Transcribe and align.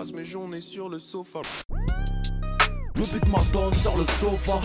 passe 0.00 0.14
mes 0.14 0.24
journées 0.24 0.62
sur 0.62 0.88
le 0.88 0.98
sofa. 0.98 1.40
Le 2.94 3.12
beat 3.12 3.28
m'attend 3.28 3.70
sur 3.70 3.98
le 3.98 4.06
sofa. 4.06 4.58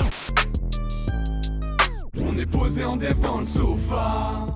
On 2.17 2.37
est 2.37 2.45
posé 2.45 2.85
en 2.85 2.95
dev 2.95 3.19
dans 3.19 3.39
le 3.39 3.45
sofa. 3.45 4.55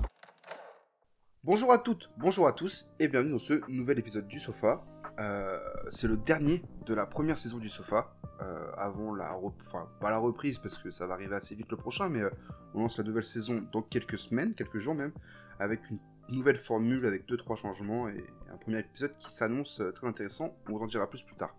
Bonjour 1.44 1.70
à 1.70 1.76
toutes, 1.76 2.10
bonjour 2.16 2.48
à 2.48 2.54
tous, 2.54 2.86
et 2.98 3.08
bienvenue 3.08 3.32
dans 3.32 3.38
ce 3.38 3.60
nouvel 3.68 3.98
épisode 3.98 4.26
du 4.26 4.40
Sofa. 4.40 4.82
Euh, 5.18 5.58
c'est 5.90 6.08
le 6.08 6.16
dernier 6.16 6.62
de 6.86 6.94
la 6.94 7.04
première 7.04 7.36
saison 7.36 7.58
du 7.58 7.68
Sofa, 7.68 8.14
euh, 8.40 8.72
avant 8.78 9.14
la, 9.14 9.36
enfin 9.36 9.86
pas 10.00 10.10
la 10.10 10.16
reprise 10.16 10.58
parce 10.58 10.78
que 10.78 10.90
ça 10.90 11.06
va 11.06 11.12
arriver 11.12 11.34
assez 11.34 11.54
vite 11.54 11.70
le 11.70 11.76
prochain, 11.76 12.08
mais 12.08 12.22
euh, 12.22 12.30
on 12.72 12.80
lance 12.80 12.96
la 12.96 13.04
nouvelle 13.04 13.26
saison 13.26 13.62
dans 13.70 13.82
quelques 13.82 14.18
semaines, 14.18 14.54
quelques 14.54 14.78
jours 14.78 14.94
même, 14.94 15.12
avec 15.58 15.90
une 15.90 15.98
nouvelle 16.32 16.58
formule 16.58 17.06
avec 17.06 17.26
deux 17.26 17.36
trois 17.36 17.56
changements 17.56 18.08
et 18.08 18.24
un 18.52 18.56
premier 18.56 18.80
épisode 18.80 19.16
qui 19.18 19.30
s'annonce 19.30 19.80
euh, 19.80 19.92
très 19.92 20.06
intéressant. 20.06 20.56
On 20.68 20.72
vous 20.72 20.84
en 20.84 20.86
dira 20.86 21.08
plus 21.08 21.22
plus 21.22 21.36
tard. 21.36 21.54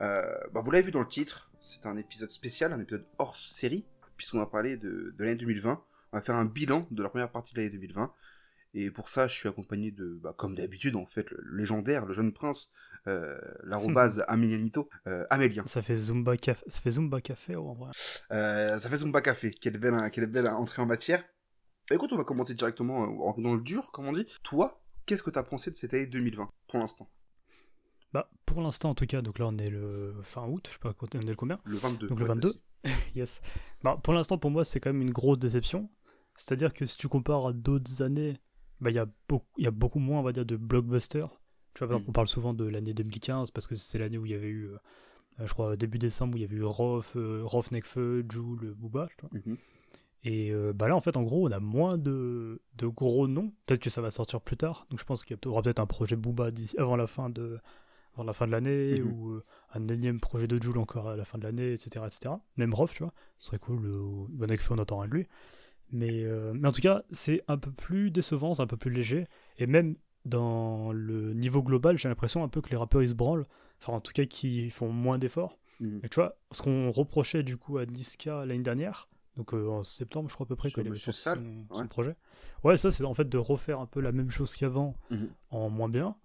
Euh, 0.00 0.22
bah, 0.52 0.60
vous 0.60 0.70
l'avez 0.70 0.84
vu 0.84 0.90
dans 0.92 1.00
le 1.00 1.08
titre, 1.08 1.50
c'est 1.60 1.86
un 1.86 1.96
épisode 1.96 2.30
spécial, 2.30 2.72
un 2.72 2.80
épisode 2.80 3.06
hors 3.18 3.36
série, 3.36 3.84
puisqu'on 4.16 4.38
va 4.38 4.46
parler 4.46 4.76
de, 4.76 5.14
de 5.16 5.24
l'année 5.24 5.36
2020. 5.36 5.82
On 6.12 6.16
va 6.16 6.22
faire 6.22 6.36
un 6.36 6.44
bilan 6.44 6.86
de 6.90 7.02
la 7.02 7.08
première 7.08 7.30
partie 7.30 7.54
de 7.54 7.60
l'année 7.60 7.70
2020. 7.70 8.12
Et 8.74 8.90
pour 8.90 9.08
ça, 9.08 9.26
je 9.26 9.34
suis 9.34 9.48
accompagné 9.48 9.90
de, 9.90 10.18
bah, 10.22 10.34
comme 10.36 10.54
d'habitude, 10.54 10.96
en 10.96 11.06
fait, 11.06 11.30
le 11.30 11.56
légendaire, 11.56 12.06
le 12.06 12.12
jeune 12.12 12.32
prince, 12.32 12.72
euh, 13.06 13.38
l'arrobase 13.64 14.24
Amelianito, 14.28 14.88
euh, 15.06 15.24
Amélien. 15.30 15.64
Ça 15.66 15.82
fait 15.82 15.96
Zumba 15.96 16.36
Café, 16.36 16.64
ça 16.68 16.80
fait 16.80 16.90
Zumba 16.90 17.20
Café 17.20 17.56
en 17.56 17.74
vrai. 17.74 17.90
Euh, 18.32 18.78
ça 18.78 18.88
fait 18.88 18.98
Zumba 18.98 19.20
Café. 19.20 19.50
Quelle 19.50 19.78
belle, 19.78 20.10
quelle 20.12 20.26
belle 20.26 20.48
entrée 20.48 20.82
en 20.82 20.86
matière. 20.86 21.24
Écoute, 21.90 22.12
on 22.12 22.16
va 22.16 22.24
commencer 22.24 22.54
directement 22.54 23.04
euh, 23.36 23.40
dans 23.42 23.54
le 23.54 23.60
dur, 23.60 23.90
comme 23.92 24.06
on 24.06 24.12
dit. 24.12 24.26
Toi, 24.42 24.80
qu'est-ce 25.06 25.22
que 25.22 25.30
tu 25.30 25.38
as 25.38 25.42
pensé 25.42 25.70
de 25.70 25.76
cette 25.76 25.94
année 25.94 26.06
2020, 26.06 26.48
pour 26.68 26.78
l'instant? 26.78 27.08
Bah 28.12 28.30
pour 28.46 28.62
l'instant 28.62 28.90
en 28.90 28.94
tout 28.94 29.04
cas, 29.04 29.20
donc 29.20 29.38
là 29.38 29.46
on 29.50 29.58
est 29.58 29.68
le 29.68 30.14
fin 30.22 30.46
août, 30.48 30.66
je 30.68 30.72
sais 30.72 30.78
pas 30.78 30.94
on 30.98 31.20
est 31.20 31.24
le 31.24 31.36
combien? 31.36 31.60
Le 31.64 31.76
22. 31.76 32.08
Donc 32.08 32.18
le 32.18 32.24
ouais, 32.24 32.28
22. 32.28 32.52
vas-y. 32.84 32.92
yes. 33.14 33.42
Bah 33.82 34.00
pour 34.02 34.14
l'instant 34.14 34.38
pour 34.38 34.50
moi 34.50 34.64
c'est 34.64 34.80
quand 34.80 34.90
même 34.90 35.02
une 35.02 35.10
grosse 35.10 35.38
déception. 35.38 35.90
C'est-à-dire 36.34 36.72
que 36.72 36.86
si 36.86 36.96
tu 36.96 37.08
compares 37.08 37.46
à 37.48 37.52
d'autres 37.52 38.00
années, 38.00 38.38
bah 38.80 38.88
il 38.88 38.96
y 38.96 38.98
a 38.98 39.06
beaucoup, 39.28 39.46
y 39.58 39.66
a 39.66 39.70
beaucoup 39.70 39.98
moins 39.98 40.20
on 40.20 40.22
va 40.22 40.32
dire 40.32 40.46
de 40.46 40.56
blockbusters. 40.56 41.28
Tu 41.74 41.80
vois 41.80 41.88
par 41.88 41.96
exemple, 41.96 42.04
Mhm. 42.04 42.08
on 42.08 42.12
parle 42.12 42.28
souvent 42.28 42.54
de 42.54 42.64
l'année 42.64 42.94
2015 42.94 43.50
parce 43.50 43.66
que 43.66 43.74
c'est 43.74 43.98
l'année 43.98 44.16
où 44.16 44.24
il 44.24 44.32
y 44.32 44.34
avait 44.34 44.46
eu, 44.48 44.68
euh, 44.68 44.78
euh, 45.40 45.46
je 45.46 45.52
crois 45.52 45.76
début 45.76 45.98
décembre 45.98 46.32
où 46.34 46.38
il 46.38 46.42
y 46.42 46.44
avait 46.46 46.56
eu 46.56 46.64
Rof, 46.64 47.12
euh, 47.16 47.42
Rof 47.44 47.70
Nekfeu, 47.72 48.24
Joule, 48.30 48.72
Booba. 48.74 49.08
tu 49.18 49.26
vois. 49.26 49.38
Mhm. 49.44 49.58
Et 50.24 50.50
euh, 50.52 50.72
bah 50.72 50.88
là, 50.88 50.96
en 50.96 51.00
fait, 51.00 51.16
en 51.16 51.22
gros, 51.22 51.48
on 51.48 51.52
a 51.52 51.60
moins 51.60 51.96
de, 51.96 52.60
de 52.76 52.86
gros 52.86 53.28
noms. 53.28 53.52
Peut-être 53.66 53.80
que 53.82 53.90
ça 53.90 54.00
va 54.00 54.10
sortir 54.10 54.40
plus 54.40 54.56
tard. 54.56 54.86
Donc 54.90 54.98
je 54.98 55.04
pense 55.04 55.24
qu'il 55.24 55.38
y 55.44 55.48
aura 55.48 55.62
peut-être 55.62 55.78
un 55.80 55.86
projet 55.86 56.16
Booba 56.16 56.50
avant 56.76 56.96
la 56.96 57.06
fin 57.06 57.30
de, 57.30 57.58
avant 58.14 58.24
la 58.24 58.32
fin 58.32 58.46
de 58.46 58.52
l'année, 58.52 59.00
Mhm. 59.00 59.12
ou 59.12 59.30
euh, 59.30 59.44
un 59.74 59.86
énième 59.88 60.18
projet 60.20 60.48
de 60.48 60.60
Joule 60.60 60.78
encore 60.78 61.08
à 61.08 61.16
la 61.16 61.24
fin 61.24 61.38
de 61.38 61.44
l'année, 61.44 61.72
etc., 61.72 62.04
etc. 62.06 62.34
Même 62.56 62.74
Rof, 62.74 62.92
tu 62.94 63.04
vois, 63.04 63.12
ce 63.38 63.46
serait 63.46 63.58
cool. 63.60 63.80
Le 63.82 63.98
Bonnet 64.30 64.56
on 64.70 64.78
attend 64.78 64.98
rien 64.98 65.08
de 65.08 65.14
lui. 65.14 65.26
Mais, 65.92 66.24
euh, 66.24 66.52
mais 66.54 66.68
en 66.68 66.72
tout 66.72 66.82
cas, 66.82 67.02
c'est 67.12 67.42
un 67.48 67.56
peu 67.56 67.70
plus 67.70 68.10
décevant, 68.10 68.54
c'est 68.54 68.62
un 68.62 68.66
peu 68.66 68.76
plus 68.76 68.90
léger. 68.90 69.26
Et 69.58 69.66
même 69.66 69.94
dans 70.24 70.92
le 70.92 71.32
niveau 71.32 71.62
global, 71.62 71.96
j'ai 71.96 72.08
l'impression 72.08 72.42
un 72.44 72.48
peu 72.48 72.60
que 72.60 72.68
les 72.70 72.76
rappeurs 72.76 73.02
ils 73.02 73.08
se 73.10 73.14
branlent. 73.14 73.46
Enfin, 73.80 73.92
en 73.94 74.00
tout 74.00 74.12
cas, 74.12 74.26
qu'ils 74.26 74.70
font 74.72 74.90
moins 74.90 75.16
d'efforts. 75.18 75.58
Mhm. 75.80 76.00
Et 76.02 76.08
tu 76.08 76.16
vois, 76.16 76.36
ce 76.50 76.60
qu'on 76.60 76.90
reprochait 76.90 77.44
du 77.44 77.56
coup 77.56 77.78
à 77.78 77.86
Niska 77.86 78.44
l'année 78.44 78.62
dernière, 78.64 79.08
donc 79.38 79.54
euh, 79.54 79.68
en 79.68 79.84
septembre, 79.84 80.28
je 80.28 80.34
crois 80.34 80.44
à 80.44 80.48
peu 80.48 80.56
près, 80.56 80.68
avait 80.76 80.90
Monsieur 80.90 81.12
Sall, 81.12 81.38
son, 81.70 81.76
ouais. 81.76 81.86
projet. 81.88 82.16
Ouais, 82.64 82.76
ça, 82.76 82.90
c'est 82.90 83.04
en 83.04 83.14
fait 83.14 83.28
de 83.28 83.38
refaire 83.38 83.80
un 83.80 83.86
peu 83.86 84.00
la 84.00 84.12
même 84.12 84.30
chose 84.30 84.54
qu'avant 84.54 84.94
Mhm. 85.10 85.30
en 85.50 85.70
moins 85.70 85.88
bien. 85.88 86.16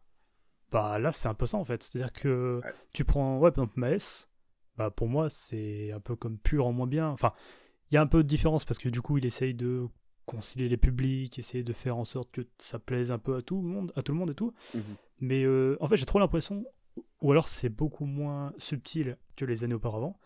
Bah 0.72 0.98
là, 1.00 1.12
c'est 1.14 1.28
un 1.30 1.36
peu 1.36 1.46
ça 1.46 1.58
en 1.58 1.64
fait. 1.64 1.84
C'est-à-dire 1.84 2.12
que 2.12 2.60
Ouais. 2.64 2.74
tu 2.92 3.06
prends, 3.06 3.38
ouais, 3.40 3.52
par 3.52 3.64
exemple, 3.66 3.80
Maes, 3.80 4.28
bah 4.76 4.90
pour 4.90 5.08
moi, 5.08 5.30
c'est 5.30 5.92
un 5.92 6.00
peu 6.00 6.16
comme 6.16 6.38
pur 6.40 6.66
en 6.66 6.74
moins 6.74 6.88
bien. 6.88 7.10
Enfin, 7.10 7.32
il 7.92 7.94
y 7.94 7.98
a 7.98 8.02
un 8.02 8.08
peu 8.08 8.24
de 8.24 8.28
différence 8.28 8.66
parce 8.66 8.80
que 8.80 8.90
du 8.90 9.02
coup, 9.02 9.20
il 9.20 9.26
essaye 9.26 9.54
de 9.54 9.88
concilier 10.26 10.68
les 10.70 10.78
publics, 10.78 11.38
essayer 11.38 11.64
de 11.64 11.74
faire 11.74 11.98
en 11.98 12.06
sorte 12.06 12.32
que 12.32 12.42
ça 12.58 12.80
plaise 12.80 13.12
un 13.12 13.20
peu 13.20 13.36
à 13.36 13.42
tout 13.44 13.62
le 13.62 13.68
monde, 13.68 13.94
à 13.96 14.02
tout 14.02 14.12
le 14.14 14.18
monde 14.18 14.32
et 14.32 14.36
tout. 14.36 14.54
Mhm. 14.74 14.82
Mais 15.20 15.44
euh, 15.44 15.78
en 15.80 15.88
fait, 15.88 15.98
j'ai 15.98 16.06
trop 16.08 16.18
l'impression, 16.18 16.66
ou 17.22 17.32
alors 17.32 17.48
c'est 17.48 17.70
beaucoup 17.70 18.06
moins 18.06 18.54
subtil 18.58 19.18
que 19.36 19.46
les 19.46 19.64
années 19.64 19.76
auparavant, 19.76 20.18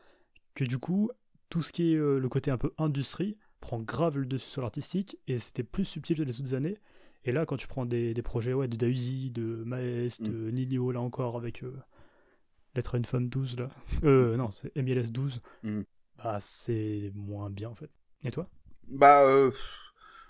que 0.53 0.63
du 0.63 0.77
coup, 0.79 1.11
tout 1.49 1.61
ce 1.61 1.71
qui 1.71 1.93
est 1.93 1.97
euh, 1.97 2.19
le 2.19 2.29
côté 2.29 2.51
un 2.51 2.57
peu 2.57 2.73
industrie 2.77 3.37
prend 3.59 3.79
grave 3.81 4.17
le 4.17 4.25
dessus 4.25 4.49
sur 4.49 4.61
l'artistique, 4.61 5.17
et 5.27 5.39
c'était 5.39 5.63
plus 5.63 5.85
subtil 5.85 6.17
que 6.17 6.23
les 6.23 6.39
autres 6.39 6.53
années. 6.53 6.77
Et 7.25 7.31
là, 7.31 7.45
quand 7.45 7.57
tu 7.57 7.67
prends 7.67 7.85
des, 7.85 8.13
des 8.13 8.21
projets 8.21 8.53
ouais, 8.53 8.67
de 8.67 8.77
Dausi, 8.77 9.31
de 9.31 9.63
Maes, 9.65 10.17
de 10.21 10.51
Nino, 10.51 10.91
là 10.91 11.01
encore, 11.01 11.35
avec 11.35 11.63
euh, 11.63 11.75
Lettre 12.75 12.95
à 12.95 12.97
une 12.97 13.05
femme 13.05 13.27
12, 13.29 13.57
là. 13.57 13.69
Euh, 14.03 14.37
non, 14.37 14.51
c'est 14.51 14.71
MLS 14.75 15.11
12. 15.11 15.41
Mhm. 15.63 15.83
Bah, 16.23 16.37
c'est 16.39 17.11
moins 17.15 17.49
bien, 17.49 17.69
en 17.69 17.75
fait. 17.75 17.89
Et 18.23 18.31
toi? 18.31 18.47
Bah, 18.87 19.23
euh, 19.27 19.51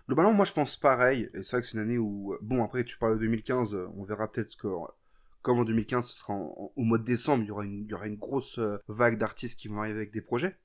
globalement, 0.08 0.34
moi 0.34 0.46
je 0.46 0.54
pense 0.54 0.76
pareil. 0.76 1.30
Et 1.34 1.44
c'est 1.44 1.52
vrai 1.58 1.62
que 1.62 1.68
c'est 1.68 1.74
une 1.78 1.84
année 1.84 1.98
où. 1.98 2.34
euh, 2.34 2.38
Bon, 2.42 2.64
après, 2.64 2.84
tu 2.84 2.98
parles 2.98 3.16
de 3.16 3.20
2015, 3.20 3.76
euh, 3.76 3.88
on 3.96 4.04
verra 4.04 4.32
peut-être 4.32 4.56
que. 4.56 4.68
Comme 5.42 5.60
en 5.60 5.64
2015, 5.66 6.08
ce 6.10 6.16
sera 6.16 6.34
en- 6.34 6.54
en- 6.58 6.72
au 6.76 6.84
mois 6.84 6.98
de 6.98 7.04
décembre, 7.06 7.44
il 7.44 7.48
y 7.48 7.52
aura 7.52 7.64
une, 7.64 7.84
il 7.84 7.90
y 7.90 7.94
aura 7.94 8.08
une 8.08 8.18
grosse 8.18 8.60
vague 8.88 9.18
d'artistes 9.18 9.60
qui 9.60 9.68
vont 9.68 9.80
arriver 9.80 9.98
avec 10.00 10.12
des 10.12 10.22
projets. 10.22 10.58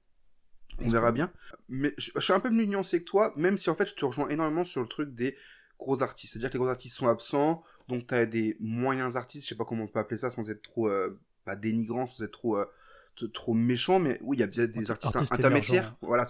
On 0.81 0.89
verra 0.89 1.13
bien. 1.13 1.31
Mais 1.69 1.95
je, 1.99 2.11
je 2.15 2.21
suis 2.21 2.33
un 2.33 2.41
peu 2.41 2.49
plus 2.51 2.67
nuancé 2.67 3.01
que 3.01 3.05
toi, 3.05 3.33
même 3.37 3.57
si 3.59 3.71
en 3.71 3.75
fait 3.75 3.89
je 3.89 3.95
te 3.95 4.05
rejoins 4.05 4.29
énormément 4.29 4.65
sur 4.65 4.81
le 4.81 4.89
truc 4.89 5.15
des 5.15 5.37
gros 5.79 6.03
artistes. 6.03 6.33
C'est-à-dire 6.33 6.51
que 6.51 6.55
les 6.55 6.61
gros 6.61 6.69
artistes 6.69 6.97
sont 6.97 7.09
absents, 7.09 7.63
donc 7.89 8.07
tu 8.07 8.15
as 8.15 8.27
des 8.27 8.57
moyens 8.61 9.17
artistes, 9.17 9.45
je 9.45 9.51
sais 9.51 9.57
pas 9.57 9.65
comment 9.65 9.85
on 9.85 9.89
peut 9.89 9.99
appeler 9.99 10.19
ça 10.19 10.31
sans 10.31 10.49
être 10.51 10.63
trop 10.63 10.89
euh, 10.89 11.19
pas 11.45 11.57
dénigrant, 11.57 12.07
sans 12.07 12.25
être 12.25 12.33
trop, 12.33 12.57
euh, 12.57 12.65
trop 13.33 13.55
méchant, 13.55 13.99
mais 13.99 14.19
oui, 14.23 14.37
il 14.37 14.41
y 14.41 14.43
a 14.43 14.47
bien 14.47 14.67
des 14.67 14.91
artistes, 14.91 15.17
Artistes 15.17 15.33
intermédiaires. 15.33 15.97
Voilà, 16.01 16.27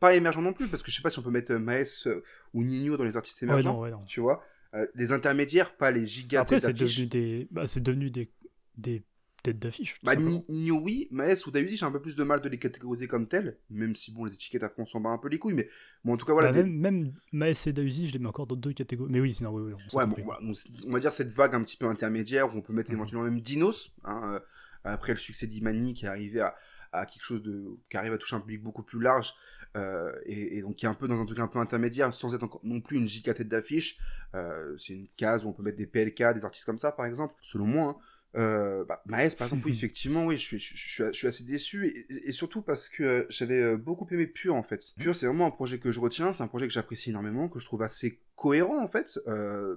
pas 0.00 0.14
émergents 0.14 0.42
non 0.42 0.52
plus, 0.52 0.68
parce 0.68 0.82
que 0.82 0.90
je 0.90 0.96
sais 0.96 1.02
pas 1.02 1.10
si 1.10 1.18
on 1.18 1.22
peut 1.22 1.30
mettre 1.30 1.52
euh, 1.52 1.58
Maes 1.58 2.06
euh, 2.06 2.22
ou 2.54 2.62
Nino 2.64 2.96
dans 2.96 3.04
les 3.04 3.16
artistes 3.16 3.40
Ouais, 3.42 3.48
émergents, 3.48 3.74
non, 3.74 3.80
ouais, 3.80 3.90
non. 3.90 4.00
tu 4.06 4.20
vois. 4.20 4.42
Euh, 4.74 4.86
des 4.94 5.12
intermédiaires, 5.12 5.76
pas 5.76 5.90
les 5.90 6.04
gigas 6.06 6.40
Après, 6.42 6.60
c'est 6.60 6.72
devenu 6.72 7.06
des, 7.06 7.48
bah, 7.50 7.66
c'est 7.66 7.82
devenu 7.82 8.10
des, 8.10 8.30
des 8.76 9.04
têtes 9.46 9.58
d'affiche. 9.58 9.96
Bah, 10.02 10.14
Nino, 10.48 10.80
oui, 10.80 11.08
Maes 11.10 11.46
ou 11.46 11.50
Dahuzi, 11.50 11.76
j'ai 11.76 11.84
un 11.86 11.90
peu 11.90 12.00
plus 12.00 12.16
de 12.16 12.22
mal 12.24 12.40
de 12.40 12.48
les 12.48 12.58
catégoriser 12.58 13.06
comme 13.08 13.26
tels, 13.26 13.56
même 13.70 13.96
si, 13.96 14.12
bon, 14.12 14.24
les 14.24 14.34
étiquettes, 14.34 14.62
après, 14.62 14.82
on 14.82 14.86
s'en 14.86 15.00
bat 15.00 15.10
un 15.10 15.18
peu 15.18 15.28
les 15.28 15.38
couilles, 15.38 15.54
mais 15.54 15.68
bon, 16.04 16.14
en 16.14 16.16
tout 16.16 16.26
cas, 16.26 16.32
voilà. 16.32 16.48
Bah, 16.48 16.54
des- 16.54 16.62
même, 16.68 16.78
même 16.78 17.12
Maes 17.32 17.54
et 17.66 17.72
Dausi, 17.72 18.08
je 18.08 18.12
les 18.12 18.18
mets 18.18 18.28
encore 18.28 18.46
dans 18.46 18.56
deux 18.56 18.72
catégories. 18.72 19.10
Mais 19.12 19.20
oui, 19.20 19.34
sinon, 19.34 19.50
oui, 19.52 19.62
oui, 19.66 19.72
on 19.72 19.96
Ouais, 19.98 20.06
bon, 20.06 20.16
voilà, 20.24 20.40
on 20.86 20.92
va 20.92 21.00
dire 21.00 21.12
cette 21.12 21.32
vague 21.32 21.54
un 21.54 21.62
petit 21.62 21.76
peu 21.76 21.86
intermédiaire 21.86 22.54
où 22.54 22.58
on 22.58 22.62
peut 22.62 22.72
mettre 22.72 22.90
Mhm. 22.90 22.96
éventuellement 22.96 23.24
même 23.24 23.40
Dinos, 23.40 23.90
hein, 24.04 24.34
euh, 24.34 24.40
après 24.84 25.12
le 25.12 25.18
succès 25.18 25.46
d'Imani 25.46 25.94
qui 25.94 26.04
est 26.04 26.08
arrivé 26.08 26.40
à, 26.40 26.54
à 26.92 27.06
quelque 27.06 27.24
chose 27.24 27.42
de. 27.42 27.76
qui 27.90 27.96
arrive 27.96 28.12
à 28.12 28.18
toucher 28.18 28.36
un 28.36 28.40
public 28.40 28.62
beaucoup 28.62 28.82
plus 28.82 29.00
large, 29.00 29.32
euh, 29.76 30.12
et, 30.24 30.58
et 30.58 30.62
donc 30.62 30.76
qui 30.76 30.86
est 30.86 30.88
un 30.88 30.94
peu 30.94 31.08
dans 31.08 31.20
un 31.20 31.26
truc 31.26 31.38
un 31.40 31.48
peu 31.48 31.58
intermédiaire 31.58 32.12
sans 32.14 32.34
être 32.34 32.44
encore 32.44 32.60
non 32.64 32.80
plus 32.80 32.96
une 32.96 33.08
giga 33.08 33.34
tête 33.34 33.48
d'affiche. 33.48 33.98
Euh, 34.34 34.76
c'est 34.78 34.92
une 34.94 35.08
case 35.16 35.44
où 35.44 35.48
on 35.48 35.52
peut 35.52 35.62
mettre 35.62 35.76
des 35.78 35.86
PLK, 35.86 36.34
des 36.34 36.44
artistes 36.44 36.64
comme 36.66 36.78
ça 36.78 36.92
par 36.92 37.04
exemple, 37.06 37.34
selon 37.42 37.66
moi. 37.66 37.96
hein. 37.98 38.02
Euh, 38.36 38.84
bah, 38.84 39.02
Maes, 39.06 39.30
par 39.36 39.46
exemple, 39.46 39.66
oui, 39.66 39.72
effectivement, 39.76 40.26
oui, 40.26 40.36
je 40.36 40.42
suis, 40.42 40.58
je, 40.58 40.64
suis- 40.64 40.76
je 40.76 40.88
suis, 40.88 41.04
je 41.04 41.12
suis 41.12 41.26
assez 41.26 41.44
déçu, 41.44 41.86
et, 42.10 42.32
surtout 42.32 42.62
parce 42.62 42.88
que 42.88 43.02
euh, 43.02 43.26
j'avais 43.30 43.60
euh, 43.62 43.76
beaucoup 43.76 44.06
aimé 44.10 44.26
Pure, 44.26 44.54
en 44.54 44.62
fait. 44.62 44.92
Pure, 44.98 45.14
c'est 45.16 45.26
vraiment 45.26 45.46
un 45.46 45.50
projet 45.50 45.78
que 45.78 45.92
je 45.92 46.00
retiens, 46.00 46.32
c'est 46.32 46.42
un 46.42 46.48
projet 46.48 46.66
que 46.66 46.72
j'apprécie 46.72 47.10
énormément, 47.10 47.48
que 47.48 47.58
je 47.58 47.64
trouve 47.64 47.82
assez 47.82 48.20
cohérent, 48.34 48.82
en 48.82 48.88
fait, 48.88 49.18
euh, 49.26 49.76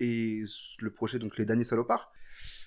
et 0.00 0.42
le 0.80 0.90
projet, 0.90 1.18
donc, 1.18 1.38
Les 1.38 1.44
Derniers 1.46 1.64
Salopards, 1.64 2.12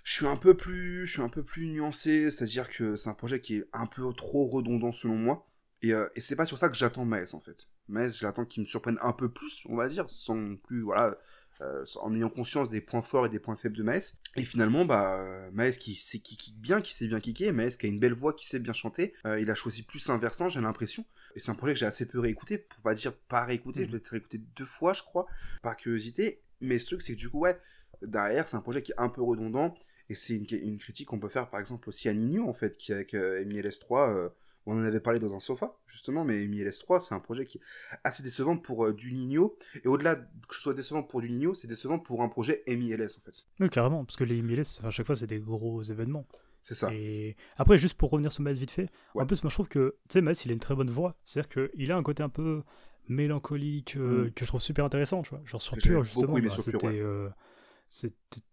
je 0.04 0.14
suis 0.14 0.26
un 0.26 0.38
peu 0.38 0.56
plus, 0.56 1.06
je 1.06 1.12
suis 1.12 1.22
un 1.22 1.30
peu 1.30 1.44
plus 1.44 1.68
nuancé, 1.68 2.32
c'est-à-dire 2.32 2.70
que 2.70 2.96
c'est 2.96 3.10
un 3.10 3.14
projet 3.14 3.42
qui 3.42 3.58
est 3.58 3.66
un 3.74 3.86
peu 3.86 4.12
trop 4.14 4.48
redondant, 4.48 4.92
selon 4.92 5.16
moi, 5.16 5.48
et, 5.82 5.94
euh, 5.94 6.08
et 6.16 6.22
c'est 6.22 6.36
pas 6.36 6.46
sur 6.46 6.58
ça 6.58 6.70
que 6.70 6.76
j'attends 6.76 7.06
Maes, 7.06 7.34
en 7.34 7.42
fait. 7.42 7.68
Maes, 7.90 8.10
j'attends 8.20 8.46
qu'il 8.46 8.62
me 8.62 8.66
surprenne 8.66 8.98
un 9.02 9.14
peu 9.14 9.30
plus, 9.32 9.62
on 9.66 9.76
va 9.76 9.88
dire, 9.88 10.10
sans 10.10 10.56
plus, 10.56 10.82
voilà, 10.82 11.18
euh, 11.62 11.84
en 12.02 12.14
ayant 12.14 12.30
conscience 12.30 12.70
des 12.70 12.82
points 12.82 13.02
forts 13.02 13.26
et 13.26 13.30
des 13.30 13.40
points 13.40 13.56
faibles 13.56 13.76
de 13.76 13.84
Maes. 13.84 14.14
Et 14.36 14.46
finalement, 14.46 14.86
bah, 14.86 15.22
euh, 15.22 15.50
Maes 15.52 15.72
qui 15.72 15.96
sait 15.96 16.20
qui 16.20 16.38
kick 16.38 16.60
bien, 16.60 16.82
qui 16.82 16.94
sait 16.94 17.08
bien 17.08 17.20
kicker, 17.20 17.52
Maes 17.52 17.72
qui 17.72 17.86
a 17.86 17.90
une 17.90 18.00
belle 18.00 18.14
voix, 18.14 18.34
qui 18.34 18.48
sait 18.48 18.60
bien 18.60 18.74
chanter, 18.74 19.14
euh, 19.26 19.40
il 19.40 19.50
a 19.50 19.56
choisi 19.56 19.84
plus 19.84 20.10
un 20.10 20.18
versant, 20.18 20.50
j'ai 20.50 20.62
l'impression. 20.62 21.06
Et 21.36 21.40
c'est 21.40 21.52
un 21.52 21.56
projet 21.56 21.74
que 21.74 21.80
j'ai 21.80 21.86
assez 21.86 22.08
peu 22.08 22.20
réécouté, 22.20 22.58
pour 22.58 22.80
pas 22.82 22.94
dire 22.94 23.14
pas 23.14 23.46
réécouté, 23.46 23.86
je 23.86 23.96
l'ai 23.96 24.04
réécouté 24.10 24.40
deux 24.56 24.66
fois, 24.66 24.94
je 24.94 25.04
crois, 25.04 25.26
par 25.62 25.78
curiosité. 25.78 26.40
Mais 26.62 26.80
ce 26.80 26.88
truc, 26.88 27.02
c'est 27.02 27.14
que 27.14 27.20
du 27.20 27.30
coup, 27.30 27.40
ouais, 27.40 27.60
derrière, 28.02 28.48
c'est 28.48 28.58
un 28.58 28.62
projet 28.62 28.82
qui 28.82 28.92
est 28.92 29.00
un 29.00 29.10
peu 29.10 29.22
redondant, 29.22 29.76
et 30.10 30.16
c'est 30.16 30.36
une, 30.36 30.46
une 30.50 30.78
critique 30.78 31.08
qu'on 31.10 31.20
peut 31.20 31.30
faire 31.30 31.50
par 31.50 31.60
exemple 31.60 31.90
aussi 31.90 32.08
à 32.10 32.14
Nino, 32.14 32.48
en 32.48 32.54
fait, 32.54 32.78
qui 32.78 32.94
avec 32.94 33.14
euh, 33.14 33.44
MILS3, 33.44 34.16
euh, 34.16 34.30
on 34.68 34.78
en 34.80 34.84
avait 34.84 35.00
parlé 35.00 35.20
dans 35.20 35.34
un 35.34 35.40
sofa, 35.40 35.76
justement, 35.88 36.24
mais 36.26 36.46
MILS3, 36.48 37.02
c'est 37.02 37.16
un 37.16 37.20
projet 37.20 37.46
qui 37.46 37.58
est 37.58 37.62
assez 38.04 38.22
décevant 38.24 38.58
pour 38.58 38.86
euh, 38.86 38.94
du 38.94 39.14
Nino, 39.14 39.58
et 39.84 39.88
au-delà 39.88 40.16
que 40.16 40.56
ce 40.56 40.62
soit 40.62 40.74
décevant 40.74 41.04
pour 41.04 41.22
du 41.22 41.30
Nino, 41.30 41.54
c'est 41.54 41.68
décevant 41.68 42.00
pour 42.00 42.22
un 42.22 42.30
projet 42.30 42.64
MILS, 42.68 43.18
en 43.18 43.22
fait. 43.26 43.46
Oui, 43.60 43.70
carrément, 43.70 44.04
parce 44.06 44.16
que 44.18 44.24
les 44.24 44.42
MLS, 44.42 44.82
à 44.84 44.90
chaque 44.90 45.06
fois, 45.06 45.16
c'est 45.16 45.28
des 45.28 45.40
gros 45.40 45.82
événements. 45.84 46.28
C'est 46.62 46.76
ça. 46.76 46.94
Et 46.94 47.38
après, 47.58 47.78
juste 47.78 47.94
pour 47.94 48.10
revenir 48.12 48.32
sur 48.34 48.44
Maes 48.44 48.54
vite 48.54 48.72
fait, 48.72 48.90
Ouais. 49.16 49.24
en 49.24 49.26
plus, 49.26 49.42
moi 49.44 49.50
je 49.50 49.56
trouve 49.56 49.70
que, 49.70 49.96
tu 50.10 50.14
sais, 50.14 50.22
Maes, 50.22 50.34
il 50.44 50.52
a 50.52 50.54
une 50.54 50.60
très 50.60 50.76
bonne 50.76 50.90
voix. 50.90 51.16
C'est-à-dire 51.24 51.70
qu'il 51.72 51.92
a 51.92 51.96
un 51.96 52.04
côté 52.04 52.24
un 52.24 52.30
peu 52.30 52.62
mélancolique 53.08 53.96
euh, 53.98 54.26
Mm. 54.26 54.32
que 54.32 54.46
je 54.46 54.48
trouve 54.50 54.62
super 54.62 54.86
intéressant, 54.86 55.22
tu 55.22 55.30
vois. 55.32 55.42
Genre 55.46 55.62
sur 55.62 55.78
Pure, 55.78 56.04
justement, 56.04 56.34
bah, 56.34 56.50
c'était 56.62 56.86
ouais. 56.86 57.00
euh, 57.00 57.30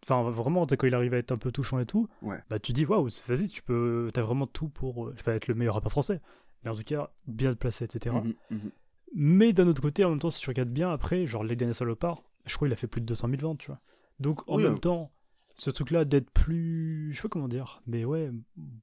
enfin 0.05 0.23
vraiment 0.31 0.67
quand 0.67 0.87
il 0.87 0.95
arrive 0.95 1.15
à 1.15 1.19
être 1.19 1.33
un 1.33 1.39
peu 1.39 1.51
touchant 1.53 1.79
et 1.79 1.87
tout 1.87 2.09
Ouais. 2.23 2.39
bah 2.49 2.59
tu 2.59 2.73
dis 2.73 2.85
waouh 2.85 3.09
c'est- 3.09 3.27
vas-y 3.33 3.49
tu 3.49 3.63
peux 3.63 4.11
t'as 4.15 4.23
vraiment 4.23 4.47
tout 4.47 4.69
pour 4.69 5.07
euh, 5.09 5.13
je 5.13 5.19
sais 5.19 5.25
pas 5.25 5.35
être 5.35 5.49
le 5.49 5.55
meilleur 5.55 5.75
rappeur 5.75 5.91
français 5.91 6.21
mais 6.63 6.71
en 6.71 6.77
tout 6.77 6.85
cas 6.85 7.11
bien 7.27 7.53
te 7.53 7.59
placer 7.59 7.85
etc 7.85 8.15
Mhm, 8.23 8.35
mhm. 8.51 8.71
mais 9.15 9.53
d'un 9.53 9.67
autre 9.67 9.83
côté 9.83 10.05
en 10.05 10.11
même 10.11 10.19
temps 10.21 10.31
si 10.31 10.41
tu 10.41 10.49
regardes 10.51 10.71
bien 10.71 10.91
après 10.91 11.27
genre 11.27 11.45
les 11.45 11.57
derniers 11.57 11.75
salopards 11.75 12.23
je 12.47 12.55
crois 12.57 12.69
qu'il 12.69 12.73
a 12.73 12.77
fait 12.77 12.87
plus 12.87 13.01
de 13.01 13.07
200 13.07 13.29
000 13.29 13.41
ventes 13.41 13.59
tu 13.59 13.67
vois 13.69 13.81
donc 14.21 14.49
en 14.49 14.57
Oui, 14.57 14.63
même 14.65 14.75
euh. 14.75 14.79
temps 14.79 15.11
ce 15.55 15.71
truc 15.71 15.91
là 15.91 16.05
d'être 16.05 16.31
plus 16.31 17.11
je 17.13 17.17
sais 17.17 17.23
pas 17.23 17.29
comment 17.29 17.49
dire 17.49 17.83
mais 17.87 18.05
ouais 18.05 18.31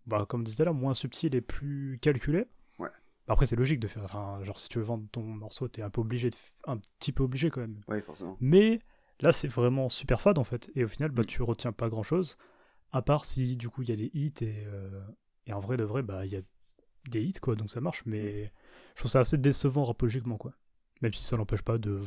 bah 0.05 0.25
comme 0.27 0.43
disait 0.43 0.65
là 0.65 0.73
moins 0.73 0.93
subtil 0.93 1.33
et 1.35 1.41
plus 1.41 1.97
calculé 2.01 2.45
Ouais. 2.79 2.89
après 3.27 3.45
c'est 3.45 3.55
logique 3.55 3.79
de 3.79 3.87
faire 3.87 4.03
enfin 4.03 4.39
genre 4.43 4.59
si 4.59 4.67
tu 4.69 4.79
veux 4.79 4.83
vendre 4.83 5.05
ton 5.11 5.21
morceau 5.23 5.67
t'es 5.67 5.81
un 5.81 5.89
peu 5.89 6.01
obligé 6.01 6.29
de 6.29 6.35
un 6.65 6.77
petit 6.99 7.11
peu 7.11 7.23
obligé 7.23 7.49
quand 7.49 7.61
même 7.61 7.79
Ouais, 7.87 8.01
forcément. 8.01 8.37
mais 8.39 8.79
là, 9.21 9.33
c'est 9.33 9.47
vraiment 9.47 9.89
super 9.89 10.21
fade 10.21 10.37
en 10.39 10.43
fait. 10.43 10.71
Et 10.75 10.83
au 10.83 10.87
final, 10.87 11.11
bah, 11.11 11.23
Mm. 11.23 11.25
tu 11.25 11.41
retiens 11.43 11.71
pas 11.71 11.89
grand 11.89 12.03
chose. 12.03 12.37
À 12.91 13.01
part 13.01 13.25
si 13.25 13.57
du 13.57 13.69
coup 13.69 13.83
il 13.83 13.89
y 13.89 13.93
a 13.93 13.95
des 13.97 14.11
hits 14.13 14.33
et, 14.41 14.65
euh, 14.67 15.01
et 15.47 15.53
en 15.53 15.59
vrai 15.61 15.77
de 15.77 15.83
vrai, 15.85 16.03
bah 16.03 16.25
il 16.25 16.33
y 16.33 16.37
a 16.37 16.41
des 17.09 17.21
hits 17.23 17.33
quoi, 17.41 17.55
donc 17.55 17.69
ça 17.69 17.81
marche. 17.81 18.03
Mais 18.05 18.51
je 18.95 18.99
trouve 19.01 19.11
ça 19.11 19.21
assez 19.21 19.37
décevant 19.37 19.85
rapologiquement 19.85 20.37
quoi. 20.37 20.53
Même 21.01 21.13
si 21.13 21.23
ça 21.23 21.37
n'empêche 21.37 21.63
pas 21.63 21.77
de, 21.77 21.99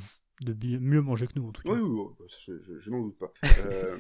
de 0.43 0.79
mieux 0.79 1.01
manger 1.01 1.27
que 1.27 1.33
nous 1.37 1.49
en 1.49 1.53
tout 1.53 1.63
cas. 1.63 1.73
Oui, 1.73 1.81
oui, 1.81 2.01
oui, 2.21 2.27
je, 2.47 2.59
je- 2.61 2.79
je 2.79 2.91
n'en 2.91 3.01
doute 3.03 3.19
pas. 3.19 3.33
euh, 3.61 3.99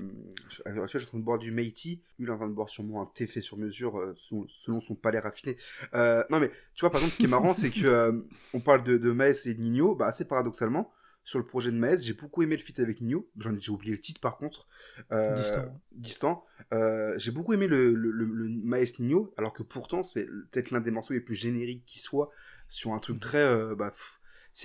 je- 0.50 0.62
à 0.66 0.70
l'heure 0.72 0.84
actuelle, 0.84 1.00
je 1.00 1.06
suis 1.06 1.10
en 1.10 1.12
train 1.12 1.18
de 1.20 1.24
boire 1.24 1.38
du 1.38 1.50
Meiti. 1.50 2.02
Lui, 2.18 2.26
il 2.26 2.28
est 2.28 2.32
en 2.32 2.36
train 2.36 2.48
de 2.48 2.52
boire 2.54 2.68
sûrement 2.68 3.02
un 3.02 3.06
thé 3.06 3.26
fait 3.26 3.40
sur 3.40 3.56
mesure 3.56 3.96
euh, 3.98 4.12
selon, 4.16 4.46
selon 4.48 4.80
son 4.80 4.94
palais 4.94 5.18
raffiné. 5.20 5.56
Euh, 5.94 6.22
non, 6.30 6.40
mais 6.40 6.50
tu 6.74 6.80
vois, 6.80 6.90
par 6.90 7.00
exemple, 7.00 7.14
ce 7.14 7.18
qui 7.18 7.26
est 7.26 7.28
marrant, 7.28 7.54
c'est 7.54 7.70
que 7.70 8.26
on 8.52 8.60
parle 8.60 8.82
de, 8.82 8.98
de 8.98 9.10
Maes 9.10 9.46
et 9.46 9.54
de 9.54 9.60
Nino. 9.60 9.94
Bah, 9.94 10.06
assez 10.06 10.24
paradoxalement, 10.26 10.92
sur 11.24 11.38
le 11.38 11.46
projet 11.46 11.70
de 11.72 11.76
Maes, 11.76 11.98
j'ai 12.02 12.12
beaucoup 12.12 12.42
aimé 12.42 12.56
le 12.56 12.62
feat 12.62 12.78
avec 12.80 13.00
Nino. 13.00 13.28
J'en 13.38 13.54
ai 13.54 13.60
j'ai 13.60 13.72
oublié 13.72 13.92
le 13.92 14.00
titre 14.00 14.20
par 14.20 14.36
contre. 14.36 14.68
Euh, 15.10 15.34
Distant. 15.34 15.64
distant. 15.92 16.44
Euh, 16.72 17.14
j'ai 17.18 17.30
beaucoup 17.30 17.52
aimé 17.54 17.66
le, 17.66 17.94
le, 17.94 18.10
le, 18.10 18.24
le 18.26 18.48
Maes 18.62 18.92
Nino, 18.98 19.32
alors 19.38 19.52
que 19.52 19.62
pourtant, 19.62 20.02
c'est 20.02 20.26
peut-être 20.50 20.70
l'un 20.70 20.80
des 20.80 20.90
morceaux 20.90 21.14
les 21.14 21.20
plus 21.20 21.34
génériques 21.34 21.84
qui 21.86 21.98
soit 21.98 22.30
sur 22.68 22.92
un 22.92 22.98
truc 22.98 23.16
Mhm. 23.16 23.20
très. 23.20 23.38
euh, 23.42 23.74
bah, 23.74 23.90
pff, 23.90 24.20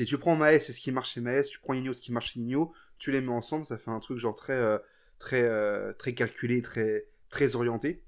tu 0.06 0.18
prends 0.18 0.36
Maes, 0.36 0.60
c'est 0.60 0.74
ce 0.74 0.80
qui 0.82 0.92
marche 0.92 1.14
chez 1.14 1.22
Maes, 1.22 1.44
tu 1.44 1.60
prends 1.60 1.74
Nino, 1.74 1.94
ce 1.94 2.02
qui 2.02 2.12
marche 2.12 2.34
chez 2.34 2.40
Nino, 2.42 2.74
tu 2.98 3.12
les 3.12 3.22
mets 3.22 3.32
ensemble, 3.32 3.64
ça 3.66 3.78
fait 3.78 3.92
un 3.92 4.00
truc 4.00 4.18
genre 4.20 4.36
très, 4.36 4.54
euh, 4.54 4.78
très, 5.18 5.44
euh, 5.44 5.94
très 5.94 6.14
calculé, 6.14 6.62
très, 6.62 7.08
très 7.30 7.56
orienté. 7.56 8.04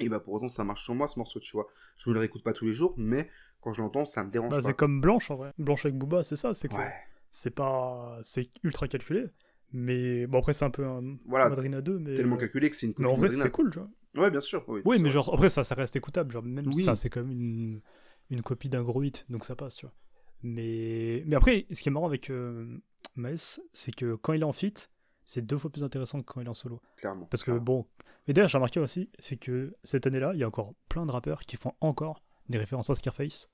Et 0.00 0.08
bah 0.08 0.20
pour 0.20 0.34
autant, 0.34 0.48
ça 0.48 0.64
marche 0.64 0.82
sur 0.84 0.94
moi 0.94 1.06
ce 1.08 1.18
morceau, 1.18 1.40
tu 1.40 1.52
vois. 1.52 1.68
Je 1.96 2.08
me 2.10 2.14
le 2.14 2.20
réécoute 2.20 2.42
pas 2.42 2.52
tous 2.52 2.64
les 2.66 2.74
jours, 2.74 2.94
mais 2.98 3.30
quand 3.60 3.72
je 3.72 3.80
l'entends, 3.82 4.04
ça 4.04 4.22
me 4.24 4.30
dérange 4.30 4.50
Bah, 4.50 4.60
pas. 4.62 4.68
c'est 4.68 4.74
comme 4.76 5.00
Blanche 5.00 5.30
en 5.30 5.36
vrai. 5.36 5.52
Blanche 5.58 5.86
avec 5.86 5.96
Booba, 5.98 6.22
c'est 6.24 6.36
ça, 6.36 6.52
c'est 6.54 6.68
que 6.68 6.74
Ouais. 6.74 6.92
C'est 7.38 7.50
pas 7.50 8.18
c'est 8.22 8.50
ultra 8.62 8.88
calculé. 8.88 9.26
Mais 9.72 10.26
bon 10.26 10.38
après 10.38 10.54
c'est 10.54 10.64
un 10.64 10.70
peu 10.70 10.86
un 10.86 11.18
Voilà, 11.26 11.48
Madrina 11.50 11.80
2 11.82 11.98
mais 11.98 12.14
tellement 12.14 12.36
calculé 12.38 12.70
que 12.70 12.76
c'est 12.76 12.86
une 12.86 12.94
mais 12.98 13.06
en 13.08 13.14
vrai 13.14 13.28
c'est 13.30 13.50
cool, 13.50 13.70
tu 13.70 13.78
vois. 13.78 13.90
Ouais, 14.16 14.30
bien 14.30 14.40
sûr. 14.40 14.64
Oui, 14.68 14.80
Oui, 14.86 14.96
mais 14.96 15.02
vrai. 15.02 15.10
genre, 15.10 15.34
après, 15.34 15.50
ça, 15.50 15.62
ça 15.62 15.74
reste 15.74 15.94
écoutable. 15.94 16.32
Genre, 16.32 16.42
même 16.42 16.66
Oui. 16.72 16.84
ça, 16.84 16.94
c'est 16.94 17.10
quand 17.10 17.20
même 17.20 17.32
une, 17.32 17.80
une 18.30 18.40
copie 18.40 18.70
d'un 18.70 18.82
gros 18.82 19.02
hit, 19.02 19.26
donc 19.28 19.44
ça 19.44 19.54
passe, 19.54 19.76
tu 19.76 19.84
vois. 19.84 19.94
Mais, 20.42 21.22
mais 21.26 21.36
après, 21.36 21.66
ce 21.70 21.82
qui 21.82 21.90
est 21.90 21.92
marrant 21.92 22.06
avec 22.06 22.30
euh, 22.30 22.78
Maes, 23.14 23.58
c'est 23.74 23.94
que 23.94 24.14
quand 24.14 24.32
il 24.32 24.40
est 24.40 24.44
en 24.46 24.52
feat, 24.54 24.90
c'est 25.26 25.44
deux 25.44 25.58
fois 25.58 25.70
plus 25.70 25.84
intéressant 25.84 26.20
que 26.20 26.24
quand 26.24 26.40
il 26.40 26.46
est 26.46 26.48
en 26.50 26.54
solo. 26.54 26.80
Clairement. 26.96 27.26
Parce 27.26 27.42
que, 27.42 27.50
clairement. 27.50 27.62
bon. 27.62 27.86
Mais 28.26 28.32
d'ailleurs, 28.32 28.48
j'ai 28.48 28.56
remarqué 28.56 28.80
aussi, 28.80 29.10
c'est 29.18 29.36
que 29.36 29.74
cette 29.84 30.06
année-là, 30.06 30.30
il 30.32 30.40
y 30.40 30.44
a 30.44 30.48
encore 30.48 30.72
plein 30.88 31.04
de 31.04 31.12
rappeurs 31.12 31.40
qui 31.42 31.56
font 31.56 31.74
encore 31.82 32.22
des 32.48 32.56
références 32.56 32.88
à 32.88 32.94
Scarface. 32.94 33.50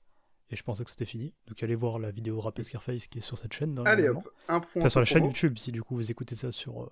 Et 0.53 0.55
je 0.55 0.61
pensais 0.63 0.83
que 0.83 0.91
c'était 0.91 1.05
fini. 1.05 1.33
Donc, 1.47 1.63
allez 1.63 1.73
voir 1.73 1.97
la 1.97 2.11
vidéo 2.11 2.39
rappée 2.39 2.61
Scarface 2.61 3.07
qui 3.07 3.17
est 3.17 3.21
sur 3.21 3.39
cette 3.39 3.53
chaîne. 3.53 3.81
Allez 3.85 4.07
hop, 4.07 4.29
un 4.47 4.59
point. 4.59 4.81
Enfin, 4.83 4.89
sur 4.89 4.99
la 4.99 5.05
chaîne. 5.05 5.25
YouTube, 5.25 5.57
si 5.57 5.71
du 5.71 5.81
coup 5.81 5.95
vous 5.95 6.11
écoutez 6.11 6.35
ça 6.35 6.51
sur 6.51 6.83
euh, 6.83 6.89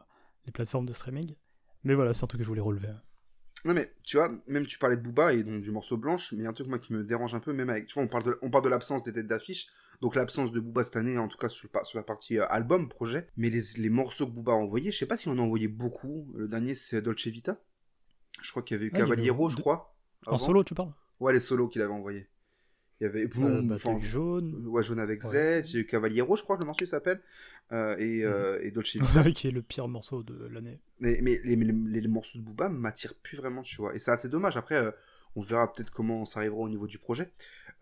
les 0.48 0.52
plateformes 0.52 0.88
de 0.88 0.94
streaming. 0.94 1.36
Mais 1.84 1.94
voilà, 1.94 2.16
c'est 2.16 2.24
un 2.24 2.28
truc 2.28 2.40
que 2.40 2.44
je 2.44 2.50
voulais 2.50 2.60
relever. 2.62 2.90
Non 3.64 3.76
mais 3.76 3.94
tu 4.02 4.18
vois, 4.18 4.32
même 4.48 4.66
tu 4.66 4.80
parlais 4.80 4.98
de 4.98 5.04
Booba 5.04 5.34
et 5.36 5.44
donc 5.44 5.62
du 5.62 5.70
morceau 5.70 5.96
blanche, 5.96 6.32
mais 6.32 6.40
il 6.40 6.44
y 6.46 6.48
a 6.48 6.50
un 6.50 6.54
truc 6.54 6.66
moi 6.68 6.80
qui 6.80 6.94
me 6.94 7.04
dérange 7.04 7.36
un 7.36 7.40
peu, 7.40 7.54
même 7.54 7.70
avec, 7.70 7.86
tu 7.86 7.94
vois, 7.94 8.02
on 8.02 8.08
parle 8.08 8.24
de, 8.24 8.40
on 8.42 8.50
parle 8.50 8.64
de 8.64 8.70
l'absence 8.70 9.04
des 9.04 9.14
têtes 9.14 9.28
d'affiche, 9.28 9.68
donc 10.02 10.16
l'absence 10.16 10.52
de 10.52 10.60
Booba 10.60 10.84
cette 10.84 10.96
année, 10.96 11.20
en 11.20 11.28
tout 11.28 11.38
cas 11.38 11.48
sur, 11.50 11.68
le 11.68 11.70
par- 11.70 11.86
sur 11.86 12.00
la 12.00 12.04
partie 12.04 12.40
euh, 12.40 12.48
album, 12.50 12.90
projet, 12.90 13.28
mais 13.38 13.52
les, 13.52 13.62
les 13.78 13.90
morceaux 13.90 14.26
que 14.26 14.32
Booba 14.32 14.54
a 14.54 14.56
envoyés, 14.56 14.92
je 14.92 14.98
sais 14.98 15.06
pas 15.06 15.16
si 15.16 15.28
on 15.28 15.34
en 15.34 15.38
a 15.38 15.42
envoyé 15.44 15.68
beaucoup, 15.68 16.32
le 16.36 16.48
dernier 16.48 16.74
c'est 16.74 17.04
Dolce 17.04 17.28
Vita, 17.28 17.62
je 18.42 18.50
crois 18.50 18.64
qu'il 18.64 18.78
y 18.78 18.80
avait 18.80 18.88
eu 18.88 18.92
Ah, 18.94 18.98
avait 18.98 19.10
Cavaliero, 19.10 19.50
je 19.50 19.58
crois. 19.58 19.94
En 20.26 20.30
avant. 20.30 20.38
solo, 20.40 20.64
tu 20.64 20.74
parles? 20.74 20.94
Ouais, 21.20 21.32
les 21.34 21.40
solos 21.40 21.68
qu'il 21.68 21.84
avait 21.84 21.94
envoyés. 21.94 22.28
Il 23.02 23.06
y 23.06 23.08
avait, 23.08 23.24
Euh, 23.24 23.28
enfin, 23.74 23.94
Bataille 23.94 24.02
jaune, 24.02 24.64
ouais, 24.68 24.84
Jaune 24.84 25.00
avec 25.00 25.24
Ouais. 25.24 25.62
Z, 25.64 25.70
il 25.70 25.74
y 25.74 25.78
a 25.78 25.80
eu 25.82 25.86
Cavaliero, 25.88 26.36
je 26.36 26.44
crois 26.44 26.56
que 26.56 26.62
le 26.62 26.68
morceau 26.68 26.86
s'appelle, 26.86 27.20
euh, 27.72 27.96
et, 27.98 28.24
euh, 28.24 28.60
et 28.62 28.70
Dolce 28.72 28.96
Vita. 29.24 29.32
qui 29.32 29.48
est 29.48 29.52
le 29.52 29.64
pire 29.64 29.88
morceau 29.88 30.22
de 30.24 30.48
l'année. 30.48 30.80
Mais, 31.00 31.20
mais 31.24 31.42
les, 31.44 31.56
les- 31.56 31.74
les 32.02 32.08
morceaux 32.08 32.38
de 32.38 32.44
Booba 32.44 32.70
m'attirent 32.70 33.16
plus 33.16 33.38
vraiment, 33.38 33.64
tu 33.64 33.76
vois. 33.78 33.96
Et 33.96 34.00
c'est 34.00 34.12
assez 34.12 34.30
dommage. 34.30 34.56
Après, 34.56 34.76
euh, 34.76 34.92
on 35.36 35.42
verra 35.42 35.72
peut-être 35.72 35.92
comment 35.92 36.26
ça 36.26 36.40
arrivera 36.40 36.60
au 36.60 36.70
niveau 36.70 36.88
du 36.88 36.98
projet. 36.98 37.32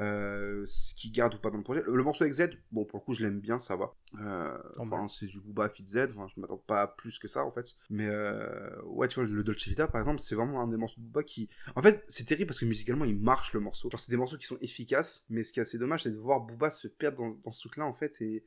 Euh, 0.01 0.63
ce 0.65 0.93
qui 0.93 1.11
garde 1.11 1.33
ou 1.33 1.39
pas 1.39 1.49
dans 1.49 1.57
le 1.57 1.63
projet. 1.63 1.81
Le, 1.85 1.93
le 1.93 2.03
morceau 2.03 2.23
avec 2.23 2.33
Z, 2.33 2.51
bon, 2.71 2.85
pour 2.85 2.99
le 2.99 3.03
coup, 3.03 3.13
je 3.13 3.21
l'aime 3.21 3.41
bien, 3.41 3.59
ça 3.59 3.75
va. 3.75 3.93
Euh, 4.21 4.57
enfin, 4.77 5.09
c'est 5.09 5.25
du 5.25 5.41
Booba 5.41 5.67
fit 5.67 5.85
Z. 5.85 6.07
Enfin, 6.11 6.25
je 6.33 6.39
m'attends 6.39 6.57
pas 6.57 6.83
à 6.83 6.87
plus 6.87 7.19
que 7.19 7.27
ça, 7.27 7.43
en 7.43 7.51
fait. 7.51 7.75
Mais 7.89 8.07
euh, 8.07 8.81
ouais, 8.85 9.09
tu 9.09 9.15
vois, 9.19 9.27
le 9.27 9.43
Dolce 9.43 9.67
Vita, 9.67 9.89
par 9.89 9.99
exemple, 9.99 10.21
c'est 10.21 10.35
vraiment 10.35 10.61
un 10.61 10.69
des 10.69 10.77
morceaux 10.77 11.01
de 11.01 11.05
Booba 11.05 11.23
qui. 11.23 11.49
En 11.75 11.81
fait, 11.81 12.01
c'est 12.07 12.23
terrible 12.23 12.47
parce 12.47 12.59
que 12.61 12.65
musicalement, 12.65 13.03
il 13.03 13.19
marche 13.19 13.51
le 13.51 13.59
morceau. 13.59 13.89
Genre, 13.89 13.99
c'est 13.99 14.11
des 14.11 14.17
morceaux 14.17 14.37
qui 14.37 14.45
sont 14.45 14.57
efficaces. 14.61 15.25
Mais 15.29 15.43
ce 15.43 15.51
qui 15.51 15.59
est 15.59 15.63
assez 15.63 15.77
dommage, 15.77 16.03
c'est 16.03 16.11
de 16.11 16.17
voir 16.17 16.39
Booba 16.39 16.71
se 16.71 16.87
perdre 16.87 17.17
dans, 17.17 17.37
dans 17.43 17.51
ce 17.51 17.59
truc-là, 17.59 17.85
en 17.85 17.93
fait. 17.93 18.21
Et, 18.21 18.45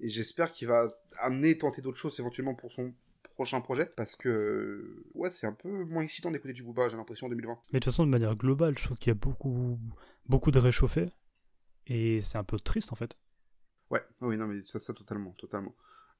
et 0.00 0.08
j'espère 0.08 0.52
qu'il 0.52 0.68
va 0.68 0.90
amener, 1.18 1.58
tenter 1.58 1.82
d'autres 1.82 1.98
choses 1.98 2.18
éventuellement 2.18 2.54
pour 2.54 2.72
son 2.72 2.94
prochain 3.34 3.60
projet 3.60 3.86
parce 3.96 4.16
que 4.16 5.04
ouais 5.14 5.28
c'est 5.30 5.46
un 5.46 5.52
peu 5.52 5.68
moins 5.84 6.02
excitant 6.02 6.30
d'écouter 6.30 6.52
du 6.54 6.62
Booba 6.62 6.88
j'ai 6.88 6.96
l'impression 6.96 7.26
en 7.26 7.30
2020 7.30 7.52
Mais 7.72 7.80
de 7.80 7.84
toute 7.84 7.92
façon, 7.92 8.04
de 8.06 8.10
manière 8.10 8.36
globale, 8.36 8.78
je 8.78 8.84
trouve 8.84 8.96
qu'il 8.96 9.10
y 9.10 9.16
a 9.16 9.18
beaucoup, 9.18 9.78
beaucoup 10.26 10.50
de 10.50 10.58
réchauffés. 10.58 11.10
Et 11.86 12.20
c'est 12.22 12.38
un 12.38 12.44
peu 12.44 12.58
triste 12.58 12.92
en 12.92 12.96
fait. 12.96 13.16
ouais 13.90 14.00
oui 14.22 14.36
non 14.36 14.46
mais 14.46 14.62
ça, 14.64 14.78
ça 14.78 14.94
totalement 14.94 15.32
totalement 15.32 15.74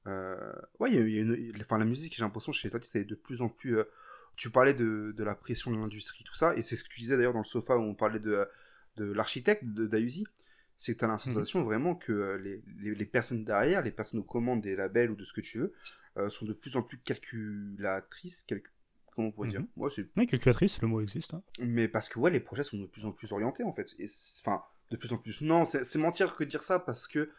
euh, 0.07 0.53
ouais 0.79 0.91
il 0.91 1.09
y 1.09 1.19
a, 1.19 1.21
une 1.23 1.61
enfin 1.61 1.79
la 1.79 1.85
musique 1.85 2.15
j'ai 2.15 2.21
l'impression 2.23 2.51
chez 2.51 2.67
les 2.67 2.75
artistes 2.75 2.95
elle 2.95 3.01
est 3.03 3.05
de 3.05 3.15
plus 3.15 3.41
en 3.41 3.49
plus 3.49 3.77
euh, 3.79 3.83
tu 4.35 4.51
parlais 4.51 4.73
de, 4.75 5.13
de 5.17 5.23
la 5.23 5.33
pression 5.33 5.71
de 5.71 5.77
l'industrie 5.77 6.23
tout 6.23 6.35
ça 6.35 6.55
et 6.55 6.61
c'est 6.61 6.75
ce 6.75 6.83
que 6.83 6.89
tu 6.89 6.99
disais 6.99 7.15
d'ailleurs 7.17 7.33
dans 7.33 7.39
le 7.39 7.45
sofa 7.45 7.75
où 7.77 7.81
on 7.81 7.95
parlait 7.95 8.19
de, 8.19 8.45
de 8.97 9.05
l'architecte 9.11 9.63
de 9.65 9.87
Dayuzi 9.87 10.25
c'est 10.77 10.93
que 10.93 10.99
tu 10.99 11.05
as 11.05 11.07
la 11.07 11.17
sensation 11.17 11.63
vraiment 11.63 11.95
que 11.95 12.11
euh, 12.11 12.37
les, 12.37 12.61
les, 12.79 12.93
les 12.95 13.05
personnes 13.05 13.43
derrière 13.45 13.81
les 13.81 13.91
personnes 13.91 14.19
aux 14.19 14.23
commandes 14.23 14.61
des 14.61 14.75
labels 14.75 15.11
ou 15.11 15.15
de 15.15 15.23
ce 15.25 15.33
que 15.33 15.41
tu 15.41 15.59
veux 15.59 15.73
euh, 16.17 16.29
sont 16.29 16.45
de 16.45 16.53
plus 16.53 16.75
en 16.77 16.81
plus 16.81 16.97
calculatrices 16.99 18.45
calc- 18.47 18.65
comment 19.13 19.29
on 19.29 19.31
pourrait 19.31 19.49
dire? 19.49 19.61
Mhm. 19.61 19.67
ouais 19.77 19.89
c'est 19.89 20.07
Oui, 20.17 20.27
calculatrice, 20.27 20.81
le 20.81 20.87
mot 20.87 21.01
existe. 21.01 21.33
hein. 21.33 21.41
Mais 21.61 21.87
parce 21.87 22.09
que 22.09 22.19
ouais, 22.19 22.31
les 22.31 22.39
projets 22.39 22.63
sont 22.63 22.77
de 22.77 22.85
plus 22.85 23.05
en 23.05 23.11
plus 23.11 23.31
orientés 23.31 23.63
en 23.63 23.73
fait. 23.73 23.95
Et 23.99 24.07
enfin, 24.41 24.61
de 24.91 24.97
plus 24.97 25.11
en 25.13 25.17
plus. 25.17 25.41
Non, 25.41 25.65
c'est 25.65 25.95
mentir 25.97 26.35
que 26.35 26.43
dire 26.43 26.63
ça 26.63 26.79
parce 26.79 27.07
que 27.07 27.31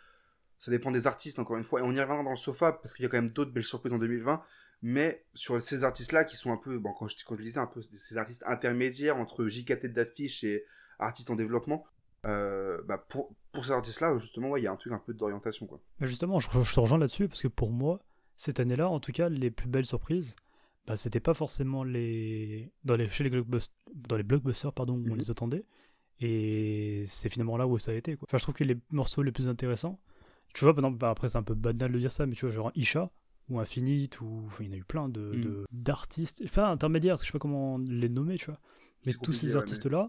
ça 0.58 0.70
dépend 0.70 0.90
des 0.90 1.06
artistes 1.06 1.38
encore 1.38 1.56
une 1.58 1.64
fois. 1.64 1.80
Et 1.80 1.82
on 1.82 1.92
y 1.92 2.00
reviendra 2.00 2.22
dans 2.24 2.30
le 2.30 2.36
sofa 2.36 2.72
parce 2.72 2.94
qu'il 2.94 3.02
y 3.02 3.06
a 3.06 3.08
quand 3.10 3.18
même 3.18 3.30
d'autres 3.30 3.52
belles 3.52 3.64
surprises 3.64 3.92
en 3.92 3.98
2020. 3.98 4.42
Mais 4.82 5.24
sur 5.34 5.62
ces 5.62 5.84
artistes-là 5.84 6.24
qui 6.24 6.36
sont 6.36 6.52
un 6.52 6.56
peu, 6.58 6.78
bon, 6.78 6.92
quand 6.92 7.08
je, 7.08 7.16
quand 7.26 7.34
je 7.36 7.42
disais 7.42 7.58
un 7.60 7.66
peu, 7.66 7.80
ces 7.82 8.18
artistes 8.18 8.42
intermédiaires 8.46 9.16
entre 9.16 9.46
JKT 9.46 9.86
d'affiche 9.88 10.44
et 10.44 10.64
artistes 10.98 11.30
en 11.30 11.34
développement, 11.34 11.84
euh, 12.26 12.82
bah 12.86 12.98
pour, 12.98 13.34
pour 13.52 13.64
ces 13.64 13.72
artistes-là, 13.72 14.16
justement, 14.18 14.50
ouais, 14.50 14.60
il 14.60 14.64
y 14.64 14.66
a 14.66 14.72
un 14.72 14.76
truc 14.76 14.92
un 14.92 14.98
peu 14.98 15.14
d'orientation 15.14 15.66
quoi. 15.66 15.80
Mais 16.00 16.06
justement, 16.06 16.38
je, 16.40 16.48
je 16.62 16.74
te 16.74 16.80
rejoins 16.80 16.98
là-dessus 16.98 17.28
parce 17.28 17.42
que 17.42 17.48
pour 17.48 17.70
moi, 17.70 18.00
cette 18.36 18.60
année-là, 18.60 18.88
en 18.88 19.00
tout 19.00 19.12
cas, 19.12 19.28
les 19.28 19.50
plus 19.50 19.68
belles 19.68 19.86
surprises, 19.86 20.34
bah, 20.86 20.96
c'était 20.96 21.20
pas 21.20 21.34
forcément 21.34 21.82
les. 21.84 22.70
Dans 22.84 22.96
les, 22.96 23.08
chez 23.10 23.24
les, 23.24 23.30
blockbusters, 23.30 23.74
dans 23.94 24.16
les 24.16 24.22
blockbusters 24.22 24.72
pardon, 24.72 24.94
où 24.94 25.06
on 25.06 25.12
Mhm. 25.12 25.16
les 25.16 25.30
attendait. 25.30 25.64
Et 26.20 27.04
c'est 27.06 27.28
finalement 27.28 27.56
là 27.56 27.66
où 27.66 27.78
ça 27.78 27.90
a 27.90 27.94
été. 27.94 28.16
Quoi. 28.16 28.26
Enfin, 28.28 28.38
je 28.38 28.42
trouve 28.44 28.54
que 28.54 28.64
les 28.64 28.76
morceaux 28.90 29.22
les 29.22 29.32
plus 29.32 29.48
intéressants, 29.48 29.98
tu 30.54 30.64
vois, 30.64 30.72
bah, 30.72 31.10
après 31.10 31.28
c'est 31.28 31.38
un 31.38 31.42
peu 31.42 31.54
banal 31.54 31.92
de 31.92 31.98
dire 31.98 32.12
ça, 32.12 32.24
mais 32.26 32.34
tu 32.34 32.46
vois, 32.46 32.54
genre 32.54 32.72
Isha 32.74 33.10
ou 33.48 33.60
Infinite, 33.60 34.20
ou 34.20 34.42
enfin, 34.46 34.64
il 34.64 34.68
y 34.68 34.70
en 34.70 34.72
a 34.72 34.76
eu 34.76 34.84
plein 34.84 35.08
de, 35.08 35.20
Mhm. 35.20 35.40
de- 35.42 35.66
d'artistes, 35.72 36.42
enfin 36.44 36.70
intermédiaires, 36.70 37.12
parce 37.14 37.20
que 37.22 37.26
je 37.26 37.32
sais 37.32 37.38
pas 37.38 37.42
comment 37.42 37.78
les 37.78 38.08
nommer, 38.08 38.36
tu 38.36 38.46
vois. 38.46 38.58
Mais 39.04 39.12
C'est 39.12 39.18
tous 39.20 39.32
ces 39.34 39.46
ouais, 39.48 39.52
mais- 39.52 39.58
artistes-là, 39.58 40.08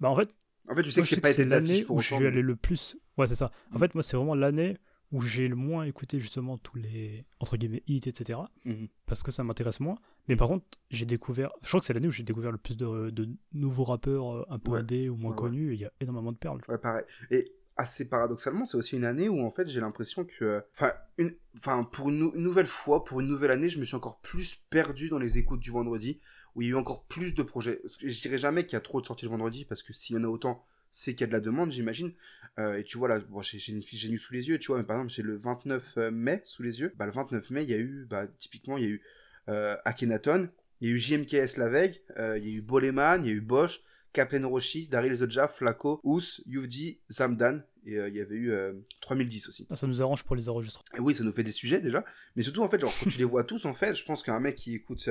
bah 0.00 0.08
en 0.10 0.16
fait, 0.16 0.32
En 0.68 0.74
fait, 0.74 0.82
tu 0.82 0.90
sais 0.90 1.00
moi, 1.00 1.04
que 1.08 1.14
c'est 1.14 1.20
pas 1.20 1.30
été 1.30 1.44
l'année 1.44 1.84
pour 1.84 1.96
où 1.96 2.00
je 2.00 2.14
suis 2.14 2.26
allé 2.26 2.42
le 2.42 2.56
plus. 2.56 2.96
Ouais, 3.18 3.26
c'est 3.26 3.34
ça. 3.34 3.50
En 3.72 3.76
Mm. 3.76 3.78
fait, 3.80 3.94
moi, 3.94 4.02
c'est 4.02 4.16
vraiment 4.16 4.34
l'année 4.34 4.76
où 5.12 5.20
j'ai 5.22 5.46
le 5.46 5.54
moins 5.54 5.84
écouté 5.84 6.18
justement 6.18 6.58
tous 6.58 6.76
les 6.76 7.24
entre 7.38 7.56
guillemets 7.56 7.84
hits, 7.86 8.02
etc. 8.06 8.40
Mhm. 8.64 8.88
Parce 9.06 9.22
que 9.22 9.30
ça 9.30 9.44
m'intéresse 9.44 9.78
moins. 9.78 9.96
Mais 10.28 10.34
par 10.34 10.48
contre, 10.48 10.66
j'ai 10.90 11.06
découvert. 11.06 11.50
Je 11.62 11.68
crois 11.68 11.78
que 11.80 11.86
c'est 11.86 11.92
l'année 11.94 12.08
où 12.08 12.12
j'ai 12.12 12.24
découvert 12.24 12.50
le 12.50 12.58
plus 12.58 12.76
de, 12.76 13.10
de 13.10 13.28
nouveaux 13.52 13.84
rappeurs 13.84 14.34
euh, 14.36 14.44
un 14.50 14.58
peu 14.58 14.72
Ouais. 14.72 14.80
indés 14.80 15.08
ou 15.08 15.16
moins 15.16 15.30
Ouais, 15.30 15.36
connus. 15.38 15.74
Il 15.74 15.80
y 15.80 15.84
a 15.84 15.92
énormément 16.00 16.32
de 16.32 16.36
perles. 16.36 16.60
Ouais, 16.68 16.78
pareil. 16.78 17.04
Et 17.30 17.52
assez 17.76 18.08
paradoxalement, 18.08 18.64
c'est 18.66 18.76
aussi 18.76 18.96
une 18.96 19.04
année 19.04 19.28
où 19.28 19.38
en 19.46 19.50
fait 19.52 19.68
j'ai 19.68 19.80
l'impression 19.80 20.24
que, 20.24 20.64
enfin, 20.74 20.92
une, 21.18 21.34
enfin 21.58 21.84
pour 21.84 22.08
une, 22.08 22.18
nou- 22.18 22.32
une 22.34 22.42
nouvelle 22.42 22.66
fois, 22.66 23.04
pour 23.04 23.20
une 23.20 23.28
nouvelle 23.28 23.52
année, 23.52 23.68
je 23.68 23.78
me 23.78 23.84
suis 23.84 23.94
encore 23.96 24.18
plus 24.22 24.56
perdu 24.70 25.08
dans 25.08 25.18
les 25.18 25.38
écoutes 25.38 25.60
du 25.60 25.70
vendredi, 25.70 26.18
où 26.56 26.62
il 26.62 26.68
y 26.68 26.68
a 26.68 26.72
eu 26.72 26.76
encore 26.76 27.04
plus 27.04 27.34
de 27.34 27.44
projets. 27.44 27.80
Je 28.02 28.20
dirais 28.20 28.38
jamais 28.38 28.66
qu'il 28.66 28.72
y 28.72 28.76
a 28.76 28.80
trop 28.80 29.00
de 29.00 29.06
sorties 29.06 29.26
le 29.26 29.30
vendredi, 29.30 29.64
parce 29.64 29.84
que 29.84 29.92
s'il 29.92 30.16
y 30.16 30.18
en 30.18 30.24
a 30.24 30.28
autant, 30.28 30.64
c'est 30.90 31.12
qu'il 31.12 31.20
y 31.20 31.24
a 31.24 31.26
de 31.28 31.32
la 31.32 31.40
demande, 31.40 31.70
j'imagine. 31.70 32.12
Euh, 32.58 32.78
et 32.78 32.82
tu 32.82 32.98
vois, 32.98 33.08
là, 33.08 33.20
bon, 33.20 33.42
j'ai 33.42 33.58
j'ai 33.58 33.72
une 33.72 33.82
fiche 33.82 34.00
Genius 34.00 34.22
sous 34.22 34.32
les 34.32 34.48
yeux, 34.48 34.58
tu 34.58 34.68
vois, 34.68 34.78
mais 34.78 34.84
par 34.84 34.96
exemple, 34.96 35.12
j'ai 35.12 35.22
le 35.22 35.36
29 35.36 35.96
mai 36.10 36.42
sous 36.46 36.62
les 36.62 36.80
yeux. 36.80 36.92
Bah, 36.96 37.06
le 37.06 37.12
29 37.12 37.50
mai, 37.50 37.62
il 37.62 37.70
y 37.70 37.74
a 37.74 37.78
eu, 37.78 38.06
bah, 38.08 38.26
typiquement, 38.26 38.78
il 38.78 38.84
y 38.84 38.86
a 38.86 38.90
eu 38.90 39.02
euh, 39.48 39.76
Akhenaton, 39.84 40.48
il 40.80 40.88
y 40.88 40.92
a 40.92 40.94
eu 40.94 40.98
JMKS 40.98 41.56
la 41.58 41.68
veille, 41.68 42.00
euh, 42.18 42.38
il 42.38 42.48
y 42.48 42.50
a 42.50 42.54
eu 42.54 42.60
Boleman, 42.60 43.24
il 43.24 43.28
y 43.28 43.30
a 43.30 43.34
eu 43.34 43.40
Bosch, 43.40 43.82
Captain 44.12 44.46
Roshi, 44.46 44.88
Daryl 44.88 45.14
Zodja, 45.14 45.48
Flaco, 45.48 46.00
Ous, 46.04 46.40
Yuvdi, 46.46 46.98
Zamdan, 47.10 47.60
et 47.84 47.98
euh, 47.98 48.08
il 48.08 48.16
y 48.16 48.20
avait 48.20 48.34
eu 48.34 48.50
euh, 48.50 48.72
3010 49.00 49.48
aussi. 49.48 49.66
Ça 49.74 49.86
nous 49.86 50.02
arrange 50.02 50.24
pour 50.24 50.36
les 50.36 50.48
enregistrements. 50.48 50.84
Et 50.96 51.00
oui, 51.00 51.14
ça 51.14 51.22
nous 51.22 51.32
fait 51.32 51.44
des 51.44 51.52
sujets 51.52 51.80
déjà, 51.80 52.04
mais 52.34 52.42
surtout 52.42 52.62
en 52.62 52.68
fait, 52.68 52.80
genre 52.80 52.92
quand 53.02 53.10
tu 53.10 53.18
les 53.18 53.24
vois 53.24 53.44
tous, 53.44 53.64
en 53.64 53.74
fait, 53.74 53.94
je 53.94 54.04
pense 54.04 54.22
qu'un 54.22 54.40
mec 54.40 54.56
qui 54.56 54.74
écoute 54.74 55.08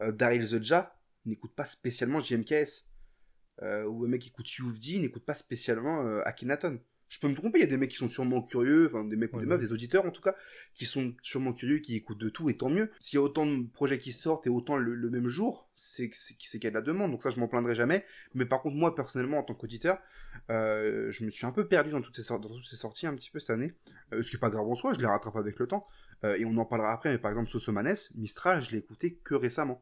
euh, 0.00 0.12
Daryl 0.12 0.44
Zodja 0.44 0.96
n'écoute 1.26 1.52
pas 1.54 1.64
spécialement 1.64 2.20
JMKS, 2.20 2.86
euh, 3.62 3.84
ou 3.86 4.04
un 4.04 4.08
mec 4.08 4.22
qui 4.22 4.28
écoute 4.30 4.50
Youvdi 4.52 4.98
n'écoute 5.00 5.24
pas 5.24 5.34
spécialement 5.34 6.04
euh, 6.06 6.20
Akhenaton. 6.24 6.80
Je 7.08 7.20
peux 7.20 7.28
me 7.28 7.34
tromper, 7.34 7.58
il 7.58 7.60
y 7.60 7.64
a 7.64 7.68
des 7.68 7.76
mecs 7.76 7.90
qui 7.90 7.96
sont 7.96 8.08
sûrement 8.08 8.42
curieux, 8.42 8.86
enfin 8.88 9.04
des 9.04 9.14
mecs 9.14 9.32
ou 9.32 9.36
Ouais, 9.36 9.42
des 9.42 9.48
meufs, 9.48 9.60
des 9.60 9.72
auditeurs 9.72 10.04
en 10.04 10.10
tout 10.10 10.22
cas, 10.22 10.34
qui 10.74 10.84
sont 10.84 11.14
sûrement 11.22 11.52
curieux, 11.52 11.78
qui 11.78 11.94
écoutent 11.94 12.18
de 12.18 12.28
tout, 12.28 12.50
et 12.50 12.56
tant 12.56 12.70
mieux. 12.70 12.90
S'il 12.98 13.18
y 13.18 13.20
a 13.20 13.22
autant 13.22 13.46
de 13.46 13.68
projets 13.68 13.98
qui 13.98 14.12
sortent 14.12 14.46
et 14.48 14.50
autant 14.50 14.76
le, 14.76 14.94
le 14.96 15.10
même 15.10 15.28
jour, 15.28 15.70
c'est 15.76 16.08
qu'il 16.10 16.64
y 16.64 16.66
a 16.66 16.70
de 16.70 16.74
la 16.74 16.80
demande, 16.80 17.12
donc 17.12 17.22
ça 17.22 17.30
je 17.30 17.38
m'en 17.38 17.46
plaindrai 17.46 17.76
jamais. 17.76 18.04
Mais 18.34 18.46
par 18.46 18.62
contre, 18.62 18.74
moi 18.76 18.96
personnellement, 18.96 19.38
en 19.38 19.42
tant 19.44 19.54
qu'auditeur, 19.54 19.98
euh, 20.50 21.12
je 21.12 21.24
me 21.24 21.30
suis 21.30 21.46
un 21.46 21.52
peu 21.52 21.68
perdu 21.68 21.90
dans 21.90 22.00
toutes 22.00 22.16
ces, 22.16 22.24
sor- 22.24 22.40
dans 22.40 22.48
toutes 22.48 22.66
ces 22.66 22.76
sorties 22.76 23.06
un 23.06 23.14
petit 23.14 23.30
peu 23.30 23.38
cette 23.38 23.50
année. 23.50 23.74
Euh, 24.12 24.22
ce 24.22 24.30
qui 24.30 24.36
est 24.36 24.40
pas 24.40 24.50
grave 24.50 24.66
en 24.66 24.74
soi, 24.74 24.92
je 24.94 24.98
les 24.98 25.06
rattrape 25.06 25.36
avec 25.36 25.58
le 25.60 25.68
temps. 25.68 25.86
Euh, 26.24 26.36
et 26.36 26.44
on 26.44 26.56
en 26.56 26.64
parlera 26.64 26.92
après, 26.92 27.10
mais 27.10 27.18
par 27.18 27.30
exemple, 27.30 27.48
Sosomanes, 27.50 27.94
Mistral, 28.16 28.62
je 28.62 28.70
l'ai 28.72 28.78
écouté 28.78 29.14
que 29.22 29.34
récemment. 29.34 29.80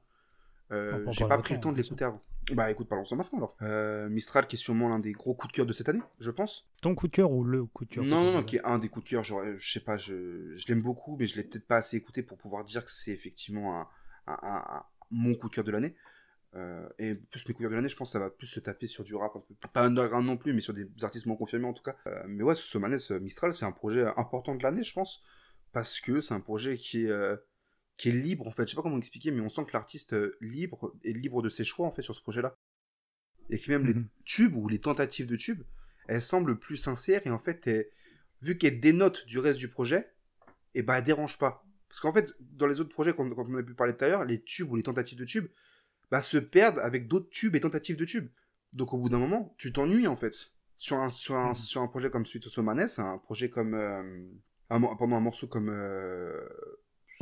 Euh, 0.72 1.04
j'ai 1.10 1.26
pas 1.26 1.36
pris 1.38 1.54
le 1.54 1.60
temps 1.60 1.70
de 1.72 1.76
l'écouter 1.76 2.04
avant. 2.04 2.20
Bah 2.54 2.70
écoute, 2.70 2.88
parlons-en 2.88 3.14
maintenant 3.14 3.38
alors. 3.38 3.56
Euh, 3.62 4.08
Mistral 4.08 4.46
qui 4.46 4.56
est 4.56 4.58
sûrement 4.58 4.88
l'un 4.88 4.98
des 4.98 5.12
gros 5.12 5.34
coups 5.34 5.52
de 5.52 5.56
cœur 5.56 5.66
de 5.66 5.72
cette 5.72 5.88
année, 5.88 6.00
je 6.18 6.30
pense. 6.30 6.66
Ton 6.80 6.94
coup 6.94 7.06
de 7.08 7.12
cœur 7.12 7.30
ou 7.30 7.44
le 7.44 7.64
coup 7.66 7.84
de 7.84 7.90
cœur 7.90 8.04
Non, 8.04 8.24
non, 8.24 8.32
non, 8.32 8.42
qui 8.42 8.56
est 8.56 8.64
un 8.64 8.78
des 8.78 8.88
coups 8.88 9.04
de 9.04 9.10
cœur. 9.10 9.22
Genre, 9.22 9.42
je 9.56 9.70
sais 9.72 9.80
pas, 9.80 9.98
je, 9.98 10.56
je 10.56 10.66
l'aime 10.68 10.82
beaucoup, 10.82 11.16
mais 11.18 11.26
je 11.26 11.36
l'ai 11.36 11.44
peut-être 11.44 11.66
pas 11.66 11.76
assez 11.76 11.96
écouté 11.98 12.22
pour 12.22 12.38
pouvoir 12.38 12.64
dire 12.64 12.84
que 12.84 12.90
c'est 12.90 13.12
effectivement 13.12 13.80
un, 13.80 13.88
un- 14.26 14.38
un- 14.42 14.64
un- 14.78 14.84
mon 15.10 15.34
coup 15.34 15.48
de 15.50 15.54
cœur 15.54 15.64
de 15.64 15.70
l'année. 15.70 15.94
Euh, 16.54 16.88
et 16.98 17.14
plus 17.14 17.46
mes 17.48 17.54
coups 17.54 17.58
de 17.58 17.62
cœur 17.64 17.70
de 17.70 17.76
l'année, 17.76 17.88
je 17.88 17.96
pense 17.96 18.08
que 18.08 18.12
ça 18.12 18.18
va 18.18 18.30
plus 18.30 18.46
se 18.46 18.58
taper 18.60 18.86
sur 18.86 19.04
du 19.04 19.14
rap, 19.14 19.36
un 19.36 19.40
peu, 19.40 19.54
pas 19.72 19.84
underground 19.84 20.26
non 20.26 20.36
plus, 20.38 20.52
mais 20.54 20.60
sur 20.62 20.74
des 20.74 20.86
artistes 21.02 21.26
moins 21.26 21.36
confirmés 21.36 21.66
en 21.66 21.72
tout 21.74 21.82
cas. 21.82 21.96
Euh, 22.06 22.22
mais 22.26 22.42
ouais, 22.42 22.54
Somanes 22.54 22.98
euh, 23.10 23.20
Mistral, 23.20 23.52
c'est 23.54 23.64
un 23.66 23.72
projet 23.72 24.04
important 24.16 24.54
de 24.54 24.62
l'année, 24.62 24.82
je 24.82 24.92
pense, 24.94 25.22
parce 25.72 26.00
que 26.00 26.20
c'est 26.20 26.34
un 26.34 26.40
projet 26.40 26.76
qui 26.78 27.04
est, 27.04 27.10
euh, 27.10 27.36
qui 27.96 28.08
est 28.08 28.12
libre 28.12 28.46
en 28.46 28.50
fait. 28.52 28.64
Je 28.66 28.70
sais 28.70 28.76
pas 28.76 28.82
comment 28.82 28.98
expliquer, 28.98 29.30
mais 29.30 29.40
on 29.40 29.48
sent 29.48 29.64
que 29.66 29.72
l'artiste 29.72 30.12
euh, 30.14 30.36
libre 30.40 30.94
est 31.04 31.12
libre 31.12 31.42
de 31.42 31.48
ses 31.48 31.64
choix 31.64 31.86
en 31.86 31.92
fait 31.92 32.02
sur 32.02 32.14
ce 32.14 32.20
projet-là. 32.22 32.56
Et 33.50 33.58
que 33.58 33.70
même 33.70 33.86
les 33.86 33.94
Mhm. 33.94 34.08
tubes 34.24 34.56
ou 34.56 34.68
les 34.68 34.78
tentatives 34.80 35.26
de 35.26 35.36
tubes, 35.36 35.62
elles 36.08 36.22
semblent 36.22 36.58
plus 36.58 36.76
sincères 36.76 37.22
et 37.26 37.30
en 37.30 37.38
fait, 37.38 37.66
elles- 37.66 37.88
vu 38.40 38.58
qu'elles 38.58 38.80
dénotent 38.80 39.26
du 39.26 39.38
reste 39.38 39.58
du 39.58 39.68
projet, 39.68 40.12
et 40.74 40.82
ben 40.82 40.94
elles 40.96 41.04
dérangent 41.04 41.38
pas. 41.38 41.64
Parce 41.88 42.00
qu'en 42.00 42.12
fait, 42.12 42.34
dans 42.40 42.66
les 42.66 42.80
autres 42.80 42.88
projets, 42.92 43.12
quand, 43.14 43.28
quand 43.30 43.48
on 43.48 43.54
a 43.56 43.62
pu 43.62 43.74
parler 43.74 43.94
tout 43.96 44.04
à 44.04 44.08
l'heure, 44.08 44.24
les 44.24 44.42
tubes 44.42 44.70
ou 44.70 44.76
les 44.76 44.82
tentatives 44.82 45.18
de 45.18 45.24
tubes, 45.24 45.48
bah, 46.10 46.22
se 46.22 46.38
perdent 46.38 46.78
avec 46.78 47.06
d'autres 47.08 47.28
tubes 47.30 47.54
et 47.54 47.60
tentatives 47.60 47.96
de 47.96 48.04
tubes. 48.04 48.28
Donc 48.72 48.94
au 48.94 48.98
bout 48.98 49.08
d'un 49.10 49.18
moment, 49.18 49.54
tu 49.58 49.72
t'ennuies 49.72 50.06
en 50.06 50.16
fait. 50.16 50.50
Sur 50.78 50.96
un, 50.98 51.10
sur 51.10 51.36
un, 51.36 51.50
Mhm. 51.50 51.54
sur 51.54 51.82
un 51.82 51.88
projet 51.88 52.10
comme 52.10 52.24
celui 52.24 52.40
de 52.40 52.48
Somanes, 52.48 52.88
un 52.98 53.18
projet 53.18 53.50
comme. 53.50 53.74
euh, 53.74 54.26
un, 54.74 54.80
pardon, 54.96 55.14
un 55.16 55.20
morceau 55.20 55.46
comme. 55.46 55.68
Euh, 55.70 56.48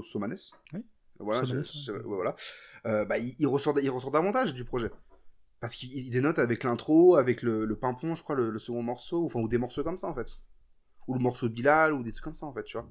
Somanes. 0.05 0.37
Oui. 0.73 0.81
Voilà, 1.19 1.45
Somanes, 1.45 1.65
je- 1.65 1.79
je- 1.79 1.93
ouais. 1.93 1.99
ouais, 1.99 2.15
voilà. 2.17 2.35
Euh, 2.87 3.05
bah, 3.05 3.19
il, 3.19 3.35
il 3.39 3.47
ressort, 3.47 3.79
il 3.81 3.91
ressort 3.91 4.11
davantage 4.11 4.55
du 4.55 4.65
projet. 4.65 4.91
Parce 5.61 5.75
qu'il 5.75 5.93
il 5.93 6.11
dénote 6.11 6.39
avec 6.39 6.65
l'intro, 6.65 7.17
avec 7.17 7.43
le, 7.43 7.67
le 7.67 7.77
pimpon, 7.77 8.15
je 8.15 8.23
crois, 8.23 8.35
le, 8.35 8.49
le 8.51 8.59
second 8.59 8.83
morceau, 8.83 9.27
enfin, 9.27 9.41
ou 9.41 9.49
des 9.49 9.59
morceaux 9.59 9.85
comme 9.85 9.99
ça 9.99 10.09
en 10.09 10.15
fait. 10.15 10.41
Ou 11.07 11.15
le 11.15 11.21
morceau 11.21 11.49
de 11.51 11.55
Bilal, 11.55 11.93
ou 11.93 12.03
des 12.03 12.13
trucs 12.13 12.25
comme 12.25 12.35
ça 12.35 12.47
en 12.47 12.55
fait, 12.55 12.65
tu 12.65 12.79
vois. 12.79 12.89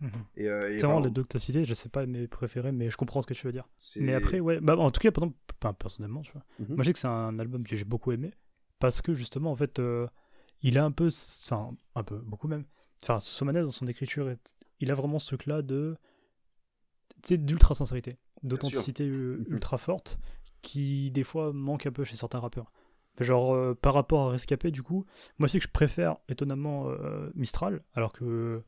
Mhm. 0.00 0.10
Euh, 0.38 0.72
C'est 0.72 0.86
vraiment 0.86 1.00
les 1.00 1.10
deux 1.10 1.22
que 1.22 1.28
tu 1.28 1.36
as 1.36 1.40
cités, 1.40 1.64
je 1.64 1.74
sais 1.74 1.90
pas 1.90 2.06
mes 2.06 2.26
préférés, 2.28 2.72
mais 2.72 2.88
je 2.90 2.96
comprends 2.96 3.20
ce 3.20 3.26
que 3.26 3.34
tu 3.34 3.46
veux 3.46 3.52
dire. 3.52 3.68
Mais 3.96 4.14
après, 4.14 4.40
ouais, 4.40 4.58
bah, 4.60 4.76
en 4.78 4.90
tout 4.90 5.00
cas, 5.00 5.10
pendant, 5.12 5.32
enfin, 5.62 5.74
personnellement, 5.74 6.22
tu 6.22 6.32
vois, 6.32 6.44
Mhm. 6.60 6.66
moi 6.76 6.82
je 6.82 6.88
sais 6.88 6.92
que 6.94 6.98
c'est 6.98 7.08
un 7.08 7.38
album 7.38 7.62
que 7.66 7.76
j'ai 7.76 7.84
beaucoup 7.84 8.10
aimé, 8.12 8.32
parce 8.78 9.02
que 9.02 9.14
justement, 9.14 9.52
en 9.52 9.56
fait, 9.56 9.78
euh, 9.78 10.06
il 10.62 10.78
a 10.78 10.84
un 10.84 10.92
peu, 10.92 11.08
enfin, 11.08 11.76
un 11.94 12.02
peu, 12.04 12.16
beaucoup 12.18 12.48
même, 12.48 12.64
enfin, 13.02 13.20
Somanes 13.20 13.64
dans 13.64 13.70
son 13.70 13.86
écriture, 13.86 14.30
il 14.80 14.90
a 14.90 14.94
vraiment 14.94 15.18
ce 15.18 15.26
truc-là 15.26 15.62
de, 15.62 15.96
d'ultra 17.28 17.74
sincérité, 17.74 18.16
d'authenticité 18.42 19.06
Mhm. 19.06 19.44
ultra 19.48 19.78
forte, 19.78 20.18
qui 20.60 21.10
des 21.10 21.24
fois 21.24 21.52
manque 21.52 21.86
un 21.86 21.92
peu 21.92 22.04
chez 22.04 22.16
certains 22.16 22.40
rappeurs. 22.40 22.72
Genre, 23.20 23.54
euh, 23.54 23.74
par 23.74 23.94
rapport 23.94 24.28
à 24.28 24.30
Rescapé, 24.30 24.70
du 24.70 24.82
coup, 24.82 25.04
moi 25.38 25.48
sais 25.48 25.58
que 25.58 25.64
je 25.64 25.70
préfère 25.70 26.16
étonnamment 26.28 26.88
euh, 26.88 27.30
Mistral, 27.34 27.82
alors 27.94 28.12
que. 28.12 28.62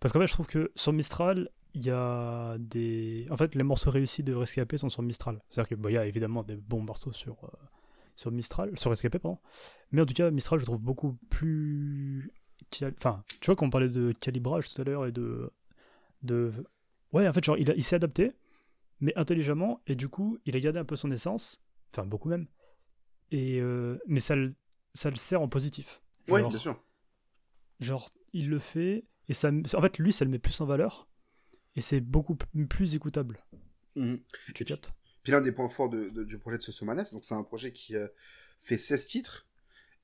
Parce 0.00 0.12
qu'en 0.12 0.20
fait, 0.20 0.26
je 0.26 0.32
trouve 0.32 0.46
que 0.46 0.72
sur 0.74 0.92
Mistral, 0.92 1.50
il 1.74 1.84
y 1.84 1.90
a 1.90 2.56
des. 2.58 3.26
En 3.30 3.36
fait, 3.36 3.54
les 3.54 3.62
morceaux 3.62 3.90
réussis 3.90 4.22
de 4.22 4.34
Rescapé 4.34 4.78
sont 4.78 4.88
sur 4.88 5.02
Mistral. 5.02 5.42
C'est-à-dire 5.50 5.76
qu'il 5.76 5.92
y 5.92 5.96
a 5.98 6.06
évidemment 6.06 6.42
des 6.42 6.56
bons 6.56 6.80
morceaux 6.82 7.12
sur, 7.12 7.44
euh, 7.44 7.48
sur 8.16 8.30
Mistral, 8.30 8.76
sur 8.78 8.90
Rescapé, 8.90 9.18
pardon. 9.18 9.38
Mais 9.90 10.00
en 10.00 10.06
tout 10.06 10.14
cas, 10.14 10.30
Mistral, 10.30 10.58
je 10.58 10.64
trouve 10.64 10.78
beaucoup 10.80 11.18
plus. 11.28 12.32
Enfin, 12.98 13.22
tu 13.40 13.46
vois, 13.46 13.56
quand 13.56 13.66
on 13.66 13.70
parlait 13.70 13.88
de 13.88 14.12
calibrage 14.12 14.72
tout 14.72 14.80
à 14.80 14.84
l'heure 14.84 15.06
et 15.06 15.12
de. 15.12 15.50
de... 16.22 16.52
Ouais, 17.12 17.26
en 17.28 17.32
fait, 17.32 17.44
genre, 17.44 17.58
il, 17.58 17.70
a- 17.70 17.74
il 17.74 17.82
s'est 17.84 17.96
adapté, 17.96 18.32
mais 19.00 19.12
intelligemment, 19.16 19.80
et 19.86 19.94
du 19.94 20.08
coup, 20.08 20.38
il 20.46 20.56
a 20.56 20.60
gardé 20.60 20.78
un 20.78 20.84
peu 20.84 20.96
son 20.96 21.10
essence, 21.10 21.62
enfin, 21.92 22.06
beaucoup 22.06 22.28
même. 22.28 22.46
Et, 23.30 23.60
euh, 23.60 23.98
mais 24.06 24.20
ça 24.20 24.34
le, 24.36 24.54
ça 24.94 25.10
le 25.10 25.16
sert 25.16 25.40
en 25.42 25.48
positif. 25.48 26.00
Genre- 26.40 26.50
bien 26.50 26.58
sûr. 26.58 26.82
Genre, 27.80 28.10
il 28.32 28.48
le 28.48 28.58
fait, 28.58 29.04
et 29.28 29.34
ça, 29.34 29.50
en 29.50 29.80
fait, 29.80 29.98
lui, 29.98 30.12
ça 30.12 30.24
le 30.24 30.30
met 30.30 30.38
plus 30.38 30.60
en 30.60 30.66
valeur, 30.66 31.08
et 31.76 31.80
c'est 31.80 32.00
beaucoup 32.00 32.36
plus 32.68 32.94
écoutable. 32.94 33.44
Mhm. 33.96 34.20
Tu 34.54 34.64
captes? 34.64 34.92
Puis 35.22 35.32
l'un 35.32 35.40
des 35.40 35.52
points 35.52 35.68
forts 35.68 35.88
de- 35.90 36.08
de- 36.10 36.24
du 36.24 36.38
projet 36.38 36.58
de 36.58 36.62
Sosomanes, 36.62 37.04
donc 37.12 37.24
c'est 37.24 37.34
un 37.34 37.42
projet 37.42 37.72
qui 37.72 37.94
euh, 37.96 38.08
fait 38.60 38.78
16 38.78 39.06
titres. 39.06 39.46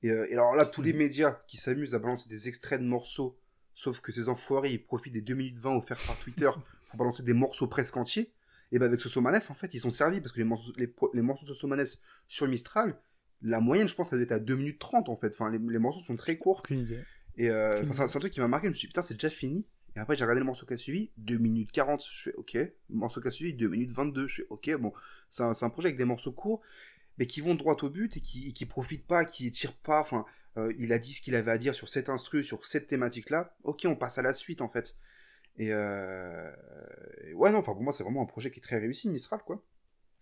Et, 0.03 0.09
euh, 0.11 0.27
et 0.29 0.33
alors 0.33 0.55
là, 0.55 0.65
tous 0.65 0.81
les 0.81 0.93
Mhm. 0.93 0.99
médias 0.99 1.39
qui 1.47 1.57
s'amusent 1.57 1.95
à 1.95 1.99
balancer 1.99 2.29
des 2.29 2.47
extraits 2.47 2.79
de 2.81 2.85
morceaux, 2.85 3.37
sauf 3.73 4.01
que 4.01 4.11
ces 4.11 4.29
enfoirés, 4.29 4.71
ils 4.71 4.83
profitent 4.83 5.13
des 5.13 5.21
2 5.21 5.33
minutes 5.35 5.59
20 5.59 5.75
offerts 5.75 5.99
par 6.07 6.17
Twitter 6.19 6.49
pour 6.89 6.97
balancer 6.97 7.23
des 7.23 7.33
morceaux 7.33 7.67
presque 7.67 7.97
entiers. 7.97 8.31
Et 8.71 8.77
ben 8.79 8.85
avec 8.85 8.99
Sosomanes, 8.99 9.41
en 9.49 9.55
fait, 9.55 9.73
ils 9.73 9.79
sont 9.79 9.89
servis 9.89 10.21
parce 10.21 10.31
que 10.31 10.37
les 10.37 10.43
morceaux, 10.43 10.71
les, 10.77 11.21
morceaux 11.21 11.45
de 11.45 11.53
Sosomanes 11.53 11.85
sur 12.27 12.47
Mistral, 12.47 12.95
la 13.41 13.59
moyenne, 13.59 13.87
je 13.87 13.95
pense, 13.95 14.11
ça 14.11 14.15
doit 14.15 14.23
être 14.23 14.31
à 14.31 14.39
2 14.39 14.55
minutes 14.55 14.79
30 14.79 15.09
en 15.09 15.15
fait. 15.15 15.33
Enfin, 15.33 15.49
les, 15.49 15.57
les 15.57 15.79
morceaux 15.79 16.01
sont 16.01 16.15
très 16.15 16.37
courts. 16.37 16.59
Aucune 16.59 16.79
idée. 16.81 16.99
Et 17.37 17.49
euh, 17.49 17.83
c'est 17.93 18.01
un 18.01 18.19
truc 18.19 18.31
qui 18.33 18.39
m'a 18.41 18.47
marqué. 18.47 18.67
Je 18.67 18.69
me 18.69 18.75
suis 18.75 18.87
dit, 18.87 18.91
putain, 18.91 19.01
c'est 19.01 19.13
déjà 19.15 19.29
fini. 19.29 19.65
Et 19.95 19.99
après, 19.99 20.15
j'ai 20.15 20.23
regardé 20.23 20.39
le 20.41 20.45
morceau 20.45 20.65
qui 20.67 20.73
a 20.73 20.77
suivi, 20.77 21.09
2 21.17 21.37
minutes 21.37 21.71
40. 21.71 22.03
Je 22.05 22.21
fais, 22.23 22.33
ok. 22.35 22.53
Le 22.53 22.71
morceau 22.89 23.21
qui 23.21 23.27
a 23.27 23.31
suivi, 23.31 23.53
2 23.53 23.67
minutes 23.69 23.91
22. 23.91 24.27
Je 24.27 24.35
fais, 24.35 24.45
ok, 24.49 24.75
bon. 24.77 24.93
C'est 25.31 25.43
un, 25.43 25.53
c'est 25.53 25.65
un 25.65 25.69
projet 25.69 25.87
avec 25.87 25.97
des 25.97 26.05
morceaux 26.05 26.31
courts, 26.33 26.61
mais 27.19 27.27
qui 27.27 27.41
vont 27.41 27.53
droit 27.53 27.75
au 27.81 27.89
but 27.89 28.15
et 28.17 28.21
qui, 28.21 28.53
qui 28.53 28.65
profitent 28.65 29.05
pas, 29.05 29.25
qui 29.25 29.51
tirent 29.51 29.75
pas. 29.75 29.99
Enfin, 29.99 30.25
euh, 30.57 30.73
il 30.79 30.93
a 30.93 30.99
dit 30.99 31.13
ce 31.13 31.21
qu'il 31.21 31.35
avait 31.35 31.51
à 31.51 31.57
dire 31.57 31.75
sur 31.75 31.89
cette 31.89 32.07
instru, 32.07 32.43
sur 32.43 32.65
cette 32.65 32.87
thématique-là. 32.87 33.55
Ok, 33.63 33.83
on 33.85 33.95
passe 33.95 34.17
à 34.17 34.21
la 34.21 34.33
suite, 34.33 34.61
en 34.61 34.69
fait. 34.69 34.95
Et, 35.57 35.73
euh... 35.73 36.49
et 37.25 37.33
ouais, 37.33 37.51
non, 37.51 37.57
enfin, 37.59 37.73
pour 37.73 37.83
moi, 37.83 37.91
c'est 37.91 38.03
vraiment 38.03 38.23
un 38.23 38.25
projet 38.25 38.49
qui 38.49 38.59
est 38.59 38.63
très 38.63 38.79
réussi, 38.79 39.09
Mistral, 39.09 39.41
quoi. 39.45 39.61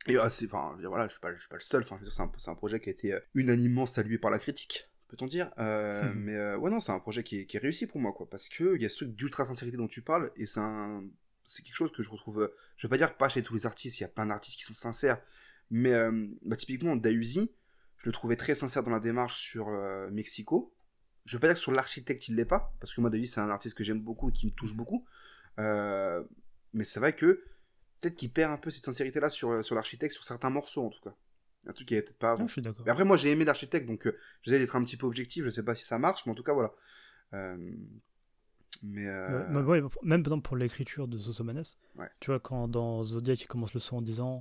Et 0.07 0.17
euh, 0.17 0.27
c'est, 0.31 0.45
enfin, 0.45 0.69
je 0.71 0.77
veux 0.77 0.81
dire, 0.81 0.89
voilà, 0.89 1.05
je 1.05 1.11
suis 1.11 1.21
pas, 1.21 1.31
je 1.33 1.39
suis 1.39 1.49
pas 1.49 1.57
le 1.57 1.61
seul. 1.61 1.83
Enfin, 1.83 1.99
c'est 2.03 2.21
un, 2.21 2.31
c'est 2.37 2.49
un 2.49 2.55
projet 2.55 2.79
qui 2.79 2.89
a 2.89 2.91
été 2.91 3.13
euh, 3.13 3.19
unanimement 3.35 3.85
salué 3.85 4.17
par 4.17 4.31
la 4.31 4.39
critique, 4.39 4.89
peut-on 5.07 5.27
dire. 5.27 5.51
Mhm. 5.57 6.13
Mais 6.15 6.55
ouais, 6.55 6.71
non, 6.71 6.79
c'est 6.79 6.91
un 6.91 6.99
projet 6.99 7.23
qui 7.23 7.41
est, 7.41 7.45
qui 7.45 7.57
est 7.57 7.59
réussi 7.59 7.85
pour 7.85 8.01
moi, 8.01 8.11
quoi, 8.11 8.27
parce 8.27 8.49
que 8.49 8.75
il 8.75 8.81
y 8.81 8.85
a 8.87 8.89
ce 8.89 8.95
truc 8.95 9.15
d'ultra 9.15 9.45
sincérité 9.45 9.77
dont 9.77 9.87
tu 9.87 10.01
parles, 10.01 10.31
et 10.35 10.47
c'est 10.47 10.61
un, 10.61 11.03
c'est 11.43 11.61
quelque 11.61 11.75
chose 11.75 11.91
que 11.91 12.01
je 12.01 12.09
retrouve. 12.09 12.51
je 12.75 12.87
veux 12.87 12.89
pas 12.89 12.97
dire 12.97 13.15
pas 13.15 13.29
chez 13.29 13.43
tous 13.43 13.53
les 13.53 13.67
artistes, 13.67 13.99
il 13.99 14.01
y 14.01 14.05
a 14.05 14.09
plein 14.09 14.25
d'artistes 14.25 14.57
qui 14.57 14.63
sont 14.63 14.73
sincères, 14.73 15.21
mais 15.69 15.93
euh, 15.93 16.27
bah, 16.43 16.55
typiquement 16.55 16.95
Dayuzi, 16.95 17.51
je 17.97 18.05
le 18.07 18.11
trouvais 18.11 18.35
très 18.35 18.55
sincère 18.55 18.83
dans 18.83 18.91
la 18.91 18.99
démarche 18.99 19.39
sur 19.39 19.69
euh, 19.69 20.09
Mexico. 20.11 20.73
Je 21.25 21.35
veux 21.35 21.39
pas 21.39 21.47
dire 21.47 21.55
que 21.55 21.61
sur 21.61 21.71
l'architecte 21.71 22.27
il 22.27 22.35
l'est 22.35 22.45
pas, 22.45 22.73
parce 22.79 22.93
que 22.93 23.01
moi 23.01 23.09
Dayuzi 23.09 23.33
c'est 23.33 23.41
un 23.41 23.49
artiste 23.49 23.75
que 23.75 23.83
j'aime 23.83 24.01
beaucoup 24.01 24.29
et 24.29 24.33
qui 24.33 24.45
me 24.45 24.51
touche 24.51 24.75
beaucoup. 24.75 25.05
Euh, 25.59 26.23
mais 26.73 26.85
c'est 26.85 26.99
vrai 26.99 27.13
que 27.13 27.43
peut-être 27.99 28.15
qu'il 28.15 28.31
perd 28.31 28.51
un 28.51 28.57
peu 28.57 28.69
cette 28.69 28.85
sincérité-là 28.85 29.29
sur, 29.29 29.65
sur 29.65 29.75
l'architecte, 29.75 30.13
sur 30.13 30.23
certains 30.23 30.49
morceaux 30.49 30.85
en 30.85 30.89
tout 30.89 31.01
cas. 31.01 31.15
Un 31.67 31.73
truc 31.73 31.87
qui 31.87 31.95
est 31.95 32.01
peut-être 32.01 32.17
pas 32.17 32.31
avant. 32.31 32.45
Ah, 32.45 32.47
je 32.47 32.53
suis 32.53 32.61
d'accord. 32.61 32.85
Mais 32.85 32.91
après, 32.91 33.03
moi, 33.03 33.17
j'ai 33.17 33.29
aimé 33.29 33.43
l'architecte, 33.43 33.87
donc 33.87 34.09
j'essaie 34.41 34.59
d'être 34.59 34.77
un 34.77 34.83
petit 34.85 34.95
peu 34.95 35.05
objectif. 35.05 35.43
Je 35.43 35.49
sais 35.49 35.63
pas 35.63 35.75
si 35.75 35.83
ça 35.83 35.99
marche, 35.99 36.25
mais 36.25 36.31
en 36.31 36.35
tout 36.35 36.43
cas, 36.43 36.53
voilà. 36.53 36.73
Mais. 38.83 39.07
euh, 39.07 39.47
Ouais, 39.47 39.53
bah 39.53 39.61
ouais, 39.63 39.81
même 40.03 40.23
par 40.23 40.33
exemple 40.33 40.47
pour 40.47 40.57
l'écriture 40.57 41.07
de 41.07 41.17
Sosomanes, 41.17 41.63
Ouais. 41.97 42.09
tu 42.19 42.31
vois, 42.31 42.39
quand 42.39 42.67
dans 42.67 43.03
Zodiac 43.03 43.41
il 43.41 43.47
commence 43.47 43.73
le 43.73 43.79
son 43.79 43.97
en 43.97 44.01
disant. 44.01 44.39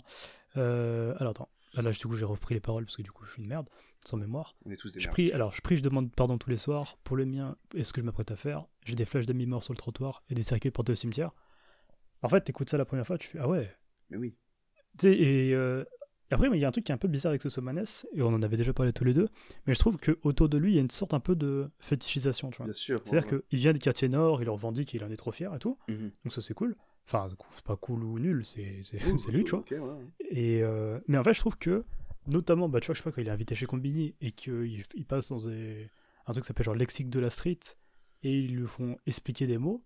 euh, 0.56 1.14
alors 1.18 1.30
attends, 1.30 1.49
Ah, 1.76 1.83
là 1.83 1.90
du 1.90 1.99
coup 2.06 2.16
j'ai 2.16 2.25
repris 2.25 2.54
les 2.54 2.61
paroles 2.61 2.85
parce 2.85 2.97
que 2.97 3.02
du 3.02 3.11
coup 3.12 3.25
je 3.25 3.33
suis 3.33 3.42
une 3.42 3.49
merde, 3.49 3.68
sans 4.04 4.16
mémoire. 4.16 4.54
on 4.64 4.71
est 4.71 4.76
tous 4.76 4.92
des 4.92 5.00
Je 5.00 5.06
merdes. 5.06 5.12
prie, 5.14 5.33
alors 5.33 5.52
je 5.52 5.61
prie, 5.61 5.76
je 5.76 5.83
demande 5.83 6.11
pardon 6.14 6.38
tous 6.38 6.49
les 6.50 6.56
soirs 6.56 6.97
pour 7.04 7.16
le 7.16 7.25
mien 7.26 7.56
et 7.75 7.85
ce 7.85 7.92
que 7.92 8.00
je 8.00 8.06
m'apprête 8.06 8.30
à 8.30 8.37
faire. 8.37 8.66
J'ai 8.85 8.95
des 8.95 9.04
flashs 9.04 9.26
d'amis 9.26 9.47
morts 9.47 9.62
sur 9.64 9.73
le 9.73 9.78
trottoir 9.78 10.23
et 10.30 10.35
des 10.35 10.42
cercueils 10.42 10.71
portés 10.71 10.92
au 10.92 10.95
cimetière. 10.95 11.33
En 12.23 12.28
fait, 12.28 12.40
t'écoutes 12.42 12.71
ça 12.71 12.78
la 12.78 12.85
première 12.87 13.06
fois, 13.06 13.18
tu 13.18 13.28
fais 13.28 13.38
ah 13.40 13.49
ouais. 13.49 13.71
Mais 14.11 14.16
oui. 14.16 14.37
Tu 14.99 15.09
sais, 15.09 15.18
et 15.18 15.54
euh, 15.54 15.85
Et 16.30 16.35
après, 16.35 16.49
mais 16.50 16.59
il 16.59 16.61
y 16.61 16.64
a 16.64 16.68
un 16.68 16.73
truc 16.73 16.85
qui 16.85 16.90
est 16.92 16.95
un 16.95 16.99
peu 16.99 17.09
bizarre 17.09 17.30
avec 17.30 17.42
Sosomanes, 17.42 17.85
et 18.14 18.23
on 18.23 18.28
en 18.28 18.42
avait 18.42 18.56
déjà 18.56 18.73
parlé 18.73 18.92
tous 18.92 19.04
les 19.04 19.12
deux, 19.14 19.28
mais 19.66 19.75
je 19.75 19.78
trouve 19.78 19.97
que 19.97 20.18
autour 20.23 20.49
de 20.49 20.59
lui, 20.59 20.73
il 20.73 20.75
y 20.75 20.78
a 20.78 20.80
une 20.80 20.90
sorte 20.90 21.14
un 21.14 21.21
peu 21.21 21.37
de 21.37 21.71
fétichisation, 21.78 22.50
tu 22.50 22.56
vois. 22.59 22.66
Bien 22.66 22.73
sûr. 22.73 22.99
C'est-à-dire 23.04 23.33
ouais, 23.33 23.40
qu'il 23.49 23.59
vient 23.61 23.73
des 23.73 23.78
quartiers 23.78 24.09
nord, 24.09 24.42
il 24.42 24.47
leur 24.47 24.54
revendique 24.54 24.88
qu'il 24.88 25.04
en 25.04 25.11
est 25.11 25.16
trop 25.16 25.30
fier 25.30 25.54
et 25.54 25.59
tout. 25.59 25.78
Mhm. 25.88 26.11
donc 26.25 26.33
ça 26.33 26.42
c'est 26.42 26.54
cool. 26.54 26.75
Enfin, 27.09 27.28
c'est 27.52 27.62
pas 27.64 27.76
cool 27.76 28.02
ou 28.02 28.18
nul, 28.18 28.45
c'est 28.45 28.80
Oui, 29.06 29.14
lui, 29.33 29.45
tu 29.45 29.50
vois. 29.52 29.61
ok, 29.61 29.71
ouais, 29.71 29.78
ouais. 29.78 30.04
Et 30.30 30.62
euh, 30.64 30.99
mais 31.06 31.16
en 31.18 31.23
fait, 31.23 31.35
je 31.35 31.38
trouve 31.40 31.56
que, 31.56 31.85
notamment, 32.26 32.68
bah, 32.68 32.80
tu 32.80 32.87
vois, 32.87 32.95
je 32.95 32.99
sais 32.99 33.04
pas, 33.04 33.12
quand 33.12 33.21
il 33.23 33.28
est 33.28 33.30
invité 33.30 33.54
chez 33.54 33.66
Combini 33.66 34.16
et 34.21 34.33
qu'il 34.33 34.83
il 34.97 35.04
passe 35.06 35.28
dans 35.28 35.47
des- 35.47 35.88
un 36.26 36.33
truc 36.33 36.42
qui 36.42 36.49
s'appelle 36.49 36.64
genre 36.66 36.75
Lexique 36.75 37.09
de 37.09 37.21
la 37.21 37.30
Street 37.30 37.61
et 38.25 38.40
ils 38.40 38.56
lui 38.56 38.66
font 38.66 38.97
expliquer 39.06 39.47
des 39.47 39.59
mots, 39.59 39.85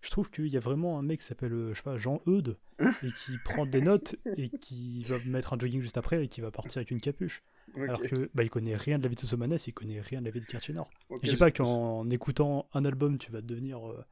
je 0.00 0.10
trouve 0.10 0.30
qu'il 0.30 0.46
y 0.46 0.56
a 0.56 0.60
vraiment 0.60 0.98
un 0.98 1.02
mec 1.02 1.20
qui 1.20 1.26
s'appelle, 1.26 1.52
euh, 1.52 1.70
je 1.74 1.78
sais 1.78 1.82
pas, 1.82 1.96
Jean 1.98 2.20
Eudes 2.26 2.56
et 2.80 3.10
qui 3.12 3.36
prend 3.44 3.66
des 3.66 3.80
notes 3.80 4.16
et 4.36 4.48
qui 4.48 5.02
va 5.04 5.18
mettre 5.26 5.52
un 5.52 5.58
jogging 5.58 5.80
juste 5.80 5.98
après 5.98 6.24
et 6.24 6.28
qui 6.28 6.40
va 6.40 6.50
partir 6.50 6.78
avec 6.78 6.90
une 6.90 7.00
capuche. 7.00 7.42
Alors 7.76 8.00
que 8.02 8.30
bah, 8.34 8.42
il 8.44 8.50
connaît 8.50 8.76
rien 8.76 8.98
de 8.98 9.02
la 9.02 9.08
vie 9.08 9.14
de 9.16 9.20
Sosomanes, 9.20 9.58
il 9.66 9.74
connaît 9.74 10.00
rien 10.00 10.20
de 10.20 10.24
la 10.26 10.30
vie 10.30 10.40
de 10.40 10.46
Quartier 10.46 10.72
Nord. 10.74 10.90
ok, 11.10 11.20
je 11.22 11.30
dis 11.30 11.36
pas 11.36 11.50
qu'en 11.50 12.08
écoutant 12.10 12.68
un 12.72 12.84
album, 12.84 13.18
tu 13.18 13.30
vas 13.30 13.40
devenir. 13.40 13.86
euh, 13.88 14.04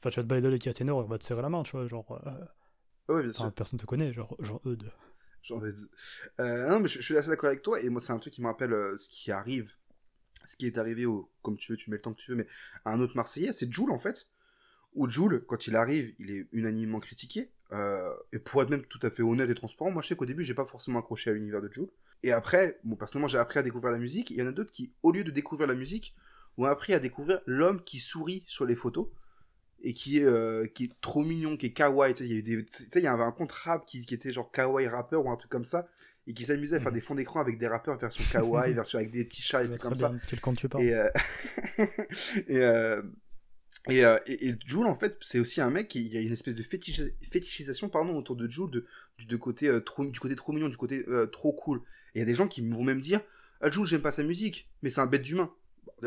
Enfin, 0.00 0.10
tu 0.10 0.16
vas 0.16 0.22
te 0.24 0.28
balader 0.28 0.48
dans 0.58 0.72
les 0.78 0.84
Nord 0.84 1.02
et 1.02 1.04
on 1.04 1.08
va 1.08 1.18
te 1.18 1.24
serrer 1.24 1.42
la 1.42 1.48
main, 1.48 1.62
tu 1.62 1.72
vois, 1.72 1.86
genre. 1.86 2.10
euh, 2.26 2.44
Ah 3.08 3.12
ouais, 3.14 3.22
bien 3.22 3.32
sûr. 3.32 3.52
personne 3.52 3.78
te 3.78 3.86
connaît, 3.86 4.12
genre 4.12 4.36
Jean 4.40 4.60
Eudes. 4.66 4.90
Ai 5.64 5.72
dit. 5.72 5.86
Euh, 6.40 6.70
non, 6.70 6.80
mais 6.80 6.88
je, 6.88 6.98
je 6.98 7.04
suis 7.04 7.16
assez 7.16 7.28
d'accord 7.28 7.48
avec 7.48 7.62
toi. 7.62 7.80
Et 7.80 7.88
moi, 7.88 8.00
c'est 8.00 8.12
un 8.12 8.18
truc 8.18 8.32
qui 8.32 8.42
me 8.42 8.46
rappelle 8.46 8.72
euh, 8.72 8.96
ce 8.98 9.08
qui 9.08 9.30
arrive, 9.30 9.72
ce 10.46 10.56
qui 10.56 10.66
est 10.66 10.78
arrivé 10.78 11.06
au, 11.06 11.30
comme 11.42 11.56
tu 11.56 11.70
veux, 11.72 11.76
tu 11.76 11.90
mets 11.90 11.96
le 11.96 12.02
temps 12.02 12.12
que 12.14 12.20
tu 12.20 12.30
veux, 12.32 12.36
mais 12.36 12.46
à 12.84 12.92
un 12.92 13.00
autre 13.00 13.14
Marseillais, 13.16 13.52
c'est 13.52 13.72
Jules 13.72 13.90
en 13.90 13.98
fait. 13.98 14.28
Où 14.94 15.08
Jules, 15.08 15.42
quand 15.46 15.66
il 15.66 15.76
arrive, 15.76 16.14
il 16.18 16.30
est 16.30 16.46
unanimement 16.52 17.00
critiqué. 17.00 17.50
Euh, 17.72 18.12
et 18.32 18.38
pour 18.38 18.60
être 18.62 18.68
même 18.68 18.84
tout 18.84 18.98
à 19.02 19.10
fait 19.10 19.22
honnête 19.22 19.48
et 19.48 19.54
transparent, 19.54 19.90
moi 19.90 20.02
je 20.02 20.08
sais 20.08 20.16
qu'au 20.16 20.26
début, 20.26 20.42
j'ai 20.44 20.52
pas 20.54 20.66
forcément 20.66 20.98
accroché 20.98 21.30
à 21.30 21.32
l'univers 21.32 21.62
de 21.62 21.70
Jules. 21.72 21.88
Et 22.22 22.30
après, 22.32 22.78
bon, 22.84 22.96
personnellement, 22.96 23.28
j'ai 23.28 23.38
appris 23.38 23.58
à 23.58 23.62
découvrir 23.62 23.92
la 23.92 23.98
musique. 23.98 24.30
Il 24.30 24.36
y 24.36 24.42
en 24.42 24.46
a 24.46 24.52
d'autres 24.52 24.70
qui, 24.70 24.92
au 25.02 25.10
lieu 25.12 25.24
de 25.24 25.30
découvrir 25.30 25.66
la 25.66 25.74
musique, 25.74 26.14
ont 26.58 26.64
appris 26.66 26.92
à 26.92 26.98
découvrir 26.98 27.40
l'homme 27.46 27.82
qui 27.82 27.98
sourit 27.98 28.44
sur 28.46 28.66
les 28.66 28.76
photos 28.76 29.08
et 29.82 29.94
qui 29.94 30.18
est, 30.18 30.24
euh, 30.24 30.66
qui 30.66 30.84
est 30.84 31.00
trop 31.00 31.24
mignon, 31.24 31.56
qui 31.56 31.66
est 31.66 31.72
kawaii. 31.72 32.14
Tu 32.14 32.24
sais, 32.24 32.28
il 32.28 32.48
y, 32.48 32.66
tu 32.90 33.06
avait 33.06 33.22
un 33.24 33.32
compte 33.32 33.50
rap 33.52 33.86
qui, 33.86 34.04
qui 34.06 34.14
était 34.14 34.32
genre 34.32 34.52
kawaii 34.52 34.86
rappeur 34.86 35.24
ou 35.24 35.30
un 35.30 35.36
truc 35.36 35.50
comme 35.50 35.64
ça, 35.64 35.88
et 36.28 36.34
qui 36.34 36.44
s'amusait 36.44 36.76
à 36.76 36.80
faire 36.80 36.92
Mhm. 36.92 36.94
des 36.94 37.00
fonds 37.00 37.14
d'écran 37.16 37.40
avec 37.40 37.58
des 37.58 37.66
rappeurs 37.66 37.98
version 37.98 38.22
kawaii, 38.30 38.74
version 38.74 38.98
avec 38.98 39.10
des 39.10 39.24
petits 39.24 39.42
chats 39.42 39.64
et 39.64 39.70
tout 39.70 39.76
comme 39.78 39.94
ça. 39.96 40.10
de 40.10 40.18
quel 40.28 40.40
camp 40.40 40.54
tu 40.54 40.68
parles. 40.68 40.84
Et, 40.84 40.94
euh, 40.94 41.08
et, 42.46 42.58
euh, 42.58 43.02
et, 43.88 44.04
euh, 44.04 44.18
et, 44.26 44.48
et 44.48 44.54
Jul, 44.64 44.86
en 44.86 44.94
fait, 44.94 45.16
c'est 45.20 45.40
aussi 45.40 45.60
un 45.60 45.70
mec 45.70 45.88
qui 45.88 46.04
il 46.06 46.12
y 46.14 46.18
a 46.18 46.20
une 46.20 46.32
espèce 46.32 46.54
de 46.54 46.62
fétichis- 46.62 47.12
fétichisation 47.30 47.88
pardon, 47.88 48.16
autour 48.16 48.36
de 48.36 48.48
Jul, 48.48 48.70
de, 48.70 48.86
du, 49.18 49.26
de 49.26 49.36
côté, 49.36 49.68
euh, 49.68 49.80
trop, 49.80 50.04
du 50.04 50.20
côté 50.20 50.36
trop 50.36 50.52
mignon, 50.52 50.68
du 50.68 50.76
côté 50.76 51.04
euh, 51.08 51.26
trop 51.26 51.52
cool. 51.52 51.78
Et 52.14 52.18
il 52.18 52.20
y 52.20 52.22
a 52.22 52.26
des 52.26 52.34
gens 52.34 52.46
qui 52.48 52.60
vont 52.68 52.84
même 52.84 53.00
dire 53.00 53.20
ah, 53.60 53.70
Jul, 53.70 53.86
j'aime 53.86 54.02
pas 54.02 54.12
sa 54.12 54.22
musique, 54.22 54.68
mais 54.82 54.90
c'est 54.90 55.00
un 55.00 55.06
bête 55.06 55.22
d'humain. 55.22 55.50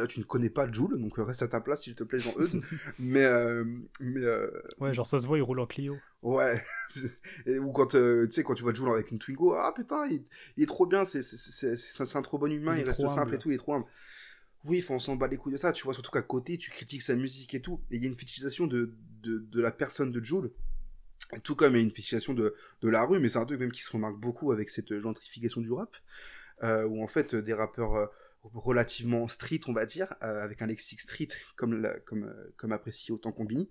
Tu 0.10 0.20
ne 0.20 0.25
connais 0.25 0.50
pas 0.50 0.70
Jul, 0.70 0.98
donc 0.98 1.13
reste 1.17 1.41
à 1.41 1.48
ta 1.48 1.62
place, 1.62 1.84
s'il 1.84 1.96
te 1.96 2.03
plaît, 2.03 2.20
Jean-Eudes. 2.20 2.62
mais, 3.00 3.24
euh, 3.24 3.63
mais 4.01 4.22
euh, 4.22 4.50
Ouais, 4.79 4.94
genre 4.94 5.08
ça 5.08 5.20
se 5.20 5.27
voit, 5.27 5.38
il 5.38 5.41
roule 5.41 5.60
en 5.60 5.65
Clio. 5.65 5.98
Ouais. 6.22 6.62
Ou 7.48 7.72
quand, 7.72 7.88
tu 7.88 7.98
sais, 8.29 8.44
quand 8.44 8.55
tu 8.55 8.63
vois 8.63 8.74
Jules 8.74 8.89
avec 8.89 9.12
une 9.12 9.20
Twingo, 9.20 9.53
ah 9.53 9.74
putain, 9.74 10.05
il, 10.08 10.24
il 10.58 10.63
est 10.63 10.65
trop 10.65 10.86
bien, 10.86 11.05
c'est 11.05 11.22
un 12.15 12.22
trop 12.22 12.38
bon 12.38 12.51
humain, 12.51 12.75
Il 12.75 12.79
il, 12.79 12.82
est 12.82 12.89
reste 12.89 13.00
trop 13.01 13.08
simple 13.08 13.36
et 13.36 13.38
tout, 13.38 13.51
il 13.51 13.55
est 13.55 13.58
trop 13.58 13.74
humble. 13.75 13.86
Oui, 14.65 14.84
on 14.89 14.98
s'en 14.98 15.15
bat 15.15 15.27
les 15.27 15.38
couilles 15.38 15.53
de 15.53 15.57
ça, 15.57 15.72
tu 15.72 15.84
vois, 15.84 15.93
surtout 15.93 16.10
qu'à 16.10 16.24
côté, 16.24 16.57
tu 16.57 16.72
critiques 16.72 17.03
sa 17.03 17.15
musique 17.15 17.53
et 17.53 17.62
tout. 17.62 17.81
Et 17.91 17.98
il 17.98 18.01
y 18.01 18.05
a 18.05 18.07
une 18.07 18.17
fétichisation 18.17 18.65
de, 18.65 18.95
de, 19.22 19.62
la 19.62 19.72
personne 19.72 20.12
de 20.12 20.24
Jules, 20.24 20.51
tout 21.43 21.55
comme 21.55 21.74
il 21.74 21.77
y 21.77 21.81
a 21.81 21.84
une 21.84 21.91
fétichisation 21.91 22.34
de, 22.34 22.55
de 22.81 22.89
la 22.89 23.05
rue, 23.05 23.19
mais 23.19 23.29
c'est 23.29 23.38
un 23.38 23.45
truc 23.45 23.60
même 23.60 23.72
qui 23.72 23.84
se 23.84 23.91
remarque 23.91 24.17
beaucoup 24.17 24.51
avec 24.51 24.72
cette 24.72 24.98
gentrification 25.00 25.62
du 25.62 25.72
rap, 25.72 25.95
euh, 26.63 26.84
où 26.88 27.03
en 27.03 27.07
fait, 27.07 27.36
des 27.36 27.53
rappeurs 27.53 27.93
euh, 27.93 28.07
relativement 28.41 29.27
street, 29.27 29.62
on 29.67 29.74
va 29.74 29.86
dire, 29.86 30.15
euh, 30.24 30.43
avec 30.43 30.63
un 30.63 30.65
lexique 30.65 31.01
street, 31.01 31.27
comme, 31.55 31.88
comme, 32.05 32.34
comme 32.57 32.72
apprécié 32.72 33.13
autant 33.13 33.31
Combini, 33.31 33.69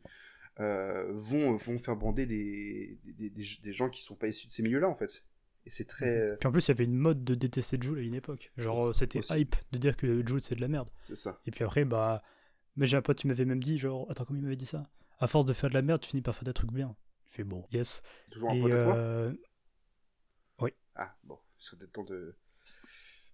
vont, 0.59 1.57
vont 1.57 1.79
faire 1.81 1.97
bander 1.97 2.27
des, 2.27 3.01
des, 3.05 3.31
des, 3.31 3.45
des 3.61 3.73
gens 3.73 3.91
qui 3.91 4.05
sont 4.05 4.15
pas 4.15 4.29
issus 4.29 4.47
de 4.47 4.53
ces 4.53 4.63
milieux-là, 4.63 4.89
en 4.89 4.95
fait. 4.95 5.25
Et 5.67 5.71
c'est 5.71 5.87
très... 5.87 6.07
euh, 6.21 6.37
Puis 6.39 6.47
en 6.49 6.53
plus, 6.53 6.67
il 6.67 6.69
y 6.69 6.73
avait 6.73 6.85
une 6.85 6.95
mode 6.97 7.25
de 7.25 7.35
détester 7.35 7.79
Jules 7.81 7.99
à 7.99 8.03
une 8.03 8.15
époque. 8.15 8.53
Genre, 8.57 8.89
euh, 8.89 8.93
c'était 8.93 9.19
Aussi. 9.21 9.41
hype 9.41 9.57
de 9.73 9.79
dire 9.79 9.97
que 9.97 10.27
Jules 10.27 10.41
c'est 10.43 10.55
de 10.55 10.61
la 10.61 10.69
merde. 10.69 10.91
C'est 11.03 11.17
ça. 11.17 11.41
Et 11.47 11.51
puis 11.51 11.65
après, 11.65 11.85
bah. 11.85 12.23
Mais 12.77 12.87
j'ai 12.87 12.97
un 12.97 13.03
pote 13.03 13.19
qui 13.19 13.29
m'avait 13.29 13.45
même 13.45 13.63
dit, 13.63 13.79
genre, 13.79 14.11
attends, 14.11 14.25
comment 14.25 14.39
il 14.39 14.43
m'avait 14.43 14.57
dit 14.57 14.67
ça? 14.67 14.83
À 15.21 15.27
force 15.29 15.47
de 15.47 15.53
faire 15.53 15.71
de 15.71 15.75
la 15.75 15.83
merde, 15.83 16.01
tu 16.01 16.11
finis 16.11 16.23
par 16.23 16.35
faire 16.35 16.45
des 16.45 16.53
trucs 16.53 16.73
bien. 16.73 16.97
Je 17.29 17.35
fais 17.35 17.45
bon, 17.45 17.65
yes. 17.73 18.03
Toujours 18.33 18.51
un 18.51 18.55
Et 18.55 18.61
pote 18.63 18.73
à 18.73 18.79
toi? 18.79 18.97
euh, 18.97 19.33
Ah, 20.97 21.17
bon, 21.25 21.39
il 21.59 21.65
serait 21.65 21.77
peut-être 21.79 21.93
temps 21.93 22.05
de... 22.05 22.37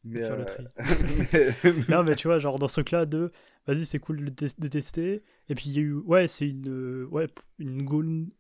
Mais, 0.03 0.21
faire 0.21 0.37
le 0.39 0.47
tri. 0.47 0.65
mais- 0.79 1.73
non, 1.89 2.03
mais 2.05 2.17
tu 2.17 2.27
vois, 2.29 2.39
genre 2.39 2.59
dans 2.59 2.69
ce 2.69 2.75
truc-là 2.75 3.05
de 3.05 3.33
vas-y, 3.67 3.85
c'est 3.85 3.99
cool 3.99 4.25
de 4.25 4.49
de 4.59 4.69
tester. 4.69 5.23
Et 5.51 5.55
puis 5.55 5.69
il 5.69 5.73
y 5.75 5.79
a 5.79 5.83
eu, 5.83 5.93
ouais, 5.93 6.27
c'est 6.27 6.49
une, 6.49 7.05
ouais, 7.11 7.27
une, 7.59 8.31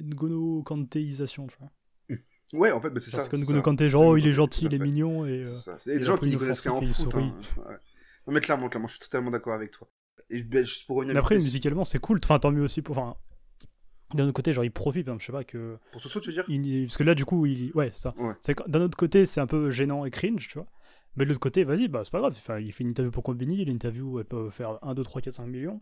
une 0.00 0.14
gono-kantéisation, 0.14 1.46
tu 1.46 1.56
vois. 1.60 1.70
Ouais, 2.54 2.72
en 2.72 2.80
fait, 2.80 2.90
bah, 2.90 3.00
c'est 3.00 3.10
ça. 3.10 3.18
Parce 3.18 3.28
que 3.28 3.36
C'est 3.36 3.88
genre, 3.90 4.04
oh, 4.06 4.16
il 4.16 4.26
est 4.26 4.32
gentil, 4.32 4.66
il 4.66 4.74
est 4.74 4.78
mignon. 4.78 5.26
Et, 5.26 5.40
euh, 5.40 5.44
C'est 5.44 5.54
ça. 5.56 5.76
C'est 5.78 5.98
des 5.98 6.04
gens 6.04 6.16
qui 6.16 6.36
connaissent 6.36 6.66
en 6.66 6.80
foot. 6.80 7.14
hein. 7.14 7.34
Ouais. 7.58 7.74
Non, 8.26 8.32
mais 8.32 8.40
clairement, 8.40 8.68
clairement, 8.68 8.88
je 8.88 8.92
suis 8.94 9.00
totalement 9.00 9.30
d'accord 9.30 9.52
avec 9.52 9.70
toi. 9.70 9.88
Et 10.30 10.42
ben, 10.42 10.64
juste 10.64 10.86
pour 10.86 10.96
revenir 10.96 11.14
Mais 11.14 11.20
après, 11.20 11.36
musicalement, 11.36 11.84
c'est 11.84 11.98
cool. 11.98 12.18
Enfin, 12.24 12.38
tant 12.38 12.50
mieux 12.50 12.62
aussi 12.62 12.80
pour. 12.80 12.96
Enfin, 12.96 13.16
d'un 14.14 14.24
autre 14.24 14.32
côté, 14.32 14.52
genre, 14.52 14.64
il 14.64 14.70
profite. 14.70 15.02
exemple, 15.02 15.20
Je 15.20 15.26
sais 15.26 15.32
pas 15.32 15.44
que. 15.44 15.76
Pour 15.92 16.00
ce 16.00 16.08
saut, 16.08 16.20
tu 16.20 16.28
veux 16.30 16.34
dire? 16.34 16.44
il- 16.48 16.86
Parce 16.86 16.96
que 16.96 17.02
là, 17.02 17.14
du 17.14 17.24
coup, 17.24 17.44
il. 17.46 17.70
Ouais, 17.74 17.90
c'est 17.92 18.00
ça. 18.02 18.14
Ouais. 18.18 18.32
C'est 18.40 18.54
que 18.54 18.68
D'un 18.68 18.80
autre 18.82 18.96
côté, 18.96 19.26
c'est 19.26 19.40
un 19.40 19.46
peu 19.46 19.70
gênant 19.70 20.04
et 20.04 20.10
cringe, 20.10 20.48
tu 20.48 20.54
vois. 20.58 20.66
Mais 21.16 21.24
de 21.24 21.28
l'autre 21.28 21.40
côté, 21.40 21.64
vas-y, 21.64 21.88
bah, 21.88 22.00
c'est 22.04 22.10
pas 22.10 22.20
grave. 22.20 22.32
Enfin, 22.36 22.58
il 22.58 22.72
fait 22.72 22.82
une 22.84 22.90
interview 22.90 23.10
pour 23.12 23.22
Combini. 23.22 23.64
L'interview, 23.64 24.18
elle 24.18 24.24
peut 24.24 24.50
faire 24.50 24.78
1, 24.82 24.94
2, 24.94 25.02
3, 25.04 25.20
4, 25.20 25.34
5 25.34 25.46
millions. 25.46 25.80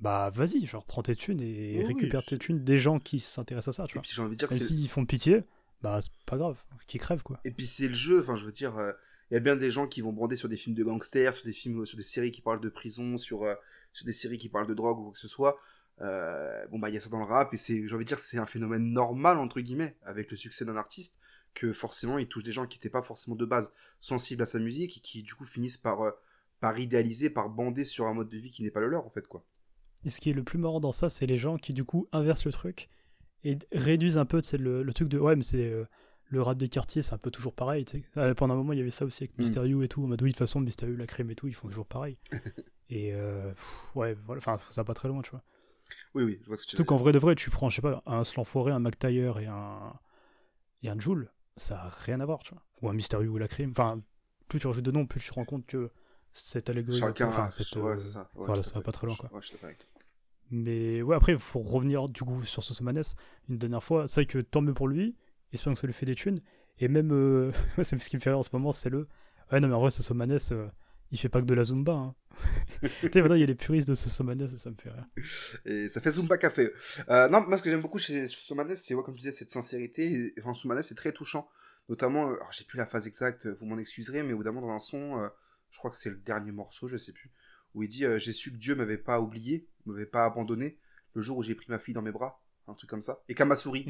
Bah, 0.00 0.28
vas-y, 0.34 0.66
genre, 0.66 0.84
prends 0.84 1.02
tes 1.02 1.14
thunes 1.16 1.40
et 1.40 1.76
Oui, 1.78 1.84
récupère 1.84 2.20
oui. 2.20 2.26
tes 2.26 2.36
thunes 2.38 2.62
des 2.62 2.78
gens 2.78 2.98
qui 2.98 3.18
s'intéressent 3.20 3.78
à 3.78 3.82
ça, 3.82 3.86
tu 3.86 3.92
Et 3.92 3.94
vois. 3.94 4.02
puis 4.02 4.10
j'ai 4.14 4.20
envie 4.20 4.32
de 4.32 4.36
dire, 4.36 4.50
Même 4.50 4.58
c'est... 4.60 4.66
s'ils 4.66 4.88
font 4.88 5.06
pitié, 5.06 5.44
bah, 5.86 6.00
c'est 6.00 6.10
pas 6.26 6.36
grave. 6.36 6.56
Qui 6.88 6.98
crèvent, 6.98 7.22
quoi. 7.22 7.40
Et 7.44 7.50
puis 7.50 7.66
c'est 7.66 7.88
le 7.88 7.94
jeu, 7.94 8.20
enfin 8.20 8.36
je 8.36 8.44
veux 8.44 8.52
dire, 8.52 8.76
euh, 8.76 8.92
il 9.30 9.34
y 9.34 9.36
a 9.36 9.40
bien 9.40 9.56
des 9.56 9.70
gens 9.70 9.86
qui 9.86 10.00
vont 10.00 10.12
brander 10.12 10.36
sur 10.36 10.48
des 10.48 10.56
films 10.56 10.74
de 10.74 10.82
gangsters, 10.82 11.34
sur 11.34 11.46
des 11.46 11.52
films, 11.52 11.86
sur 11.86 11.96
des 11.96 12.04
séries 12.04 12.32
qui 12.32 12.40
parlent 12.40 12.60
de 12.60 12.68
prison, 12.68 13.18
sur, 13.18 13.44
euh, 13.44 13.54
sur 13.92 14.04
des 14.04 14.12
séries 14.12 14.38
qui 14.38 14.48
parlent 14.48 14.66
de 14.66 14.74
drogue 14.74 14.98
ou 14.98 15.02
quoi 15.04 15.12
que 15.12 15.18
ce 15.18 15.28
soit. 15.28 15.58
Euh, 16.00 16.66
bon 16.68 16.78
bah 16.78 16.90
il 16.90 16.94
y 16.94 16.98
a 16.98 17.00
ça 17.00 17.08
dans 17.08 17.18
le 17.18 17.24
rap 17.24 17.54
et 17.54 17.56
c'est, 17.56 17.88
j'ai 17.88 17.94
envie 17.94 18.04
de 18.04 18.08
dire, 18.08 18.18
c'est 18.18 18.38
un 18.38 18.46
phénomène 18.46 18.92
normal 18.92 19.38
entre 19.38 19.60
guillemets 19.60 19.96
avec 20.02 20.30
le 20.30 20.36
succès 20.36 20.64
d'un 20.64 20.76
artiste 20.76 21.18
que 21.54 21.72
forcément 21.72 22.18
il 22.18 22.28
touche 22.28 22.42
des 22.42 22.52
gens 22.52 22.66
qui 22.66 22.76
n'étaient 22.76 22.90
pas 22.90 23.02
forcément 23.02 23.34
de 23.34 23.46
base 23.46 23.72
sensibles 24.00 24.42
à 24.42 24.46
sa 24.46 24.58
musique 24.58 24.98
et 24.98 25.00
qui 25.00 25.22
du 25.22 25.34
coup 25.34 25.46
finissent 25.46 25.78
par 25.78 26.02
euh, 26.02 26.10
par 26.60 26.78
idéaliser, 26.78 27.30
par 27.30 27.48
bander 27.48 27.84
sur 27.84 28.06
un 28.06 28.12
mode 28.12 28.28
de 28.28 28.36
vie 28.36 28.50
qui 28.50 28.62
n'est 28.62 28.70
pas 28.70 28.80
le 28.80 28.88
leur 28.88 29.06
en 29.06 29.10
fait 29.10 29.26
quoi. 29.26 29.44
Et 30.04 30.10
ce 30.10 30.20
qui 30.20 30.30
est 30.30 30.34
le 30.34 30.44
plus 30.44 30.58
marrant 30.58 30.80
dans 30.80 30.92
ça, 30.92 31.08
c'est 31.08 31.26
les 31.26 31.38
gens 31.38 31.56
qui, 31.56 31.72
du 31.72 31.84
coup, 31.84 32.06
inversent 32.12 32.44
le 32.44 32.52
truc 32.52 32.88
et 33.46 33.58
réduisent 33.72 34.18
un 34.18 34.24
peu 34.24 34.40
le, 34.58 34.82
le 34.82 34.92
truc 34.92 35.08
de 35.08 35.18
ouais, 35.18 35.36
mais 35.36 35.42
c'est 35.42 35.64
euh, 35.64 35.84
le 36.28 36.42
rap 36.42 36.58
des 36.58 36.68
quartiers, 36.68 37.02
c'est 37.02 37.14
un 37.14 37.18
peu 37.18 37.30
toujours 37.30 37.54
pareil. 37.54 37.84
Euh, 38.16 38.34
pendant 38.34 38.54
un 38.54 38.56
moment, 38.56 38.72
il 38.72 38.78
y 38.78 38.82
avait 38.82 38.90
ça 38.90 39.04
aussi 39.04 39.22
avec 39.22 39.36
Mm. 39.38 39.42
Mysterio 39.42 39.82
et 39.82 39.88
tout. 39.88 40.02
En 40.02 40.08
mode 40.08 40.20
oui, 40.22 40.30
de 40.30 40.34
toute 40.34 40.38
façon, 40.40 40.60
Mysterio, 40.60 40.96
la 40.96 41.06
crème 41.06 41.30
et 41.30 41.36
tout, 41.36 41.46
ils 41.46 41.54
font 41.54 41.68
toujours 41.68 41.86
pareil. 41.86 42.18
et 42.90 43.14
euh, 43.14 43.50
pff, 43.52 43.90
ouais, 43.94 44.14
voilà, 44.26 44.38
enfin, 44.38 44.56
ça 44.70 44.80
va 44.80 44.84
pas 44.84 44.94
très 44.94 45.08
loin, 45.08 45.22
tu 45.22 45.30
vois. 45.30 45.42
Oui 46.14 46.24
oui, 46.24 46.38
je 46.42 46.46
vois 46.48 46.56
ce 46.56 46.62
que 46.62 46.70
tu 46.70 46.76
Surtout 46.76 46.84
qu'en 46.84 46.96
vrai 46.96 47.12
de 47.12 47.18
vrai, 47.18 47.36
tu 47.36 47.50
prends, 47.50 47.68
je 47.68 47.76
sais 47.76 47.82
pas, 47.82 48.02
un 48.06 48.24
Slanforé, 48.24 48.72
un 48.72 48.80
McTyre 48.80 49.38
et 49.38 49.46
un, 49.46 49.92
et 50.82 50.88
un 50.88 50.98
Joule, 50.98 51.30
ça 51.56 51.82
a 51.84 51.88
rien 51.88 52.18
à 52.20 52.26
voir, 52.26 52.40
tu 52.40 52.52
vois. 52.52 52.62
Ou 52.82 52.88
un 52.88 52.92
Mysterio 52.94 53.30
ou 53.30 53.38
la 53.38 53.46
crème. 53.46 53.70
Enfin, 53.70 54.02
plus 54.48 54.58
tu 54.58 54.66
rajoutes 54.66 54.84
de 54.84 54.90
noms, 54.90 55.06
plus 55.06 55.20
tu 55.20 55.28
te 55.28 55.34
rends 55.34 55.44
compte 55.44 55.66
que 55.66 55.90
cette 56.32 56.68
allégorie. 56.68 56.98
Chacun, 56.98 57.28
enfin, 57.28 57.50
cette, 57.50 57.76
ouais, 57.76 57.92
euh, 57.92 58.06
ça. 58.06 58.28
Ouais, 58.34 58.46
voilà, 58.46 58.62
ça 58.64 58.74
va 58.74 58.80
pas 58.80 58.92
très 58.92 59.06
loin, 59.06 59.14
quoi. 59.16 59.32
Ouais, 59.32 59.40
je 59.42 59.52
Mais 60.50 61.02
ouais, 61.02 61.16
après, 61.16 61.36
pour 61.36 61.70
revenir 61.70 62.08
du 62.08 62.22
coup 62.22 62.44
sur 62.44 62.62
Sosomanes, 62.62 63.02
une 63.48 63.58
dernière 63.58 63.82
fois, 63.82 64.06
c'est 64.06 64.22
vrai 64.22 64.26
que 64.26 64.38
tant 64.38 64.60
mieux 64.60 64.74
pour 64.74 64.88
lui, 64.88 65.16
espérons 65.52 65.74
que 65.74 65.80
ça 65.80 65.86
lui 65.86 65.94
fait 65.94 66.06
des 66.06 66.14
thunes. 66.14 66.40
Et 66.78 66.88
même, 66.88 67.12
euh, 67.12 67.52
c'est 67.82 67.98
ce 67.98 68.08
qui 68.08 68.16
me 68.16 68.20
fait 68.20 68.30
rire 68.30 68.38
en 68.38 68.42
ce 68.42 68.50
moment, 68.52 68.72
c'est 68.72 68.90
le. 68.90 69.08
Ouais, 69.50 69.60
non, 69.60 69.68
mais 69.68 69.74
en 69.74 69.80
vrai, 69.80 69.90
Sosomanes, 69.90 70.38
euh, 70.52 70.68
il 71.10 71.18
fait 71.18 71.28
pas 71.28 71.40
que 71.40 71.46
de 71.46 71.54
la 71.54 71.64
Zumba. 71.64 71.92
Hein. 71.92 72.14
tu 73.00 73.10
sais, 73.12 73.20
voilà, 73.20 73.36
il 73.36 73.40
y 73.40 73.42
a 73.42 73.46
les 73.46 73.54
puristes 73.54 73.88
de 73.88 73.94
Sosomanes, 73.94 74.48
ça 74.58 74.70
me 74.70 74.76
fait 74.76 74.90
rire. 74.90 75.06
Et 75.64 75.88
ça 75.88 76.00
fait 76.00 76.12
Zumba 76.12 76.36
Café. 76.36 76.72
Euh, 77.08 77.28
non, 77.28 77.42
moi 77.42 77.56
ce 77.58 77.62
que 77.62 77.70
j'aime 77.70 77.80
beaucoup 77.80 77.98
chez 77.98 78.28
Soumanes, 78.28 78.74
c'est 78.76 78.94
ouais, 78.94 79.02
comme 79.02 79.14
tu 79.14 79.20
disais, 79.20 79.32
cette 79.32 79.50
sincérité. 79.50 80.34
Enfin, 80.40 80.54
Soumanes, 80.54 80.82
c'est 80.82 80.94
très 80.94 81.12
touchant. 81.12 81.48
Notamment, 81.88 82.30
euh, 82.30 82.34
alors 82.34 82.52
j'ai 82.52 82.64
plus 82.64 82.76
la 82.76 82.86
phase 82.86 83.06
exacte, 83.06 83.46
vous 83.46 83.66
m'en 83.66 83.78
excuserez, 83.78 84.22
mais 84.22 84.34
évidemment 84.34 84.60
dans 84.60 84.70
un 84.70 84.80
son, 84.80 85.30
je 85.70 85.78
crois 85.78 85.90
que 85.90 85.96
c'est 85.96 86.10
le 86.10 86.16
dernier 86.16 86.50
morceau, 86.50 86.88
je 86.88 86.96
sais 86.96 87.12
plus, 87.12 87.30
où 87.74 87.84
il 87.84 87.88
dit 87.88 88.04
J'ai 88.16 88.32
su 88.32 88.50
que 88.50 88.56
Dieu 88.56 88.74
m'avait 88.74 88.98
pas 88.98 89.20
oublié, 89.20 89.68
m'avait 89.92 90.06
pas 90.06 90.24
abandonné 90.24 90.78
le 91.14 91.22
jour 91.22 91.38
où 91.38 91.42
j'ai 91.42 91.54
pris 91.54 91.66
ma 91.68 91.78
fille 91.78 91.94
dans 91.94 92.02
mes 92.02 92.12
bras, 92.12 92.40
un 92.68 92.74
truc 92.74 92.90
comme 92.90 93.02
ça. 93.02 93.22
Et 93.28 93.34
Kamasuri, 93.34 93.86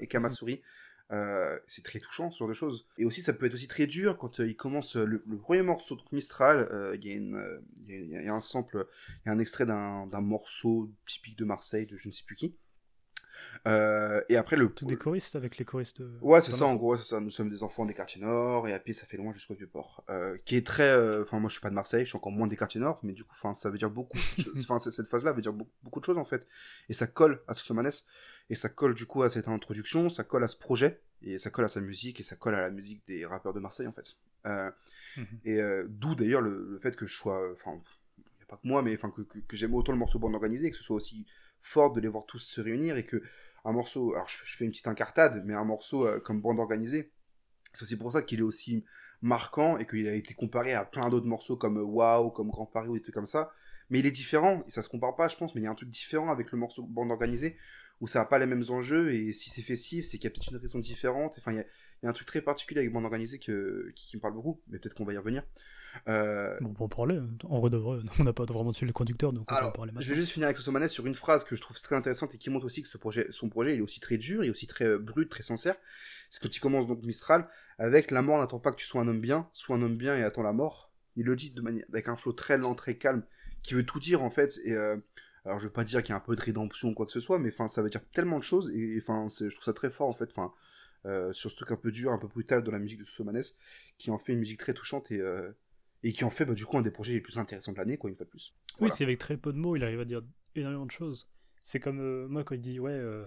et 0.00 0.06
Kamasuri. 0.06 0.62
Euh, 1.10 1.58
c'est 1.66 1.82
très 1.82 2.00
touchant 2.00 2.30
ce 2.30 2.36
genre 2.36 2.48
de 2.48 2.52
choses 2.52 2.86
et 2.98 3.06
aussi 3.06 3.22
ça 3.22 3.32
peut 3.32 3.46
être 3.46 3.54
aussi 3.54 3.66
très 3.66 3.86
dur 3.86 4.18
quand 4.18 4.40
euh, 4.40 4.46
il 4.46 4.56
commence 4.56 4.94
euh, 4.94 5.06
le, 5.06 5.24
le 5.26 5.38
premier 5.38 5.62
morceau 5.62 5.96
de 5.96 6.02
Mistral 6.12 6.68
il 6.96 7.02
y 7.02 7.14
a 7.14 7.16
euh, 7.16 7.60
y 7.88 7.92
y, 8.12 8.28
un 8.28 8.42
sample 8.42 8.86
il 9.24 9.28
y 9.28 9.30
a 9.30 9.32
un 9.32 9.38
extrait 9.38 9.64
d'un 9.64 10.20
morceau 10.20 10.90
typique 11.06 11.38
de 11.38 11.46
Marseille 11.46 11.86
de 11.86 11.96
je 11.96 12.08
ne 12.08 12.12
sais 12.12 12.24
plus 12.26 12.36
qui 12.36 12.54
Euh, 13.66 14.22
et 14.28 14.36
après, 14.36 14.56
le. 14.56 14.72
Des 14.82 14.96
choristes 14.96 15.36
avec 15.36 15.58
les 15.58 15.64
choristes. 15.64 16.02
Ouais, 16.20 16.40
c'est 16.42 16.52
ça, 16.52 16.64
en 16.66 16.74
gros, 16.74 16.96
c'est 16.96 17.04
ça. 17.04 17.20
Nous 17.20 17.30
sommes 17.30 17.50
des 17.50 17.62
enfants 17.62 17.84
des 17.84 17.94
quartiers 17.94 18.20
nord, 18.20 18.68
et 18.68 18.72
à 18.72 18.78
pied, 18.78 18.94
ça 18.94 19.06
fait 19.06 19.16
loin 19.16 19.32
jusqu'au 19.32 19.54
Vieux-Port. 19.54 20.04
Euh, 20.10 20.38
qui 20.44 20.56
est 20.56 20.66
très. 20.66 20.88
euh, 20.88 21.22
Enfin, 21.22 21.38
moi, 21.38 21.48
je 21.48 21.54
suis 21.54 21.60
pas 21.60 21.70
de 21.70 21.74
Marseille, 21.74 22.04
je 22.04 22.10
suis 22.10 22.16
encore 22.16 22.32
moins 22.32 22.46
des 22.46 22.56
quartiers 22.56 22.80
nord, 22.80 23.00
mais 23.02 23.12
du 23.12 23.24
coup, 23.24 23.34
enfin, 23.34 23.54
ça 23.54 23.70
veut 23.70 23.78
dire 23.78 23.90
beaucoup. 23.90 24.18
Enfin, 24.58 24.78
cette 24.78 25.08
phase-là 25.08 25.32
veut 25.32 25.42
dire 25.42 25.52
beaucoup, 25.52 25.70
beaucoup 25.82 26.00
de 26.00 26.04
choses, 26.04 26.18
en 26.18 26.24
fait. 26.24 26.46
Et 26.88 26.94
ça 26.94 27.06
colle 27.06 27.42
à 27.48 27.54
Sosomanes, 27.54 27.90
et 28.50 28.54
ça 28.54 28.68
colle, 28.68 28.94
du 28.94 29.06
coup, 29.06 29.22
à 29.22 29.30
cette 29.30 29.48
introduction, 29.48 30.08
ça 30.08 30.24
colle 30.24 30.44
à 30.44 30.48
ce 30.48 30.56
projet, 30.56 31.00
et 31.22 31.38
ça 31.38 31.50
colle 31.50 31.64
à 31.64 31.68
sa 31.68 31.80
musique, 31.80 32.20
et 32.20 32.22
ça 32.22 32.36
colle 32.36 32.54
à 32.54 32.62
la 32.62 32.70
musique 32.70 33.02
des 33.06 33.26
rappeurs 33.26 33.52
de 33.52 33.60
Marseille, 33.60 33.86
en 33.86 33.92
fait. 33.92 34.16
Mhm. 35.16 35.26
Et 35.44 35.60
d'où, 35.88 36.14
d'ailleurs, 36.14 36.40
le, 36.40 36.68
le 36.70 36.78
fait 36.78 36.96
que 36.96 37.06
je 37.06 37.14
sois. 37.14 37.52
Enfin, 37.52 37.80
il 38.16 38.22
n'y 38.38 38.42
a 38.44 38.46
pas 38.46 38.56
que 38.56 38.66
moi, 38.68 38.82
mais 38.82 38.94
enfin, 38.94 39.10
que, 39.10 39.22
que, 39.22 39.38
que 39.40 39.56
j'aime 39.56 39.74
autant 39.74 39.92
le 39.92 39.98
morceau 39.98 40.18
bande 40.18 40.34
organisée, 40.34 40.70
que 40.70 40.76
ce 40.76 40.82
soit 40.82 40.96
aussi 40.96 41.26
fort 41.62 41.92
de 41.92 42.00
les 42.00 42.08
voir 42.08 42.24
tous 42.26 42.38
se 42.38 42.60
réunir, 42.60 42.96
et 42.96 43.04
que 43.04 43.22
un 43.64 43.72
morceau, 43.72 44.14
alors 44.14 44.28
je, 44.28 44.56
fais 44.56 44.64
une 44.64 44.70
petite 44.70 44.88
incartade, 44.88 45.42
mais 45.44 45.54
un 45.54 45.64
morceau 45.64 46.06
euh, 46.06 46.20
comme 46.20 46.40
bande 46.40 46.58
organisée, 46.58 47.12
c'est 47.72 47.82
aussi 47.82 47.96
pour 47.96 48.12
ça 48.12 48.22
qu'il 48.22 48.40
est 48.40 48.42
aussi 48.42 48.84
marquant 49.20 49.76
et 49.78 49.86
qu'il 49.86 50.08
a 50.08 50.14
été 50.14 50.34
comparé 50.34 50.74
à 50.74 50.84
plein 50.84 51.08
d'autres 51.10 51.26
morceaux 51.26 51.56
comme 51.56 51.76
Wow, 51.76 52.30
comme 52.30 52.50
Grand 52.50 52.66
Paris 52.66 52.88
ou 52.88 52.94
des 52.94 53.02
trucs 53.02 53.14
comme 53.14 53.26
ça. 53.26 53.52
Mais 53.90 53.98
il 54.00 54.06
est 54.06 54.10
différent, 54.10 54.64
et 54.66 54.70
ça 54.70 54.82
se 54.82 54.88
compare 54.88 55.16
pas, 55.16 55.28
je 55.28 55.36
pense, 55.36 55.54
mais 55.54 55.62
il 55.62 55.64
y 55.64 55.66
a 55.66 55.70
un 55.70 55.74
truc 55.74 55.90
différent 55.90 56.30
avec 56.30 56.52
le 56.52 56.58
morceau 56.58 56.82
bande 56.82 57.10
organisée, 57.10 57.56
où 58.00 58.06
ça 58.06 58.20
n'a 58.20 58.26
pas 58.26 58.38
les 58.38 58.46
mêmes 58.46 58.64
enjeux, 58.68 59.12
et 59.12 59.32
si 59.32 59.50
c'est 59.50 59.62
festif, 59.62 60.04
c'est 60.04 60.18
qu'il 60.18 60.24
y 60.24 60.26
a 60.28 60.30
peut-être 60.30 60.50
une 60.50 60.58
raison 60.58 60.78
différente. 60.78 61.34
Enfin, 61.38 61.52
il 61.52 61.56
y 61.56 61.60
a, 61.60 61.64
y 62.02 62.06
a 62.06 62.08
un 62.08 62.12
truc 62.12 62.26
très 62.26 62.42
particulier 62.42 62.80
avec 62.80 62.92
bande 62.92 63.04
organisée 63.04 63.38
que, 63.38 63.90
qui, 63.96 64.08
qui 64.08 64.16
me 64.16 64.20
parle 64.20 64.34
beaucoup, 64.34 64.60
mais 64.68 64.78
peut-être 64.78 64.94
qu'on 64.94 65.04
va 65.04 65.14
y 65.14 65.18
revenir. 65.18 65.42
Euh, 66.08 66.56
Bon, 66.60 66.72
pour 66.72 66.86
en 66.86 66.88
parler, 66.88 67.16
de 67.16 67.76
vrai, 67.76 67.98
on 68.18 68.24
n'a 68.24 68.32
pas 68.32 68.44
vraiment 68.44 68.70
dessus 68.70 68.86
les 68.86 68.92
conducteurs, 68.92 69.32
donc 69.32 69.50
on 69.50 69.54
peut 69.54 69.64
en 69.64 69.70
parler 69.72 69.92
je 69.98 70.08
vais 70.08 70.14
juste 70.14 70.32
finir 70.32 70.46
avec 70.46 70.56
Sosomanes 70.56 70.88
sur 70.88 71.06
une 71.06 71.14
phrase 71.14 71.44
que 71.44 71.56
je 71.56 71.60
trouve 71.60 71.76
très 71.76 71.96
intéressante 71.96 72.34
et 72.34 72.38
qui 72.38 72.50
montre 72.50 72.66
aussi 72.66 72.82
que 72.82 72.88
ce 72.88 72.98
projet, 72.98 73.26
son 73.30 73.48
projet 73.48 73.74
il 73.74 73.78
est 73.78 73.82
aussi 73.82 74.00
très 74.00 74.16
dur, 74.16 74.44
il 74.44 74.48
est 74.48 74.50
aussi 74.50 74.66
très 74.66 74.86
euh, 74.86 74.98
brut, 74.98 75.28
très 75.28 75.42
sincère. 75.42 75.76
C'est 76.30 76.42
quand 76.42 76.54
il 76.54 76.60
commence 76.60 76.86
donc 76.86 77.02
Mistral 77.02 77.48
avec 77.78 78.10
La 78.10 78.22
mort 78.22 78.38
n'attend 78.38 78.58
pas 78.58 78.72
que 78.72 78.76
tu 78.76 78.86
sois 78.86 79.00
un 79.00 79.08
homme 79.08 79.20
bien, 79.20 79.48
sois 79.52 79.76
un 79.76 79.82
homme 79.82 79.96
bien 79.96 80.16
et 80.16 80.22
attends 80.22 80.42
la 80.42 80.52
mort. 80.52 80.92
Il 81.16 81.26
le 81.26 81.36
dit 81.36 81.50
de 81.50 81.60
manière 81.60 81.84
avec 81.88 82.08
un 82.08 82.16
flow 82.16 82.32
très 82.32 82.58
lent, 82.58 82.74
très 82.74 82.96
calme, 82.96 83.24
qui 83.62 83.74
veut 83.74 83.84
tout 83.84 83.98
dire 83.98 84.22
en 84.22 84.30
fait. 84.30 84.58
Et 84.64 84.72
euh, 84.72 84.96
alors 85.44 85.58
je 85.58 85.64
veux 85.64 85.72
pas 85.72 85.84
dire 85.84 86.02
qu'il 86.02 86.10
y 86.10 86.14
a 86.14 86.16
un 86.16 86.20
peu 86.20 86.36
de 86.36 86.40
rédemption 86.40 86.90
ou 86.90 86.94
quoi 86.94 87.06
que 87.06 87.12
ce 87.12 87.20
soit, 87.20 87.38
mais 87.38 87.50
enfin 87.52 87.68
ça 87.68 87.82
veut 87.82 87.90
dire 87.90 88.02
tellement 88.12 88.38
de 88.38 88.44
choses 88.44 88.70
et 88.70 88.98
enfin 89.00 89.26
je 89.28 89.54
trouve 89.54 89.64
ça 89.64 89.72
très 89.72 89.90
fort 89.90 90.08
en 90.08 90.14
fait. 90.14 90.28
Enfin 90.30 90.52
euh, 91.06 91.32
sur 91.32 91.50
ce 91.50 91.56
truc 91.56 91.70
un 91.70 91.76
peu 91.76 91.90
dur, 91.92 92.12
un 92.12 92.18
peu 92.18 92.26
brutal 92.26 92.62
de 92.62 92.70
la 92.70 92.78
musique 92.78 92.98
de 92.98 93.04
Sosomanes, 93.04 93.42
qui 93.98 94.10
en 94.10 94.18
fait 94.18 94.32
une 94.32 94.40
musique 94.40 94.58
très 94.58 94.74
touchante 94.74 95.10
et 95.10 95.20
euh, 95.20 95.50
et 96.02 96.12
qui 96.12 96.24
en 96.24 96.30
fait 96.30 96.44
bah, 96.44 96.54
du 96.54 96.64
coup 96.66 96.78
un 96.78 96.82
des 96.82 96.90
projets 96.90 97.14
les 97.14 97.20
plus 97.20 97.38
intéressants 97.38 97.72
de 97.72 97.76
l'année 97.78 97.96
quoi 97.98 98.10
une 98.10 98.16
fois 98.16 98.24
de 98.24 98.30
plus. 98.30 98.54
Oui, 98.80 98.88
parce 98.88 98.98
qu'avec 98.98 99.18
très 99.18 99.36
peu 99.36 99.52
de 99.52 99.58
mots, 99.58 99.76
il 99.76 99.82
arrive 99.84 100.00
à 100.00 100.04
dire 100.04 100.22
énormément 100.54 100.86
de 100.86 100.90
choses. 100.90 101.28
C'est 101.62 101.80
comme 101.80 102.00
euh, 102.00 102.28
moi 102.28 102.44
quand 102.44 102.54
il 102.54 102.60
dit 102.60 102.78
ouais. 102.80 102.92
euh, 102.92 103.26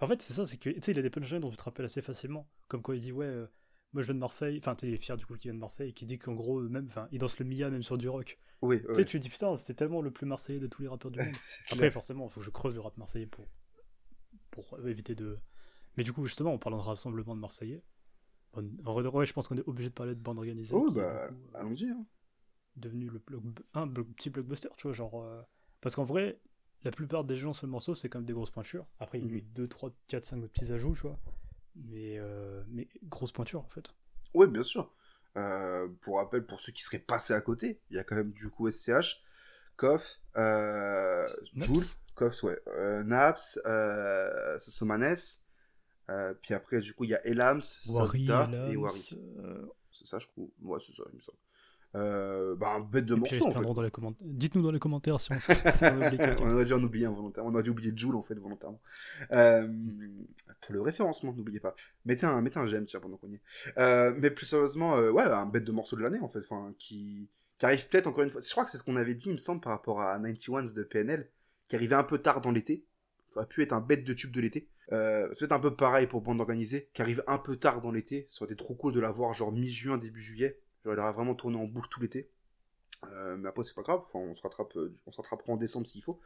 En 0.00 0.06
fait, 0.06 0.22
c'est 0.22 0.32
ça, 0.32 0.46
c'est 0.46 0.56
que 0.58 0.70
tu 0.70 0.80
sais, 0.82 0.92
il 0.92 0.98
a 0.98 1.02
des 1.02 1.10
punchlines 1.10 1.40
dont 1.40 1.50
tu 1.50 1.56
te 1.56 1.62
rappelles 1.62 1.86
assez 1.86 2.02
facilement. 2.02 2.48
Comme 2.68 2.82
quand 2.82 2.92
il 2.92 3.00
dit 3.00 3.12
ouais, 3.12 3.26
euh, 3.26 3.46
moi 3.92 4.02
je 4.02 4.06
viens 4.06 4.14
de 4.14 4.20
Marseille. 4.20 4.58
Enfin, 4.58 4.74
tu 4.74 4.92
est 4.92 4.96
fier 4.96 5.16
du 5.16 5.26
coup 5.26 5.34
qu'il 5.34 5.50
vient 5.50 5.54
de 5.54 5.60
Marseille 5.60 5.90
et 5.90 5.92
qui 5.92 6.06
dit 6.06 6.18
qu'en 6.18 6.34
gros, 6.34 6.60
même, 6.62 6.86
enfin, 6.86 7.08
il 7.12 7.18
danse 7.18 7.38
le 7.38 7.44
Mia 7.44 7.68
même 7.70 7.82
sur 7.82 7.98
du 7.98 8.08
rock. 8.08 8.38
Oui, 8.62 8.80
Tu 8.80 8.88
ouais. 8.88 8.94
sais, 8.94 9.04
tu 9.04 9.18
te 9.18 9.22
dis 9.22 9.28
putain, 9.28 9.56
c'était 9.56 9.74
tellement 9.74 10.00
le 10.00 10.10
plus 10.10 10.24
marseillais 10.26 10.60
de 10.60 10.66
tous 10.66 10.80
les 10.82 10.88
rappeurs 10.88 11.10
du 11.10 11.18
monde. 11.18 11.28
Après, 11.66 11.76
clair. 11.76 11.92
forcément, 11.92 12.26
il 12.28 12.30
faut 12.32 12.40
que 12.40 12.46
je 12.46 12.50
creuse 12.50 12.74
le 12.74 12.80
rap 12.80 12.96
marseillais 12.96 13.26
pour, 13.26 13.46
pour 14.50 14.78
éviter 14.86 15.14
de. 15.14 15.38
Mais 15.96 16.04
du 16.04 16.12
coup, 16.12 16.24
justement, 16.26 16.52
en 16.54 16.58
parlant 16.58 16.78
de 16.78 16.82
rassemblement 16.82 17.34
de 17.34 17.40
Marseillais, 17.40 17.82
en 18.84 18.92
vrai, 19.10 19.26
je 19.26 19.32
pense 19.32 19.48
qu'on 19.48 19.56
est 19.56 19.68
obligé 19.68 19.88
de 19.90 19.94
parler 19.94 20.14
de 20.14 20.20
bande 20.20 20.38
organisée. 20.38 20.74
Oh, 20.74 20.90
bah, 20.90 21.02
euh, 21.02 21.30
allons-y. 21.54 21.88
hein. 21.90 22.04
devenu 22.76 23.08
le 23.08 23.18
bloc- 23.20 23.42
un 23.74 23.86
petit 23.88 24.30
blockbuster, 24.30 24.68
tu 24.76 24.88
vois, 24.88 24.92
genre. 24.92 25.22
euh, 25.22 25.42
Parce 25.80 25.94
qu'en 25.94 26.04
vrai, 26.04 26.40
la 26.82 26.90
plupart 26.90 27.24
des 27.24 27.36
gens 27.36 27.52
sur 27.52 27.66
le 27.66 27.70
morceau, 27.72 27.94
c'est 27.94 28.08
quand 28.08 28.18
même 28.18 28.26
des 28.26 28.32
grosses 28.32 28.50
pointures. 28.50 28.86
Après, 29.00 29.18
il 29.20 29.26
y 29.26 29.28
a 29.32 29.36
eu 29.36 29.42
2, 29.42 29.68
3, 29.68 29.90
4, 30.06 30.24
5 30.24 30.40
petits 30.48 30.72
ajouts, 30.72 30.94
tu 30.94 31.02
vois. 31.02 31.18
Mais, 31.76 32.18
euh, 32.18 32.62
mais 32.68 32.88
grosse 33.04 33.32
pointure, 33.32 33.60
en 33.60 33.68
fait. 33.68 33.86
Oui, 34.34 34.46
bien 34.48 34.62
sûr. 34.62 34.92
Euh, 35.36 35.88
pour 36.02 36.18
rappel, 36.18 36.44
pour 36.46 36.60
ceux 36.60 36.72
qui 36.72 36.82
seraient 36.82 36.98
passés 36.98 37.32
à 37.34 37.40
côté, 37.40 37.80
il 37.90 37.96
y 37.96 37.98
a 37.98 38.04
quand 38.04 38.14
même 38.16 38.32
du 38.32 38.48
coup 38.50 38.68
SCH, 38.70 39.22
Koff, 39.76 40.20
euh, 40.36 41.28
Naps. 41.54 41.66
Joule, 41.68 41.84
Koff, 42.14 42.42
ouais, 42.44 42.58
Naps, 43.04 43.58
Sosomanes, 44.60 45.16
euh, 46.10 46.34
puis 46.42 46.54
après, 46.54 46.80
du 46.80 46.92
coup, 46.94 47.04
il 47.04 47.10
y 47.10 47.14
a 47.14 47.26
Elams, 47.26 47.62
Wari, 47.88 48.26
Sota 48.26 48.48
Elams, 48.50 48.70
et 48.70 48.76
Wari. 48.76 49.10
euh, 49.38 49.66
C'est 49.92 50.06
ça, 50.06 50.18
je 50.18 50.26
trouve. 50.28 50.50
Ouais, 50.62 50.78
c'est 50.84 50.94
ça, 50.94 51.04
il 51.12 51.16
me 51.16 51.20
semble. 51.20 51.38
Euh, 51.96 52.56
bah, 52.56 52.74
un 52.74 52.80
bête 52.80 53.06
de 53.06 53.14
morceaux, 53.14 53.36
en 53.44 53.48
fait. 53.48 53.52
plaindront 53.52 53.74
dans 53.74 53.82
les 53.82 53.90
commentaires. 53.90 54.26
Dites-nous 54.28 54.62
dans 54.62 54.72
les 54.72 54.80
commentaires 54.80 55.20
si 55.20 55.32
on 55.32 55.38
sait. 55.38 55.54
on 55.80 55.84
a 55.84 55.94
oublié 55.94 56.18
quelqu'un. 56.18 56.44
on 56.44 56.50
aurait 56.50 56.64
dû 56.64 56.72
en 56.72 56.82
oublier 56.82 57.06
involontairement. 57.06 57.50
On 57.50 57.54
aurait 57.54 57.62
dû 57.62 57.70
oublier 57.70 57.92
Joule, 57.94 58.16
en 58.16 58.22
fait, 58.22 58.34
volontairement. 58.38 58.80
Euh, 59.30 59.68
pour 60.60 60.74
le 60.74 60.82
référencement, 60.82 61.32
n'oubliez 61.32 61.60
pas. 61.60 61.74
Mettez 62.04 62.26
un, 62.26 62.40
mettez 62.42 62.58
un 62.58 62.66
j'aime, 62.66 62.84
tiens, 62.84 62.98
pendant 62.98 63.16
qu'on 63.16 63.30
y 63.30 63.36
est. 63.36 63.42
Euh, 63.78 64.12
mais 64.18 64.30
plus 64.32 64.44
sérieusement, 64.46 64.96
euh, 64.96 65.12
ouais, 65.12 65.22
un 65.22 65.46
bête 65.46 65.64
de 65.64 65.70
morceau 65.72 65.94
de 65.96 66.02
l'année, 66.02 66.18
en 66.20 66.28
fait, 66.28 66.40
enfin, 66.40 66.74
qui, 66.80 67.28
qui 67.58 67.64
arrive 67.66 67.88
peut-être 67.88 68.08
encore 68.08 68.24
une 68.24 68.30
fois. 68.30 68.40
Je 68.40 68.50
crois 68.50 68.64
que 68.64 68.72
c'est 68.72 68.78
ce 68.78 68.82
qu'on 68.82 68.96
avait 68.96 69.14
dit, 69.14 69.28
il 69.28 69.34
me 69.34 69.38
semble, 69.38 69.60
par 69.60 69.70
rapport 69.72 70.00
à 70.00 70.18
91 70.18 70.74
de 70.74 70.82
PNL, 70.82 71.30
qui 71.68 71.76
arrivait 71.76 71.94
un 71.94 72.02
peu 72.04 72.18
tard 72.18 72.40
dans 72.40 72.50
l'été, 72.50 72.84
qui 73.28 73.38
aurait 73.38 73.46
pu 73.46 73.62
être 73.62 73.72
un 73.72 73.80
bête 73.80 74.02
de 74.02 74.12
tube 74.12 74.32
de 74.32 74.40
l'été. 74.40 74.68
Euh, 74.92 75.32
ça 75.32 75.40
va 75.40 75.46
être 75.46 75.52
un 75.52 75.60
peu 75.60 75.74
pareil 75.74 76.06
pour 76.06 76.20
Bande 76.20 76.40
Organisée, 76.40 76.90
qui 76.92 77.02
arrive 77.02 77.22
un 77.26 77.38
peu 77.38 77.56
tard 77.56 77.80
dans 77.80 77.90
l'été. 77.90 78.26
Ça 78.30 78.42
aurait 78.44 78.52
été 78.52 78.62
trop 78.62 78.74
cool 78.74 78.92
de 78.92 79.00
la 79.00 79.10
voir, 79.10 79.34
genre 79.34 79.52
mi-juin, 79.52 79.98
début 79.98 80.20
juillet. 80.20 80.60
Genre, 80.84 80.92
elle 80.94 81.00
aurait 81.00 81.12
vraiment 81.12 81.34
tourné 81.34 81.56
en 81.56 81.64
boucle 81.64 81.88
tout 81.90 82.00
l'été. 82.00 82.30
Euh, 83.12 83.36
mais 83.36 83.48
après, 83.48 83.64
c'est 83.64 83.74
pas 83.74 83.82
grave, 83.82 84.00
enfin, 84.06 84.18
on 84.18 84.34
se 84.34 84.42
rattrape, 84.42 84.76
euh, 84.76 84.94
on 85.06 85.12
se 85.12 85.16
rattrapera 85.16 85.52
en 85.52 85.56
décembre 85.56 85.86
s'il 85.86 86.02
faut. 86.02 86.20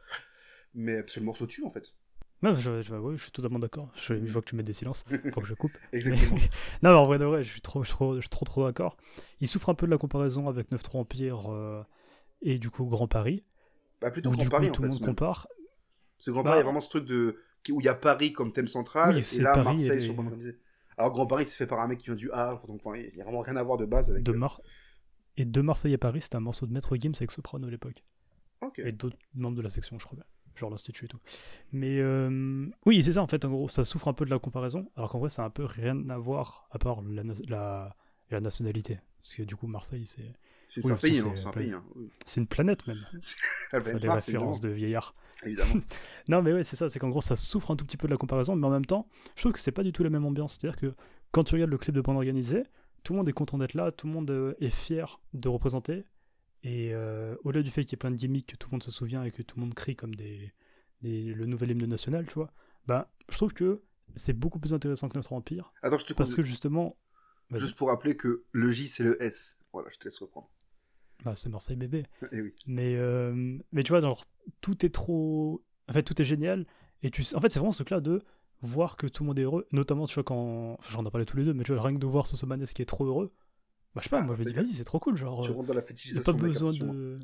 Mais 0.73 1.01
parce 1.01 1.15
que 1.15 1.19
le 1.19 1.25
morceau 1.25 1.47
tue, 1.47 1.63
en 1.65 1.71
fait. 1.71 1.93
Non, 2.41 2.53
je, 2.55 2.81
je, 2.81 2.95
ouais, 2.95 3.17
je 3.17 3.23
suis 3.23 3.31
totalement 3.31 3.59
d'accord. 3.59 3.89
Je, 3.95 4.13
je 4.25 4.31
vois 4.31 4.41
que 4.41 4.47
tu 4.47 4.55
mets 4.55 4.63
des 4.63 4.71
silences. 4.73 5.03
Faut 5.33 5.41
que 5.41 5.47
je 5.47 5.53
coupe. 5.55 5.73
Exactement. 5.91 6.37
non, 6.83 6.91
mais 6.91 6.97
en 6.97 7.05
vrai 7.05 7.17
de 7.17 7.25
vrai, 7.25 7.43
je 7.43 7.49
suis 7.51 7.61
trop, 7.61 7.83
je 7.83 7.87
suis 7.87 7.95
trop, 7.95 8.15
je 8.15 8.21
suis 8.21 8.29
trop, 8.29 8.45
trop 8.45 8.65
d'accord. 8.65 8.95
Il 9.41 9.47
souffre 9.49 9.69
un 9.69 9.73
peu 9.73 9.85
de 9.87 9.91
la 9.91 9.97
comparaison 9.97 10.47
avec 10.47 10.71
9-3 10.71 10.99
Empire 10.99 11.51
euh, 11.51 11.83
et 12.41 12.57
du 12.57 12.69
coup 12.69 12.85
Grand 12.85 13.07
Paris. 13.09 13.43
bah, 13.99 14.09
plutôt 14.11 14.31
Grand 14.31 14.47
Paris, 14.47 14.67
coup, 14.67 14.71
en 14.71 14.75
tout 14.75 14.81
le 14.83 14.89
monde 14.89 15.01
compare. 15.01 15.47
Que 16.23 16.31
Grand 16.31 16.43
Bah, 16.43 16.51
Paris, 16.51 16.59
il 16.59 16.61
y 16.61 16.61
a 16.61 16.65
vraiment 16.65 16.81
ce 16.81 16.89
truc 16.89 17.05
de... 17.05 17.41
où 17.69 17.79
il 17.81 17.85
y 17.85 17.89
a 17.89 17.93
Paris 17.95 18.33
comme 18.33 18.51
thème 18.51 18.67
central, 18.67 19.15
Oui, 19.15 19.25
et 19.37 19.41
là, 19.41 19.53
Paris 19.53 19.65
Marseille 19.65 19.97
et- 19.97 20.01
sur. 20.01 20.15
Alors, 20.97 21.11
Grand 21.13 21.27
Paris, 21.27 21.45
c'est 21.45 21.55
fait 21.55 21.67
par 21.67 21.79
un 21.79 21.87
mec 21.87 21.99
qui 21.99 22.05
vient 22.07 22.15
du 22.15 22.29
Havre, 22.31 22.67
donc 22.67 22.81
enfin, 22.83 22.97
il 22.97 23.15
y 23.15 23.21
a 23.21 23.23
vraiment 23.23 23.39
rien 23.41 23.55
à 23.55 23.63
voir 23.63 23.77
de 23.77 23.85
base 23.85 24.11
avec... 24.11 24.23
De 24.23 24.31
Mar 24.33 24.61
et 25.37 25.45
de 25.45 25.61
Marseille 25.61 25.93
à 25.93 25.97
Paris, 25.97 26.19
c'était 26.21 26.35
un 26.35 26.41
morceau 26.41 26.67
de 26.67 26.73
Maître 26.73 26.93
Gims 26.97 27.13
avec 27.15 27.31
Soprano 27.31 27.67
à 27.67 27.71
l'époque. 27.71 28.03
Ok. 28.61 28.79
Et 28.79 28.91
d'autres 28.91 29.15
membres 29.33 29.55
de 29.55 29.61
la 29.61 29.69
section, 29.69 29.97
je 29.97 30.05
crois 30.05 30.17
bien. 30.17 30.25
Genre 30.55 30.69
l'Institut 30.69 31.05
et 31.05 31.07
tout. 31.07 31.19
Mais 31.71 31.99
euh, 31.99 32.67
oui, 32.85 33.01
c'est 33.01 33.13
ça 33.13 33.21
en 33.21 33.27
fait, 33.27 33.45
en 33.45 33.49
gros, 33.49 33.69
ça 33.69 33.85
souffre 33.85 34.09
un 34.09 34.13
peu 34.13 34.25
de 34.25 34.29
la 34.29 34.39
comparaison, 34.39 34.91
alors 34.97 35.09
qu'en 35.09 35.19
vrai, 35.19 35.29
ça 35.29 35.43
a 35.43 35.45
un 35.45 35.49
peu 35.49 35.63
rien 35.63 36.09
à 36.09 36.17
voir 36.17 36.67
à 36.71 36.79
part 36.79 37.01
la, 37.03 37.23
na- 37.23 37.33
la, 37.47 37.95
la 38.31 38.41
nationalité. 38.41 38.99
Parce 39.21 39.35
que 39.35 39.43
du 39.43 39.55
coup, 39.55 39.67
Marseille, 39.67 40.05
c'est 40.05 40.33
C'est 40.71 40.85
Oui, 40.85 40.87
c'est 40.87 40.93
un 40.93 40.95
pays, 40.97 41.19
c'est 41.19 41.25
hein, 41.27 41.33
c'est 41.35 41.47
un 41.47 41.51
pays. 41.51 41.73
Hein. 41.73 41.83
oui. 41.95 42.09
une 42.37 42.47
planète 42.47 42.85
même. 42.87 42.99
Elle 43.71 43.87
être 43.87 43.99
des 43.99 44.09
références 44.09 44.61
de 44.61 44.69
vieillards. 44.69 45.15
évidemment. 45.43 45.81
Non, 46.29 46.43
mais 46.43 46.53
ouais, 46.53 46.63
c'est 46.63 46.75
ça, 46.75 46.89
c'est 46.89 46.99
qu'en 46.99 47.09
gros, 47.09 47.21
ça 47.21 47.35
souffre 47.35 47.71
un 47.71 47.75
tout 47.75 47.83
petit 47.85 47.97
peu 47.97 48.07
de 48.07 48.11
la 48.13 48.17
comparaison, 48.17 48.55
mais 48.55 48.67
en 48.67 48.69
même 48.69 48.85
temps, 48.85 49.09
je 49.35 49.41
trouve 49.41 49.53
que 49.53 49.59
c'est 49.59 49.71
pas 49.71 49.81
du 49.83 49.91
tout 49.91 50.03
la 50.03 50.11
même 50.11 50.25
ambiance. 50.25 50.57
C'est-à-dire 50.59 50.79
que 50.79 50.93
quand 51.31 51.43
tu 51.43 51.55
regardes 51.55 51.71
le 51.71 51.77
clip 51.79 51.95
de 51.95 52.01
bande 52.01 52.17
organisée, 52.17 52.63
tout 53.03 53.13
le 53.13 53.17
monde 53.17 53.27
est 53.29 53.33
content 53.33 53.57
d'être 53.57 53.73
là, 53.73 53.91
tout 53.91 54.05
le 54.05 54.13
monde 54.13 54.29
euh, 54.29 54.53
est 54.59 54.69
fier 54.69 55.19
de 55.33 55.49
représenter, 55.49 56.03
et 56.63 56.93
euh, 56.93 57.35
au-delà 57.43 57.63
du 57.63 57.71
fait 57.71 57.83
qu'il 57.83 57.93
y 57.93 57.95
ait 57.95 57.97
plein 57.97 58.11
de 58.11 58.15
gimmicks 58.17 58.45
que 58.51 58.55
tout 58.57 58.69
le 58.69 58.75
monde 58.75 58.83
se 58.83 58.91
souvient 58.91 59.23
et 59.23 59.31
que 59.31 59.41
tout 59.41 59.55
le 59.55 59.61
monde 59.61 59.73
crie 59.73 59.95
comme 59.95 60.13
des, 60.13 60.53
des- 61.01 61.33
le 61.33 61.45
nouvel 61.47 61.71
hymne 61.71 61.85
national, 61.87 62.27
tu 62.27 62.33
vois, 62.35 62.51
bah, 62.85 63.09
je 63.29 63.35
trouve 63.37 63.53
que 63.53 63.81
c'est 64.15 64.33
beaucoup 64.33 64.59
plus 64.59 64.73
intéressant 64.73 65.09
que 65.09 65.17
notre 65.17 65.33
Empire, 65.33 65.71
Attends, 65.81 65.97
je 65.97 66.05
te 66.05 66.13
parce 66.13 66.35
que 66.35 66.43
justement. 66.43 66.95
Juste 67.53 67.75
pour 67.75 67.87
rappeler 67.87 68.15
que 68.15 68.43
le 68.51 68.69
J, 68.69 68.87
c'est 68.87 69.03
le 69.03 69.19
S. 69.23 69.57
Voilà, 69.73 69.89
je 69.91 69.97
te 69.97 70.03
laisse 70.05 70.19
reprendre. 70.19 70.49
Bah, 71.23 71.33
c'est 71.35 71.49
Marseille 71.49 71.75
bébé. 71.75 72.05
Et 72.31 72.41
oui. 72.41 72.53
Mais, 72.65 72.95
euh, 72.95 73.57
mais 73.71 73.83
tu 73.83 73.89
vois, 73.89 74.01
genre, 74.01 74.23
tout 74.61 74.85
est 74.85 74.93
trop. 74.93 75.63
En 75.89 75.93
fait, 75.93 76.03
tout 76.03 76.19
est 76.21 76.25
génial. 76.25 76.65
Et 77.03 77.11
tu... 77.11 77.23
En 77.33 77.39
fait, 77.39 77.49
c'est 77.49 77.59
vraiment 77.59 77.71
ce 77.71 77.77
truc-là 77.77 78.01
de 78.01 78.21
voir 78.61 78.97
que 78.97 79.07
tout 79.07 79.23
le 79.23 79.27
monde 79.27 79.39
est 79.39 79.43
heureux. 79.43 79.67
Notamment, 79.71 80.05
tu 80.07 80.15
vois, 80.15 80.23
quand. 80.23 80.75
Enfin, 80.79 80.91
j'en 80.91 81.05
ai 81.05 81.11
parlé 81.11 81.25
tous 81.25 81.37
les 81.37 81.45
deux, 81.45 81.53
mais 81.53 81.63
tu 81.63 81.73
vois, 81.73 81.81
rien 81.81 81.93
que 81.93 81.99
de 81.99 82.05
voir 82.05 82.27
Sosomanes 82.27 82.65
qui 82.65 82.81
est 82.81 82.85
trop 82.85 83.05
heureux. 83.05 83.33
Bah, 83.95 84.01
je 84.01 84.03
sais 84.03 84.09
pas, 84.09 84.21
Ah, 84.21 84.25
moi, 84.25 84.35
je 84.35 84.41
me 84.41 84.45
dis, 84.45 84.53
vas-y, 84.53 84.73
c'est 84.73 84.83
trop 84.83 84.99
cool. 84.99 85.17
Genre, 85.17 85.43
Tu 85.43 85.51
euh, 85.51 85.53
rentres 85.53 85.67
dans 85.67 85.73
la 85.73 85.81
fétichisation 85.81 86.33
pas 86.33 86.37
besoin 86.37 86.73
de. 86.73 87.17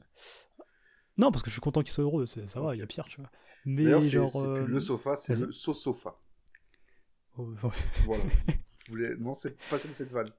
Non, 1.18 1.32
parce 1.32 1.44
que 1.44 1.50
je 1.50 1.54
suis 1.54 1.62
content 1.62 1.82
qu'il 1.82 1.94
soit 1.94 2.04
heureux, 2.04 2.26
ça 2.26 2.60
va, 2.60 2.76
il 2.76 2.80
y 2.80 2.82
a 2.82 2.88
pire, 2.88 3.06
tu 3.06 3.22
vois. 3.22 3.30
Mais 3.66 4.02
genre. 4.02 4.30
c'est 4.30 4.38
euh, 4.40 4.64
plus 4.64 4.74
le 4.74 4.80
sofa, 4.80 5.16
c'est 5.16 5.36
le 5.36 5.52
so-sofa. 5.52 6.20
oh, 7.38 7.44
ouais, 7.44 7.72
Voilà. 8.06 8.24
Vous 8.88 8.92
voulez... 8.92 9.16
Non, 9.18 9.34
c'est 9.34 9.58
pas 9.70 9.78
de 9.78 9.92
cette 9.92 10.12
vanne. 10.12 10.32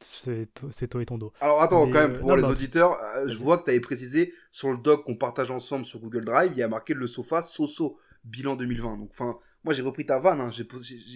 C'est 0.00 0.52
to- 0.54 0.70
c'est 0.70 0.88
toi 0.88 1.02
et 1.02 1.06
ton 1.06 1.18
dos. 1.18 1.32
Alors 1.40 1.62
attends, 1.62 1.86
Mais, 1.86 1.92
quand 1.92 2.00
même, 2.00 2.12
euh, 2.12 2.18
pour 2.18 2.28
non, 2.28 2.36
les 2.36 2.42
bah, 2.42 2.50
auditeurs, 2.50 2.98
euh, 3.16 3.28
je 3.28 3.36
vois 3.36 3.58
que 3.58 3.64
tu 3.64 3.70
avais 3.70 3.80
précisé 3.80 4.34
sur 4.52 4.70
le 4.70 4.76
doc 4.78 5.04
qu'on 5.04 5.16
partage 5.16 5.50
ensemble 5.50 5.86
sur 5.86 5.98
Google 6.00 6.24
Drive, 6.24 6.52
il 6.54 6.58
y 6.58 6.62
a 6.62 6.68
marqué 6.68 6.92
le 6.94 7.06
sofa 7.06 7.42
Soso, 7.42 7.98
bilan 8.24 8.56
2020. 8.56 8.96
Donc, 8.98 9.10
enfin, 9.12 9.38
moi 9.64 9.72
j'ai 9.72 9.82
repris 9.82 10.04
ta 10.04 10.18
vanne, 10.18 10.40
hein. 10.40 10.50
j'ai 10.50 10.64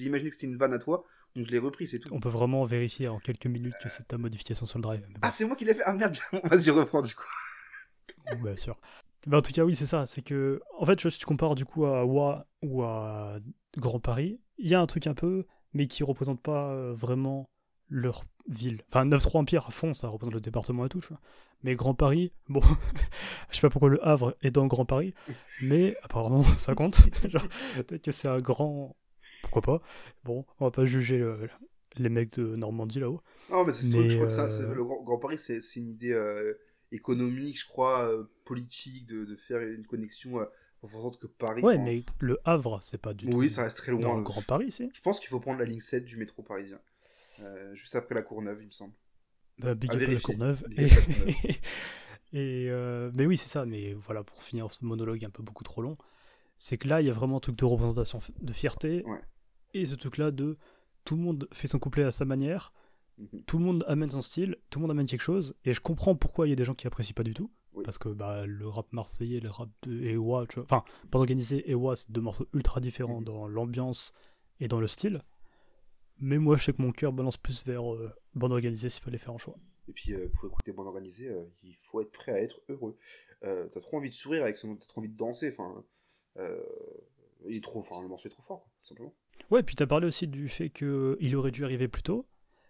imaginé 0.04 0.30
que 0.30 0.34
c'était 0.34 0.46
une 0.46 0.56
vanne 0.56 0.72
à 0.72 0.78
toi, 0.78 1.04
donc 1.36 1.46
je 1.46 1.50
l'ai 1.50 1.58
repris, 1.58 1.86
c'est 1.86 1.98
tout. 1.98 2.08
On 2.14 2.20
peut 2.20 2.28
vraiment 2.30 2.64
vérifier 2.64 3.08
en 3.08 3.18
quelques 3.18 3.46
minutes 3.46 3.74
que 3.82 3.88
c'est 3.90 4.04
ta 4.08 4.16
modification 4.18 4.66
sur 4.66 4.78
le 4.78 4.82
drive. 4.82 5.06
Mais 5.12 5.18
bon, 5.18 5.20
Ah, 5.22 5.30
c'est 5.30 5.44
moi 5.44 5.56
qui 5.56 5.64
l'ai 5.64 5.74
fait? 5.74 5.82
Ah 5.84 5.92
merde, 5.92 6.16
vas-y, 6.44 6.70
reprends 6.70 7.02
du 7.02 7.14
coup. 7.14 7.24
bien 8.42 8.56
sûr. 8.56 8.76
Bah, 9.26 9.38
en 9.38 9.42
tout 9.42 9.52
cas, 9.52 9.64
oui, 9.64 9.74
c'est 9.74 9.86
ça. 9.86 10.06
C'est 10.06 10.22
que, 10.22 10.60
en 10.78 10.84
fait, 10.84 11.08
si 11.08 11.18
tu 11.18 11.26
compares 11.26 11.54
du 11.54 11.64
coup 11.64 11.86
à 11.86 12.04
Wa 12.04 12.46
ou 12.62 12.82
à 12.82 13.38
Grand 13.76 14.00
Paris, 14.00 14.40
il 14.58 14.68
y 14.70 14.74
a 14.74 14.80
un 14.80 14.86
truc 14.86 15.06
un 15.06 15.14
peu, 15.14 15.46
mais 15.72 15.86
qui 15.86 16.02
représente 16.04 16.40
pas 16.42 16.70
euh, 16.72 16.92
vraiment 16.94 17.48
leur 17.88 18.24
ville. 18.48 18.82
Enfin, 18.88 19.04
9-3 19.06 19.38
Empire 19.40 19.66
à 19.66 19.70
fond, 19.70 19.94
ça 19.94 20.08
représente 20.08 20.34
le 20.34 20.40
département 20.40 20.88
tu 20.88 20.98
vois. 20.98 21.20
Mais 21.62 21.76
Grand 21.76 21.94
Paris, 21.94 22.32
bon, 22.48 22.60
je 23.50 23.56
sais 23.56 23.60
pas 23.62 23.70
pourquoi 23.70 23.88
le 23.88 24.06
Havre 24.06 24.36
est 24.42 24.50
dans 24.50 24.66
Grand 24.66 24.84
Paris, 24.84 25.14
mais 25.62 25.96
apparemment 26.02 26.44
ça 26.58 26.74
compte. 26.74 27.00
Peut-être 27.76 28.02
que 28.02 28.12
c'est 28.12 28.28
un 28.28 28.40
grand. 28.40 28.96
Pourquoi 29.42 29.62
pas 29.62 29.82
Bon, 30.24 30.44
on 30.58 30.64
va 30.66 30.70
pas 30.70 30.84
juger 30.86 31.22
les 31.96 32.08
mecs 32.08 32.38
de 32.38 32.56
Normandie 32.56 33.00
là-haut. 33.00 33.22
Non, 33.50 33.64
mais 33.64 33.72
c'est 33.72 33.96
Mais, 33.96 34.10
je 34.10 34.14
crois 34.16 34.26
que 34.26 34.32
ça, 34.32 34.48
c'est- 34.48 34.62
euh, 34.62 34.74
le 34.74 34.84
Grand, 34.84 35.02
Grand 35.02 35.18
Paris, 35.18 35.38
c'est 35.38 35.60
une 35.76 35.86
idée 35.86 36.12
euh, 36.12 36.54
économique, 36.92 37.60
je 37.60 37.66
crois, 37.66 38.08
euh, 38.08 38.24
politique, 38.44 39.06
de, 39.06 39.24
de 39.24 39.36
faire 39.36 39.60
une 39.60 39.86
connexion 39.86 40.40
euh, 40.40 40.46
renforçante 40.82 41.18
que 41.18 41.26
Paris. 41.26 41.62
Ouais, 41.62 41.78
mais 41.78 42.04
le 42.20 42.38
Havre, 42.44 42.78
c'est 42.82 42.98
pas 43.00 43.14
du 43.14 43.26
tout. 43.26 43.36
Oui, 43.36 43.50
ça 43.50 43.64
reste 43.64 43.78
très 43.78 43.92
loin. 43.92 44.00
Dans 44.00 44.18
euh, 44.18 44.22
Grand 44.22 44.42
Paris, 44.42 44.70
c'est 44.70 44.88
Je 44.94 45.00
pense 45.02 45.20
qu'il 45.20 45.28
faut 45.28 45.40
prendre 45.40 45.58
la 45.58 45.64
ligne 45.66 45.80
7 45.80 46.04
du 46.04 46.16
métro 46.16 46.42
parisien. 46.42 46.78
Euh, 47.40 47.74
juste 47.74 47.94
après 47.96 48.14
la 48.14 48.22
Courneuve, 48.22 48.58
il 48.62 48.66
me 48.66 48.70
semble. 48.70 48.94
Bah, 49.58 49.74
Big 49.74 49.90
À 49.90 49.94
up 49.94 50.02
à 50.08 50.12
la. 50.12 50.20
Courneuve. 50.20 50.64
Et, 52.32 52.66
euh, 52.68 53.10
mais 53.14 53.26
oui, 53.26 53.36
c'est 53.38 53.48
ça. 53.48 53.64
Mais 53.64 53.92
voilà, 53.94 54.24
pour 54.24 54.42
finir 54.42 54.70
ce 54.72 54.84
monologue 54.84 55.24
un 55.24 55.30
peu 55.30 55.42
beaucoup 55.42 55.64
trop 55.64 55.82
long, 55.82 55.96
c'est 56.58 56.76
que 56.78 56.88
là, 56.88 57.00
il 57.00 57.06
y 57.06 57.10
a 57.10 57.12
vraiment 57.12 57.36
un 57.36 57.40
truc 57.40 57.56
de 57.56 57.64
représentation 57.64 58.18
de 58.40 58.52
fierté. 58.52 59.04
Ouais. 59.06 59.20
Et 59.72 59.86
ce 59.86 59.94
truc-là 59.94 60.30
de 60.30 60.58
tout 61.04 61.16
le 61.16 61.22
monde 61.22 61.48
fait 61.52 61.68
son 61.68 61.78
couplet 61.78 62.04
à 62.04 62.10
sa 62.10 62.24
manière, 62.24 62.72
Mhm. 63.16 63.42
tout 63.46 63.58
le 63.58 63.64
monde 63.64 63.84
amène 63.86 64.10
son 64.10 64.22
style, 64.22 64.56
tout 64.70 64.80
le 64.80 64.82
monde 64.82 64.90
amène 64.90 65.06
quelque 65.06 65.20
chose. 65.20 65.54
Et 65.64 65.72
je 65.72 65.80
comprends 65.80 66.16
pourquoi 66.16 66.48
il 66.48 66.50
y 66.50 66.52
a 66.52 66.56
des 66.56 66.64
gens 66.64 66.74
qui 66.74 66.88
apprécient 66.88 67.14
pas 67.14 67.22
du 67.22 67.32
tout. 67.32 67.48
Oui. 67.72 67.84
Parce 67.84 67.96
que 67.98 68.08
bah, 68.08 68.44
le 68.46 68.66
rap 68.68 68.92
marseillais, 68.92 69.38
le 69.38 69.50
rap 69.50 69.68
de 69.84 70.00
Ewa, 70.02 70.46
tu 70.48 70.56
vois. 70.56 70.64
Enfin, 70.64 70.84
Bande 71.10 71.20
Organisée 71.20 71.58
et 71.68 71.72
Ewa, 71.72 71.94
c'est 71.94 72.10
deux 72.10 72.20
morceaux 72.20 72.48
ultra 72.52 72.80
différents 72.80 73.18
Mhm. 73.20 73.24
dans 73.24 73.46
l'ambiance 73.46 74.12
et 74.58 74.66
dans 74.66 74.80
le 74.80 74.88
style. 74.88 75.22
Mais 76.20 76.38
moi, 76.38 76.56
je 76.56 76.64
sais 76.64 76.72
que 76.72 76.82
mon 76.82 76.92
cœur 76.92 77.12
balance 77.12 77.36
plus 77.36 77.64
vers 77.64 77.92
euh, 77.92 78.12
Bande 78.34 78.52
Organisée 78.52 78.88
s'il 78.88 79.02
fallait 79.02 79.18
faire 79.18 79.34
un 79.34 79.38
choix. 79.38 79.56
Et 79.88 79.92
puis, 79.92 80.14
euh, 80.14 80.28
pour 80.28 80.46
écouter 80.46 80.72
Bande 80.72 80.86
Organisée, 80.86 81.28
euh, 81.28 81.44
il 81.62 81.76
faut 81.76 82.00
être 82.00 82.12
prêt 82.12 82.32
à 82.32 82.40
être 82.40 82.60
heureux. 82.68 82.96
T'as 83.42 83.80
trop 83.80 83.98
envie 83.98 84.08
de 84.08 84.14
sourire 84.14 84.42
avec 84.42 84.56
son... 84.56 84.74
T'as 84.76 84.86
trop 84.86 85.00
envie 85.00 85.10
de 85.10 85.16
danser, 85.16 85.52
enfin... 85.52 85.84
il 87.46 87.56
est 87.56 87.62
trop... 87.62 87.80
Enfin, 87.80 88.00
le 88.00 88.08
morceau 88.08 88.28
est 88.28 88.32
trop 88.32 88.42
fort, 88.42 88.62
quoi, 88.62 88.72
tout 88.80 88.88
simplement. 88.88 89.14
Ouais, 89.50 89.62
puis 89.62 89.76
t'as 89.76 89.86
parlé 89.86 90.06
aussi 90.06 90.26
du 90.26 90.48
fait 90.48 90.70
qu'il 90.70 91.36
aurait 91.36 91.50
dû 91.50 91.64
arriver 91.64 91.88
plus 91.88 92.02
tôt, 92.02 92.26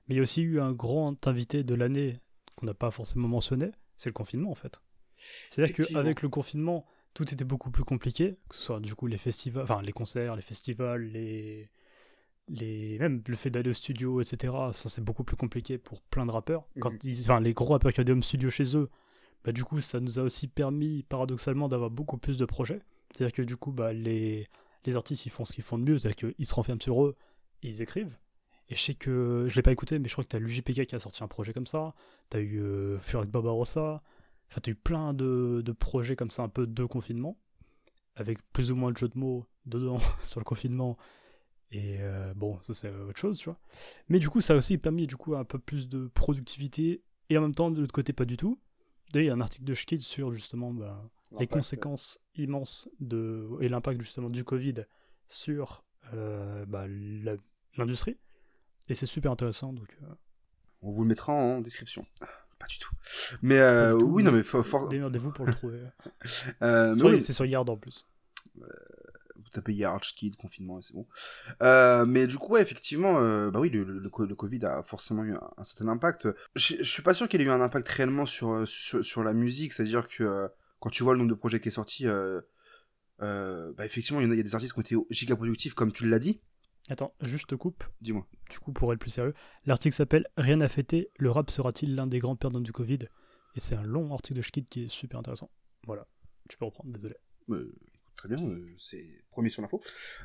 mais 0.09 0.15
il 0.15 0.19
y 0.19 0.21
a 0.21 0.25
aussi 0.25 0.43
eu 0.43 0.61
un 0.61 0.73
grand 0.73 1.27
invité 1.29 1.63
de 1.63 1.75
l'année 1.77 2.19
qu'on 2.57 2.67
n'a 2.67 2.75
pas 2.75 2.91
forcément 2.91 3.29
mentionné, 3.29 3.71
c'est 3.97 4.09
le 4.09 4.15
confinement 4.15 4.51
en 4.51 4.57
fait. 4.57 4.81
C'est-à-dire 5.15 5.77
qu'avec 5.77 6.23
le 6.23 6.29
confinement, 6.29 6.87
tout 7.15 7.33
était 7.33 7.45
beaucoup 7.45 7.71
plus 7.71 7.85
compliqué, 7.85 8.37
que 8.49 8.57
ce 8.57 8.63
soit 8.63 8.81
du 8.81 8.95
coup 8.95 9.07
les 9.07 9.19
festivals, 9.19 9.63
enfin 9.63 9.83
les 9.83 9.93
concerts, 9.93 10.35
les 10.35 10.43
festivals, 10.43 11.03
les, 11.03 11.71
les 12.49 12.99
même 12.99 13.23
le 13.27 13.37
fait 13.37 13.51
d'aller 13.51 13.71
au 13.71 13.75
studio, 13.75 14.21
etc. 14.21 14.53
Ça 14.73 14.89
c'est 14.89 15.03
beaucoup 15.03 15.25
plus 15.25 15.37
compliqué 15.37 15.79
pour 15.79 16.01
plein 16.03 16.27
de 16.27 16.31
rappeurs. 16.31 16.67
Quand 16.81 16.91
Mhm. 16.93 16.99
ils, 17.05 17.21
enfin 17.23 17.41
les 17.41 17.55
gros 17.55 17.67
rappeurs 17.73 17.93
qui 17.93 18.01
ont 18.01 18.05
des 18.05 18.13
home 18.13 18.23
studios 18.23 18.51
chez 18.51 18.77
eux, 18.77 18.91
bah 19.45 19.53
du 19.53 19.65
coup 19.65 19.81
ça 19.81 20.01
nous 20.01 20.19
a 20.19 20.23
aussi 20.23 20.49
permis 20.49 21.03
paradoxalement 21.05 21.69
d'avoir 21.69 21.91
beaucoup 21.91 22.19
plus 22.19 22.39
de 22.39 22.45
projets. 22.45 22.81
C'est-à-dire 23.11 23.33
que 23.33 23.43
du 23.43 23.57
coup 23.57 23.73
bah 23.73 23.93
les 23.93 24.49
les 24.85 24.97
artistes 24.97 25.25
ils 25.27 25.31
font 25.31 25.45
ce 25.45 25.53
qu'ils 25.55 25.65
font 25.65 25.79
de 25.79 25.85
mieux, 25.85 25.99
c'est-à-dire 25.99 26.33
qu'ils 26.35 26.47
se 26.47 26.55
renferment 26.55 26.81
sur 26.81 27.05
eux 27.05 27.17
et 27.63 27.69
ils 27.69 27.81
écrivent. 27.83 28.17
Et 28.69 28.75
je 28.75 28.81
sais 28.81 28.95
que 28.95 29.47
je 29.49 29.57
l'ai 29.57 29.63
pas 29.63 29.73
écouté, 29.73 29.99
mais 29.99 30.09
je 30.09 30.15
crois 30.15 30.25
que 30.25 30.29
t'as 30.31 30.39
l'UJPK 30.39 30.87
qui 30.87 30.95
a 30.95 30.99
sorti 30.99 31.23
un 31.23 31.29
projet 31.29 31.53
comme 31.53 31.67
ça. 31.67 31.95
T'as 32.31 32.41
eu 32.41 32.61
euh, 32.61 32.99
Furic 32.99 33.31
Barbarossa. 33.31 34.03
Enfin, 34.51 34.61
t'as 34.63 34.71
eu 34.71 34.75
plein 34.75 35.13
de, 35.13 35.61
de 35.63 35.73
projets 35.73 36.17
comme 36.17 36.31
ça, 36.31 36.43
un 36.45 36.49
peu 36.49 36.67
de 36.67 36.85
confinement, 36.87 37.37
avec 38.17 38.39
plus 38.53 38.71
ou 38.73 38.77
moins 38.77 38.91
de 38.93 38.97
jeux 38.97 39.09
de 39.09 39.19
mots 39.19 39.47
dedans 39.67 39.99
sur 40.23 40.41
le 40.41 40.45
confinement. 40.45 40.97
Et 41.77 41.97
euh, 42.01 42.33
bon, 42.35 42.61
ça 42.61 42.73
c'est 42.73 42.89
autre 42.89 43.19
chose, 43.19 43.37
tu 43.37 43.47
vois. 43.49 43.59
Mais 44.09 44.21
du 44.21 44.29
coup, 44.31 44.41
ça 44.41 44.53
a 44.53 44.57
aussi 44.57 44.79
permis 44.79 45.09
du 45.09 45.17
coup 45.17 45.35
un 45.35 45.45
peu 45.45 45.59
plus 45.59 45.89
de 45.89 46.07
productivité 46.15 47.03
et 47.31 47.37
en 47.37 47.41
même 47.43 47.55
temps 47.55 47.71
de 47.73 47.81
l'autre 47.81 47.93
côté 47.93 48.13
pas 48.13 48.25
du 48.27 48.37
tout. 48.37 48.61
D'ailleurs, 49.13 49.25
il 49.25 49.29
y 49.29 49.31
a 49.31 49.35
un 49.35 49.41
article 49.41 49.65
de 49.65 49.75
Schkid 49.75 50.01
sur 50.01 50.33
justement 50.35 50.73
bah, 50.73 51.03
les 51.41 51.47
conséquences 51.49 52.21
immenses 52.37 52.89
de, 53.01 53.49
et 53.61 53.69
l'impact 53.69 54.01
justement 54.01 54.31
du 54.31 54.45
Covid 54.45 54.85
sur 55.27 55.85
euh, 56.13 56.65
bah, 56.67 56.87
l'industrie. 57.77 58.19
Et 58.89 58.95
c'est 58.95 59.07
super 59.07 59.33
intéressant. 59.33 59.73
Donc, 59.73 59.89
euh, 60.05 60.15
On 60.83 60.91
vous 60.91 61.03
le 61.03 61.09
mettra 61.09 61.33
en 61.33 61.61
description. 61.61 62.07
Pas 62.59 62.67
du 62.69 62.79
tout. 62.79 62.95
Mais 63.43 63.59
pas 63.59 63.93
du 63.95 63.99
tout, 63.99 64.07
oui, 64.07 64.23
non, 64.23 64.31
mais 64.31 64.45
for- 64.45 64.65
for- 64.65 64.89
démerdez-vous 64.89 65.33
pour 65.33 65.45
le 65.45 65.53
trouver. 65.55 65.81
mais 66.61 67.03
oui, 67.03 67.21
C'est 67.21 67.33
sur 67.33 67.47
Yard 67.47 67.69
en 67.69 67.77
plus. 67.77 68.07
Tapez 69.55 69.73
Yard 69.75 70.03
Kid, 70.03 70.37
confinement, 70.37 70.79
et 70.79 70.83
c'est 70.83 70.95
bon. 70.95 71.07
Euh, 71.63 72.05
mais 72.07 72.27
du 72.27 72.37
coup, 72.39 72.53
ouais, 72.53 72.63
effectivement, 72.63 73.19
euh, 73.19 73.51
bah 73.51 73.61
oui, 73.61 73.71
le, 73.71 73.85
le, 73.85 73.99
le 73.99 74.11
co- 74.11 74.25
le 74.27 74.35
Covid 74.35 74.65
a 74.65 74.83
forcément 74.83 75.25
eu 75.25 75.35
un, 75.35 75.41
un 75.57 75.65
certain 75.65 75.89
impact. 75.89 76.29
Je, 76.55 76.77
je 76.79 76.83
suis 76.83 77.03
pas 77.03 77.15
sûr 77.15 77.29
qu'il 77.29 77.41
ait 77.41 77.45
eu 77.45 77.51
un 77.51 77.61
impact 77.61 77.89
réellement 77.89 78.27
sur, 78.27 78.53
euh, 78.53 78.67
sur, 78.67 79.05
sur 79.05 79.23
la 79.25 79.33
musique, 79.33 79.73
c'est-à-dire 79.73 80.09
que 80.09 80.49
quand 80.81 80.91
tu 80.91 81.03
vois 81.03 81.15
le 81.15 81.19
nombre 81.19 81.31
de 81.31 81.35
projets 81.37 81.61
qui 81.61 81.69
est 81.69 81.73
sorti, 81.73 82.07
bah 83.19 83.85
effectivement, 83.85 84.21
il 84.21 84.33
y, 84.33 84.37
y 84.37 84.41
a 84.41 84.43
des 84.43 84.55
artistes 84.55 84.75
qui 84.75 84.79
ont 84.79 84.83
été 84.83 84.97
giga 85.11 85.37
productifs, 85.37 85.75
comme 85.75 85.93
tu 85.93 86.09
l'as 86.09 86.19
dit. 86.19 86.41
Attends, 86.91 87.15
juste 87.23 87.49
te 87.49 87.55
coupe. 87.55 87.83
Dis-moi. 88.03 88.27
Du 88.51 88.59
coup, 88.59 88.73
pour 88.73 88.93
être 88.93 88.99
plus 88.99 89.11
sérieux, 89.11 89.33
l'article 89.65 89.97
s'appelle 89.97 90.27
Rien 90.37 90.61
à 90.61 90.69
fêter, 90.69 91.11
le 91.19 91.31
rap 91.31 91.51
sera-t-il 91.51 91.95
l'un 91.95 92.07
des 92.07 92.19
grands 92.19 92.37
perdants 92.37 92.61
du 92.61 92.73
Covid? 92.73 92.99
Et 93.57 93.61
c'est 93.61 93.75
un 93.75 93.83
long 93.83 94.13
article 94.13 94.37
de 94.37 94.43
Schkid 94.43 94.69
qui 94.69 94.85
est 94.85 94.89
super 94.91 95.21
intéressant. 95.21 95.51
Voilà, 95.87 96.07
tu 96.51 96.59
peux 96.59 96.67
reprendre, 96.67 96.93
désolé. 96.93 97.15
Écoute, 97.49 97.75
très 98.17 98.29
bien, 98.29 98.39
euh, 98.47 98.65
c'est 98.79 99.05
premier 99.31 99.51
sur 99.51 99.63
l'info. 99.63 99.81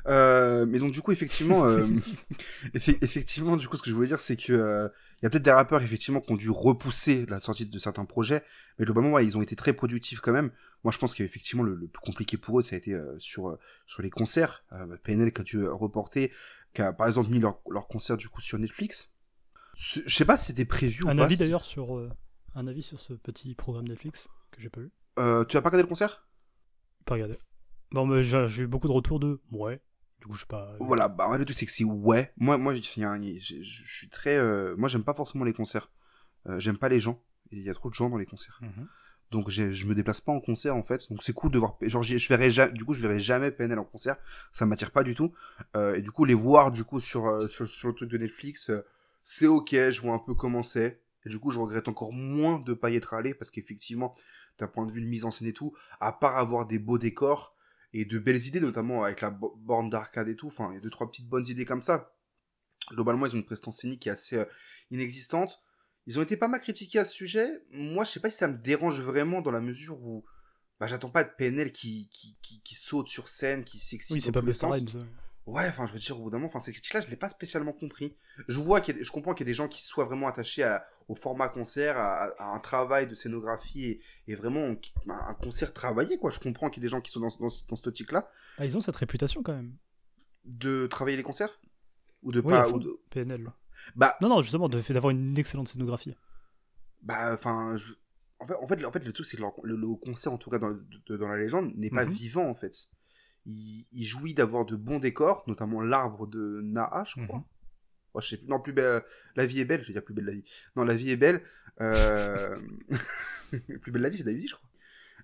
Euh, 0.06 0.66
mais 0.66 0.78
donc 0.78 0.92
du 0.92 1.00
coup, 1.02 1.12
effectivement, 1.12 1.64
euh, 1.66 1.86
effe- 2.74 2.98
effectivement, 3.02 3.56
du 3.56 3.68
coup, 3.68 3.76
ce 3.76 3.82
que 3.82 3.90
je 3.90 3.94
voulais 3.94 4.08
dire, 4.08 4.20
c'est 4.20 4.36
que 4.36 4.52
euh, 4.52 4.88
il 5.20 5.24
y 5.24 5.26
a 5.26 5.30
peut-être 5.30 5.42
des 5.42 5.50
rappeurs 5.50 5.82
effectivement 5.82 6.20
qui 6.20 6.32
ont 6.32 6.36
dû 6.36 6.50
repousser 6.50 7.26
la 7.26 7.40
sortie 7.40 7.66
de 7.66 7.78
certains 7.78 8.04
projets, 8.04 8.42
mais 8.78 8.84
globalement, 8.84 9.12
ouais, 9.12 9.26
ils 9.26 9.36
ont 9.36 9.42
été 9.42 9.56
très 9.56 9.72
productifs 9.72 10.20
quand 10.20 10.32
même. 10.32 10.50
Moi, 10.82 10.92
je 10.92 10.98
pense 10.98 11.14
qu'effectivement, 11.14 11.62
le, 11.62 11.74
le 11.74 11.88
plus 11.88 12.00
compliqué 12.00 12.36
pour 12.38 12.58
eux, 12.58 12.62
ça 12.62 12.74
a 12.74 12.78
été 12.78 12.94
euh, 12.94 13.18
sur 13.18 13.50
euh, 13.50 13.58
sur 13.86 14.02
les 14.02 14.10
concerts. 14.10 14.64
PNL 15.02 15.32
qui 15.32 15.40
a 15.40 15.44
dû 15.44 15.64
reporter, 15.66 16.32
qui 16.72 16.82
a 16.82 16.92
par 16.92 17.06
exemple 17.06 17.30
mis 17.30 17.38
leur, 17.38 17.60
leur 17.68 17.86
concert 17.88 18.16
du 18.16 18.28
coup 18.28 18.40
sur 18.40 18.58
Netflix. 18.58 19.10
Je 19.76 20.14
sais 20.14 20.24
pas 20.24 20.36
si 20.36 20.46
c'était 20.46 20.64
prévu 20.64 21.04
ou 21.04 21.08
Un 21.08 21.16
pas. 21.16 21.24
avis 21.24 21.36
d'ailleurs 21.36 21.62
sur, 21.64 21.96
euh, 21.96 22.10
un 22.54 22.66
avis 22.66 22.82
sur 22.82 22.98
ce 22.98 23.12
petit 23.14 23.54
programme 23.54 23.88
Netflix 23.88 24.28
que 24.50 24.60
j'ai 24.60 24.68
pas 24.68 24.80
vu. 24.80 24.90
Euh, 25.18 25.44
tu 25.44 25.56
as 25.56 25.62
pas 25.62 25.68
regardé 25.68 25.82
le 25.82 25.88
concert? 25.88 26.26
Pas 27.04 27.14
regardé. 27.14 27.38
Bon, 27.92 28.06
mais 28.06 28.22
j'ai 28.22 28.62
eu 28.62 28.66
beaucoup 28.66 28.88
de 28.88 28.92
retours 28.92 29.20
de 29.20 29.40
ouais. 29.52 29.80
Du 30.20 30.26
coup, 30.26 30.34
je 30.34 30.40
sais 30.40 30.46
pas. 30.46 30.76
Voilà, 30.80 31.08
bah 31.08 31.30
ouais, 31.30 31.38
le 31.38 31.44
truc 31.44 31.56
c'est 31.56 31.66
que 31.66 31.72
c'est 31.72 31.84
ouais. 31.84 32.32
Moi, 32.36 32.58
moi, 32.58 32.74
je 32.74 32.80
suis 33.62 34.08
très, 34.10 34.36
euh, 34.36 34.76
moi 34.76 34.88
j'aime 34.88 35.04
pas 35.04 35.14
forcément 35.14 35.44
les 35.44 35.52
concerts. 35.52 35.90
Euh, 36.46 36.58
j'aime 36.58 36.76
pas 36.76 36.88
les 36.88 37.00
gens. 37.00 37.22
Il 37.52 37.62
y 37.62 37.70
a 37.70 37.74
trop 37.74 37.88
de 37.88 37.94
gens 37.94 38.10
dans 38.10 38.18
les 38.18 38.26
concerts. 38.26 38.60
Mhm. 38.62 38.86
Donc 39.30 39.48
je 39.48 39.86
me 39.86 39.94
déplace 39.94 40.20
pas 40.20 40.32
en 40.32 40.40
concert 40.40 40.74
en 40.74 40.82
fait. 40.82 41.08
Donc 41.08 41.22
c'est 41.22 41.32
cool 41.32 41.52
de 41.52 41.58
voir. 41.58 41.76
Genre 41.82 42.02
je 42.02 42.28
verrai 42.28 42.50
jamais. 42.50 42.72
Du 42.72 42.84
coup 42.84 42.94
je 42.94 43.00
verrai 43.00 43.20
jamais 43.20 43.52
PNL 43.52 43.78
en 43.78 43.84
concert. 43.84 44.16
Ça 44.52 44.66
m'attire 44.66 44.90
pas 44.90 45.04
du 45.04 45.14
tout. 45.14 45.32
Euh, 45.76 45.94
et 45.94 46.02
du 46.02 46.10
coup 46.10 46.24
les 46.24 46.34
voir 46.34 46.72
du 46.72 46.82
coup 46.82 46.98
sur 46.98 47.26
euh, 47.26 47.46
sur, 47.46 47.68
sur 47.68 47.88
le 47.88 47.94
truc 47.94 48.10
de 48.10 48.18
Netflix, 48.18 48.70
euh, 48.70 48.84
c'est 49.22 49.46
ok. 49.46 49.70
Je 49.70 50.00
vois 50.00 50.14
un 50.14 50.18
peu 50.18 50.34
comment 50.34 50.64
c'est. 50.64 51.00
Et 51.24 51.28
du 51.28 51.38
coup 51.38 51.50
je 51.50 51.60
regrette 51.60 51.86
encore 51.86 52.12
moins 52.12 52.58
de 52.58 52.74
pas 52.74 52.90
y 52.90 52.96
être 52.96 53.14
allé 53.14 53.32
parce 53.32 53.52
qu'effectivement 53.52 54.16
d'un 54.58 54.66
point 54.66 54.84
de 54.84 54.90
vue 54.90 55.00
de 55.00 55.06
mise 55.06 55.24
en 55.24 55.30
scène 55.30 55.46
et 55.46 55.52
tout, 55.52 55.74
à 56.00 56.12
part 56.12 56.36
avoir 56.36 56.66
des 56.66 56.80
beaux 56.80 56.98
décors 56.98 57.54
et 57.92 58.04
de 58.04 58.18
belles 58.18 58.44
idées 58.46 58.60
notamment 58.60 59.02
avec 59.04 59.20
la 59.20 59.30
bo- 59.30 59.54
borne 59.58 59.90
d'arcade 59.90 60.28
et 60.28 60.36
tout. 60.36 60.46
Enfin 60.48 60.68
il 60.70 60.74
y 60.74 60.78
a 60.78 60.80
deux 60.80 60.90
trois 60.90 61.10
petites 61.10 61.28
bonnes 61.28 61.46
idées 61.46 61.64
comme 61.64 61.82
ça. 61.82 62.14
Globalement 62.92 63.26
ils 63.26 63.34
ont 63.34 63.38
une 63.38 63.44
prestance 63.44 63.78
scénique 63.78 64.02
qui 64.02 64.08
est 64.08 64.12
assez 64.12 64.36
euh, 64.36 64.44
inexistante. 64.90 65.60
Ils 66.06 66.18
ont 66.18 66.22
été 66.22 66.36
pas 66.36 66.48
mal 66.48 66.60
critiqués 66.60 66.98
à 66.98 67.04
ce 67.04 67.12
sujet. 67.12 67.62
Moi, 67.70 68.04
je 68.04 68.10
sais 68.12 68.20
pas 68.20 68.30
si 68.30 68.36
ça 68.38 68.48
me 68.48 68.56
dérange 68.56 69.00
vraiment 69.00 69.42
dans 69.42 69.50
la 69.52 69.60
mesure 69.60 70.00
où 70.02 70.24
bah, 70.80 70.86
j'attends 70.86 71.10
pas 71.10 71.22
de 71.24 71.30
PNL 71.36 71.72
qui, 71.72 72.08
qui, 72.10 72.36
qui, 72.42 72.62
qui 72.62 72.74
saute 72.74 73.06
sur 73.08 73.28
scène, 73.28 73.64
qui 73.64 73.78
s'excite. 73.78 74.14
Oui, 74.14 74.20
c'est 74.20 74.32
pas 74.32 74.40
sens. 74.54 74.74
Rhymes. 74.74 74.88
ça. 74.88 74.98
Ouais, 75.46 75.66
enfin, 75.68 75.86
je 75.86 75.92
veux 75.92 75.98
dire, 75.98 76.18
au 76.18 76.24
bout 76.24 76.30
d'un 76.30 76.38
moment, 76.38 76.48
enfin, 76.48 76.58
ces 76.60 76.72
critiques-là, 76.72 77.02
je 77.02 77.08
l'ai 77.08 77.16
pas 77.16 77.28
spécialement 77.28 77.72
compris. 77.72 78.16
Je 78.48 78.58
vois 78.58 78.80
qu'il 78.80 78.94
y 78.94 78.96
a 78.96 78.98
des- 79.00 79.04
je 79.04 79.12
comprends 79.12 79.34
qu'il 79.34 79.46
y 79.46 79.48
a 79.48 79.52
des 79.52 79.54
gens 79.54 79.68
qui 79.68 79.82
soient 79.82 80.04
vraiment 80.06 80.26
attachés 80.26 80.62
à- 80.62 80.86
au 81.10 81.14
format 81.16 81.48
concert, 81.48 81.96
à, 81.98 82.26
à 82.38 82.54
un 82.54 82.58
travail 82.60 83.08
de 83.08 83.14
scénographie 83.16 83.84
et, 83.84 84.00
et 84.28 84.34
vraiment 84.36 84.60
un, 84.68 84.76
un 85.30 85.34
concert 85.34 85.72
travaillé, 85.72 86.18
quoi. 86.18 86.30
Je 86.30 86.38
comprends 86.38 86.70
qu'il 86.70 86.82
y 86.82 86.84
a 86.84 86.86
des 86.86 86.90
gens 86.90 87.00
qui 87.00 87.10
sont 87.10 87.20
dans, 87.20 87.28
dans, 87.40 87.48
dans 87.68 87.76
cette 87.76 87.86
optique-là. 87.88 88.28
Ah, 88.58 88.64
ils 88.64 88.76
ont 88.76 88.80
cette 88.80 88.96
réputation 88.96 89.42
quand 89.42 89.52
même. 89.54 89.74
De 90.44 90.86
travailler 90.86 91.16
les 91.16 91.22
concerts? 91.24 91.60
Ou 92.22 92.30
de 92.32 92.40
Oui, 92.40 92.48
pas. 92.48 92.68
ou 92.70 92.78
de- 92.78 93.00
PNL. 93.10 93.50
Bah, 93.96 94.16
Non, 94.20 94.28
non, 94.28 94.42
justement, 94.42 94.68
d'avoir 94.68 95.10
une 95.10 95.36
excellente 95.36 95.68
scénographie. 95.68 96.14
Bah, 97.02 97.32
enfin, 97.34 97.76
je- 97.76 97.94
en, 98.38 98.46
fait, 98.46 98.54
en, 98.54 98.66
fait, 98.68 98.84
en 98.84 98.92
fait, 98.92 99.04
le 99.04 99.12
truc, 99.12 99.26
c'est 99.26 99.36
que 99.36 99.42
le, 99.64 99.74
le 99.76 99.94
concert, 99.96 100.32
en 100.32 100.38
tout 100.38 100.48
cas 100.50 100.58
dans, 100.58 100.70
de- 100.70 101.16
dans 101.16 101.28
la 101.28 101.38
légende, 101.38 101.72
n'est 101.76 101.90
pas 101.90 102.04
Mhm. 102.06 102.12
vivant, 102.12 102.48
en 102.48 102.54
fait. 102.54 102.76
Il, 103.46 103.86
il 103.90 104.04
jouit 104.04 104.34
d'avoir 104.34 104.64
de 104.64 104.76
bons 104.76 104.98
décors, 104.98 105.42
notamment 105.48 105.80
l'arbre 105.80 106.26
de 106.26 106.60
Naha, 106.62 107.04
je 107.04 107.24
crois. 107.24 107.38
Mhm. 107.38 107.44
Oh, 108.14 108.20
je 108.20 108.28
sais 108.28 108.36
plus. 108.36 108.48
Non, 108.48 108.60
plus 108.60 108.72
belle. 108.72 109.02
La 109.36 109.46
vie 109.46 109.60
est 109.60 109.64
belle, 109.64 109.82
je 109.82 109.86
vais 109.88 109.92
dire 109.92 110.04
plus 110.04 110.14
belle 110.14 110.24
la 110.26 110.32
vie. 110.32 110.44
Non, 110.76 110.84
la 110.84 110.94
vie 110.94 111.10
est 111.10 111.16
belle. 111.16 111.42
Euh... 111.80 112.56
plus 113.80 113.92
belle 113.92 114.02
la 114.02 114.08
vie, 114.08 114.18
c'est 114.18 114.24
Daisy, 114.24 114.48
je 114.48 114.54
crois. 114.54 114.68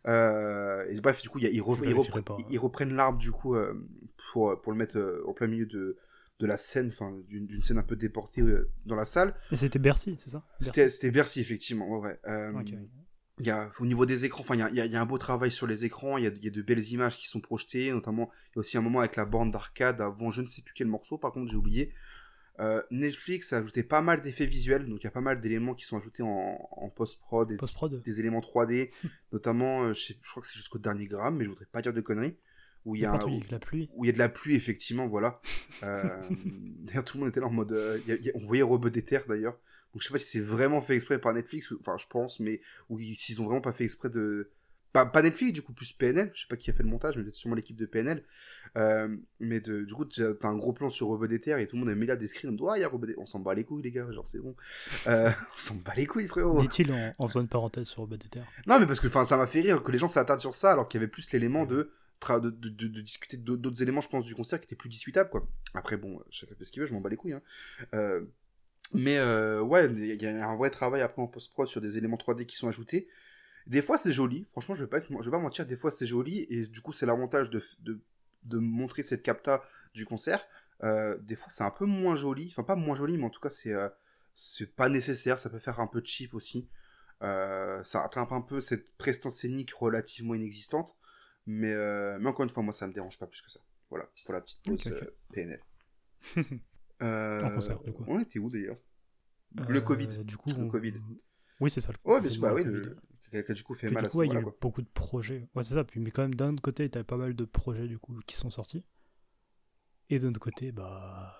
Euh, 0.08 0.84
et 0.88 1.00
bref, 1.00 1.20
du 1.22 1.28
coup, 1.28 1.38
il 1.38 1.44
y 1.44 1.46
a- 1.46 1.50
ils, 1.50 1.56
Je 1.56 1.84
ils 1.88 2.22
pas, 2.22 2.36
reprennent 2.60 2.94
l'arbre 2.94 3.18
du 3.18 3.32
coup 3.32 3.56
euh, 3.56 3.74
pour, 4.32 4.60
pour 4.60 4.72
le 4.72 4.78
mettre 4.78 4.98
euh, 4.98 5.22
en 5.26 5.32
plein 5.32 5.48
milieu 5.48 5.66
de, 5.66 5.96
de 6.38 6.46
la 6.46 6.58
scène, 6.58 6.90
enfin 6.92 7.12
d'une 7.28 7.62
scène 7.62 7.78
un 7.78 7.82
peu 7.82 7.96
déportée 7.96 8.42
euh, 8.42 8.70
dans 8.84 8.94
la 8.94 9.04
salle. 9.04 9.34
Et 9.50 9.56
c'était 9.56 9.80
Bercy, 9.80 10.16
c'est 10.20 10.30
ça? 10.30 10.44
C'était 10.60 11.10
Bercy, 11.10 11.40
effectivement. 11.40 11.88
ouais, 11.88 12.08
ouais. 12.08 12.20
Euh, 12.28 12.52
Ok, 12.52 12.68
ok. 12.72 12.78
il 13.40 13.46
y 13.46 13.50
a, 13.50 13.72
au 13.80 13.86
niveau 13.86 14.06
des 14.06 14.24
écrans, 14.24 14.42
enfin, 14.42 14.54
il 14.54 14.76
y 14.76 14.80
y 14.80 14.88
y 14.88 14.96
a 14.96 15.00
un 15.02 15.06
beau 15.06 15.18
travail 15.18 15.50
sur 15.50 15.66
les 15.66 15.84
écrans, 15.84 16.18
il 16.18 16.24
y 16.24 16.26
a, 16.28 16.30
il 16.30 16.44
y 16.44 16.48
a 16.48 16.50
de 16.52 16.62
belles 16.62 16.86
images 16.90 17.16
qui 17.16 17.26
sont 17.26 17.40
projetées, 17.40 17.90
notamment, 17.90 18.30
il 18.52 18.56
y 18.56 18.58
a 18.58 18.60
aussi 18.60 18.78
un 18.78 18.82
moment 18.82 19.00
avec 19.00 19.16
la 19.16 19.24
bande 19.24 19.50
d'arcade 19.50 20.00
avant 20.00 20.30
je 20.30 20.40
ne 20.40 20.46
sais 20.46 20.62
plus 20.62 20.74
quel 20.76 20.86
morceau, 20.86 21.18
par 21.18 21.32
contre, 21.32 21.50
j'ai 21.50 21.56
oublié. 21.56 21.92
Euh, 22.58 22.82
Netflix 22.90 23.52
a 23.52 23.58
ajouté 23.58 23.82
pas 23.82 24.00
mal 24.00 24.22
d'effets 24.22 24.46
visuels, 24.46 24.88
donc 24.88 25.02
il 25.02 25.04
y 25.04 25.06
a 25.08 25.10
pas 25.10 25.20
mal 25.20 25.40
d'éléments 25.40 25.74
qui 25.74 25.84
sont 25.84 25.96
ajoutés 25.98 26.22
en, 26.22 26.68
en 26.70 26.88
post-prod, 26.88 27.50
et 27.52 27.56
Post-prod 27.56 28.02
des 28.02 28.20
éléments 28.20 28.40
3D, 28.40 28.90
notamment, 29.32 29.84
euh, 29.84 29.92
je, 29.92 30.00
sais- 30.06 30.16
je 30.22 30.30
crois 30.30 30.42
que 30.42 30.48
c'est 30.48 30.56
jusqu'au 30.56 30.78
dernier 30.78 31.06
gramme, 31.06 31.36
mais 31.36 31.44
je 31.44 31.50
voudrais 31.50 31.66
pas 31.66 31.82
dire 31.82 31.92
de 31.92 32.00
conneries, 32.00 32.36
où 32.86 32.94
il 32.96 33.02
y 33.02 33.04
a, 33.04 33.10
Partout 33.10 33.28
un- 33.28 33.36
avec 33.36 33.50
la 33.50 33.58
pluie. 33.58 33.90
où 33.94 34.04
il 34.04 34.08
y 34.08 34.10
a 34.10 34.14
de 34.14 34.18
la 34.18 34.28
pluie, 34.30 34.54
effectivement, 34.54 35.06
voilà. 35.06 35.40
Euh, 35.82 36.08
d'ailleurs, 36.30 37.04
tout 37.04 37.18
le 37.18 37.24
monde 37.24 37.30
était 37.30 37.40
là 37.40 37.46
en 37.46 37.50
mode. 37.52 37.76
il 38.06 38.08
y 38.08 38.12
a- 38.12 38.16
il 38.16 38.24
y 38.24 38.30
a- 38.30 38.32
on 38.36 38.44
voyait 38.46 38.62
Robot 38.62 38.88
des 38.88 39.02
Terres, 39.04 39.26
d'ailleurs. 39.28 39.58
Donc, 39.92 40.00
je 40.02 40.06
sais 40.08 40.12
pas 40.12 40.18
si 40.18 40.26
c'est 40.26 40.40
vraiment 40.40 40.80
fait 40.80 40.94
exprès 40.94 41.18
par 41.20 41.34
Netflix, 41.34 41.72
enfin, 41.80 41.96
je 41.98 42.06
pense, 42.08 42.40
mais. 42.40 42.60
Ou 42.88 42.98
s'ils 42.98 43.40
ont 43.42 43.44
vraiment 43.44 43.60
pas 43.60 43.72
fait 43.74 43.84
exprès 43.84 44.08
de. 44.08 44.50
Pas, 44.96 45.06
pas 45.06 45.20
Netflix, 45.22 45.52
du 45.52 45.60
coup, 45.62 45.72
plus 45.74 45.92
PNL. 45.92 46.30
Je 46.32 46.40
sais 46.42 46.46
pas 46.48 46.56
qui 46.56 46.70
a 46.70 46.72
fait 46.72 46.82
le 46.82 46.88
montage, 46.88 47.16
mais 47.16 47.22
peut-être 47.22 47.34
sûrement 47.34 47.54
l'équipe 47.54 47.76
de 47.76 47.84
PNL. 47.84 48.24
Euh, 48.78 49.14
mais 49.40 49.60
de, 49.60 49.82
du 49.84 49.92
coup, 49.94 50.06
t'as 50.06 50.48
un 50.48 50.56
gros 50.56 50.72
plan 50.72 50.88
sur 50.88 51.08
Robot 51.08 51.26
des 51.26 51.38
Terres 51.40 51.58
et 51.58 51.66
tout 51.66 51.76
le 51.76 51.80
monde 51.80 51.88
a 51.90 51.94
mis 51.94 52.06
là 52.06 52.16
des 52.16 52.26
screens. 52.28 52.50
On 52.50 52.74
dit, 52.74 52.82
ah, 52.82 52.88
Robot 52.88 53.06
des 53.06 53.14
On 53.18 53.26
s'en 53.26 53.38
bat 53.40 53.52
les 53.54 53.64
couilles, 53.64 53.82
les 53.82 53.90
gars, 53.90 54.10
genre, 54.10 54.26
c'est 54.26 54.38
bon. 54.38 54.56
Euh, 55.06 55.28
on 55.54 55.58
s'en 55.58 55.74
bat 55.76 55.92
les 55.96 56.06
couilles, 56.06 56.28
frérot. 56.28 56.58
Dit-il 56.60 56.90
en, 56.92 57.12
en 57.18 57.28
faisant 57.28 57.42
une 57.42 57.48
parenthèse 57.48 57.88
sur 57.88 57.98
Robot 57.98 58.16
des 58.16 58.28
Terres. 58.28 58.46
Non, 58.66 58.78
mais 58.80 58.86
parce 58.86 59.00
que 59.00 59.08
ça 59.08 59.36
m'a 59.36 59.46
fait 59.46 59.60
rire 59.60 59.82
que 59.82 59.92
les 59.92 59.98
gens 59.98 60.08
s'attardent 60.08 60.40
sur 60.40 60.54
ça, 60.54 60.72
alors 60.72 60.88
qu'il 60.88 60.98
y 60.98 61.02
avait 61.04 61.10
plus 61.10 61.30
l'élément 61.32 61.66
de, 61.66 61.90
de, 62.28 62.38
de, 62.50 62.68
de- 62.70 62.88
de 62.88 63.00
discuter 63.02 63.36
d'autres 63.36 63.60
d'autres 63.60 63.82
éléments, 63.82 64.00
je 64.00 64.08
pense, 64.08 64.24
du 64.24 64.34
concert 64.34 64.58
qui 64.60 64.64
étaient 64.64 64.76
plus 64.76 64.88
discutables, 64.88 65.28
quoi. 65.28 65.46
Après, 65.74 65.96
bon, 65.98 66.22
chacun 66.30 66.54
fait 66.54 66.64
ce 66.64 66.72
qu'il 66.72 66.80
veut, 66.80 66.86
je 66.86 66.94
m'en 66.94 67.00
bats 67.00 67.10
les 67.10 67.16
couilles. 67.16 67.34
Hein. 67.34 67.42
Euh, 67.94 68.22
mais 68.94 69.18
euh, 69.18 69.60
ouais, 69.62 69.86
il 69.92 70.22
y 70.22 70.26
a 70.26 70.48
un 70.48 70.56
vrai 70.56 70.70
travail 70.70 71.02
après 71.02 71.20
en 71.20 71.26
post-prod 71.26 71.68
sur 71.68 71.80
des 71.80 71.98
éléments 71.98 72.16
3D 72.16 72.46
qui 72.46 72.56
sont 72.56 72.68
ajoutés. 72.68 73.08
Des 73.66 73.82
fois, 73.82 73.98
c'est 73.98 74.12
joli. 74.12 74.44
Franchement, 74.46 74.74
je 74.74 74.84
vais 74.84 74.88
pas, 74.90 74.98
être- 74.98 75.08
je 75.10 75.24
vais 75.24 75.30
pas 75.36 75.38
mentir, 75.42 75.66
des 75.66 75.76
fois, 75.76 75.90
c'est 75.90 76.06
joli. 76.06 76.46
Et 76.50 76.66
du 76.66 76.80
coup, 76.80 76.92
c'est 76.92 77.06
l'avantage 77.06 77.50
de, 77.50 77.62
de, 77.80 78.00
de 78.44 78.58
montrer 78.58 79.02
cette 79.02 79.22
capta 79.22 79.62
du 79.94 80.04
concert. 80.06 80.46
Euh, 80.84 81.16
des 81.18 81.36
fois, 81.36 81.48
c'est 81.50 81.64
un 81.64 81.70
peu 81.70 81.84
moins 81.86 82.14
joli. 82.16 82.48
Enfin, 82.52 82.62
pas 82.62 82.76
moins 82.76 82.94
joli, 82.94 83.16
mais 83.18 83.24
en 83.24 83.30
tout 83.30 83.40
cas, 83.40 83.50
c'est 83.50 83.72
euh, 83.74 83.88
c'est 84.34 84.66
pas 84.74 84.88
nécessaire. 84.88 85.38
Ça 85.38 85.50
peut 85.50 85.58
faire 85.58 85.80
un 85.80 85.86
peu 85.86 86.00
cheap 86.04 86.34
aussi. 86.34 86.68
Euh, 87.22 87.82
ça 87.84 88.02
rattrape 88.02 88.30
un 88.32 88.42
peu 88.42 88.60
cette 88.60 88.94
prestance 88.98 89.36
scénique 89.38 89.72
relativement 89.72 90.34
inexistante. 90.34 90.96
Mais, 91.46 91.74
mais 92.18 92.28
encore 92.28 92.44
une 92.44 92.50
fois, 92.50 92.62
moi, 92.62 92.72
ça 92.72 92.86
me 92.86 92.92
dérange 92.92 93.18
pas 93.18 93.26
plus 93.26 93.40
que 93.40 93.50
ça. 93.50 93.60
Voilà, 93.88 94.08
pour 94.24 94.34
la 94.34 94.40
petite 94.40 94.60
pause 94.64 94.82
PNL. 95.32 95.60
En 97.00 97.50
concert, 97.54 97.78
du 97.80 97.92
coup. 97.92 98.04
On 98.08 98.18
était 98.20 98.38
où 98.38 98.50
d'ailleurs? 98.50 98.78
Le 99.68 99.80
Covid. 99.80 100.08
Du 100.24 100.36
coup, 100.36 100.50
Le 100.56 100.64
on- 100.64 100.68
Covid. 100.68 100.94
Oui, 101.60 101.70
c'est 101.70 101.80
ça. 101.80 101.92
le- 101.92 102.40
bah 102.40 102.52
oui, 102.54 102.64
le... 102.64 102.96
qui 103.30 103.44
qui 103.44 103.52
du 103.54 103.62
coup 103.62 103.74
fait 103.74 103.86
Puis 103.86 103.94
mal 103.94 104.04
du 104.04 104.06
à 104.06 104.10
ce 104.10 104.18
coup, 104.18 104.18
ouais, 104.18 104.28
il 104.28 104.32
y 104.32 104.36
a 104.36 104.40
eu 104.40 104.42
quoi. 104.42 104.56
beaucoup 104.60 104.82
de 104.82 104.88
projets. 104.88 105.48
Ouais, 105.54 105.62
c'est 105.64 105.74
ça. 105.74 105.84
Puis, 105.84 106.00
mais 106.00 106.10
quand 106.10 106.22
même, 106.22 106.34
d'un 106.34 106.52
autre 106.52 106.62
côté, 106.62 106.88
t'avais 106.90 107.04
pas 107.04 107.16
mal 107.16 107.34
de 107.34 107.44
projets 107.44 107.88
du 107.88 107.98
coup 107.98 108.18
qui 108.26 108.36
sont 108.36 108.50
sortis. 108.50 108.84
Et 110.10 110.18
d'un 110.18 110.28
autre 110.28 110.40
côté, 110.40 110.72
bah. 110.72 111.34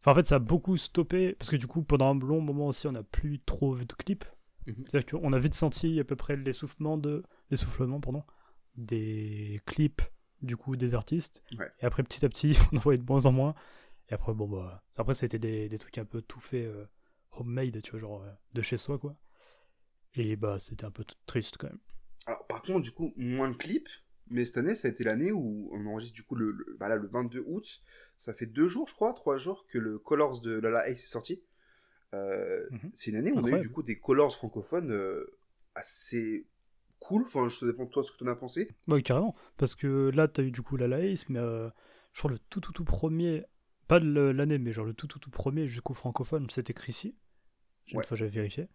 Enfin, 0.00 0.12
en 0.12 0.14
fait, 0.14 0.26
ça 0.26 0.36
a 0.36 0.38
beaucoup 0.38 0.76
stoppé. 0.76 1.34
Parce 1.34 1.50
que 1.50 1.56
du 1.56 1.66
coup, 1.66 1.82
pendant 1.82 2.10
un 2.14 2.18
long 2.18 2.40
moment 2.40 2.68
aussi, 2.68 2.86
on 2.86 2.92
n'a 2.92 3.02
plus 3.02 3.40
trop 3.40 3.72
vu 3.72 3.86
de 3.86 3.92
clips. 3.94 4.24
Mhm. 4.66 4.84
C'est-à-dire 4.88 5.18
qu'on 5.20 5.32
a 5.32 5.38
vite 5.38 5.54
senti 5.54 5.98
à 6.00 6.04
peu 6.04 6.16
près 6.16 6.36
l'essoufflement 6.36 6.98
de. 6.98 7.22
L'essoufflement, 7.50 8.00
pardon. 8.00 8.24
Des 8.76 9.60
clips, 9.66 10.02
du 10.42 10.56
coup, 10.56 10.76
des 10.76 10.94
artistes. 10.94 11.42
Ouais. 11.58 11.70
Et 11.80 11.84
après, 11.86 12.02
petit 12.02 12.24
à 12.24 12.28
petit, 12.28 12.56
on 12.72 12.76
en 12.76 12.80
voyait 12.80 12.98
de 12.98 13.06
moins 13.06 13.26
en 13.26 13.32
moins. 13.32 13.54
Et 14.08 14.14
après, 14.14 14.34
bon, 14.34 14.48
bah. 14.48 14.82
Après, 14.98 15.14
ça 15.14 15.24
a 15.24 15.26
été 15.26 15.38
des, 15.38 15.68
des 15.68 15.78
trucs 15.78 15.98
un 15.98 16.04
peu 16.04 16.22
tout 16.22 16.40
faits, 16.40 16.66
euh, 16.66 16.86
homemade, 17.32 17.80
tu 17.82 17.92
vois, 17.92 18.00
genre 18.00 18.22
euh, 18.22 18.30
de 18.54 18.62
chez 18.62 18.76
soi, 18.76 18.98
quoi. 18.98 19.16
Et 20.14 20.36
bah, 20.36 20.58
c'était 20.58 20.84
un 20.84 20.90
peu 20.90 21.04
triste 21.26 21.56
quand 21.58 21.68
même. 21.68 21.78
Alors, 22.26 22.46
par 22.46 22.62
contre, 22.62 22.80
du 22.82 22.92
coup, 22.92 23.12
moins 23.16 23.50
de 23.50 23.56
clips. 23.56 23.88
Mais 24.32 24.44
cette 24.44 24.58
année, 24.58 24.76
ça 24.76 24.86
a 24.86 24.90
été 24.92 25.02
l'année 25.02 25.32
où 25.32 25.68
on 25.72 25.86
enregistre 25.86 26.14
du 26.14 26.22
coup 26.22 26.36
le, 26.36 26.52
le, 26.52 26.76
bah 26.78 26.88
là, 26.88 26.96
le 26.96 27.08
22 27.08 27.42
août. 27.48 27.82
Ça 28.16 28.32
fait 28.32 28.46
deux 28.46 28.68
jours, 28.68 28.86
je 28.86 28.94
crois, 28.94 29.12
trois 29.12 29.36
jours 29.38 29.66
que 29.66 29.76
le 29.78 29.98
Colors 29.98 30.40
de 30.40 30.52
Lala 30.52 30.88
Ace 30.88 31.02
est 31.02 31.08
sorti. 31.08 31.42
Euh, 32.14 32.66
Mhm. 32.70 32.90
C'est 32.94 33.10
une 33.10 33.16
année 33.16 33.32
où 33.32 33.38
on 33.38 33.44
a 33.44 33.50
eu 33.58 33.60
du 33.60 33.70
coup 33.70 33.82
des 33.82 33.98
Colors 33.98 34.34
francophones 34.34 34.92
euh, 34.92 35.36
assez 35.74 36.46
cool. 37.00 37.22
Enfin, 37.22 37.48
je 37.48 37.64
dépend 37.66 37.86
de 37.86 37.90
toi 37.90 38.04
ce 38.04 38.12
que 38.12 38.18
tu 38.18 38.24
en 38.24 38.28
as 38.28 38.36
pensé. 38.36 38.70
Ouais, 38.88 39.02
carrément. 39.02 39.34
Parce 39.56 39.74
que 39.74 40.10
là, 40.14 40.28
t'as 40.28 40.42
eu 40.44 40.50
du 40.52 40.62
coup 40.62 40.76
la 40.76 40.86
Laïs, 40.86 41.28
mais 41.28 41.38
euh, 41.40 41.68
je 42.12 42.18
crois 42.20 42.30
le 42.30 42.38
tout 42.38 42.60
tout 42.60 42.72
tout 42.72 42.84
premier, 42.84 43.44
pas 43.88 43.98
de 44.00 44.06
l'année, 44.30 44.58
mais 44.58 44.72
genre 44.72 44.84
le 44.84 44.94
tout 44.94 45.06
tout 45.08 45.18
tout 45.18 45.30
premier 45.30 45.66
du 45.66 45.80
coup 45.82 45.94
francophone, 45.94 46.48
c'était 46.50 46.74
Chrissy. 46.74 47.16
Une 47.88 47.98
Ouais. 47.98 48.04
fois 48.06 48.16
j'avais 48.16 48.30
vérifié. 48.30 48.68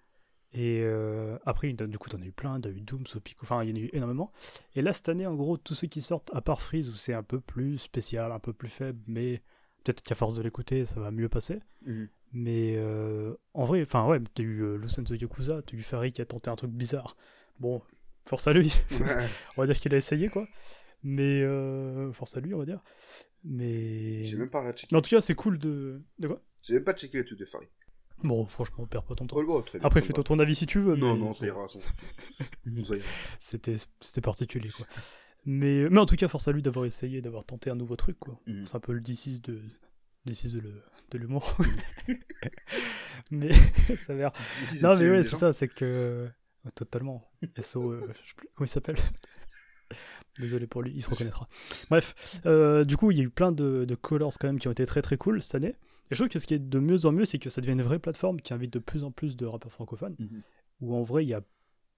Et 0.53 0.81
euh, 0.83 1.37
après, 1.45 1.71
du 1.73 1.97
coup, 1.97 2.09
t'en 2.09 2.21
as 2.21 2.25
eu 2.25 2.31
plein, 2.31 2.59
t'as 2.61 2.69
eu 2.69 2.79
Doom, 2.81 3.05
Sopico, 3.05 3.41
enfin, 3.43 3.63
il 3.63 3.69
y 3.69 3.73
en 3.73 3.75
a 3.75 3.79
eu 3.79 3.89
énormément. 3.93 4.31
Et 4.75 4.81
là, 4.81 4.93
cette 4.93 5.09
année, 5.09 5.27
en 5.27 5.35
gros, 5.35 5.57
tous 5.57 5.75
ceux 5.75 5.87
qui 5.87 6.01
sortent, 6.01 6.31
à 6.33 6.41
part 6.41 6.61
Freeze, 6.61 6.89
où 6.89 6.95
c'est 6.95 7.13
un 7.13 7.23
peu 7.23 7.39
plus 7.39 7.77
spécial, 7.77 8.31
un 8.31 8.39
peu 8.39 8.53
plus 8.53 8.69
faible, 8.69 8.99
mais 9.07 9.41
peut-être 9.83 10.01
qu'à 10.01 10.15
force 10.15 10.35
de 10.35 10.41
l'écouter, 10.41 10.85
ça 10.85 10.99
va 10.99 11.11
mieux 11.11 11.29
passer. 11.29 11.59
Mais 12.31 12.75
euh, 12.77 13.33
en 13.53 13.65
vrai, 13.65 13.83
enfin, 13.83 14.07
ouais, 14.07 14.19
t'as 14.33 14.43
eu 14.43 14.61
euh, 14.61 14.77
Lucenzo 14.77 15.15
Yakuza, 15.15 15.61
t'as 15.61 15.75
eu 15.75 15.81
Fari 15.81 16.11
qui 16.11 16.21
a 16.21 16.25
tenté 16.25 16.49
un 16.49 16.55
truc 16.55 16.71
bizarre. 16.71 17.17
Bon, 17.59 17.81
force 18.25 18.47
à 18.47 18.53
lui. 18.53 18.73
On 19.57 19.61
va 19.61 19.67
dire 19.67 19.79
qu'il 19.79 19.93
a 19.93 19.97
essayé 19.97 20.29
quoi 20.29 20.47
mais 21.05 21.43
euh, 21.43 22.11
force 22.11 22.35
à 22.35 22.39
lui 22.39 22.53
on 22.55 22.57
va 22.57 22.65
dire 22.65 22.81
mais 23.43 24.23
J'ai 24.23 24.37
même 24.37 24.49
pas 24.49 24.73
checké. 24.73 24.87
mais 24.91 24.97
en 24.97 25.01
tout 25.01 25.11
cas 25.11 25.21
c'est 25.21 25.35
cool 25.35 25.59
de 25.59 26.01
de 26.17 26.27
quoi? 26.27 26.41
J'ai 26.63 26.73
même 26.73 26.83
pas 26.83 26.95
checké 26.95 27.19
le 27.19 27.25
truc 27.25 27.37
de 27.37 27.45
Farid. 27.45 27.69
Bon 28.23 28.45
franchement 28.47 28.85
perds 28.87 29.03
pas 29.03 29.15
ton 29.15 29.27
temps. 29.27 29.37
Oh, 29.39 29.61
bien, 29.71 29.79
après 29.83 30.01
fais-toi 30.01 30.23
ton 30.23 30.39
avis 30.39 30.55
si 30.55 30.65
tu 30.65 30.79
veux 30.79 30.95
Non, 30.95 31.13
mais 31.15 31.19
non, 31.19 31.33
ça 31.33 31.45
ira. 31.45 31.67
c'était 33.39 33.75
c'était 34.01 34.21
particulier 34.21 34.69
quoi. 34.75 34.85
Mais 35.45 35.87
mais 35.89 35.99
en 35.99 36.05
tout 36.05 36.15
cas 36.15 36.27
force 36.27 36.47
à 36.47 36.51
lui 36.51 36.61
d'avoir 36.61 36.85
essayé 36.85 37.21
d'avoir 37.21 37.45
tenté 37.45 37.69
un 37.69 37.75
nouveau 37.75 37.95
truc 37.95 38.17
quoi. 38.19 38.39
Mhm. 38.47 38.65
c'est 38.65 38.75
un 38.75 38.79
peu 38.79 38.93
le 38.93 39.01
D6 39.01 39.41
de 39.41 39.61
D6 40.27 40.53
de 40.53 40.59
le- 40.59 41.19
l'humour. 41.19 41.55
Mais 43.31 43.51
ça 43.97 44.13
a 44.13 44.15
l'air 44.15 44.31
non 44.81 44.95
mais 44.97 45.09
ouais 45.09 45.23
c'est 45.23 45.35
ça 45.35 45.53
c'est 45.53 45.67
que 45.67 46.27
totalement. 46.73 47.29
SO 47.59 47.91
euh, 47.91 48.01
je 48.23 48.29
sais 48.29 48.33
plus 48.35 48.49
comment 48.55 48.65
il 48.65 48.69
s'appelle. 48.69 48.97
Désolé 50.39 50.67
pour 50.67 50.81
lui 50.81 50.91
il 50.95 51.01
se 51.03 51.09
reconnaîtra. 51.09 51.47
Bref 51.89 52.39
euh, 52.45 52.83
du 52.83 52.97
coup 52.97 53.11
il 53.11 53.17
y 53.17 53.21
a 53.21 53.23
eu 53.23 53.29
plein 53.29 53.51
de, 53.51 53.85
de 53.85 53.95
colors 53.95 54.33
quand 54.39 54.47
même 54.47 54.59
qui 54.59 54.67
ont 54.67 54.71
été 54.71 54.85
très 54.85 55.01
très 55.01 55.17
cool 55.17 55.41
cette 55.41 55.55
année 55.55 55.75
et 56.11 56.15
je 56.15 56.15
trouve 56.15 56.29
que 56.29 56.39
ce 56.39 56.47
qui 56.47 56.53
est 56.53 56.59
de 56.59 56.79
mieux 56.79 57.05
en 57.05 57.11
mieux 57.11 57.25
c'est 57.25 57.39
que 57.39 57.49
ça 57.49 57.61
devient 57.61 57.73
une 57.73 57.81
vraie 57.81 57.99
plateforme 57.99 58.39
qui 58.41 58.53
invite 58.53 58.71
de 58.73 58.79
plus 58.79 59.03
en 59.03 59.11
plus 59.11 59.35
de 59.35 59.45
rappeurs 59.45 59.71
francophones 59.71 60.15
Mhm. 60.19 60.41
où 60.81 60.95
en 60.95 61.01
vrai 61.03 61.23
il 61.25 61.29
y 61.29 61.33
a 61.33 61.41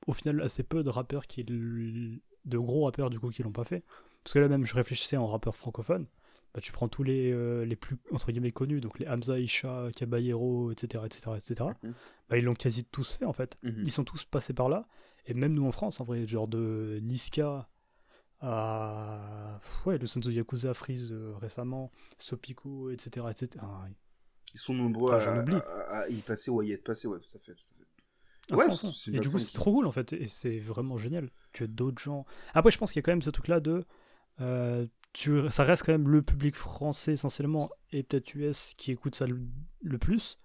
au 0.06 0.14
final 0.14 0.42
assez 0.42 0.64
peu 0.64 0.84
de 0.84 0.90
rappeurs 0.90 1.28
qui 1.28 1.44
de 1.44 2.58
gros 2.58 2.86
rappeurs 2.86 3.10
du 3.10 3.20
coup 3.20 3.30
qui 3.30 3.44
l'ont 3.44 3.52
pas 3.52 3.66
fait. 3.66 3.84
Parce 4.24 4.34
que 4.34 4.40
là 4.40 4.48
même 4.48 4.66
je 4.66 4.74
réfléchissais 4.76 5.18
en 5.18 5.28
rappeurs 5.28 5.56
francophones. 5.56 6.06
Bah, 6.54 6.62
tu 6.62 6.72
prends 6.72 6.88
tous 6.88 7.04
les, 7.04 7.32
euh, 7.32 7.66
les 7.66 7.76
plus 7.76 7.98
entre 8.12 8.32
guillemets 8.32 8.52
connus 8.52 8.80
donc 8.80 9.00
les 9.00 9.08
Hamza, 9.08 9.38
Isha, 9.40 9.90
Caballero 9.96 10.72
etc 10.72 11.04
etc 11.06 11.32
etc 11.36 11.66
bah, 12.30 12.38
ils 12.38 12.44
l'ont 12.46 12.54
quasi 12.54 12.86
tous 12.86 13.18
fait 13.18 13.26
en 13.26 13.34
fait. 13.34 13.58
Mhm. 13.64 13.84
ils 13.86 13.92
sont 13.92 14.04
tous 14.06 14.24
passés 14.24 14.54
par 14.54 14.70
là. 14.70 14.88
Et 15.26 15.34
même 15.34 15.54
nous 15.54 15.66
en 15.66 15.72
France 15.72 16.00
en 16.00 16.06
vrai 16.06 16.26
genre 16.26 16.48
de 16.48 17.00
Niska 17.04 17.68
à 18.42 19.60
ouais 19.86 19.98
le 19.98 20.08
Senzo 20.08 20.30
Yakuza 20.30 20.74
Freeze 20.74 21.12
euh, 21.12 21.34
récemment 21.38 21.92
Sopico 22.20 22.90
etc 22.92 23.26
etc 23.32 23.50
Ah, 23.60 23.86
Ils 24.54 24.60
sont 24.60 24.74
nombreux 24.74 25.14
Ah, 25.14 25.42
à, 25.42 25.42
à- 25.60 26.00
à 26.04 26.08
y 26.10 26.22
passer 26.22 26.52
ou 26.52 26.60
à 26.60 26.66
y 26.66 26.72
être 26.72 26.84
passés, 26.84 27.08
ouais, 27.08 27.20
tout 27.20 27.36
à 27.36 27.40
fait. 27.40 27.54
tout 27.54 27.62
à 27.62 27.78
fait. 27.78 28.54
à 28.54 28.56
Ouais, 28.56 28.66
et 29.14 29.20
du 29.20 29.30
coup 29.30 29.40
c'est 29.40 29.54
trop 29.54 29.74
cool 29.74 29.88
en 29.88 29.92
fait 29.92 30.14
et 30.14 30.28
c'est 30.28 30.60
vraiment 30.60 30.98
génial 30.98 31.30
que 31.52 31.66
d'autres 31.66 32.02
gens. 32.02 32.26
Après 32.54 32.72
je 32.72 32.78
pense 32.78 32.92
qu'il 32.92 33.00
y 33.00 33.04
a 33.04 33.04
quand 33.04 33.12
même 33.12 33.22
ce 33.22 33.30
truc 33.30 33.48
là 33.48 33.60
de 33.60 33.86
euh, 34.40 34.86
tu, 35.14 35.50
ça 35.50 35.64
reste 35.64 35.84
quand 35.84 35.92
même 35.94 36.08
le 36.10 36.22
public 36.22 36.56
français 36.56 37.14
essentiellement 37.14 37.70
et 37.92 38.04
peut-être 38.04 38.36
US 38.36 38.74
qui 38.78 38.92
écoute 38.92 39.16
ça 39.16 39.26
le, 39.26 39.42
le 39.82 39.98
plus. 39.98 40.38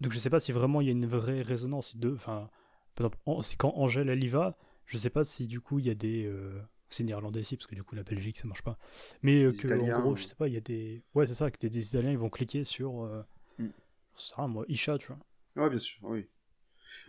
Donc 0.00 0.12
je 0.12 0.18
sais 0.18 0.30
pas 0.30 0.40
si 0.40 0.52
vraiment 0.52 0.80
il 0.80 0.86
y 0.86 0.90
a 0.90 0.92
une 0.92 1.06
vraie 1.06 1.42
résonance 1.42 1.96
de 1.96 2.14
enfin 2.14 2.48
par 2.94 3.06
exemple 3.06 3.18
en- 3.26 3.42
c'est 3.42 3.56
quand 3.56 3.72
Angèle 3.76 4.08
elle 4.08 4.22
y 4.22 4.28
va 4.28 4.56
je 4.88 4.98
sais 4.98 5.10
pas 5.10 5.22
si 5.24 5.46
du 5.46 5.60
coup 5.60 5.78
il 5.78 5.86
y 5.86 5.90
a 5.90 5.94
des 5.94 6.26
euh, 6.26 6.60
c'est 6.90 7.04
néerlandais 7.04 7.40
ici 7.40 7.56
parce 7.56 7.68
que 7.68 7.76
du 7.76 7.84
coup 7.84 7.94
la 7.94 8.02
Belgique 8.02 8.38
ça 8.38 8.48
marche 8.48 8.62
pas 8.62 8.76
mais 9.22 9.44
euh, 9.44 9.52
Des 9.52 9.56
que 9.58 9.66
Italiens, 9.66 9.98
en 9.98 10.02
gros 10.02 10.16
je 10.16 10.24
sais 10.24 10.34
pas 10.34 10.48
il 10.48 10.54
y 10.54 10.56
a 10.56 10.60
des 10.60 11.02
ouais 11.14 11.26
c'est 11.26 11.34
ça 11.34 11.50
que 11.50 11.58
des, 11.58 11.70
des 11.70 11.86
Italiens 11.88 12.10
ils 12.10 12.18
vont 12.18 12.30
cliquer 12.30 12.64
sur 12.64 13.04
euh, 13.04 13.22
Mm. 13.58 13.68
ça 14.16 14.46
moi 14.46 14.64
Isha 14.68 14.98
tu 14.98 15.08
vois 15.08 15.18
Ouais, 15.56 15.68
bien 15.70 15.78
sûr, 15.80 15.98
oui. 16.04 16.28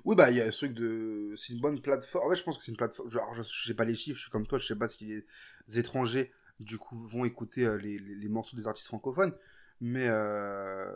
Oui, 0.06 0.16
bah, 0.16 0.32
il 0.32 0.38
y 0.38 0.42
a 0.42 0.52
ce 0.52 0.58
truc 0.58 0.74
de. 0.74 1.34
C'est 1.38 1.54
une 1.54 1.60
bonne 1.62 1.80
plateforme. 1.82 2.26
En 2.28 2.30
fait, 2.32 2.36
je 2.38 2.44
pense 2.44 2.58
que 2.58 2.64
c'est 2.64 2.72
une 2.72 2.78
plateforme. 2.78 3.12
Genre, 3.12 3.34
je 3.36 3.44
sais 3.44 3.76
pas 3.76 3.86
les 3.86 3.96
chiffres, 3.96 4.18
je 4.18 4.24
suis 4.24 4.32
comme 4.32 4.48
toi, 4.48 4.58
je 4.60 4.66
sais 4.66 4.76
pas 4.76 4.88
si 4.88 5.06
les 5.06 5.80
étrangers, 5.80 6.32
du 6.60 6.80
coup, 6.80 6.98
vont 7.08 7.26
écouter 7.26 7.66
euh, 7.68 7.78
les, 7.78 8.00
les, 8.00 8.16
les 8.16 8.28
morceaux 8.30 8.58
des 8.58 8.68
artistes 8.68 8.88
francophones. 8.88 9.36
Mais 9.82 10.08
euh, 10.08 10.92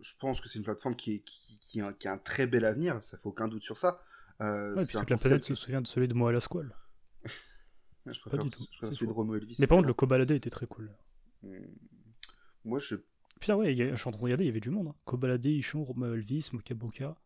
je 0.00 0.12
pense 0.18 0.40
que 0.40 0.48
c'est 0.48 0.58
une 0.58 0.64
plateforme 0.64 0.96
qui, 0.96 1.16
est, 1.16 1.18
qui, 1.20 1.58
qui, 1.58 1.80
a, 1.80 1.92
qui 1.92 2.08
a 2.08 2.12
un 2.12 2.18
très 2.18 2.46
bel 2.46 2.64
avenir, 2.64 2.98
ça 3.04 3.18
fait 3.18 3.26
aucun 3.26 3.48
doute 3.48 3.62
sur 3.62 3.76
ça. 3.78 4.02
Euh, 4.40 4.74
Ouais, 4.74 4.84
puis 4.84 4.96
toute 4.98 5.10
la 5.10 5.16
planète 5.16 5.44
se 5.44 5.54
souvient 5.54 5.80
de 5.80 5.86
celui 5.86 6.08
de 6.08 6.14
Moi 6.14 6.30
à 6.30 6.32
la 6.32 6.40
Squall. 6.40 6.74
Je 8.06 8.20
préfère, 8.20 8.44
du 8.44 8.50
tout, 8.50 8.64
je 8.82 8.86
celui 8.92 9.06
de. 9.06 9.12
Romo 9.12 9.34
Elvis. 9.34 9.56
Mais 9.60 9.66
par 9.66 9.76
contre, 9.78 9.88
le 9.88 9.94
Kobalade 9.94 10.30
était 10.32 10.50
très 10.50 10.66
cool. 10.66 10.94
Hmm. 11.42 11.56
Moi, 12.66 12.78
je. 12.78 12.96
Putain, 13.40 13.56
ouais, 13.56 13.68
a- 13.68 13.90
je 13.92 13.96
suis 13.96 14.08
en 14.08 14.10
train 14.10 14.18
de 14.20 14.24
regarder, 14.24 14.44
il 14.44 14.48
y 14.48 14.50
avait 14.50 14.60
du 14.60 14.68
monde. 14.70 14.88
Hein. 14.88 14.94
Kobalade, 15.06 15.44
Ichon, 15.46 15.82
Romain 15.84 16.12
Elvis, 16.12 16.50
Mokaboka, 16.52 17.16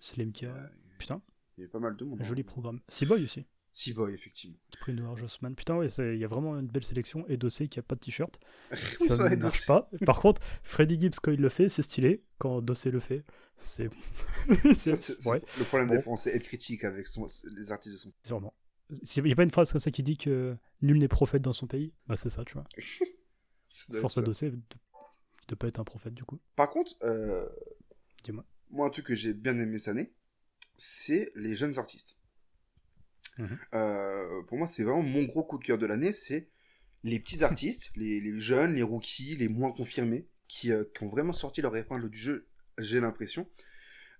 Slemka. 0.00 0.54
Putain, 0.98 1.22
Il 1.56 1.60
y 1.60 1.64
avait 1.64 1.70
pas 1.70 1.78
mal 1.78 1.96
de 1.96 2.04
monde. 2.04 2.20
un 2.20 2.24
joli 2.24 2.42
hein. 2.42 2.44
programme. 2.46 2.80
Seaboy 2.88 3.24
aussi. 3.24 3.46
Seaboy, 3.76 4.14
effectivement. 4.14 4.56
Spring 4.72 4.94
Noir, 4.96 5.16
Jossman. 5.16 5.56
Putain, 5.56 5.74
ouais, 5.76 5.88
il 5.88 6.16
y 6.18 6.24
a 6.24 6.28
vraiment 6.28 6.56
une 6.56 6.68
belle 6.68 6.84
sélection. 6.84 7.26
Et 7.28 7.36
Dossé 7.36 7.66
qui 7.66 7.80
a 7.80 7.82
pas 7.82 7.96
de 7.96 8.00
t-shirt. 8.00 8.38
Ça 8.72 9.08
ça 9.16 9.28
ne 9.28 9.34
marche 9.34 9.66
pas. 9.66 9.90
Par 10.06 10.20
contre, 10.20 10.40
Freddy 10.62 10.98
Gibbs, 11.00 11.18
quand 11.20 11.32
il 11.32 11.40
le 11.40 11.48
fait, 11.48 11.68
c'est 11.68 11.82
stylé. 11.82 12.22
Quand 12.38 12.62
Dossé 12.62 12.92
le 12.92 13.00
fait, 13.00 13.24
c'est. 13.58 13.88
Ouais, 15.26 15.42
Le 15.58 15.64
problème 15.64 15.88
Bon. 15.88 15.94
des 15.96 16.00
Français, 16.00 16.36
être 16.36 16.44
critique 16.44 16.84
avec 16.84 17.08
son- 17.08 17.26
les 17.56 17.72
artistes 17.72 17.94
de 17.94 17.98
son. 17.98 18.12
sûrement. 18.24 18.54
Il 19.16 19.22
n'y 19.24 19.32
a 19.32 19.36
pas 19.36 19.42
une 19.42 19.50
phrase 19.50 19.72
comme 19.72 19.80
ça 19.80 19.90
qui 19.90 20.04
dit 20.04 20.18
que 20.18 20.56
nul 20.80 20.98
n'est 20.98 21.08
prophète 21.08 21.42
dans 21.42 21.52
son 21.54 21.66
pays? 21.66 21.92
Bah, 22.06 22.14
c'est 22.14 22.30
ça, 22.30 22.44
tu 22.44 22.54
vois. 22.54 22.66
Force 24.00 24.18
à. 24.18 24.22
Dossé 24.22 24.50
de, 24.52 24.60
de 25.48 25.54
pas 25.56 25.66
être 25.66 25.80
un 25.80 25.84
prophète, 25.84 26.14
du 26.14 26.22
coup. 26.22 26.38
Par 26.54 26.70
contre, 26.70 26.94
euh, 27.02 27.48
Dis-moi. 28.22 28.44
moi, 28.70 28.86
un 28.86 28.90
truc 28.90 29.06
que 29.06 29.14
j'ai 29.14 29.34
bien 29.34 29.58
aimé 29.58 29.80
cette 29.80 29.88
année, 29.96 30.12
c'est 30.76 31.32
les 31.34 31.54
jeunes 31.56 31.76
artistes. 31.78 32.16
Mhm. 33.38 33.58
Euh, 33.74 34.42
pour 34.44 34.58
moi, 34.58 34.68
c'est 34.68 34.84
vraiment 34.84 35.02
mon 35.02 35.24
gros 35.24 35.44
coup 35.44 35.58
de 35.58 35.64
cœur 35.64 35.78
de 35.78 35.86
l'année, 35.86 36.12
c'est 36.12 36.48
les 37.02 37.20
petits 37.20 37.44
artistes, 37.44 37.90
les, 37.96 38.20
les 38.20 38.40
jeunes, 38.40 38.74
les 38.74 38.82
rookies, 38.82 39.36
les 39.36 39.48
moins 39.48 39.72
confirmés, 39.72 40.26
qui, 40.48 40.72
euh, 40.72 40.84
qui 40.94 41.04
ont 41.04 41.08
vraiment 41.08 41.32
sorti 41.32 41.62
leur 41.62 41.76
épingle 41.76 42.08
du 42.08 42.18
jeu, 42.18 42.46
j'ai 42.78 43.00
l'impression. 43.00 43.48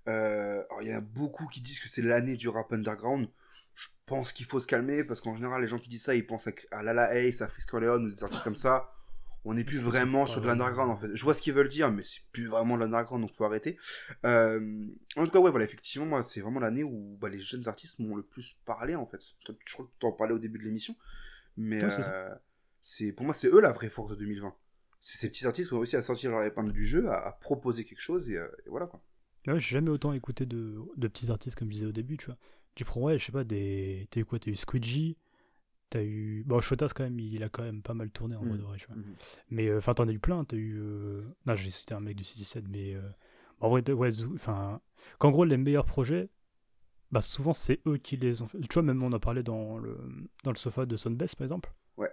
Euh, 0.08 0.62
alors, 0.70 0.82
il 0.82 0.88
y 0.88 0.94
en 0.94 0.98
a 0.98 1.00
beaucoup 1.00 1.46
qui 1.46 1.60
disent 1.60 1.80
que 1.80 1.88
c'est 1.88 2.02
l'année 2.02 2.36
du 2.36 2.48
rap 2.48 2.72
underground. 2.72 3.28
Je 3.74 3.88
pense 4.06 4.32
qu'il 4.32 4.46
faut 4.46 4.60
se 4.60 4.66
calmer, 4.66 5.04
parce 5.04 5.20
qu'en 5.20 5.34
général, 5.34 5.62
les 5.62 5.68
gens 5.68 5.78
qui 5.78 5.88
disent 5.88 6.04
ça, 6.04 6.14
ils 6.14 6.26
pensent 6.26 6.46
à, 6.46 6.52
à 6.70 6.82
Lala 6.82 7.14
Ace, 7.14 7.42
à 7.42 7.48
Frisk 7.48 7.70
Corleone, 7.70 8.06
ou 8.06 8.12
des 8.12 8.22
artistes 8.22 8.44
comme 8.44 8.56
ça. 8.56 8.92
On 9.46 9.54
n'est 9.54 9.64
plus 9.64 9.78
vraiment 9.78 10.26
sur 10.26 10.40
de 10.40 10.46
l'underground, 10.46 10.90
en 10.90 10.96
fait. 10.96 11.14
Je 11.14 11.22
vois 11.22 11.34
ce 11.34 11.42
qu'ils 11.42 11.52
veulent 11.52 11.68
dire, 11.68 11.92
mais 11.92 12.02
c'est 12.02 12.20
plus 12.32 12.46
vraiment 12.46 12.76
de 12.76 12.80
l'underground, 12.82 13.22
donc 13.22 13.34
faut 13.34 13.44
arrêter. 13.44 13.76
Euh, 14.24 14.86
en 15.16 15.24
tout 15.26 15.30
cas, 15.30 15.38
ouais, 15.38 15.50
voilà, 15.50 15.66
effectivement, 15.66 16.06
moi, 16.06 16.22
c'est 16.22 16.40
vraiment 16.40 16.60
l'année 16.60 16.82
où 16.82 17.18
bah, 17.20 17.28
les 17.28 17.40
jeunes 17.40 17.68
artistes 17.68 17.98
m'ont 17.98 18.16
le 18.16 18.22
plus 18.22 18.54
parlé, 18.64 18.94
en 18.94 19.06
fait. 19.06 19.20
Je 19.66 19.72
crois 19.74 19.84
que 19.84 19.90
tu 20.00 20.06
en 20.06 20.12
parlais 20.12 20.32
au 20.32 20.38
début 20.38 20.58
de 20.58 20.64
l'émission, 20.64 20.96
mais 21.58 21.82
Ouais, 21.84 21.90
euh, 22.08 22.34
c'est 22.80 23.12
pour 23.12 23.24
moi, 23.26 23.34
c'est 23.34 23.48
eux 23.48 23.60
la 23.60 23.72
vraie 23.72 23.90
force 23.90 24.10
de 24.10 24.16
2020. 24.16 24.54
C'est 25.00 25.18
ces 25.18 25.28
petits 25.28 25.46
artistes 25.46 25.68
qui 25.68 25.74
ont 25.74 25.78
réussi 25.80 25.96
à 25.96 26.02
sortir 26.02 26.30
leur 26.30 26.42
épingle 26.44 26.72
du 26.72 26.86
jeu, 26.86 27.08
à, 27.10 27.16
à 27.26 27.32
proposer 27.32 27.84
quelque 27.84 28.00
chose, 28.00 28.30
et, 28.30 28.38
euh, 28.38 28.48
et 28.64 28.70
voilà, 28.70 28.86
quoi. 28.86 29.02
Ouais, 29.46 29.58
j'ai 29.58 29.74
jamais 29.74 29.90
autant 29.90 30.14
écouté 30.14 30.46
de, 30.46 30.78
de 30.96 31.08
petits 31.08 31.30
artistes 31.30 31.58
comme 31.58 31.68
je 31.68 31.74
disais 31.74 31.86
au 31.86 31.92
début, 31.92 32.16
tu 32.16 32.26
vois. 32.26 32.38
Tu 32.74 32.84
prends, 32.84 33.02
ouais, 33.02 33.18
je 33.18 33.26
sais 33.26 33.32
pas, 33.32 33.44
des. 33.44 34.08
T'as 34.10 34.20
eu 34.20 34.24
quoi 34.24 34.38
T'as 34.38 34.50
eu 34.50 34.56
Squidgy, 34.56 35.18
t'as 35.94 36.02
eu. 36.02 36.42
Bon, 36.46 36.60
Shotas, 36.60 36.88
quand 36.94 37.04
même, 37.04 37.18
il 37.20 37.42
a 37.42 37.48
quand 37.48 37.62
même 37.62 37.82
pas 37.82 37.94
mal 37.94 38.10
tourné 38.10 38.34
en 38.36 38.42
Mhm. 38.42 38.48
mode 38.48 38.60
vrai, 38.60 38.76
tu 38.78 38.86
vois. 38.86 38.96
Mhm. 38.96 39.14
Mais 39.50 39.68
euh, 39.68 39.78
enfin, 39.78 39.94
t'en 39.94 40.08
as 40.08 40.12
eu 40.12 40.18
plein, 40.18 40.44
t'as 40.44 40.56
eu. 40.56 40.76
euh, 40.78 41.22
Non, 41.46 41.54
j'ai 41.54 41.70
cité 41.70 41.94
un 41.94 42.00
mec 42.00 42.16
du 42.16 42.24
67, 42.24 42.66
mais. 42.68 42.94
euh, 42.94 43.02
En 43.60 43.68
vrai, 43.70 43.88
ouais, 43.90 44.08
enfin. 44.34 44.80
Qu'en 45.18 45.30
gros, 45.30 45.44
les 45.44 45.56
meilleurs 45.56 45.84
projets, 45.86 46.28
bah 47.12 47.20
souvent, 47.20 47.54
c'est 47.54 47.80
eux 47.86 47.96
qui 47.96 48.16
les 48.16 48.42
ont 48.42 48.46
fait. 48.48 48.58
Tu 48.60 48.74
vois, 48.74 48.82
même 48.82 49.02
on 49.02 49.12
a 49.12 49.20
parlé 49.20 49.42
dans 49.42 49.78
le, 49.78 49.96
dans 50.42 50.50
le 50.50 50.56
sofa 50.56 50.84
de 50.86 50.96
Sunbest, 50.96 51.36
par 51.36 51.44
exemple. 51.44 51.72
Ouais. 51.96 52.10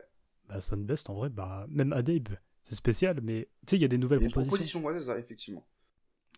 Bah, 0.48 0.62
Sunbest, 0.62 1.10
en 1.10 1.16
vrai, 1.16 1.30
bah. 1.30 1.66
Même 1.70 1.92
Adabe, 1.94 2.30
c'est 2.64 2.76
spécial, 2.76 3.20
mais 3.24 3.50
tu 3.66 3.72
sais, 3.72 3.76
il 3.78 3.82
y 3.82 3.86
a 3.86 3.88
des 3.88 3.98
nouvelles 3.98 4.20
a 4.20 4.24
une 4.26 4.32
propositions. 4.32 4.80
proposition, 4.80 4.86
ouais, 4.86 4.94
c'est 5.00 5.06
ça, 5.08 5.18
effectivement. 5.20 5.66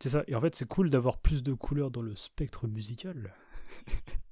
C'est 0.01 0.09
ça. 0.09 0.23
Et 0.27 0.35
en 0.35 0.41
fait, 0.41 0.55
c'est 0.55 0.67
cool 0.67 0.89
d'avoir 0.89 1.17
plus 1.19 1.43
de 1.43 1.53
couleurs 1.53 1.91
dans 1.91 2.01
le 2.01 2.15
spectre 2.15 2.67
musical. 2.67 3.33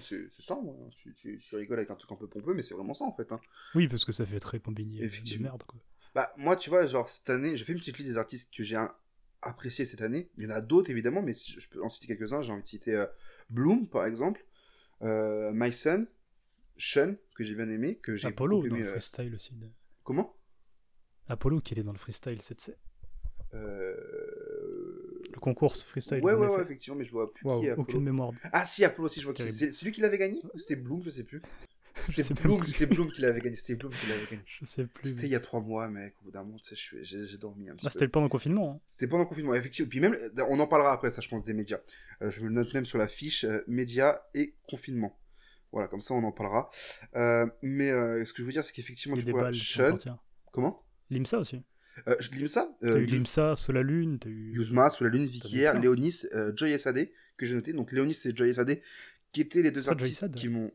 C'est 0.00 0.30
ça, 0.40 0.56
ouais. 0.58 0.74
tu, 0.96 1.12
tu, 1.14 1.38
tu 1.38 1.56
rigoles 1.56 1.78
avec 1.78 1.90
un 1.90 1.96
truc 1.96 2.10
un 2.12 2.16
peu 2.16 2.26
pompeux, 2.28 2.54
mais 2.54 2.62
c'est 2.62 2.74
vraiment 2.74 2.94
ça, 2.94 3.04
en 3.04 3.12
fait. 3.12 3.30
hein. 3.32 3.40
Oui, 3.74 3.88
parce 3.88 4.04
que 4.04 4.12
ça 4.12 4.24
fait 4.24 4.40
très 4.40 4.60
combini 4.60 4.98
de 4.98 5.04
Effectivement. 5.04 5.50
merde, 5.50 5.62
quoi. 5.64 5.78
Bah, 6.14 6.32
moi, 6.36 6.56
tu 6.56 6.70
vois, 6.70 6.86
genre, 6.86 7.08
cette 7.08 7.28
année, 7.30 7.56
j'ai 7.56 7.64
fait 7.64 7.72
une 7.72 7.78
petite 7.78 7.98
liste 7.98 8.10
des 8.12 8.18
artistes 8.18 8.54
que 8.54 8.62
j'ai 8.62 8.78
appréciés 9.42 9.84
cette 9.84 10.00
année. 10.02 10.30
Il 10.38 10.44
y 10.44 10.46
en 10.46 10.50
a 10.50 10.60
d'autres, 10.60 10.90
évidemment, 10.90 11.22
mais 11.22 11.34
je, 11.34 11.68
peux 11.68 11.82
en 11.82 11.90
citer 11.90 12.06
quelques-uns. 12.06 12.42
J'ai 12.42 12.52
envie 12.52 12.62
de 12.62 12.66
citer 12.68 12.94
euh, 12.94 13.06
Bloom, 13.50 13.88
par 13.88 14.06
exemple, 14.06 14.44
euh, 15.02 15.50
My 15.54 15.72
Son, 15.72 16.06
Sean, 16.78 17.14
que 17.36 17.44
j'ai 17.44 17.54
bien 17.54 17.68
aimé, 17.68 17.96
que 17.96 18.16
j'ai 18.16 18.28
Apollo 18.28 18.56
beaucoup 18.58 18.68
dans 18.68 18.76
aimé, 18.76 18.84
le 18.84 18.88
euh, 18.90 18.92
freestyle 18.92 19.34
aussi. 19.34 19.54
de- 19.54 19.68
Comment? 20.02 20.36
Apollo 21.28 21.60
qui 21.60 21.72
était 21.74 21.82
dans 21.82 21.92
le 21.92 21.98
freestyle, 21.98 22.40
c'est 22.42 22.60
c'est- 22.60 22.78
euh... 23.54 23.96
concours 25.44 25.76
freestyle. 25.76 26.22
Ouais, 26.22 26.32
ouais, 26.32 26.46
ouais, 26.48 26.62
effectivement, 26.62 26.96
mais 26.98 27.04
je 27.04 27.10
vois 27.12 27.32
plus 27.32 27.46
Waouh, 27.46 27.60
qui 27.60 27.66
est 27.66 27.70
Apollo. 27.70 27.86
aucune 27.88 28.02
mémoire. 28.04 28.30
Ah, 28.52 28.64
si, 28.66 28.84
Apollo 28.84 29.06
aussi, 29.06 29.20
je 29.20 29.26
vois 29.26 29.34
qui. 29.34 29.50
C'est 29.50 29.72
c'est 29.72 29.84
lui 29.84 29.92
qui 29.92 30.00
l'avait 30.00 30.18
gagné 30.18 30.40
C'était 30.56 30.76
Bloom, 30.76 31.02
je 31.02 31.10
sais 31.10 31.24
plus. 31.24 31.42
C'était 32.00 32.34
Bloom, 32.34 32.60
Bloom 32.90 33.12
qui 33.12 33.20
l'avait 33.22 33.40
gagné. 33.40 33.54
C'était 33.54 33.76
Bloom 33.76 33.92
qui 33.92 34.06
l'avait 34.08 34.26
gagné. 34.28 34.42
Je 34.46 34.64
sais 34.64 34.84
plus. 34.86 35.08
C'était 35.10 35.22
mais- 35.22 35.28
il 35.28 35.32
y 35.32 35.36
a 35.36 35.40
trois 35.40 35.60
mois, 35.60 35.88
mec. 35.88 36.14
Au 36.20 36.24
bout 36.24 36.30
d'un 36.32 36.42
moment, 36.42 36.58
tu 36.58 36.74
sais, 36.74 36.98
j'ai 37.02 37.38
dormi 37.38 37.68
un 37.68 37.74
petit 37.76 37.86
Ah, 37.86 37.88
peu. 37.88 37.92
c'était 37.92 38.04
le 38.06 38.10
pendant 38.10 38.24
le 38.26 38.30
confinement. 38.30 38.72
hein. 38.72 38.80
C'était 38.88 39.06
pendant 39.06 39.22
le 39.22 39.28
confinement, 39.28 39.54
effectivement. 39.54 39.88
Puis 39.88 40.00
même, 40.00 40.16
on 40.48 40.58
en 40.58 40.66
parlera 40.66 40.92
après, 40.92 41.10
ça, 41.12 41.20
je 41.20 41.28
pense, 41.28 41.44
des 41.44 41.54
médias. 41.54 41.78
Euh, 42.22 42.30
je 42.30 42.40
me 42.40 42.48
le 42.48 42.54
note 42.54 42.74
même 42.74 42.84
sur 42.84 42.98
la 42.98 43.06
fiche, 43.06 43.44
euh, 43.44 43.62
médias 43.68 44.20
et 44.34 44.54
confinement. 44.68 45.16
Voilà, 45.70 45.86
comme 45.88 46.00
ça, 46.00 46.14
on 46.14 46.24
en 46.24 46.32
parlera. 46.32 46.68
Euh, 47.14 47.46
mais 47.62 47.90
ce 47.90 48.32
que 48.32 48.38
je 48.38 48.44
veux 48.44 48.52
dire, 48.52 48.64
c'est 48.64 48.72
qu'effectivement, 48.72 49.16
qui 49.16 49.30
vont 49.30 49.52
Sean... 49.52 49.90
sortir. 49.90 50.18
Comment? 50.52 50.84
Limsa 51.10 51.38
aussi. 51.38 51.62
Euh, 52.08 52.14
je 52.20 52.30
lis 52.32 52.48
ça 52.48 52.68
T'as 52.80 52.88
euh, 52.88 52.98
eu 53.00 53.06
Yuz- 53.06 53.12
Limsa, 53.12 53.56
Sur 53.56 53.72
la 53.72 53.82
Lune, 53.82 54.18
t'as 54.18 54.28
eu. 54.30 54.52
Yuzma, 54.54 54.90
Sous 54.90 55.04
la 55.04 55.10
Lune, 55.10 55.28
plein. 55.28 55.80
Léonis, 55.80 56.22
euh, 56.34 56.52
Joy 56.56 56.78
SAD, 56.78 57.08
que 57.36 57.46
j'ai 57.46 57.54
noté. 57.54 57.72
Donc 57.72 57.92
Léonis 57.92 58.18
et 58.24 58.36
Joy 58.36 58.52
SAD, 58.54 58.80
qui 59.32 59.40
étaient 59.40 59.62
les 59.62 59.70
deux 59.70 59.88
Ah, 59.88 59.92
artistes 59.92 60.34
qui 60.34 60.48
m'ont... 60.48 60.70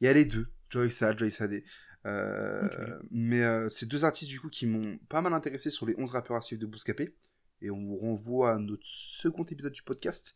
Il 0.00 0.06
y 0.06 0.08
a 0.08 0.12
les 0.12 0.24
deux, 0.24 0.46
Joy 0.70 0.90
Sad, 0.90 1.18
Joy 1.18 1.30
SAD. 1.30 1.62
Euh. 2.06 2.68
Mais 3.10 3.42
euh, 3.42 3.68
ces 3.68 3.84
deux 3.86 4.04
artistes, 4.04 4.30
du 4.30 4.40
coup, 4.40 4.48
qui 4.48 4.66
m'ont 4.66 4.98
pas 5.08 5.20
mal 5.20 5.34
intéressé 5.34 5.68
sur 5.70 5.84
les 5.86 5.94
11 5.98 6.10
rappeurs 6.12 6.36
à 6.36 6.42
suivre 6.42 6.60
de 6.62 6.66
Bouscapé. 6.66 7.14
Et 7.62 7.70
on 7.70 7.76
vous 7.84 7.96
renvoie 7.96 8.54
à 8.54 8.58
notre 8.58 8.86
second 8.86 9.44
épisode 9.44 9.72
du 9.72 9.82
podcast, 9.82 10.34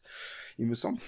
il 0.59 0.67
me 0.67 0.75
semble. 0.75 1.01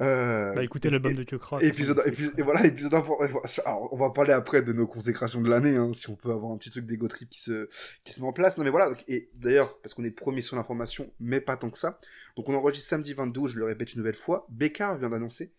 Euh, 0.00 0.52
Bah 0.54 0.64
écoutez 0.64 0.90
l'album 0.90 1.14
de 1.14 1.22
Kyokra. 1.22 1.62
Épisode, 1.62 2.02
et 2.36 2.42
voilà, 2.42 2.66
épisode 2.66 2.94
important. 2.94 3.24
Alors, 3.64 3.92
on 3.92 3.96
va 3.96 4.10
parler 4.10 4.32
après 4.32 4.62
de 4.62 4.72
nos 4.72 4.86
consécrations 4.86 5.40
de 5.40 5.48
l'année, 5.48 5.76
hein, 5.76 5.92
si 5.92 6.10
on 6.10 6.16
peut 6.16 6.32
avoir 6.32 6.50
un 6.52 6.58
petit 6.58 6.70
truc 6.70 6.84
d'ego 6.86 7.06
trip 7.06 7.28
qui 7.28 7.40
se, 7.40 7.68
qui 8.02 8.12
se 8.12 8.20
met 8.20 8.26
en 8.26 8.32
place. 8.32 8.58
Non, 8.58 8.64
mais 8.64 8.70
voilà. 8.70 8.88
donc, 8.88 9.04
et 9.06 9.30
d'ailleurs, 9.34 9.78
parce 9.80 9.94
qu'on 9.94 10.02
est 10.04 10.10
premier 10.10 10.42
sur 10.42 10.56
l'information, 10.56 11.12
mais 11.20 11.40
pas 11.40 11.56
tant 11.56 11.70
que 11.70 11.78
ça. 11.78 12.00
Donc, 12.36 12.48
on 12.48 12.54
enregistre 12.54 12.88
samedi 12.88 13.14
22, 13.14 13.46
je 13.48 13.56
le 13.58 13.64
répète 13.66 13.92
une 13.92 13.98
nouvelle 13.98 14.16
fois. 14.16 14.46
Bécard 14.50 14.98
vient 14.98 15.10
d'annoncer 15.10 15.52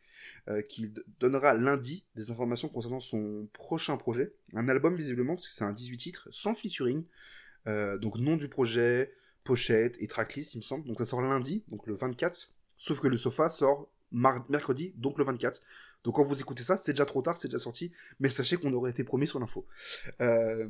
euh, 0.50 0.62
qu'il 0.62 0.94
donnera 1.20 1.54
lundi 1.54 2.06
des 2.16 2.30
informations 2.30 2.68
concernant 2.68 3.00
son 3.00 3.48
prochain 3.54 3.96
projet. 3.96 4.34
Un 4.54 4.68
album, 4.68 4.96
visiblement, 4.96 5.36
parce 5.36 5.48
que 5.48 5.54
c'est 5.54 5.64
un 5.64 5.72
18 5.72 5.98
titres, 5.98 6.28
sans 6.32 6.54
featuring. 6.54 7.06
Euh, 7.68 7.98
donc, 7.98 8.18
nom 8.18 8.36
du 8.36 8.50
projet, 8.50 9.14
pochette 9.46 9.96
et 10.00 10.08
tracklist, 10.08 10.56
il 10.56 10.58
me 10.58 10.64
semble. 10.64 10.86
Donc, 10.86 10.98
ça 10.98 11.06
sort 11.06 11.22
lundi, 11.22 11.64
donc 11.70 11.88
le 11.88 11.94
24. 11.96 12.52
Sauf 12.78 13.00
que 13.00 13.08
le 13.08 13.18
sofa 13.18 13.48
sort 13.50 13.90
mercredi, 14.12 14.94
donc 14.98 15.18
le 15.18 15.24
24. 15.26 15.62
Donc 16.04 16.16
quand 16.16 16.24
vous 16.24 16.40
écoutez 16.40 16.64
ça, 16.64 16.78
c'est 16.78 16.94
déjà 16.94 17.06
trop 17.06 17.22
tard, 17.22 17.36
c'est 17.38 17.48
déjà 17.48 17.60
sorti, 17.60 17.92
mais 18.20 18.30
sachez 18.30 18.58
qu'on 18.58 18.72
aurait 18.74 18.92
été 18.92 19.04
promis 19.04 19.28
sur 19.28 19.40
l'info. 19.40 19.66
Euh, 20.22 20.68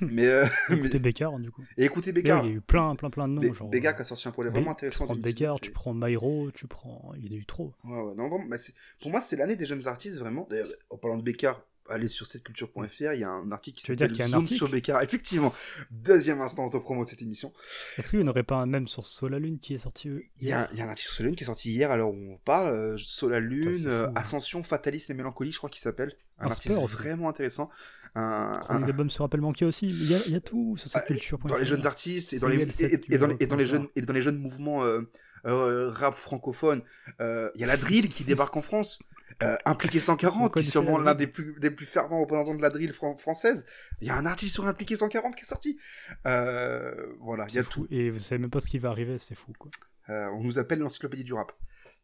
mais, 0.00 0.26
euh, 0.26 0.46
Écoutez 0.70 0.98
Bécard, 0.98 1.38
du 1.38 1.50
coup. 1.50 1.62
et 1.76 1.84
écoutez 1.84 2.10
Bécard. 2.10 2.44
Il 2.44 2.48
y 2.48 2.52
a 2.54 2.56
eu 2.56 2.60
plein, 2.62 2.96
plein, 2.96 3.10
plein 3.10 3.28
de 3.28 3.34
noms. 3.34 3.40
Bé- 3.42 3.52
genre, 3.52 3.68
Bécard 3.68 3.92
euh, 3.92 3.96
qui 3.96 4.02
a 4.02 4.04
sorti 4.06 4.26
un 4.26 4.30
projet 4.32 4.48
vraiment 4.48 4.66
Tu 4.74 4.86
intéressant. 4.86 5.04
prends 5.04 5.12
en 5.14 5.16
Bécard, 5.18 5.56
2019, 5.56 5.60
tu 5.60 5.70
prends 5.72 5.92
Myro, 5.94 6.50
tu 6.52 6.66
prends. 6.66 7.12
Il 7.18 7.26
y 7.26 7.28
en 7.28 7.32
a 7.32 7.40
eu 7.40 7.44
trop. 7.44 7.74
Ouais, 7.84 7.90
ouais, 8.00 8.14
non, 8.14 8.28
vraiment, 8.28 8.46
bah, 8.48 8.56
pour 9.02 9.10
moi, 9.10 9.20
c'est 9.20 9.36
l'année 9.36 9.56
des 9.56 9.66
jeunes 9.66 9.86
artistes, 9.86 10.18
vraiment. 10.18 10.46
D'ailleurs, 10.48 10.68
en 10.88 10.96
parlant 10.96 11.18
de 11.18 11.22
Bécard, 11.22 11.62
allez 11.88 12.08
sur 12.08 12.26
setculture.fr, 12.26 13.12
il 13.14 13.20
y 13.20 13.24
a 13.24 13.30
un 13.30 13.50
article 13.52 13.78
qui 13.80 13.84
s'appelle 13.86 14.14
Zoom 14.14 14.34
article 14.34 14.56
sur 14.56 14.68
Bécard. 14.70 15.02
Effectivement, 15.02 15.52
deuxième 15.90 16.40
instant 16.40 16.66
auto-promo 16.66 17.04
de 17.04 17.08
cette 17.08 17.22
émission. 17.22 17.52
Est-ce 17.98 18.10
qu'il 18.10 18.18
n'y 18.20 18.24
en 18.24 18.28
aurait 18.28 18.42
pas 18.42 18.56
un 18.56 18.66
même 18.66 18.88
sur 18.88 19.06
Sola 19.06 19.38
Lune 19.38 19.58
qui 19.58 19.74
est 19.74 19.78
sorti 19.78 20.10
Il 20.40 20.48
y, 20.48 20.52
a, 20.52 20.68
il 20.72 20.78
y 20.78 20.80
a 20.82 20.84
un 20.84 20.88
article 20.88 21.08
sur 21.08 21.16
Solune 21.16 21.36
qui 21.36 21.44
est 21.44 21.46
sorti 21.46 21.70
hier, 21.70 21.90
alors 21.90 22.10
on 22.12 22.38
parle, 22.44 22.68
euh, 22.72 22.96
Sola 22.98 23.40
Lune, 23.40 23.86
euh, 23.86 24.06
hein. 24.08 24.12
Ascension, 24.16 24.62
Fatalisme 24.64 25.12
et 25.12 25.14
Mélancolie, 25.14 25.52
je 25.52 25.58
crois 25.58 25.70
qu'il 25.70 25.80
s'appelle. 25.82 26.12
Un 26.38 26.46
Un 26.46 26.48
aussi. 26.48 26.68
vraiment 26.68 27.28
intéressant. 27.28 27.70
Un, 28.14 28.78
d'album 28.80 29.10
sur 29.10 29.24
Appel 29.24 29.40
Manqué 29.40 29.64
aussi. 29.66 29.88
Il 29.88 30.10
y 30.10 30.14
a, 30.14 30.18
il 30.26 30.32
y 30.32 30.36
a 30.36 30.40
tout 30.40 30.76
sur 30.78 30.88
cette 30.88 31.02
Ah, 31.04 31.06
culture. 31.06 31.38
dans 31.38 31.56
les 31.56 31.64
jeunes 31.66 31.84
artistes 31.86 32.32
et 32.32 32.38
dans 32.38 32.48
les, 32.48 32.64
CL7, 32.64 32.82
et, 32.82 32.94
et- 33.10 33.14
et 33.14 33.18
dans, 33.18 33.26
les- 33.26 33.36
et 33.40 33.46
dans 33.46 33.56
les 33.56 33.64
tu 33.64 33.70
jeunes 33.70 33.88
et 33.94 34.00
dans 34.02 34.12
les 34.14 34.22
jeunes 34.22 34.38
mouvements 34.38 34.84
euh, 34.84 35.02
euh, 35.46 35.90
rap 35.90 36.14
francophone 36.14 36.82
euh, 37.20 37.50
il 37.54 37.60
y 37.60 37.64
a 37.64 37.66
la 37.66 37.76
drill 37.76 38.08
qui 38.08 38.24
débarque 38.24 38.56
en 38.56 38.62
France 38.62 39.00
euh, 39.42 39.56
impliqué 39.64 39.98
On 39.98 40.02
140 40.02 40.52
qui 40.54 40.60
est 40.60 40.62
sûrement 40.62 40.98
l'un 40.98 41.14
des 41.14 41.26
plus 41.26 41.58
des 41.60 41.70
plus 41.70 41.86
fervents 41.86 42.20
représentants 42.20 42.54
de 42.54 42.62
la 42.62 42.70
drill 42.70 42.92
fran- 42.92 43.16
française 43.16 43.66
il 44.00 44.06
y 44.06 44.10
a 44.10 44.16
un 44.16 44.26
artiste 44.26 44.54
sur 44.54 44.66
impliqué 44.66 44.96
140 44.96 45.34
qui 45.36 45.42
est 45.42 45.46
sorti 45.46 45.78
euh, 46.26 46.94
voilà 47.20 47.46
il 47.48 47.54
y 47.54 47.58
a 47.58 47.64
tout. 47.64 47.86
Et 47.90 48.10
vous 48.10 48.18
savez 48.18 48.38
même 48.40 48.50
pas 48.50 48.60
ce 48.60 48.68
qui 48.68 48.78
va 48.78 48.90
arriver, 48.90 49.18
c'est 49.18 49.34
fou. 49.34 49.52
Quoi. 49.58 49.70
Euh, 50.08 50.26
on 50.34 50.42
nous 50.42 50.58
appelle 50.58 50.78
l'encyclopédie 50.78 51.24
du 51.24 51.34
rap 51.34 51.52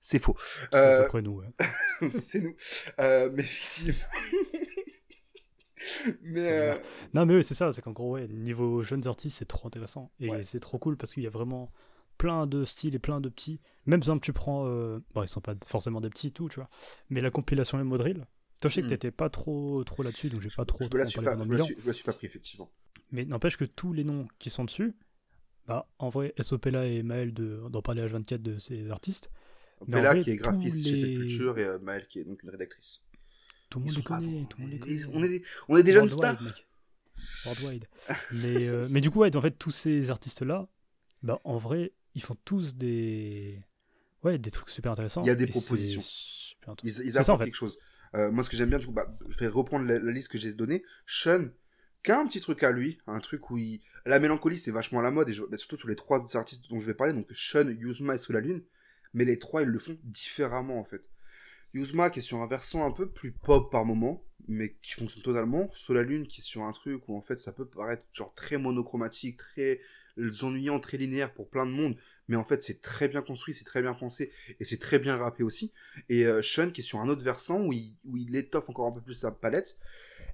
c'est 0.00 0.18
faux 0.18 0.36
C'est 0.72 0.76
à 0.76 0.80
Euh, 0.80 1.02
peu 1.04 1.08
près 1.08 1.22
nous. 1.22 1.42
c'est 2.10 2.40
nous 2.40 2.56
Euh, 2.98 3.30
mais 3.32 3.42
effectivement 3.42 3.94
mais 6.22 6.48
euh, 6.48 6.74
Non, 7.14 7.26
mais 7.26 7.36
oui, 7.36 7.44
c'est 7.44 7.54
ça. 7.54 7.72
C'est 7.72 7.82
qu'en 7.82 7.92
gros, 7.92 8.12
ouais, 8.14 8.26
niveau 8.28 8.82
jeunes 8.82 9.06
artistes, 9.06 9.38
c'est 9.38 9.48
trop 9.48 9.66
intéressant. 9.68 10.10
Et 10.20 10.30
Ouais. 10.30 10.44
c'est 10.44 10.60
trop 10.60 10.78
cool 10.78 10.96
parce 10.96 11.12
qu'il 11.12 11.22
y 11.22 11.26
a 11.26 11.30
vraiment 11.30 11.70
plein 12.22 12.46
de 12.46 12.64
styles 12.64 12.94
et 12.94 12.98
plein 13.00 13.20
de 13.20 13.28
petits. 13.28 13.60
Même 13.86 13.98
par 14.00 14.04
exemple, 14.06 14.24
tu 14.24 14.32
prends. 14.32 14.66
euh, 14.66 15.00
Bon, 15.14 15.22
ils 15.22 15.28
sont 15.28 15.40
pas 15.40 15.54
forcément 15.66 16.00
des 16.00 16.08
petits 16.08 16.28
et 16.28 16.30
tout, 16.30 16.48
tu 16.48 16.56
vois. 16.60 16.68
Mais 17.10 17.20
la 17.20 17.30
compilation 17.30 17.80
Emo 17.80 17.98
Drill. 17.98 18.26
Toi, 18.60 18.70
je 18.70 18.74
sais 18.76 18.80
que 18.82 18.86
Hmm. 18.86 18.90
t'étais 18.90 19.10
pas 19.10 19.28
trop, 19.28 19.82
trop 19.82 20.04
là-dessus, 20.04 20.28
donc 20.28 20.40
j'ai 20.40 20.48
pas 20.50 20.64
trop. 20.64 20.78
je 20.84 20.88
me 20.94 20.98
la 20.98 21.06
suis 21.06 21.20
pas, 21.20 21.36
je 21.36 21.48
me 21.48 21.56
la 21.56 21.64
suis, 21.64 21.74
je 21.76 21.82
me 21.82 21.86
la 21.88 21.92
suis 21.92 22.04
pas 22.04 22.12
pris, 22.12 22.28
effectivement. 22.28 22.70
Mais 23.10 23.24
n'empêche 23.24 23.56
que 23.56 23.64
tous 23.64 23.92
les 23.92 24.04
noms 24.04 24.28
qui 24.38 24.50
sont 24.50 24.64
dessus, 24.64 24.94
bah, 25.66 25.88
en 25.98 26.08
vrai, 26.10 26.32
Sopela 26.40 26.86
et 26.86 27.02
Maël 27.02 27.34
de- 27.34 27.60
d'en 27.70 27.82
parler 27.82 28.02
H24 28.02 28.40
de 28.42 28.58
ces 28.58 28.88
artistes, 28.90 29.30
vrai, 29.80 30.20
qui 30.20 30.30
est 30.30 30.36
graphiste 30.36 30.86
chez 30.86 30.96
cette 30.96 31.16
culture 31.16 31.58
et 31.58 31.64
euh, 31.64 31.78
Maëlle 31.80 32.06
qui 32.06 32.20
est 32.20 32.24
donc 32.24 32.40
une 32.44 32.50
rédactrice. 32.50 33.02
tout 33.68 33.80
le 33.80 33.86
monde 33.86 33.96
les 33.96 34.02
connaît. 34.02 34.46
Tout 34.48 34.58
le 34.58 34.62
monde 34.68 34.70
les 34.72 34.78
On 34.78 34.80
connaît. 34.80 34.94
est- 34.94 35.06
On 35.12 35.22
est 35.24 35.28
des, 35.28 35.42
on 35.68 35.76
est 35.78 35.82
des 35.82 35.92
jeunes 35.92 36.08
stars. 36.08 36.40
mec. 36.40 36.68
Worldwide. 37.46 37.86
mais, 38.32 38.68
euh, 38.68 38.86
mais 38.90 39.00
du 39.00 39.10
coup, 39.10 39.20
ouais, 39.20 39.34
en 39.36 39.40
fait, 39.40 39.52
tous 39.58 39.70
ces 39.72 40.10
artistes-là, 40.12 40.68
bah, 41.22 41.40
en 41.44 41.56
vrai, 41.56 41.92
ils 42.14 42.22
font 42.22 42.36
tous 42.44 42.74
des. 42.76 43.62
Ouais, 44.22 44.38
des 44.38 44.50
trucs 44.50 44.70
super 44.70 44.92
intéressants. 44.92 45.22
Il 45.22 45.28
y 45.28 45.30
a 45.30 45.34
des 45.34 45.46
propositions. 45.46 46.02
Ils, 46.84 46.88
ils 46.88 47.12
ça, 47.12 47.20
apportent 47.20 47.28
en 47.30 47.38
fait. 47.38 47.44
quelque 47.46 47.54
chose. 47.54 47.76
Euh, 48.14 48.30
moi, 48.30 48.44
ce 48.44 48.50
que 48.50 48.56
j'aime 48.56 48.68
bien, 48.68 48.78
du 48.78 48.86
coup, 48.86 48.92
bah, 48.92 49.12
je 49.28 49.38
vais 49.38 49.48
reprendre 49.48 49.86
la, 49.86 49.98
la 49.98 50.12
liste 50.12 50.28
que 50.28 50.38
j'ai 50.38 50.52
donnée. 50.52 50.84
Sean, 51.06 51.48
qui 52.04 52.12
a 52.12 52.20
un 52.20 52.26
petit 52.26 52.40
truc 52.40 52.62
à 52.62 52.70
lui, 52.70 52.98
un 53.06 53.18
truc 53.20 53.50
où 53.50 53.58
il... 53.58 53.80
La 54.04 54.18
mélancolie, 54.18 54.58
c'est 54.58 54.70
vachement 54.70 55.00
à 55.00 55.02
la 55.02 55.10
mode, 55.10 55.28
et 55.28 55.32
je- 55.32 55.42
bah, 55.44 55.56
surtout 55.56 55.76
sur 55.76 55.88
les 55.88 55.96
trois 55.96 56.36
artistes 56.36 56.68
dont 56.68 56.78
je 56.78 56.86
vais 56.86 56.94
parler, 56.94 57.14
donc 57.14 57.26
Sean, 57.32 57.68
Yuzma 57.68 58.14
et 58.16 58.18
Solalune, 58.18 58.62
mais 59.14 59.24
les 59.24 59.38
trois, 59.38 59.62
ils 59.62 59.68
le 59.68 59.78
font 59.78 59.98
différemment, 60.04 60.78
en 60.78 60.84
fait. 60.84 61.10
Yuzma, 61.74 62.10
qui 62.10 62.18
est 62.18 62.22
sur 62.22 62.42
un 62.42 62.46
versant 62.46 62.84
un 62.86 62.90
peu 62.92 63.08
plus 63.08 63.32
pop 63.32 63.72
par 63.72 63.84
moment, 63.84 64.24
mais 64.46 64.76
qui 64.82 64.92
fonctionne 64.92 65.22
totalement. 65.22 65.70
Solalune, 65.72 66.26
qui 66.26 66.42
est 66.42 66.44
sur 66.44 66.62
un 66.62 66.72
truc 66.72 67.08
où, 67.08 67.16
en 67.16 67.22
fait, 67.22 67.38
ça 67.38 67.52
peut 67.52 67.66
paraître 67.66 68.04
genre 68.12 68.34
très 68.34 68.58
monochromatique, 68.58 69.38
très 69.38 69.80
ennuyant, 70.42 70.80
très 70.80 70.96
linéaire 70.96 71.32
pour 71.32 71.48
plein 71.48 71.66
de 71.66 71.70
monde, 71.70 71.96
mais 72.28 72.36
en 72.36 72.44
fait, 72.44 72.62
c'est 72.62 72.80
très 72.80 73.08
bien 73.08 73.22
construit, 73.22 73.54
c'est 73.54 73.64
très 73.64 73.82
bien 73.82 73.94
pensé, 73.94 74.32
et 74.60 74.64
c'est 74.64 74.78
très 74.78 74.98
bien 74.98 75.16
rappé 75.16 75.42
aussi. 75.42 75.72
Et 76.08 76.26
euh, 76.26 76.42
Sean 76.42 76.70
qui 76.70 76.80
est 76.80 76.84
sur 76.84 77.00
un 77.00 77.08
autre 77.08 77.22
versant 77.22 77.60
où 77.60 77.72
il, 77.72 77.94
où 78.06 78.16
il 78.16 78.34
étoffe 78.36 78.70
encore 78.70 78.86
un 78.86 78.92
peu 78.92 79.00
plus 79.00 79.14
sa 79.14 79.30
palette. 79.30 79.76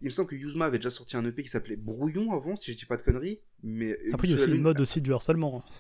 Il 0.01 0.05
me 0.05 0.11
semble 0.11 0.29
que 0.29 0.37
Yuzma 0.37 0.67
avait 0.67 0.79
déjà 0.79 0.91
sorti 0.91 1.17
un 1.17 1.25
EP 1.25 1.43
qui 1.43 1.49
s'appelait 1.49 1.77
Brouillon 1.77 2.33
avant, 2.33 2.55
si 2.55 2.73
je 2.73 2.79
dis 2.79 2.87
pas 2.87 2.97
de 2.97 3.03
conneries. 3.03 3.41
Mais 3.65 3.99
Après, 4.13 4.29
il 4.29 4.31
y 4.31 4.35
a 4.35 4.37
aussi 4.43 4.51
une 4.51 4.63
mode 4.63 4.81
aussi 4.81 5.01
du 5.01 5.13
harcèlement 5.13 5.65
hein, 5.67 5.71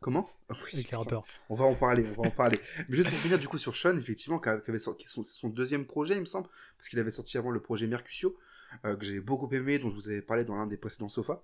Comment? 0.00 0.28
Ah 0.48 0.54
oui, 0.64 0.70
avec 0.74 0.90
les 0.90 0.96
rappeurs. 0.96 1.24
On 1.48 1.54
va 1.54 1.64
en 1.64 1.74
parler, 1.74 2.04
on 2.16 2.22
va 2.22 2.28
en 2.28 2.30
parler. 2.30 2.60
Mais 2.88 2.96
juste 2.96 3.08
pour 3.08 3.18
finir 3.18 3.38
du 3.38 3.48
coup 3.48 3.58
sur 3.58 3.74
Sean, 3.74 3.96
effectivement, 3.96 4.38
qui 4.38 4.48
avait 4.48 4.78
sorti 4.78 5.08
son, 5.08 5.24
son 5.24 5.48
deuxième 5.48 5.86
projet, 5.86 6.14
il 6.14 6.20
me 6.20 6.26
semble, 6.26 6.46
parce 6.76 6.88
qu'il 6.88 6.98
avait 6.98 7.10
sorti 7.10 7.38
avant 7.38 7.50
le 7.50 7.60
projet 7.60 7.86
Mercutio, 7.86 8.36
euh, 8.84 8.96
que 8.96 9.04
j'ai 9.04 9.20
beaucoup 9.20 9.48
aimé, 9.52 9.78
dont 9.78 9.88
je 9.88 9.94
vous 9.94 10.08
avais 10.08 10.22
parlé 10.22 10.44
dans 10.44 10.56
l'un 10.56 10.66
des 10.66 10.76
précédents 10.76 11.08
sofas. 11.08 11.42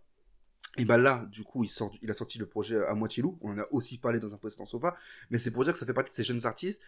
Et 0.78 0.84
bah 0.84 0.96
là, 0.96 1.26
du 1.30 1.42
coup, 1.42 1.64
il, 1.64 2.10
a 2.10 2.14
sorti 2.14 2.38
le 2.38 2.46
projet 2.46 2.76
à 2.84 2.94
moitié 2.94 3.22
loup. 3.22 3.38
On 3.40 3.50
en 3.50 3.58
a 3.58 3.66
aussi 3.72 3.98
parlé 3.98 4.20
dans 4.20 4.32
un 4.32 4.36
précédent 4.36 4.66
sofa. 4.66 4.96
Mais 5.30 5.38
c'est 5.38 5.50
pour 5.50 5.64
dire 5.64 5.72
que 5.72 5.78
ça 5.78 5.86
fait 5.86 5.92
partie 5.92 6.10
de 6.10 6.14
ces 6.14 6.24
jeunes 6.24 6.46
artistes 6.46 6.80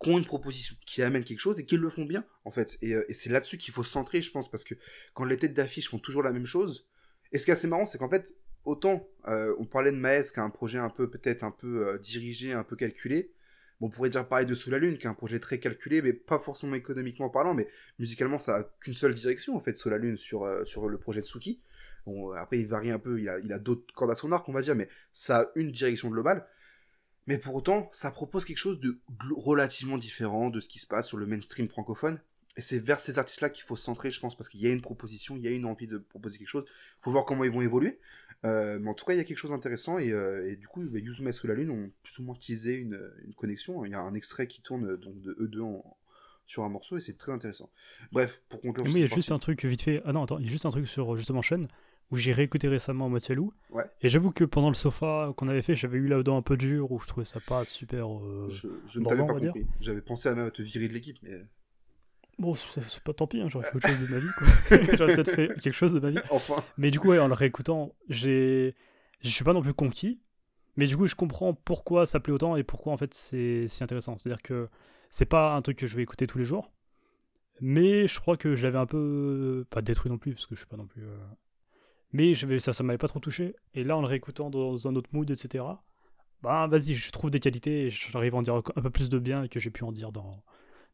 qui 0.00 0.10
ont 0.10 0.18
une 0.18 0.24
proposition, 0.24 0.76
qui 0.84 1.02
amènent 1.02 1.24
quelque 1.24 1.40
chose 1.40 1.58
et 1.58 1.64
qui 1.64 1.76
le 1.76 1.88
font 1.88 2.04
bien, 2.04 2.24
en 2.44 2.50
fait. 2.50 2.78
Et, 2.82 2.94
euh, 2.94 3.04
c'est 3.10 3.30
là-dessus 3.30 3.58
qu'il 3.58 3.72
faut 3.72 3.82
se 3.82 3.90
centrer, 3.90 4.20
je 4.20 4.30
pense, 4.30 4.50
parce 4.50 4.64
que 4.64 4.74
quand 5.14 5.24
les 5.24 5.38
têtes 5.38 5.54
d'affiche 5.54 5.88
font 5.88 5.98
toujours 5.98 6.22
la 6.22 6.32
même 6.32 6.46
chose, 6.46 6.86
et 7.32 7.38
ce 7.38 7.44
qui 7.44 7.50
est 7.50 7.54
assez 7.54 7.66
marrant, 7.66 7.86
c'est 7.86 7.98
qu'en 7.98 8.10
fait, 8.10 8.34
autant 8.64 9.08
euh, 9.28 9.54
on 9.58 9.64
parlait 9.64 9.92
de 9.92 9.96
Maes, 9.96 10.22
qui 10.32 10.40
a 10.40 10.42
un 10.42 10.50
projet 10.50 10.78
un 10.78 10.90
peu, 10.90 11.08
peut-être 11.08 11.44
un 11.44 11.50
peu 11.50 11.88
euh, 11.88 11.98
dirigé, 11.98 12.52
un 12.52 12.64
peu 12.64 12.76
calculé. 12.76 13.32
On 13.80 13.90
pourrait 13.90 14.10
dire 14.10 14.26
pareil 14.26 14.46
de 14.46 14.54
Sous 14.54 14.70
la 14.70 14.78
Lune, 14.78 14.96
qui 14.96 15.06
est 15.06 15.10
un 15.10 15.14
projet 15.14 15.38
très 15.38 15.58
calculé, 15.58 16.00
mais 16.00 16.12
pas 16.12 16.38
forcément 16.38 16.74
économiquement 16.74 17.28
parlant, 17.28 17.54
mais 17.54 17.68
musicalement, 17.98 18.38
ça 18.38 18.56
a 18.56 18.62
qu'une 18.80 18.94
seule 18.94 19.14
direction, 19.14 19.56
en 19.56 19.60
fait, 19.60 19.76
Sous 19.76 19.90
la 19.90 19.98
Lune, 19.98 20.16
sur, 20.16 20.46
sur 20.66 20.88
le 20.88 20.98
projet 20.98 21.20
de 21.20 21.26
Suki. 21.26 21.60
Bon, 22.06 22.30
après, 22.30 22.60
il 22.60 22.66
varie 22.66 22.90
un 22.90 22.98
peu, 22.98 23.20
il 23.20 23.28
a, 23.28 23.38
il 23.40 23.52
a 23.52 23.58
d'autres 23.58 23.92
cordes 23.94 24.10
à 24.10 24.14
son 24.14 24.32
arc, 24.32 24.48
on 24.48 24.52
va 24.52 24.60
dire, 24.62 24.74
mais 24.74 24.88
ça 25.12 25.40
a 25.40 25.46
une 25.56 25.72
direction 25.72 26.08
globale. 26.08 26.46
Mais 27.26 27.38
pour 27.38 27.54
autant, 27.56 27.90
ça 27.92 28.10
propose 28.12 28.44
quelque 28.44 28.58
chose 28.58 28.78
de 28.78 28.98
relativement 29.36 29.98
différent 29.98 30.48
de 30.48 30.60
ce 30.60 30.68
qui 30.68 30.78
se 30.78 30.86
passe 30.86 31.08
sur 31.08 31.16
le 31.18 31.26
mainstream 31.26 31.68
francophone. 31.68 32.20
Et 32.56 32.62
c'est 32.62 32.78
vers 32.78 33.00
ces 33.00 33.18
artistes-là 33.18 33.50
qu'il 33.50 33.64
faut 33.64 33.76
se 33.76 33.82
centrer, 33.82 34.10
je 34.10 34.20
pense, 34.20 34.34
parce 34.36 34.48
qu'il 34.48 34.60
y 34.60 34.66
a 34.66 34.70
une 34.72 34.80
proposition, 34.80 35.36
il 35.36 35.42
y 35.42 35.48
a 35.48 35.50
une 35.50 35.66
envie 35.66 35.86
de 35.88 35.98
proposer 35.98 36.38
quelque 36.38 36.48
chose. 36.48 36.64
faut 37.02 37.10
voir 37.10 37.24
comment 37.24 37.44
ils 37.44 37.50
vont 37.50 37.60
évoluer. 37.60 37.98
Euh, 38.44 38.78
mais 38.78 38.88
en 38.88 38.94
tout 38.94 39.04
cas, 39.04 39.12
il 39.12 39.16
y 39.16 39.20
a 39.20 39.24
quelque 39.24 39.36
chose 39.38 39.50
d'intéressant. 39.50 39.98
Et, 39.98 40.12
euh, 40.12 40.48
et 40.50 40.56
du 40.56 40.68
coup, 40.68 40.82
bah, 40.84 40.98
Yuzuma 40.98 41.30
et 41.30 41.32
Sous 41.32 41.48
la 41.48 41.54
Lune 41.54 41.70
ont 41.70 41.90
plus 42.02 42.18
ou 42.18 42.22
moins 42.22 42.36
teasé 42.36 42.74
une, 42.74 42.98
une 43.26 43.34
connexion. 43.34 43.84
Il 43.84 43.90
y 43.90 43.94
a 43.94 44.00
un 44.00 44.14
extrait 44.14 44.46
qui 44.46 44.62
tourne 44.62 44.86
euh, 44.92 44.96
donc, 44.96 45.20
de 45.20 45.36
eux 45.40 45.48
deux 45.48 45.60
en- 45.60 45.96
sur 46.46 46.62
un 46.62 46.68
morceau 46.68 46.96
et 46.96 47.00
c'est 47.00 47.18
très 47.18 47.32
intéressant. 47.32 47.68
Bref, 48.12 48.40
pour 48.48 48.60
conclure 48.60 48.86
moi, 48.86 48.96
il 48.96 49.02
y 49.02 49.04
a 49.04 49.14
juste 49.14 49.32
un 49.32 49.38
truc 49.40 49.64
vite 49.64 49.82
fait. 49.82 50.00
Ah 50.04 50.12
non, 50.12 50.22
attends, 50.22 50.38
il 50.38 50.44
y 50.44 50.48
a 50.48 50.50
juste 50.52 50.64
un 50.64 50.70
truc 50.70 50.86
sur 50.86 51.16
justement 51.16 51.42
Sean 51.42 51.62
où 52.10 52.16
j'ai 52.16 52.32
réécouté 52.32 52.68
récemment 52.68 53.08
Moitié 53.08 53.34
Loup. 53.34 53.52
Ouais. 53.70 53.84
Et 54.00 54.08
j'avoue 54.08 54.30
que 54.30 54.44
pendant 54.44 54.68
le 54.68 54.74
sofa 54.74 55.32
qu'on 55.36 55.48
avait 55.48 55.62
fait, 55.62 55.74
j'avais 55.74 55.98
eu 55.98 56.06
là-dedans 56.06 56.36
un 56.36 56.42
peu 56.42 56.56
dur 56.56 56.92
où 56.92 56.98
je 57.00 57.06
trouvais 57.08 57.24
ça 57.26 57.40
pas 57.40 57.64
super. 57.64 58.06
euh, 58.18 58.46
Je, 58.48 58.68
je 58.86 58.98
ne 59.00 59.04
Bon, 59.04 59.10
t'avais 59.10 59.22
on 59.22 59.26
pas 59.26 59.34
compris. 59.40 59.66
J'avais 59.80 60.00
pensé 60.02 60.28
à 60.28 60.34
même 60.34 60.46
à 60.46 60.50
te 60.50 60.62
virer 60.62 60.88
de 60.88 60.92
l'équipe, 60.92 61.18
mais 61.22 61.42
Bon, 62.38 62.54
c'est 62.54 62.82
c'est 62.82 63.02
pas 63.02 63.14
tant 63.14 63.26
pis, 63.26 63.40
hein, 63.40 63.48
j'aurais 63.48 63.64
fait 63.70 63.76
autre 63.76 63.88
chose 63.88 63.98
de 63.98 64.06
ma 64.08 64.18
vie. 64.18 64.28
quoi. 64.36 64.46
j'aurais 64.98 65.14
peut-être 65.14 65.30
fait 65.30 65.48
quelque 65.60 65.72
chose 65.72 65.94
de 65.94 66.00
ma 66.00 66.10
vie. 66.10 66.18
enfin. 66.30 66.62
Mais 66.76 66.90
du 66.90 67.00
coup, 67.00 67.08
ouais, 67.08 67.18
en 67.18 67.28
le 67.28 67.34
réécoutant, 67.34 67.94
j'ai. 68.08 68.74
Je 69.22 69.30
suis 69.30 69.42
pas 69.44 69.54
non 69.54 69.62
plus 69.62 69.72
conquis. 69.74 70.20
Mais 70.76 70.86
du 70.86 70.96
coup, 70.98 71.06
je 71.06 71.14
comprends 71.14 71.54
pourquoi 71.54 72.06
ça 72.06 72.20
plaît 72.20 72.34
autant 72.34 72.54
et 72.56 72.62
pourquoi 72.62 72.92
en 72.92 72.98
fait 72.98 73.14
c'est 73.14 73.66
si 73.68 73.82
intéressant. 73.82 74.18
C'est-à-dire 74.18 74.42
que 74.42 74.68
c'est 75.10 75.24
pas 75.24 75.54
un 75.56 75.62
truc 75.62 75.78
que 75.78 75.86
je 75.86 75.96
vais 75.96 76.02
écouter 76.02 76.26
tous 76.26 76.36
les 76.36 76.44
jours. 76.44 76.70
Mais 77.62 78.06
je 78.06 78.20
crois 78.20 78.36
que 78.36 78.54
je 78.54 78.62
l'avais 78.64 78.76
un 78.78 78.84
peu. 78.86 79.64
Pas 79.70 79.80
détruit 79.80 80.10
non 80.12 80.18
plus, 80.18 80.34
parce 80.34 80.44
que 80.46 80.54
je 80.54 80.60
suis 80.60 80.68
pas 80.68 80.76
non 80.76 80.86
plus. 80.86 81.04
euh, 81.04 81.16
Mais 82.16 82.34
je 82.34 82.46
vais- 82.46 82.58
ça, 82.60 82.72
ça 82.72 82.82
m'avait 82.82 82.96
pas 82.96 83.08
trop 83.08 83.20
touché. 83.20 83.54
Et 83.74 83.84
là, 83.84 83.94
en 83.94 84.00
le 84.00 84.06
réécoutant 84.06 84.48
dans 84.48 84.88
un 84.88 84.96
autre 84.96 85.10
mood, 85.12 85.30
etc. 85.30 85.64
Bah, 86.40 86.66
vas-y, 86.66 86.94
je 86.94 87.10
trouve 87.12 87.30
des 87.30 87.40
qualités 87.40 87.86
et 87.86 87.90
j'arrive 87.90 88.34
à 88.34 88.38
en 88.38 88.42
dire 88.42 88.54
un 88.54 88.62
peu 88.82 88.88
plus 88.90 89.10
de 89.10 89.18
bien 89.18 89.48
que 89.48 89.60
j'ai 89.60 89.70
pu 89.70 89.84
en 89.84 89.92
dire 89.92 90.12
dans, 90.12 90.30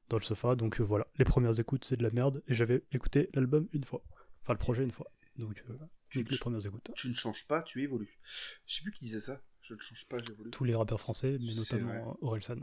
dans 0.09 0.17
le 0.17 0.23
sofa. 0.23 0.57
Donc 0.57 0.81
euh, 0.81 0.83
voilà, 0.83 1.07
les 1.19 1.25
premières 1.25 1.61
écoutes, 1.61 1.85
c'est 1.85 1.97
de 1.97 2.03
la 2.03 2.11
merde. 2.11 2.43
Et 2.49 2.55
j'avais 2.55 2.83
écouté 2.91 3.31
l'album 3.35 3.69
une 3.73 3.85
fois. 3.85 4.03
Enfin, 4.43 4.55
le 4.55 4.59
projet 4.59 4.83
une 4.83 4.91
fois. 4.91 5.07
Donc, 5.37 5.63
euh, 5.71 5.79
Tu, 6.11 6.25
les 6.25 6.39
premières 6.39 6.67
écoutes. 6.67 6.91
tu 6.97 7.09
ne 7.09 7.15
changes 7.15 7.47
pas, 7.47 7.63
tu 7.63 7.81
évolues. 7.83 8.19
Je 8.67 8.75
sais 8.75 8.83
plus 8.83 8.91
qui 8.93 9.05
disait 9.05 9.21
ça. 9.21 9.41
Je 9.61 9.75
ne 9.75 9.79
change 9.79 10.05
pas, 10.09 10.17
j'évolue. 10.27 10.51
Tous 10.51 10.65
les 10.65 10.75
rappeurs 10.75 11.01
français, 11.01 11.39
mais 11.41 11.55
notamment 11.55 12.19
Orelsan. 12.21 12.57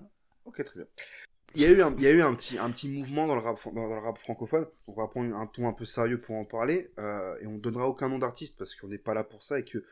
Ok, 0.44 0.64
très 0.66 0.80
bien. 0.82 0.88
Il 1.56 1.62
y 1.62 1.66
a 1.66 1.70
eu 1.72 1.82
un, 1.82 1.94
il 1.96 2.04
y 2.04 2.08
a 2.08 2.12
eu 2.12 2.22
un, 2.22 2.34
petit, 2.36 2.58
un 2.58 2.70
petit 2.72 2.88
mouvement 2.90 3.26
dans 3.28 3.36
le, 3.36 3.42
rap, 3.42 3.58
dans, 3.66 3.88
dans 3.90 3.96
le 3.96 4.02
rap 4.02 4.18
francophone. 4.18 4.68
On 4.88 4.94
va 4.94 5.08
prendre 5.08 5.36
un 5.36 5.48
ton 5.48 5.68
un 5.68 5.74
peu 5.74 5.86
sérieux 5.86 6.20
pour 6.22 6.36
en 6.36 6.46
parler. 6.46 6.92
euh, 7.00 7.36
et 7.42 7.48
on 7.48 7.54
ne 7.54 7.60
donnera 7.60 7.88
aucun 7.88 8.08
nom 8.10 8.20
d'artiste 8.20 8.56
parce 8.58 8.76
qu'on 8.76 8.88
n'est 8.88 8.98
pas 9.00 9.14
là 9.14 9.24
pour 9.24 9.42
ça 9.42 9.60
et 9.60 9.64
que 9.66 9.84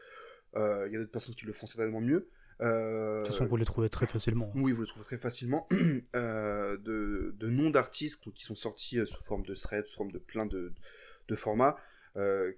euh, 0.56 0.86
il 0.88 0.94
y 0.94 0.96
a 0.96 1.00
d'autres 1.00 1.12
personnes 1.12 1.36
qui 1.36 1.46
le 1.46 1.54
font 1.54 1.66
certainement 1.66 2.02
mieux. 2.02 2.28
Euh, 2.62 3.22
De 3.22 3.26
toute 3.28 3.34
façon, 3.36 3.46
vous 3.46 3.58
les 3.58 3.66
trouvez 3.66 3.90
très 3.90 4.08
facilement. 4.08 4.52
oui, 4.56 4.72
vous 4.72 4.82
le 4.82 4.88
trouvez 4.88 5.06
très 5.06 5.18
facilement. 5.18 5.68
de, 5.72 7.36
de 7.38 7.48
noms 7.50 7.70
d'artistes 7.70 8.32
qui 8.34 8.44
sont 8.44 8.56
sortis 8.56 9.00
sous 9.06 9.22
forme 9.24 9.44
de 9.44 9.54
thread, 9.56 9.86
sous 9.88 9.96
forme 9.98 10.12
de 10.12 10.20
plein 10.20 10.46
de, 10.46 10.74
de 11.28 11.36
formats, 11.36 11.78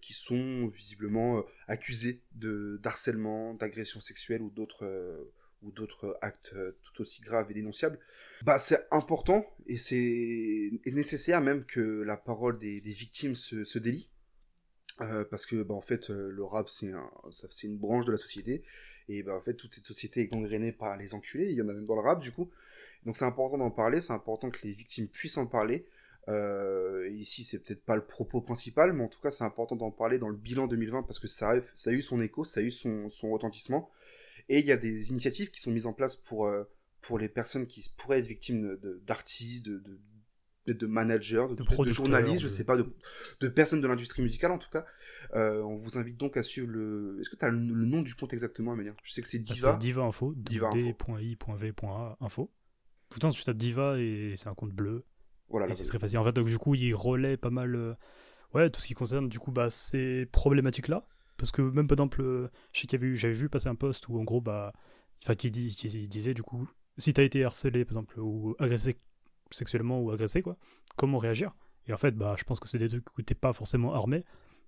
qui 0.02 0.14
sont 0.14 0.68
visiblement 0.68 1.44
accusés 1.68 2.22
de 2.36 2.80
d'harcèlement, 2.82 3.54
d'agression 3.56 4.00
sexuelle 4.00 4.42
ou 4.42 4.50
d'autres 4.50 4.86
ou 5.64 5.72
d'autres 5.72 6.18
actes 6.22 6.52
euh, 6.56 6.78
tout 6.84 7.02
aussi 7.02 7.22
graves 7.22 7.52
et 7.52 7.54
dénonciables. 7.54 8.00
Bah, 8.44 8.60
c'est 8.60 8.88
important 8.92 9.46
et 9.68 9.78
c'est 9.78 10.72
nécessaire 10.86 11.42
même 11.42 11.66
que 11.66 12.04
la 12.04 12.18
parole 12.18 12.58
des, 12.60 12.80
victimes 12.80 13.36
se, 13.36 13.80
délie. 13.80 14.10
Euh, 15.02 15.24
parce 15.24 15.46
que 15.46 15.64
bah, 15.64 15.76
en 15.76 15.82
fait 15.82 16.10
euh, 16.10 16.30
le 16.30 16.44
rap 16.44 16.68
c'est 16.70 16.88
une 17.64 17.78
branche 17.78 18.06
de 18.06 18.12
la 18.12 18.18
société 18.18 18.64
et 19.08 19.24
bah, 19.24 19.34
en 19.34 19.40
fait 19.40 19.54
toute 19.54 19.74
cette 19.74 19.86
société 19.86 20.20
est 20.20 20.28
gangrénée 20.28 20.74
par 20.74 20.98
les 20.98 21.14
enculés 21.14 21.46
il 21.46 21.56
y 21.56 21.62
en 21.62 21.70
a 21.70 21.74
même 21.74 21.86
dans 21.86 21.96
le 21.96 22.02
rap 22.02 22.20
du 22.20 22.34
coup 22.34 22.52
donc 23.06 23.16
c'est 23.16 23.24
important 23.24 23.58
d'en 23.58 23.72
parler 23.72 24.02
c'est 24.02 24.12
important 24.12 24.50
que 24.50 24.60
les 24.64 24.74
victimes 24.74 25.08
puissent 25.08 25.38
en 25.38 25.46
parler 25.46 25.88
ici 27.12 27.46
c'est 27.46 27.60
peut-être 27.60 27.86
pas 27.86 27.96
le 27.96 28.04
propos 28.04 28.42
principal 28.42 28.92
mais 28.92 29.06
en 29.06 29.08
tout 29.08 29.22
cas 29.22 29.32
c'est 29.32 29.46
important 29.46 29.78
d'en 29.78 29.90
parler 29.90 30.20
dans 30.20 30.28
le 30.28 30.36
bilan 30.36 30.68
2020 30.68 31.04
parce 31.04 31.20
que 31.20 31.30
ça 31.30 31.52
a, 31.52 31.92
eu 31.92 32.02
son 32.02 32.20
écho 32.20 32.44
ça 32.44 32.60
a 32.60 32.64
eu 32.64 32.72
son 32.72 33.08
retentissement 33.32 33.90
et 34.50 34.60
il 34.60 34.66
y 34.66 34.72
a 34.72 34.78
des 34.78 35.10
initiatives 35.12 35.52
qui 35.52 35.60
sont 35.62 35.72
mises 35.72 35.86
en 35.86 35.94
place 35.94 36.16
pour 36.16 36.48
euh, 36.48 36.64
pour 37.02 37.18
les 37.20 37.30
personnes 37.30 37.66
qui 37.68 37.88
pourraient 37.98 38.20
être 38.20 38.28
victimes 38.28 38.78
d'artistes 39.08 39.66
de, 39.66 39.80
de, 39.80 40.00
de, 40.68 40.74
de 40.74 40.88
managers 40.88 41.48
de, 41.52 41.64
de 41.64 41.90
journalistes 41.92 42.42
je 42.42 42.48
sais 42.50 42.66
pas 42.66 42.76
de, 42.78 43.48
personnes 43.48 43.80
de 43.82 43.88
l'industrie 43.88 44.22
musicale 44.22 44.52
en 44.52 44.58
tout 44.58 44.70
cas 44.70 44.86
euh, 45.36 45.62
on 45.62 45.76
vous 45.78 45.98
invite 45.98 46.18
donc 46.18 46.36
à 46.38 46.44
suivre 46.44 46.68
le. 46.68 47.18
Est-ce 47.22 47.30
que 47.30 47.36
tu 47.38 47.46
as 47.46 47.50
le, 47.50 47.58
le 47.58 47.86
nom 47.86 48.02
du 48.02 48.16
compte 48.16 48.34
exactement, 48.34 48.74
Amélia 48.74 48.94
Je 49.04 49.12
sais 49.14 49.22
que 49.22 49.28
c'est 49.28 49.40
Bah, 49.40 49.54
Diva. 49.54 49.78
Diva 49.78 50.02
Info, 50.04 50.34
Diva 50.36 50.70
Info. 50.70 50.76
info. 52.22 52.52
Pourtant, 53.10 53.30
tu 53.32 53.44
tapes 53.44 53.58
Diva 53.58 54.00
et 54.00 54.36
c'est 54.38 54.48
un 54.50 54.56
compte 54.56 54.72
bleu. 54.74 55.04
Voilà, 55.50 55.74
c'est 55.74 55.84
très 55.86 56.00
facile. 56.00 56.18
En 56.20 56.24
fait, 56.26 56.32
donc, 56.34 56.48
du 56.48 56.58
coup, 56.58 56.76
il 56.76 56.94
relaie 56.94 57.38
pas 57.38 57.50
mal. 57.50 57.76
euh, 57.76 57.94
Ouais, 58.54 58.70
tout 58.72 58.82
ce 58.82 58.88
qui 58.88 58.96
concerne 58.96 59.30
du 59.30 59.38
coup 59.40 59.52
bah, 59.52 59.70
ces 59.70 60.26
problématiques-là. 60.32 61.08
Parce 61.40 61.52
que 61.52 61.62
même 61.62 61.88
par 61.88 61.96
exemple, 61.96 62.22
euh, 62.22 62.50
je 62.74 62.82
sais 62.82 62.88
qu'il 62.88 63.16
j'avais 63.16 63.34
vu 63.34 63.50
passer 63.50 63.70
un 63.70 63.76
post 63.76 64.08
où 64.10 64.20
en 64.20 64.24
gros, 64.24 64.42
bah, 64.42 64.74
enfin, 65.24 65.36
qui, 65.36 65.50
disait 65.50 66.34
du 66.34 66.44
coup, 66.44 66.70
si 66.98 67.14
t'as 67.14 67.24
été 67.24 67.44
harcelé 67.44 67.86
par 67.86 67.94
exemple, 67.94 68.20
ou 68.20 68.56
agressé 68.60 69.00
sexuellement 69.52 70.02
ou 70.02 70.12
agressé, 70.12 70.42
quoi, 70.42 70.58
comment 70.98 71.18
réagir? 71.18 71.56
Et 71.88 71.94
en 71.94 71.98
fait, 71.98 72.12
bah, 72.12 72.36
je 72.38 72.44
pense 72.44 72.60
que 72.60 72.68
c'est 72.68 72.78
des 72.78 72.90
trucs 72.90 73.18
où 73.18 73.22
t'es 73.22 73.36
pas 73.36 73.54
forcément 73.54 73.94
armé. 73.94 74.24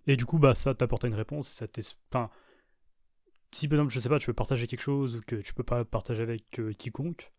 Et 0.07 0.15
du 0.17 0.25
coup, 0.25 0.39
bah, 0.39 0.55
ça 0.55 0.73
t'apporte 0.73 1.03
une 1.03 1.13
réponse. 1.13 1.49
Ça 1.49 1.67
enfin, 2.09 2.31
si 3.51 3.67
par 3.67 3.77
exemple, 3.77 3.93
je 3.93 3.99
sais 3.99 4.09
pas, 4.09 4.19
tu 4.19 4.27
veux 4.27 4.33
partager 4.33 4.67
quelque 4.67 4.81
chose 4.81 5.17
ou 5.17 5.21
que 5.21 5.35
tu 5.35 5.53
peux 5.53 5.63
pas 5.63 5.85
partager 5.85 6.23
avec 6.23 6.59
euh, 6.59 6.73
quiconque, 6.73 7.31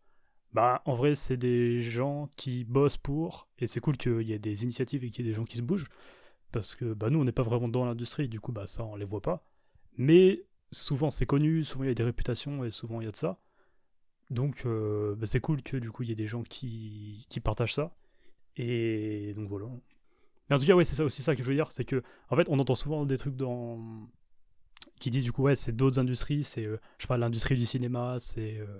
bah 0.53 0.83
en 0.85 0.93
vrai, 0.93 1.15
c'est 1.15 1.37
des 1.37 1.81
gens 1.81 2.29
qui 2.37 2.63
bossent 2.63 2.97
pour, 2.97 3.49
et 3.57 3.65
c'est 3.65 3.79
cool 3.79 3.97
qu'il 3.97 4.21
y 4.21 4.33
ait 4.33 4.39
des 4.39 4.63
initiatives 4.63 5.03
et 5.03 5.09
qu'il 5.09 5.25
y 5.25 5.27
ait 5.27 5.31
des 5.31 5.35
gens 5.35 5.45
qui 5.45 5.57
se 5.57 5.63
bougent, 5.63 5.87
parce 6.53 6.75
que 6.75 6.93
bah 6.93 7.09
nous, 7.09 7.19
on 7.19 7.25
n'est 7.25 7.33
pas 7.33 7.43
vraiment 7.43 7.67
dans 7.67 7.85
l'industrie, 7.85 8.29
du 8.29 8.39
coup, 8.39 8.53
bah 8.53 8.67
ça, 8.67 8.85
on 8.85 8.95
les 8.95 9.05
voit 9.05 9.21
pas. 9.21 9.45
Mais 9.97 10.45
souvent, 10.71 11.11
c'est 11.11 11.25
connu, 11.25 11.65
souvent, 11.65 11.83
il 11.83 11.87
y 11.87 11.91
a 11.91 11.95
des 11.95 12.03
réputations, 12.03 12.63
et 12.63 12.69
souvent, 12.71 13.01
il 13.01 13.05
y 13.05 13.07
a 13.07 13.11
de 13.11 13.17
ça. 13.17 13.39
Donc, 14.29 14.63
euh, 14.65 15.15
bah, 15.15 15.27
c'est 15.27 15.41
cool 15.41 15.61
que 15.63 15.77
du 15.77 15.91
coup, 15.91 16.03
il 16.03 16.09
y 16.09 16.11
ait 16.13 16.15
des 16.15 16.27
gens 16.27 16.43
qui, 16.43 17.25
qui 17.29 17.39
partagent 17.39 17.73
ça. 17.73 17.95
Et 18.57 19.33
donc 19.35 19.49
voilà. 19.49 19.67
Mais 20.49 20.55
en 20.55 20.59
tout 20.59 20.65
cas, 20.65 20.75
ouais, 20.75 20.85
c'est 20.85 20.95
ça 20.95 21.03
aussi 21.05 21.23
ça 21.23 21.35
que 21.35 21.43
je 21.43 21.47
veux 21.47 21.55
dire, 21.55 21.71
c'est 21.71 21.85
que, 21.85 22.03
en 22.29 22.35
fait, 22.35 22.47
on 22.49 22.59
entend 22.59 22.75
souvent 22.75 23.05
des 23.05 23.17
trucs 23.17 23.35
dans 23.35 24.07
qui 24.99 25.09
disent 25.09 25.23
du 25.23 25.31
coup 25.31 25.43
ouais 25.43 25.55
c'est 25.55 25.75
d'autres 25.75 25.99
industries 25.99 26.43
c'est 26.43 26.65
euh, 26.65 26.77
je 26.97 27.03
sais 27.03 27.07
pas 27.07 27.17
l'industrie 27.17 27.55
du 27.55 27.65
cinéma 27.65 28.17
c'est 28.19 28.57
euh, 28.57 28.79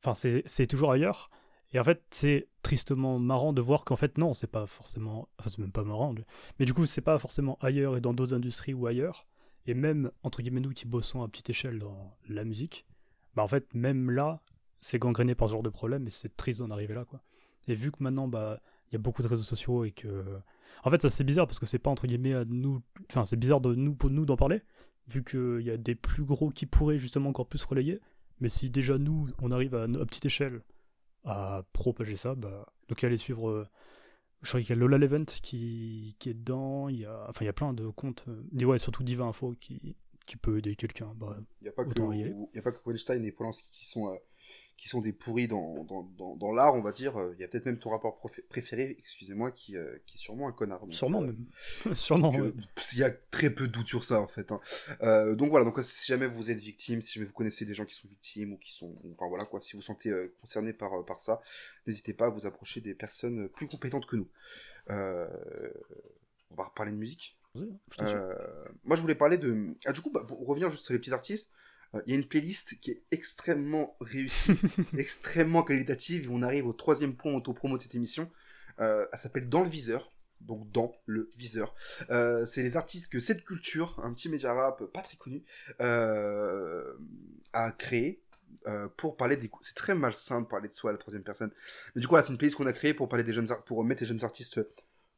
enfin 0.00 0.14
c'est 0.14 0.42
c'est 0.46 0.66
toujours 0.66 0.92
ailleurs 0.92 1.30
et 1.72 1.80
en 1.80 1.84
fait 1.84 2.02
c'est 2.10 2.48
tristement 2.62 3.18
marrant 3.18 3.52
de 3.52 3.60
voir 3.60 3.84
qu'en 3.84 3.96
fait 3.96 4.18
non 4.18 4.34
c'est 4.34 4.46
pas 4.46 4.66
forcément 4.66 5.28
enfin 5.38 5.50
c'est 5.50 5.58
même 5.58 5.72
pas 5.72 5.84
marrant 5.84 6.14
mais 6.58 6.66
du 6.66 6.74
coup 6.74 6.86
c'est 6.86 7.00
pas 7.00 7.18
forcément 7.18 7.58
ailleurs 7.60 7.96
et 7.96 8.00
dans 8.00 8.14
d'autres 8.14 8.34
industries 8.34 8.74
ou 8.74 8.86
ailleurs 8.86 9.26
et 9.66 9.74
même 9.74 10.10
entre 10.22 10.42
guillemets 10.42 10.60
nous 10.60 10.72
qui 10.72 10.86
bossons 10.86 11.22
à 11.22 11.28
petite 11.28 11.50
échelle 11.50 11.78
dans 11.78 12.16
la 12.28 12.44
musique 12.44 12.86
bah 13.34 13.42
en 13.42 13.48
fait 13.48 13.72
même 13.74 14.10
là 14.10 14.42
c'est 14.80 14.98
gangréné 14.98 15.34
par 15.34 15.48
ce 15.48 15.52
genre 15.52 15.62
de 15.62 15.70
problème 15.70 16.06
et 16.06 16.10
c'est 16.10 16.36
triste 16.36 16.60
d'en 16.60 16.70
arriver 16.70 16.94
là 16.94 17.04
quoi 17.04 17.22
et 17.68 17.74
vu 17.74 17.90
que 17.92 18.02
maintenant 18.02 18.28
bah 18.28 18.60
il 18.90 18.94
y 18.94 18.96
a 18.96 18.98
beaucoup 18.98 19.22
de 19.22 19.28
réseaux 19.28 19.42
sociaux 19.42 19.84
et 19.84 19.92
que 19.92 20.24
en 20.84 20.90
fait 20.90 21.00
ça 21.00 21.10
c'est 21.10 21.24
bizarre 21.24 21.46
parce 21.46 21.58
que 21.58 21.66
c'est 21.66 21.78
pas 21.78 21.90
entre 21.90 22.06
guillemets 22.06 22.34
à 22.34 22.44
nous 22.44 22.82
enfin 23.10 23.24
c'est 23.24 23.36
bizarre 23.36 23.60
de 23.60 23.74
nous 23.74 23.94
pour 23.94 24.10
nous 24.10 24.26
d'en 24.26 24.36
parler 24.36 24.62
vu 25.08 25.24
qu'il 25.24 25.62
y 25.62 25.70
a 25.70 25.76
des 25.76 25.94
plus 25.94 26.24
gros 26.24 26.50
qui 26.50 26.66
pourraient 26.66 26.98
justement 26.98 27.30
encore 27.30 27.46
plus 27.46 27.62
relayer. 27.64 28.00
Mais 28.40 28.48
si 28.48 28.70
déjà 28.70 28.98
nous, 28.98 29.28
on 29.40 29.50
arrive 29.50 29.74
à, 29.74 29.84
à 29.84 30.06
petite 30.06 30.26
échelle 30.26 30.62
à 31.24 31.62
propager 31.72 32.16
ça, 32.16 32.34
bah, 32.34 32.66
donc 32.88 33.02
allez 33.04 33.16
suivre. 33.16 33.48
Euh, 33.48 33.68
je 34.42 34.48
crois 34.48 34.60
qu'il 34.60 34.70
y 34.70 34.72
a 34.72 34.76
Lola 34.76 34.98
Levent 34.98 35.24
qui, 35.24 36.16
qui 36.18 36.30
est 36.30 36.34
dedans. 36.34 36.88
Il 36.88 37.00
y 37.00 37.06
a, 37.06 37.26
enfin, 37.28 37.44
il 37.44 37.46
y 37.46 37.50
a 37.50 37.52
plein 37.52 37.72
de 37.72 37.88
comptes. 37.88 38.24
Euh, 38.28 38.64
ouais, 38.64 38.78
surtout 38.78 39.04
Diva 39.04 39.24
Info 39.24 39.54
qui, 39.58 39.96
qui 40.26 40.36
peut 40.36 40.58
aider 40.58 40.74
quelqu'un. 40.74 41.12
Bah, 41.16 41.36
il 41.60 41.64
n'y 41.64 41.68
a 41.68 41.72
pas 41.72 41.84
que, 41.84 41.90
il 42.12 42.48
y 42.54 42.58
a 42.58 42.62
pas 42.62 42.72
que 42.72 42.80
Weinstein 42.84 43.24
et 43.24 43.32
Polanski 43.32 43.70
qui 43.70 43.86
sont 43.86 44.12
euh, 44.12 44.16
qui 44.76 44.88
sont 44.88 45.00
des 45.00 45.12
pourris 45.12 45.46
dans, 45.46 45.84
dans, 45.84 46.02
dans, 46.02 46.34
dans 46.34 46.52
l'art, 46.52 46.74
on 46.74 46.82
va 46.82 46.92
dire. 46.92 47.14
Il 47.34 47.40
y 47.40 47.44
a 47.44 47.48
peut-être 47.48 47.66
même 47.66 47.78
ton 47.78 47.90
rapport 47.90 48.18
préféré, 48.48 48.96
excusez-moi, 48.98 49.52
qui, 49.52 49.76
euh, 49.76 49.96
qui 50.06 50.16
est 50.16 50.20
sûrement 50.20 50.48
un 50.48 50.52
connard. 50.52 50.80
sûrement 50.90 51.22
euh, 51.22 51.26
même. 51.26 51.94
sûrement. 51.94 52.32
Euh, 52.36 52.52
il 52.92 52.98
y 52.98 53.04
a 53.04 53.10
très 53.10 53.50
peu 53.50 53.68
de 53.68 53.72
doute 53.72 53.86
sur 53.86 54.02
ça, 54.02 54.20
en 54.20 54.26
fait. 54.26 54.50
Hein. 54.50 54.60
donc 55.34 55.50
voilà, 55.50 55.64
donc 55.64 55.78
si 55.84 56.06
jamais 56.06 56.26
vous 56.26 56.50
êtes 56.50 56.58
victime, 56.58 57.00
si 57.00 57.14
jamais 57.14 57.26
vous 57.26 57.32
connaissez 57.32 57.64
des 57.64 57.74
gens 57.74 57.84
qui 57.84 57.94
sont 57.94 58.08
victimes 58.08 58.54
ou 58.54 58.58
qui 58.58 58.72
sont. 58.72 58.94
Enfin 59.12 59.28
voilà, 59.28 59.44
quoi, 59.44 59.60
si 59.60 59.72
vous 59.72 59.78
vous 59.78 59.86
sentez 59.86 60.12
concerné 60.40 60.72
par, 60.72 61.04
par 61.04 61.20
ça, 61.20 61.40
n'hésitez 61.86 62.12
pas 62.12 62.26
à 62.26 62.30
vous 62.30 62.46
approcher 62.46 62.80
des 62.80 62.94
personnes 62.94 63.48
plus 63.48 63.68
compétentes 63.68 64.06
que 64.06 64.16
nous. 64.16 64.28
on 64.88 66.54
va 66.56 66.64
reparler 66.64 66.92
de 66.92 66.96
musique. 66.96 67.38
moi, 67.54 68.96
je 68.96 69.00
voulais 69.00 69.14
parler 69.14 69.38
de. 69.38 69.76
Ah, 69.84 69.92
du 69.92 70.00
coup, 70.00 70.10
bah, 70.10 70.24
pour 70.26 70.44
revenir 70.46 70.70
juste 70.70 70.84
sur 70.86 70.92
les 70.92 70.98
petits 70.98 71.12
artistes, 71.12 71.50
euh, 71.50 71.56
il 72.06 72.12
y 72.12 72.16
a 72.16 72.18
une 72.18 72.26
playlist 72.26 72.78
qui 72.80 72.90
est 72.90 73.02
extrêmement 73.10 73.96
réussie, 74.00 74.52
extrêmement 74.96 75.62
qualitative, 75.62 76.30
on 76.30 76.42
arrive 76.42 76.66
au 76.66 76.72
troisième 76.72 77.14
point 77.14 77.32
auto-promo 77.34 77.76
de 77.76 77.82
cette 77.82 77.94
émission. 77.94 78.30
Euh, 78.80 79.06
elle 79.12 79.18
s'appelle 79.18 79.48
Dans 79.48 79.62
le 79.62 79.68
viseur, 79.68 80.12
donc 80.40 80.70
dans 80.72 80.94
le 81.06 81.30
viseur. 81.36 81.74
Euh, 82.10 82.44
c'est 82.44 82.62
les 82.62 82.76
artistes 82.76 83.12
que 83.12 83.20
cette 83.20 83.44
culture, 83.44 84.00
un 84.02 84.12
petit 84.12 84.28
média 84.28 84.52
rap 84.52 84.82
pas 84.84 85.02
très 85.02 85.16
connu, 85.16 85.44
a 87.52 87.72
créé. 87.72 88.22
pour 88.96 89.16
parler 89.16 89.36
des 89.36 89.50
c'est 89.60 89.76
très 89.76 89.94
malsain 89.94 90.40
de 90.40 90.46
parler 90.46 90.68
de 90.68 90.74
soi 90.74 90.90
à 90.90 90.92
la 90.92 90.98
troisième 90.98 91.22
personne 91.22 91.50
mais 91.94 92.00
du 92.00 92.08
coup 92.08 92.16
c'est 92.22 92.28
une 92.28 92.38
playlist 92.38 92.56
qu'on 92.56 92.66
a 92.66 92.72
créée 92.72 92.94
pour 92.94 93.08
parler 93.08 93.24
des 93.24 93.32
jeunes 93.32 93.48
pour 93.66 93.84
mettre 93.84 94.02
les 94.02 94.06
jeunes 94.06 94.24
artistes 94.24 94.60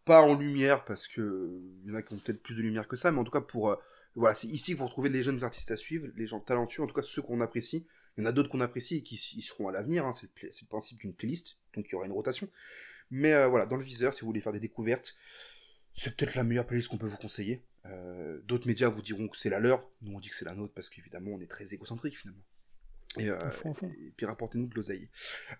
pas 0.04 0.22
en 0.22 0.34
lumière 0.34 0.84
parce 0.84 1.06
que 1.06 1.60
il 1.84 1.90
y 1.90 1.92
en 1.92 1.94
a 1.94 2.02
qui 2.02 2.14
ont 2.14 2.18
peut-être 2.18 2.42
plus 2.42 2.56
de 2.56 2.62
lumière 2.62 2.88
que 2.88 2.96
ça 2.96 3.12
mais 3.12 3.18
en 3.20 3.24
tout 3.24 3.30
cas 3.30 3.40
pour 3.40 3.76
voilà, 4.16 4.34
c'est 4.34 4.46
ici 4.46 4.72
que 4.72 4.78
vous 4.78 4.86
retrouvez 4.86 5.08
les 5.08 5.22
jeunes 5.22 5.42
artistes 5.42 5.70
à 5.70 5.76
suivre, 5.76 6.06
les 6.16 6.26
gens 6.26 6.40
talentueux, 6.40 6.82
en 6.82 6.86
tout 6.86 6.94
cas 6.94 7.02
ceux 7.02 7.22
qu'on 7.22 7.40
apprécie. 7.40 7.86
Il 8.16 8.22
y 8.22 8.26
en 8.26 8.28
a 8.28 8.32
d'autres 8.32 8.48
qu'on 8.48 8.60
apprécie 8.60 8.96
et 8.96 9.02
qui 9.02 9.16
seront 9.16 9.68
à 9.68 9.72
l'avenir, 9.72 10.06
hein, 10.06 10.12
c'est 10.12 10.28
le, 10.42 10.66
principe 10.68 10.98
d'une 10.98 11.12
playlist, 11.12 11.56
donc 11.74 11.86
il 11.88 11.92
y 11.92 11.94
aura 11.96 12.06
une 12.06 12.12
rotation. 12.12 12.48
Mais 13.10 13.32
euh, 13.32 13.48
voilà, 13.48 13.66
dans 13.66 13.76
le 13.76 13.82
viseur, 13.82 14.14
si 14.14 14.20
vous 14.20 14.28
voulez 14.28 14.40
faire 14.40 14.52
des 14.52 14.60
découvertes, 14.60 15.16
c'est 15.94 16.16
peut-être 16.16 16.36
la 16.36 16.44
meilleure 16.44 16.66
playlist 16.66 16.88
qu'on 16.88 16.98
peut 16.98 17.08
vous 17.08 17.16
conseiller. 17.16 17.62
Euh, 17.86 18.40
d'autres 18.44 18.66
médias 18.66 18.88
vous 18.88 19.02
diront 19.02 19.28
que 19.28 19.36
c'est 19.36 19.50
la 19.50 19.60
leur, 19.60 19.90
nous 20.00 20.14
on 20.14 20.20
dit 20.20 20.30
que 20.30 20.36
c'est 20.36 20.44
la 20.44 20.54
nôtre 20.54 20.72
parce 20.72 20.88
qu'évidemment 20.88 21.32
on 21.32 21.40
est 21.40 21.50
très 21.50 21.74
égocentrique 21.74 22.16
finalement. 22.16 22.42
Et, 23.18 23.28
euh, 23.30 23.38
puis 24.16 24.26
rapportez-nous 24.26 24.66
de 24.66 24.74
l'oseille. 24.74 25.08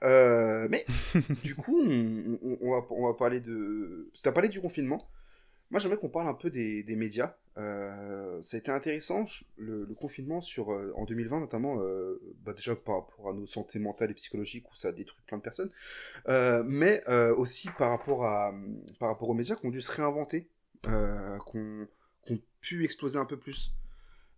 mais 0.03 0.87
du 1.45 1.55
coup, 1.55 1.81
on, 1.81 2.71
va, 2.71 2.87
on 2.91 3.07
va 3.07 3.15
parler 3.15 3.41
de. 3.41 4.11
Tu 4.13 4.29
as 4.29 4.33
parlé 4.33 4.49
du 4.49 4.61
confinement. 4.61 5.09
Moi, 5.71 5.81
j'aimerais 5.81 5.99
qu'on 5.99 6.09
parle 6.09 6.29
un 6.29 6.35
peu 6.35 6.51
des, 6.51 6.85
médias. 6.97 7.37
Euh, 7.57 8.41
ça 8.43 8.57
a 8.57 8.61
été 8.61 8.71
intéressant, 8.71 9.25
le, 9.57 9.87
confinement 9.95 10.41
sur, 10.41 10.73
euh, 10.73 10.93
en 10.97 11.05
2020 11.05 11.41
notamment, 11.41 11.81
euh, 11.81 12.21
bah 12.45 12.53
déjà 12.53 12.75
par 12.75 12.97
rapport 12.97 13.29
à 13.29 13.33
nos 13.33 13.47
santé 13.47 13.79
mentale 13.79 14.11
et 14.11 14.15
psychologique 14.15 14.71
où 14.71 14.75
ça 14.75 14.89
a 14.89 14.93
détruit 14.93 15.23
plein 15.27 15.39
de 15.39 15.43
personnes, 15.43 15.71
mais 16.67 17.03
aussi 17.37 17.69
par 17.79 17.91
rapport, 17.91 18.27
à, 18.27 18.53
par 18.99 19.09
rapport 19.09 19.29
aux 19.29 19.35
médias 19.35 19.57
qui 19.57 19.67
ont 19.67 19.71
dû 19.71 19.81
se 19.81 19.93
réinventer, 19.93 20.49
qui 20.83 20.91
ont, 21.57 21.89
pu 22.61 22.83
exploser 22.83 23.19
un 23.19 23.27
peu 23.27 23.37
plus. 23.37 23.75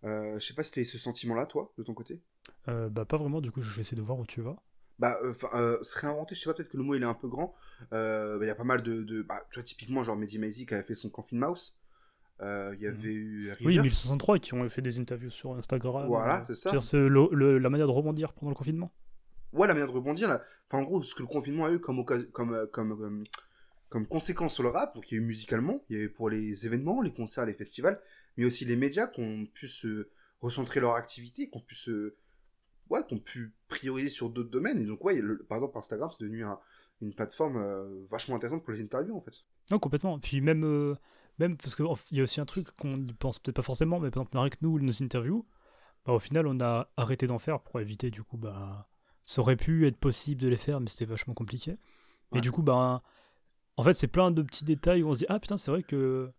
je 0.03 0.39
sais 0.39 0.53
pas 0.53 0.63
si 0.63 0.71
tu 0.71 0.79
as 0.81 0.85
ce 0.85 0.97
sentiment-là, 0.97 1.45
toi, 1.45 1.71
de 1.77 1.83
ton 1.83 1.93
côté? 1.93 2.19
Bah 2.67 3.05
pas 3.05 3.17
vraiment, 3.17 3.41
du 3.41 3.51
coup 3.51 3.61
je 3.61 3.73
vais 3.73 3.81
essayer 3.81 3.97
de 3.97 4.01
voir 4.05 4.19
où 4.19 4.25
tu 4.25 4.41
vas 4.41 4.57
bah, 4.99 5.19
euh, 5.23 5.33
euh, 5.53 5.83
se 5.83 5.99
réinventer, 5.99 6.33
je 6.33 6.41
sais 6.41 6.49
pas, 6.49 6.55
peut-être 6.55 6.69
que 6.69 6.77
le 6.77 6.83
mot 6.83 6.95
il 6.95 7.03
est 7.03 7.07
un 7.07 7.13
peu 7.13 7.27
grand. 7.27 7.53
Euh, 7.93 8.37
bah, 8.37 8.45
il 8.45 8.47
y 8.47 8.51
a 8.51 8.55
pas 8.55 8.63
mal 8.63 8.81
de. 8.81 9.03
de 9.03 9.21
bah, 9.21 9.43
tu 9.51 9.59
vois, 9.59 9.63
typiquement, 9.63 10.03
genre 10.03 10.15
Mehdi 10.15 10.39
Maizi 10.39 10.65
qui 10.65 10.73
avait 10.73 10.83
fait 10.83 10.95
son 10.95 11.09
Coffin 11.09 11.37
Mouse. 11.37 11.77
Il 12.39 12.45
y 12.45 12.87
mhm. 12.87 12.93
avait 12.93 13.13
eu. 13.13 13.53
Oui, 13.63 13.79
1063 13.79 14.39
qui 14.39 14.53
ont 14.53 14.67
fait 14.69 14.81
des 14.81 14.99
interviews 14.99 15.29
sur 15.29 15.55
Instagram. 15.55 16.07
Voilà, 16.07 16.45
c'est 16.47 16.55
ça. 16.55 16.81
C'est 16.81 16.97
le, 16.97 17.57
la 17.57 17.69
manière 17.69 17.87
de 17.87 17.91
rebondir 17.91 18.33
pendant 18.33 18.49
le 18.49 18.55
confinement. 18.55 18.91
Ouais, 19.53 19.67
la 19.67 19.73
manière 19.73 19.87
de 19.87 19.93
rebondir, 19.93 20.27
là. 20.27 20.41
Enfin, 20.69 20.83
en 20.83 20.85
gros, 20.85 21.01
ce 21.01 21.15
que 21.15 21.21
le 21.21 21.27
confinement 21.27 21.65
a 21.65 21.71
eu 21.71 21.79
comme, 21.79 22.03
comme, 22.03 22.27
comme, 22.31 22.67
comme, 22.71 23.23
comme 23.89 24.05
conséquence 24.07 24.55
sur 24.55 24.63
le 24.63 24.69
rap, 24.69 24.93
donc 24.93 25.09
il 25.09 25.15
y 25.15 25.17
a 25.17 25.23
eu 25.23 25.25
musicalement, 25.25 25.81
il 25.89 25.97
y 25.97 25.99
a 25.99 26.03
eu 26.03 26.09
pour 26.09 26.29
les 26.29 26.65
événements, 26.65 27.01
les 27.01 27.13
concerts, 27.13 27.45
les 27.45 27.53
festivals, 27.53 28.01
mais 28.35 28.45
aussi 28.45 28.65
les 28.65 28.75
médias 28.75 29.07
qui 29.07 29.21
ont 29.21 29.45
pu 29.45 29.69
se 29.69 30.09
recentrer 30.41 30.81
leur 30.81 30.95
activité, 30.95 31.49
qui 31.49 31.57
ont 31.57 31.61
pu 31.61 31.75
se 31.75 32.15
ouais, 32.89 33.01
qu'on 33.07 33.19
pu 33.19 33.53
prioriser 33.67 34.09
sur 34.09 34.29
d'autres 34.29 34.49
domaines. 34.49 34.79
Et 34.79 34.85
donc, 34.85 35.03
ouais, 35.03 35.21
par 35.47 35.57
exemple, 35.57 35.77
Instagram, 35.77 36.09
c'est 36.11 36.23
devenu 36.23 36.43
une 37.01 37.13
plateforme 37.13 37.57
euh, 37.57 38.05
vachement 38.09 38.35
intéressante 38.35 38.63
pour 38.63 38.73
les 38.73 38.81
interviews, 38.81 39.15
en 39.15 39.21
fait. 39.21 39.45
Non, 39.71 39.79
complètement. 39.79 40.19
Puis 40.19 40.41
même, 40.41 40.63
euh, 40.63 40.95
même 41.39 41.57
parce 41.57 41.75
qu'il 41.75 41.85
y 42.11 42.19
a 42.19 42.23
aussi 42.23 42.41
un 42.41 42.45
truc 42.45 42.71
qu'on 42.71 42.97
ne 42.97 43.11
pense 43.13 43.39
peut-être 43.39 43.55
pas 43.55 43.61
forcément, 43.61 43.99
mais 43.99 44.09
par 44.11 44.23
exemple, 44.23 44.37
avec 44.37 44.61
nous, 44.61 44.79
nos 44.79 45.03
interviews, 45.03 45.45
bah, 46.05 46.13
au 46.13 46.19
final, 46.19 46.47
on 46.47 46.59
a 46.59 46.89
arrêté 46.97 47.27
d'en 47.27 47.39
faire 47.39 47.59
pour 47.61 47.79
éviter, 47.79 48.09
du 48.09 48.23
coup, 48.23 48.37
bah, 48.37 48.87
ça 49.25 49.41
aurait 49.41 49.57
pu 49.57 49.85
être 49.87 49.97
possible 49.97 50.41
de 50.41 50.47
les 50.47 50.57
faire, 50.57 50.79
mais 50.79 50.89
c'était 50.89 51.05
vachement 51.05 51.33
compliqué. 51.33 51.77
Et 52.33 52.41
du 52.41 52.51
coup, 52.51 52.61
bah, 52.61 53.03
en 53.77 53.83
fait, 53.83 53.93
c'est 53.93 54.07
plein 54.07 54.31
de 54.31 54.41
petits 54.41 54.65
détails 54.65 55.03
où 55.03 55.09
on 55.09 55.13
se 55.13 55.19
dit, 55.19 55.25
ah 55.29 55.39
putain, 55.39 55.57
c'est 55.57 55.71
vrai 55.71 55.83
que 55.83 56.31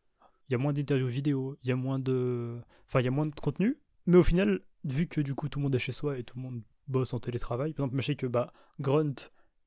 il 0.49 0.53
y 0.53 0.55
a 0.55 0.59
moins 0.59 0.73
d'interviews 0.73 1.09
vidéo, 1.09 1.57
il 1.63 1.69
y 1.69 1.73
a 1.73 1.77
moins 1.77 1.99
de, 1.99 2.59
enfin, 2.87 3.01
il 3.01 3.05
y 3.05 3.09
a 3.09 3.11
moins 3.11 3.27
de 3.27 3.35
contenu, 3.35 3.79
mais 4.07 4.17
au 4.17 4.23
final, 4.23 4.61
vu 4.85 5.07
que 5.07 5.21
du 5.21 5.35
coup 5.35 5.49
tout 5.49 5.59
le 5.59 5.65
monde 5.65 5.75
est 5.75 5.81
chez 5.81 5.93
soi 5.93 6.19
et 6.19 6.25
tout 6.25 6.37
le 6.37 6.43
monde 6.43 6.63
bosse 6.87 7.13
en 7.13 7.21
télétravail, 7.21 7.73
par 7.73 7.87
exemple, 7.87 8.01
je 8.01 8.07
sais 8.07 8.17
que 8.17 8.27
bah, 8.27 8.53
Grunt, 8.81 9.15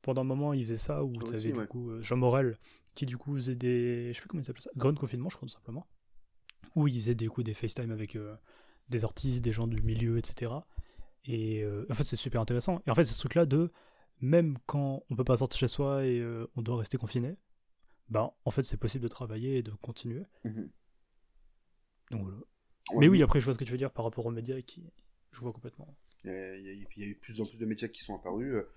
pendant 0.01 0.21
un 0.21 0.25
moment, 0.25 0.53
il 0.53 0.63
faisait 0.63 0.77
ça, 0.77 1.03
ou 1.03 1.13
tu 1.23 1.33
avais 1.33 1.51
du 1.51 1.67
coup 1.67 1.91
euh, 1.91 2.01
Jean 2.01 2.17
Morel, 2.17 2.57
qui 2.95 3.05
du 3.05 3.17
coup 3.17 3.35
faisait 3.35 3.55
des. 3.55 4.09
Je 4.09 4.13
sais 4.13 4.21
plus 4.21 4.29
comment 4.29 4.41
il 4.41 4.45
s'appelle 4.45 4.61
ça, 4.61 4.71
Grunt 4.75 4.95
Confinement, 4.95 5.29
je 5.29 5.37
crois, 5.37 5.47
tout 5.47 5.53
simplement. 5.53 5.87
Où 6.75 6.87
il 6.87 6.95
faisait 6.95 7.15
des, 7.15 7.27
coup, 7.27 7.43
des 7.43 7.53
FaceTime 7.53 7.91
avec 7.91 8.15
euh, 8.15 8.35
des 8.89 9.03
artistes, 9.03 9.43
des 9.43 9.51
gens 9.51 9.67
du 9.67 9.81
milieu, 9.81 10.17
etc. 10.17 10.51
Et 11.25 11.63
euh, 11.63 11.85
en 11.89 11.93
fait, 11.93 12.03
c'est 12.03 12.15
super 12.15 12.41
intéressant. 12.41 12.81
Et 12.87 12.91
en 12.91 12.95
fait, 12.95 13.03
c'est 13.03 13.13
ce 13.13 13.19
truc-là 13.19 13.45
de 13.45 13.71
même 14.21 14.57
quand 14.67 15.03
on 15.09 15.15
peut 15.15 15.23
pas 15.23 15.37
sortir 15.37 15.59
chez 15.59 15.67
soi 15.67 16.05
et 16.05 16.23
on 16.55 16.61
doit 16.61 16.77
rester 16.77 16.97
confiné, 16.97 17.37
bah, 18.07 18.35
en 18.45 18.51
fait, 18.51 18.61
c'est 18.61 18.77
possible 18.77 19.03
de 19.03 19.07
travailler 19.07 19.57
et 19.57 19.63
de 19.63 19.71
continuer. 19.81 20.25
Mhm. 20.43 20.69
Donc 22.11 22.23
voilà. 22.23 22.37
Mais 22.97 23.07
oui, 23.07 23.23
après, 23.23 23.39
je 23.39 23.45
vois 23.45 23.53
ce 23.53 23.59
que 23.59 23.63
tu 23.63 23.71
veux 23.71 23.77
dire 23.77 23.91
par 23.91 24.05
rapport 24.05 24.25
aux 24.25 24.31
médias 24.31 24.61
qui, 24.61 24.83
je 25.31 25.39
vois 25.39 25.53
complètement. 25.53 25.95
Il 26.23 26.31
y, 26.31 27.03
a, 27.03 27.07
eu 27.07 27.15
plus 27.15 27.41
en 27.41 27.45
plus 27.45 27.57
de 27.57 27.65
médias 27.65 27.87
qui 27.87 28.01
sont 28.01 28.15
apparus. 28.15 28.53
Euh, 28.53 28.69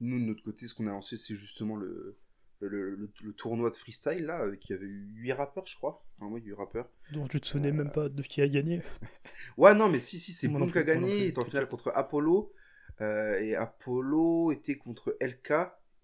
nous, 0.00 0.18
de 0.20 0.24
notre 0.24 0.44
côté, 0.44 0.68
ce 0.68 0.74
qu'on 0.74 0.86
a 0.86 0.90
lancé, 0.90 1.16
c'est 1.16 1.34
justement 1.34 1.76
le, 1.76 2.16
le, 2.60 3.32
tournoi 3.36 3.70
de 3.70 3.76
freestyle, 3.76 4.26
là, 4.26 4.44
euh, 4.44 4.56
qui 4.56 4.72
avait 4.72 4.86
eu 4.86 5.10
8 5.16 5.32
rappeurs, 5.32 5.66
je 5.66 5.76
crois. 5.76 6.04
Enfin, 6.18 6.30
oui, 6.32 6.40
8 6.42 6.52
rappeurs. 6.54 6.88
Donc 7.12 7.30
tu 7.30 7.40
te 7.40 7.46
souvenais 7.46 7.72
même 7.72 7.90
pas 7.90 8.08
de 8.08 8.22
qui 8.22 8.42
a 8.42 8.48
gagné 8.48 8.82
Ouais, 9.56 9.74
non, 9.74 9.88
mais 9.88 10.00
si, 10.00 10.18
si, 10.18 10.32
c'est 10.32 10.48
Bloom 10.48 10.70
qui 10.70 10.78
a 10.78 10.84
gagné. 10.84 11.16
Il 11.18 11.24
était 11.24 11.38
en 11.38 11.44
finale 11.44 11.68
contre 11.68 11.90
Apollo. 11.94 12.52
Euh, 13.00 13.40
et 13.40 13.56
Apollo 13.56 14.52
était 14.52 14.76
contre 14.76 15.16
LK. 15.20 15.52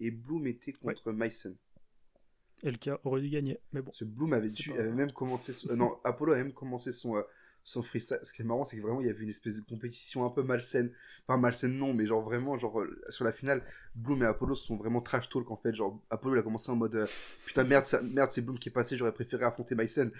Et 0.01 0.11
Bloom 0.11 0.47
était 0.47 0.73
contre 0.73 1.11
ouais. 1.11 1.25
Myson. 1.25 1.55
LK 2.63 2.91
aurait 3.05 3.21
dû 3.21 3.29
gagner, 3.29 3.59
mais 3.71 3.81
bon. 3.81 3.91
Ce 3.91 4.03
Bloom 4.03 4.33
avait, 4.33 4.49
dû, 4.49 4.73
avait 4.73 4.91
même 4.91 5.11
commencé. 5.11 5.53
non, 5.73 5.97
Apollo 6.03 6.33
avait 6.33 6.43
même 6.43 6.53
commencé 6.53 6.91
son 6.91 7.23
Ce 7.63 7.79
qui 8.33 8.41
est 8.41 8.45
marrant, 8.45 8.65
c'est 8.65 8.77
que 8.77 8.81
vraiment, 8.81 9.01
il 9.01 9.07
y 9.07 9.09
avait 9.09 9.23
une 9.23 9.29
espèce 9.29 9.57
de 9.57 9.61
compétition 9.61 10.25
un 10.25 10.29
peu 10.29 10.43
malsaine. 10.43 10.91
Enfin, 11.27 11.37
malsaine, 11.39 11.77
non, 11.77 11.93
mais 11.93 12.05
genre 12.05 12.21
vraiment, 12.21 12.57
genre, 12.57 12.81
euh, 12.81 13.01
sur 13.09 13.23
la 13.23 13.31
finale, 13.31 13.63
Bloom 13.95 14.23
et 14.23 14.25
Apollo 14.25 14.55
sont 14.55 14.77
vraiment 14.77 15.01
trash 15.01 15.29
talk, 15.29 15.49
en 15.51 15.57
fait. 15.57 15.73
Genre, 15.73 16.01
Apollo, 16.09 16.35
il 16.35 16.39
a 16.39 16.41
commencé 16.43 16.71
en 16.71 16.75
mode, 16.75 16.95
euh, 16.95 17.07
putain, 17.45 17.63
merde, 17.63 17.85
merde, 18.03 18.31
c'est 18.31 18.41
Bloom 18.41 18.57
qui 18.57 18.69
est 18.69 18.71
passé, 18.71 18.95
j'aurais 18.95 19.13
préféré 19.13 19.45
affronter 19.45 19.75
Mycen. 19.75 20.11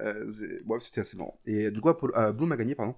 Euh, 0.00 0.30
ouais, 0.66 0.80
c'était 0.80 1.02
assez 1.02 1.16
marrant. 1.16 1.38
Et 1.46 1.70
du 1.70 1.80
coup, 1.80 1.88
Apollo- 1.90 2.16
euh, 2.16 2.32
Bloom 2.32 2.52
a 2.52 2.56
gagné, 2.56 2.74
pardon. 2.74 2.94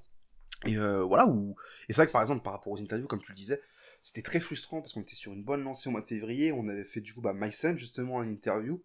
Et 0.66 0.76
voilà, 0.76 1.26
où... 1.26 1.56
et 1.88 1.94
c'est 1.94 2.02
vrai 2.02 2.06
que 2.06 2.12
par 2.12 2.20
exemple, 2.20 2.42
par 2.42 2.52
rapport 2.52 2.72
aux 2.72 2.80
interviews, 2.80 3.06
comme 3.06 3.22
tu 3.22 3.32
le 3.32 3.36
disais, 3.36 3.62
c'était 4.02 4.20
très 4.20 4.40
frustrant 4.40 4.82
parce 4.82 4.92
qu'on 4.92 5.00
était 5.00 5.14
sur 5.14 5.32
une 5.32 5.42
bonne 5.42 5.62
lancée 5.62 5.88
au 5.88 5.92
mois 5.92 6.02
de 6.02 6.06
février. 6.06 6.52
On 6.52 6.68
avait 6.68 6.84
fait 6.84 7.00
du 7.00 7.14
coup 7.14 7.22
bah, 7.22 7.32
Myson, 7.32 7.78
justement, 7.78 8.16
en 8.16 8.28
interview. 8.28 8.82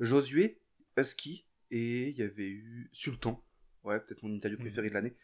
Josué, 0.00 0.58
Husky, 0.98 1.46
et 1.70 2.08
il 2.10 2.18
y 2.18 2.22
avait 2.22 2.50
eu 2.50 2.90
Sultan. 2.92 3.42
Ouais, 3.84 4.00
peut-être 4.00 4.22
mon 4.22 4.34
interview 4.34 4.58
Mhm. 4.58 4.64
préférée 4.64 4.88
de 4.88 4.94
l'année. 4.94 5.14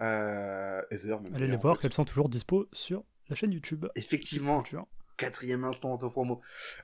Euh, 0.00 0.82
Ever, 0.90 1.18
même. 1.20 1.34
Allez 1.34 1.46
les 1.46 1.56
voir, 1.56 1.76
fait. 1.76 1.82
qu'elles 1.82 1.92
sont 1.92 2.04
toujours 2.04 2.28
dispo 2.28 2.68
sur 2.72 3.04
la 3.28 3.36
chaîne 3.36 3.52
YouTube. 3.52 3.86
Effectivement, 3.94 4.62
quatrième 5.16 5.64
instant 5.64 5.92
auto-promo. 5.94 6.40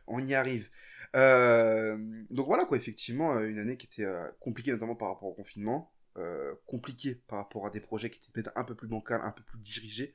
On 0.07 0.19
y 0.21 0.35
arrive. 0.35 0.69
Euh, 1.15 1.97
donc 2.31 2.47
voilà 2.47 2.65
quoi, 2.67 2.77
effectivement, 2.77 3.37
euh, 3.37 3.49
une 3.49 3.59
année 3.59 3.77
qui 3.77 3.87
était 3.87 4.07
compliquée 4.41 4.73
notamment 4.73 4.97
par 4.97 5.09
rapport 5.09 5.29
au 5.29 5.35
confinement, 5.35 5.93
euh, 6.19 6.55
compliquée 6.67 7.15
par 7.27 7.39
rapport 7.39 7.67
à 7.67 7.71
des 7.71 7.81
projets 7.81 8.11
qui 8.11 8.19
étaient 8.19 8.33
peut-être 8.33 8.53
un 8.57 8.65
peu 8.65 8.75
plus 8.75 8.89
bancals, 8.89 9.23
un 9.23 9.31
peu 9.33 9.43
plus 9.43 9.59
dirigés, 9.59 10.15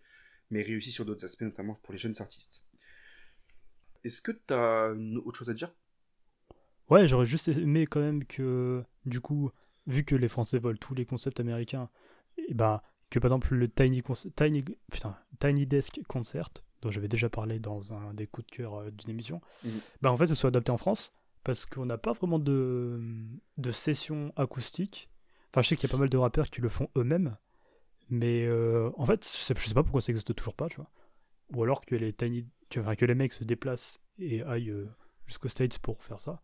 mais 0.51 0.62
réussis 0.62 0.91
sur 0.91 1.05
d'autres 1.05 1.26
aspects, 1.26 1.41
notamment 1.41 1.76
pour 1.82 1.93
les 1.93 1.99
jeunes 1.99 2.16
artistes. 2.20 2.64
Est-ce 4.03 4.22
que 4.22 4.32
tu 4.32 4.53
as 4.53 4.93
une 4.95 5.18
autre 5.18 5.39
chose 5.39 5.49
à 5.49 5.53
dire? 5.53 5.74
Ouais, 6.89 7.07
j'aurais 7.07 7.26
juste 7.26 7.47
aimé 7.47 7.88
quand 7.88 8.01
même 8.01 8.26
que, 8.26 8.84
du 9.05 9.22
coup, 9.22 9.51
vu 9.88 10.04
que 10.04 10.16
les 10.16 10.28
Français 10.28 10.60
volent 10.60 10.78
tous 10.80 10.94
les 10.94 11.06
concepts 11.06 11.40
américains, 11.40 11.90
et 12.38 12.54
bah, 12.54 12.84
que 13.10 13.20
par 13.20 13.30
exemple 13.30 13.54
le 13.56 13.68
Tiny, 13.68 14.04
Tiny, 14.36 14.64
putain, 14.92 15.18
Tiny 15.40 15.66
Desk 15.66 16.02
Concert, 16.08 16.50
dont 16.82 16.90
j'avais 16.90 17.08
déjà 17.08 17.30
parlé 17.30 17.60
dans 17.60 17.94
un 17.94 18.14
des 18.14 18.28
coups 18.28 18.48
de 18.48 18.52
cœur 18.52 18.76
euh, 18.76 18.92
d'une 18.92 19.10
émission, 19.10 19.42
bah 20.02 20.12
en 20.12 20.18
fait, 20.18 20.26
ce 20.26 20.36
soit 20.36 20.48
adapté 20.48 20.72
en 20.72 20.78
France, 20.78 21.14
parce 21.44 21.66
qu'on 21.66 21.86
n'a 21.86 21.98
pas 21.98 22.14
vraiment 22.14 22.40
de, 22.40 23.00
de 23.58 23.72
session 23.72 24.34
acoustique. 24.36 25.10
Enfin, 25.52 25.62
je 25.62 25.70
sais 25.70 25.76
qu'il 25.76 25.90
y 25.90 25.92
a 25.92 25.94
pas 25.94 26.00
mal 26.00 26.10
de 26.10 26.18
rappeurs 26.18 26.50
qui 26.50 26.62
le 26.62 26.70
font 26.70 26.90
eux-mêmes, 26.96 27.38
mais 28.10 28.46
euh, 28.46 28.92
en 28.98 29.06
fait, 29.06 29.26
je 29.26 29.38
sais, 29.38 29.54
je 29.58 29.68
sais 29.68 29.74
pas 29.74 29.84
pourquoi 29.84 30.02
ça 30.02 30.12
existe 30.12 30.34
toujours 30.34 30.56
pas, 30.56 30.70
tu 30.70 30.78
vois. 30.78 30.90
Ou 31.54 31.64
alors 31.64 31.82
que 31.82 31.96
les 31.96 32.14
Tiny, 32.14 32.48
que 32.70 33.06
les 33.06 33.16
mecs 33.16 33.34
se 33.34 33.44
déplacent 33.44 34.00
et 34.18 34.44
aillent 34.44 34.70
euh, 34.70 34.90
jusqu'aux 35.28 35.50
States 35.50 35.80
pour 35.80 36.02
faire 36.04 36.20
ça. 36.20 36.42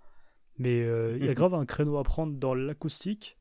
Mais 0.57 0.81
euh, 0.83 1.15
il 1.17 1.23
y 1.23 1.27
a 1.27 1.31
Mhm. 1.31 1.35
grave 1.35 1.53
un 1.53 1.65
créneau 1.65 1.97
à 1.97 2.03
prendre 2.03 2.33
dans 2.33 2.53
l'acoustique. 2.55 3.37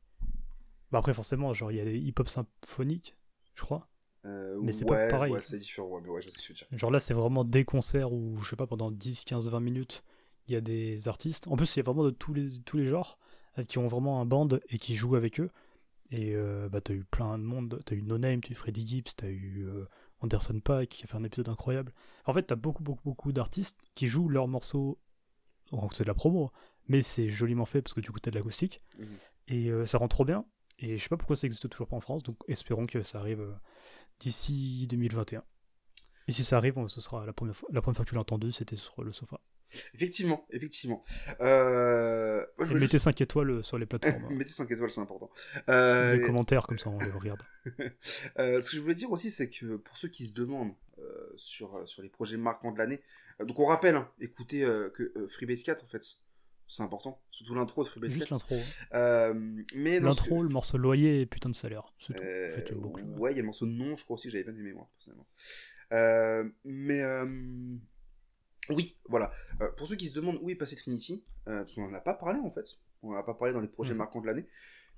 Bah 0.91 0.99
après, 0.99 1.13
forcément, 1.13 1.53
genre, 1.53 1.71
il 1.71 1.77
y 1.77 1.81
a 1.81 1.85
les 1.85 1.97
hip-hop 1.99 2.27
symphoniques, 2.29 3.15
je 3.55 3.63
crois. 3.63 3.89
Euh, 4.25 4.59
Mais 4.61 4.71
c'est 4.71 4.85
pas 4.85 5.07
pareil. 5.09 5.33
Ouais, 5.33 5.41
c'est 5.41 5.59
différent, 5.59 5.87
ouais, 5.89 6.01
mais 6.03 6.09
ouais, 6.09 6.21
je 6.21 6.29
sais 6.29 6.33
ce 6.33 6.37
que 6.37 6.43
tu 6.43 6.51
veux 6.53 6.55
dire. 6.57 6.67
Genre 6.71 6.91
là, 6.91 6.99
c'est 6.99 7.13
vraiment 7.13 7.43
des 7.43 7.65
concerts 7.65 8.13
où, 8.13 8.37
je 8.41 8.49
sais 8.49 8.55
pas, 8.55 8.67
pendant 8.67 8.91
10, 8.91 9.23
15, 9.25 9.47
20 9.49 9.59
minutes, 9.59 10.03
il 10.47 10.53
y 10.53 10.55
a 10.55 10.61
des 10.61 11.07
artistes. 11.07 11.47
En 11.47 11.55
plus, 11.57 11.75
il 11.75 11.79
y 11.79 11.81
a 11.81 11.83
vraiment 11.83 12.03
de 12.03 12.09
tous 12.11 12.33
les, 12.33 12.59
tous 12.65 12.77
les 12.77 12.87
genres 12.87 13.17
euh, 13.57 13.63
qui 13.63 13.77
ont 13.79 13.87
vraiment 13.87 14.21
un 14.21 14.25
band 14.25 14.47
et 14.69 14.77
qui 14.79 14.95
jouent 14.95 15.15
avec 15.15 15.39
eux. 15.39 15.49
Et 16.09 16.35
euh, 16.35 16.69
bah, 16.69 16.79
t'as 16.81 16.93
eu 16.93 17.03
plein 17.03 17.37
de 17.37 17.43
monde. 17.43 17.81
T'as 17.85 17.95
eu 17.95 18.01
No 18.01 18.17
Name, 18.17 18.41
t'as 18.41 18.51
eu 18.51 18.55
Freddie 18.55 18.87
Gibbs, 18.87 19.13
t'as 19.15 19.27
eu 19.27 19.65
euh, 19.67 19.85
Anderson 20.21 20.59
Paak 20.61 20.87
qui 20.89 21.03
a 21.03 21.07
fait 21.07 21.17
un 21.17 21.23
épisode 21.25 21.49
incroyable. 21.49 21.93
En 22.25 22.33
fait, 22.33 22.43
t'as 22.43 22.55
beaucoup, 22.55 22.83
beaucoup, 22.83 23.03
beaucoup 23.03 23.31
d'artistes 23.33 23.77
qui 23.93 24.07
jouent 24.07 24.29
leurs 24.29 24.47
morceaux. 24.47 24.97
Donc 25.71 25.93
c'est 25.93 26.03
de 26.03 26.07
la 26.07 26.13
promo, 26.13 26.49
mais 26.87 27.01
c'est 27.03 27.29
joliment 27.29 27.65
fait 27.65 27.81
parce 27.81 27.93
que 27.93 28.01
du 28.01 28.11
coup 28.11 28.19
t'as 28.19 28.31
de 28.31 28.35
l'acoustique. 28.35 28.81
Mhm. 28.97 29.07
Et 29.49 29.69
euh, 29.69 29.85
ça 29.85 29.97
rend 29.97 30.07
trop 30.07 30.25
bien. 30.25 30.45
Et 30.79 30.97
je 30.97 31.03
sais 31.03 31.09
pas 31.09 31.17
pourquoi 31.17 31.35
ça 31.35 31.47
existe 31.47 31.67
toujours 31.69 31.87
pas 31.87 31.95
en 31.95 32.01
France, 32.01 32.21
donc 32.23 32.37
espérons 32.47 32.85
que 32.85 33.01
ça 33.03 33.19
arrive 33.19 33.41
euh, 33.41 33.53
d'ici 34.19 34.85
2021. 34.89 35.43
Et 36.27 36.31
si 36.33 36.43
ça 36.43 36.57
arrive, 36.57 36.77
on- 36.77 36.87
ce 36.87 36.99
sera 37.01 37.25
la 37.25 37.33
première 37.33 37.55
fois, 37.55 37.69
la 37.71 37.81
première 37.81 37.95
fois 37.95 38.05
que 38.05 38.09
tu 38.09 38.15
l'as 38.15 38.21
entendu, 38.21 38.51
c'était 38.51 38.75
sur 38.75 39.01
le 39.03 39.11
sofa. 39.13 39.39
Effectivement, 39.93 40.45
effectivement. 40.51 41.03
Euh... 41.41 42.45
je 42.59 42.71
Et 42.71 42.73
mettez 42.75 42.91
juste- 42.93 43.05
5 43.05 43.21
étoiles 43.21 43.49
euh, 43.51 43.63
sur 43.63 43.77
les 43.77 43.85
plateformes. 43.85 44.23
hein. 44.25 44.29
Mettez 44.31 44.51
5 44.51 44.69
étoiles, 44.71 44.91
c'est 44.91 45.01
important. 45.01 45.29
Euh, 45.69 46.17
Des 46.17 46.21
commentaires, 46.23 46.67
comme 46.67 46.79
ça 46.79 46.89
on 46.89 46.99
les 46.99 47.11
regarde. 47.11 47.41
Euh, 48.39 48.61
ce 48.61 48.69
que 48.71 48.75
je 48.77 48.81
voulais 48.81 48.95
dire 48.95 49.11
aussi, 49.11 49.31
c'est 49.31 49.49
que 49.49 49.77
pour 49.77 49.97
ceux 49.97 50.07
qui 50.09 50.25
se 50.27 50.33
demandent 50.33 50.73
sur, 51.35 51.87
sur 51.87 52.01
les 52.01 52.09
projets 52.09 52.37
marquants 52.37 52.71
de 52.71 52.77
l'année, 52.77 53.01
donc 53.39 53.59
on 53.59 53.65
rappelle, 53.65 53.95
hein, 53.95 54.09
écoutez 54.19 54.61
que 54.93 55.13
Freebase 55.29 55.63
4, 55.63 55.83
en 55.83 55.87
fait, 55.87 56.17
c'est 56.67 56.83
important, 56.83 57.21
surtout 57.31 57.55
l'intro 57.55 57.83
de 57.83 57.87
Freebase 57.89 58.11
Juste 58.11 58.27
4. 58.27 58.31
l'intro. 58.31 58.55
Euh, 58.93 59.33
mais 59.75 59.99
L'intro, 59.99 60.43
le 60.43 60.49
morceau 60.49 60.77
loyer 60.77 61.21
et 61.21 61.25
putain 61.25 61.49
de 61.49 61.55
salaire. 61.55 61.93
C'est 61.99 62.13
tout. 62.13 62.23
Euh, 62.23 62.55
Faites 62.55 62.69
une 62.71 62.79
boucle. 62.79 63.03
ouais, 63.17 63.31
il 63.31 63.35
y 63.35 63.39
a 63.39 63.41
le 63.41 63.45
morceau 63.47 63.65
Non, 63.65 63.95
je 63.95 64.03
crois 64.03 64.15
aussi, 64.15 64.29
j'avais 64.29 64.43
bien 64.43 64.55
aimé 64.55 64.73
moi, 64.73 64.89
personnellement. 64.97 65.27
Euh, 65.93 66.49
mais 66.65 67.01
euh, 67.01 67.75
oui, 68.69 68.97
voilà. 69.07 69.31
Euh, 69.61 69.69
pour 69.77 69.87
ceux 69.87 69.95
qui 69.95 70.07
se 70.09 70.13
demandent 70.15 70.39
où 70.41 70.49
est 70.49 70.55
passé 70.55 70.75
Trinity, 70.75 71.23
euh, 71.47 71.59
parce 71.61 71.73
qu'on 71.75 71.87
n'en 71.87 71.93
a 71.93 72.01
pas 72.01 72.13
parlé 72.13 72.39
en 72.41 72.51
fait, 72.51 72.79
on 73.01 73.11
n'en 73.11 73.17
a 73.17 73.23
pas 73.23 73.33
parlé 73.33 73.53
dans 73.53 73.61
les 73.61 73.67
projets 73.69 73.93
Mhm. 73.93 73.99
marquants 73.99 74.19
de 74.21 74.27
l'année, 74.27 74.45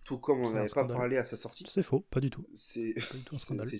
tout 0.05 0.17
comme 0.17 0.39
on 0.39 0.51
n'avait 0.51 0.70
pas 0.70 0.86
parlé 0.86 1.17
à 1.17 1.24
sa 1.24 1.38
sortie. 1.38 1.65
C'est 1.70 1.84
faux, 1.84 1.99
pas 1.99 2.20
du 2.20 2.32
tout. 2.32 2.47
C'est 2.55 2.95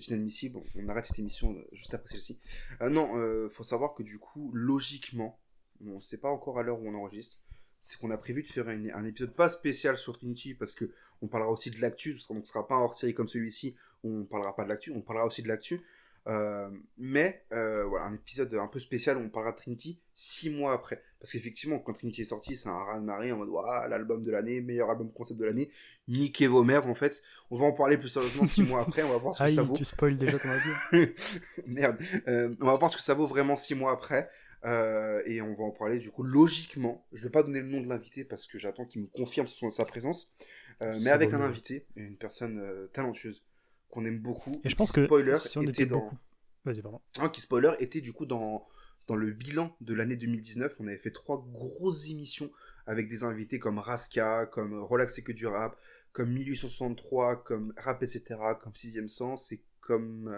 inadmissible. 0.08 0.60
On- 0.76 0.88
arrête 0.88 1.06
cette 1.06 1.18
émission 1.18 1.54
euh, 1.56 1.66
juste 1.72 1.92
après 1.94 2.08
celle-ci. 2.08 2.38
Euh, 2.82 2.88
non, 2.90 3.16
euh, 3.16 3.48
faut 3.50 3.64
savoir 3.64 3.94
que 3.94 4.02
du 4.04 4.18
coup, 4.20 4.52
logiquement, 4.54 5.40
on 5.84 5.96
ne 5.96 6.00
sait 6.00 6.18
pas 6.18 6.28
encore 6.30 6.58
à 6.58 6.62
l'heure 6.62 6.80
où 6.80 6.86
on 6.88 6.94
enregistre. 6.94 7.38
C'est 7.82 7.98
qu'on 7.98 8.10
a 8.10 8.18
prévu 8.18 8.42
de 8.42 8.48
faire 8.48 8.68
une- 8.68 8.90
un 8.92 9.04
épisode 9.04 9.34
pas 9.34 9.48
spécial 9.50 9.96
sur 9.98 10.16
Trinity 10.18 10.54
parce 10.54 10.74
que 10.74 10.90
on 11.22 11.28
parlera 11.28 11.50
aussi 11.50 11.70
de 11.70 11.80
l'actu. 11.80 12.16
Donc, 12.30 12.44
ce 12.46 12.52
sera 12.52 12.66
pas 12.66 12.74
un 12.76 12.80
hors-série 12.80 13.14
comme 13.14 13.28
celui-ci 13.28 13.74
où 14.04 14.20
on 14.20 14.24
parlera 14.24 14.54
pas 14.56 14.64
de 14.64 14.68
l'actu. 14.70 14.90
On 14.94 15.00
parlera 15.02 15.26
aussi 15.26 15.42
de 15.42 15.48
l'actu. 15.48 15.80
Euh, 16.28 16.68
mais 16.98 17.44
euh, 17.52 17.84
voilà, 17.86 18.04
un 18.06 18.14
épisode 18.14 18.52
un 18.54 18.66
peu 18.66 18.78
spécial 18.78 19.16
où 19.16 19.20
on 19.20 19.30
parlera 19.30 19.52
de 19.52 19.56
Trinity 19.56 19.98
six 20.14 20.50
mois 20.50 20.74
après. 20.74 21.02
Parce 21.18 21.32
qu'effectivement, 21.32 21.78
quand 21.78 21.94
Trinity 21.94 22.22
est 22.22 22.24
sorti, 22.26 22.56
c'est 22.56 22.68
un 22.68 22.76
raz-de-marée 22.78 23.32
en 23.32 23.38
mode 23.38 23.48
Ouah, 23.48 23.88
l'album 23.88 24.22
de 24.22 24.30
l'année, 24.30 24.60
meilleur 24.60 24.90
album 24.90 25.10
concept 25.12 25.40
de 25.40 25.46
l'année. 25.46 25.70
Niquez 26.08 26.46
vos 26.46 26.62
mères 26.62 26.86
en 26.86 26.94
fait. 26.94 27.22
On 27.50 27.58
va 27.58 27.64
en 27.66 27.72
parler 27.72 27.96
plus 27.96 28.08
sérieusement 28.08 28.44
six 28.44 28.62
mois 28.62 28.82
après. 28.82 29.02
On 29.02 29.08
va 29.10 29.16
voir 29.16 29.34
ce 29.34 29.38
que 29.40 29.44
Aïe, 29.48 29.54
ça 29.54 29.62
vaut. 29.62 29.74
tu 29.74 29.84
spoil 29.84 30.16
déjà 30.18 30.38
ton 30.38 30.50
avis. 30.50 31.08
Merde. 31.66 31.96
Euh, 32.28 32.54
on 32.60 32.66
va 32.66 32.76
voir 32.76 32.90
ce 32.90 32.96
que 32.98 33.02
ça 33.02 33.14
vaut 33.14 33.26
vraiment 33.26 33.56
six 33.56 33.74
mois 33.74 33.92
après. 33.92 34.30
Euh, 34.64 35.22
et 35.24 35.40
on 35.40 35.54
va 35.54 35.64
en 35.64 35.70
parler 35.70 35.98
du 35.98 36.10
coup 36.10 36.22
logiquement. 36.22 37.06
Je 37.12 37.24
vais 37.24 37.30
pas 37.30 37.42
donner 37.42 37.60
le 37.60 37.66
nom 37.66 37.80
de 37.80 37.88
l'invité 37.88 38.24
parce 38.24 38.46
que 38.46 38.58
j'attends 38.58 38.84
qu'il 38.84 39.02
me 39.02 39.06
confirme 39.06 39.46
son- 39.46 39.70
sa 39.70 39.84
présence. 39.84 40.34
Euh, 40.82 40.98
mais 41.02 41.10
avec 41.10 41.32
un 41.34 41.40
invité, 41.40 41.86
une 41.96 42.16
personne 42.16 42.58
euh, 42.58 42.86
talentueuse 42.92 43.42
qu'on 43.88 44.04
aime 44.04 44.18
beaucoup. 44.18 44.52
Et 44.64 44.68
je 44.68 44.68
qui, 44.70 44.74
pense 44.76 44.92
que 44.92 45.04
spoiler, 45.04 45.36
si 45.36 45.58
on 45.58 45.62
était 45.62 45.70
était 45.70 45.86
dans... 45.86 46.00
beaucoup. 46.00 46.16
Vas-y, 46.64 46.82
pardon. 46.82 47.00
Ah, 47.18 47.28
qui 47.28 47.40
spoiler 47.40 47.72
était 47.80 48.00
du 48.00 48.12
coup 48.12 48.26
dans 48.26 48.66
dans 49.06 49.16
le 49.16 49.32
bilan 49.32 49.74
de 49.80 49.94
l'année 49.94 50.16
2019. 50.16 50.76
On 50.78 50.86
avait 50.86 50.98
fait 50.98 51.10
trois 51.10 51.44
grosses 51.52 52.08
émissions 52.08 52.50
avec 52.86 53.08
des 53.08 53.24
invités 53.24 53.58
comme 53.58 53.78
Raska, 53.78 54.46
comme 54.46 54.78
Relax 54.82 55.18
et 55.18 55.22
que 55.22 55.32
du 55.32 55.46
rap, 55.46 55.76
comme 56.12 56.30
1863, 56.32 57.42
comme 57.44 57.72
Rap 57.76 58.02
etc, 58.02 58.36
comme 58.60 58.74
Sixième 58.74 59.08
Sens 59.08 59.52
et 59.52 59.62
comme 59.80 60.30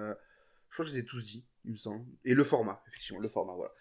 je 0.73 0.77
crois 0.77 0.87
que 0.87 0.91
je 0.91 0.97
les 0.97 1.01
ai 1.03 1.05
tous 1.05 1.27
dit, 1.27 1.45
il 1.65 1.73
me 1.73 1.77
semble. 1.77 2.05
Et 2.25 2.35
le 2.35 2.45
format, 2.45 2.83
effectivement, 2.89 3.21
le 3.21 3.29
format, 3.29 3.55
voilà. 3.55 3.73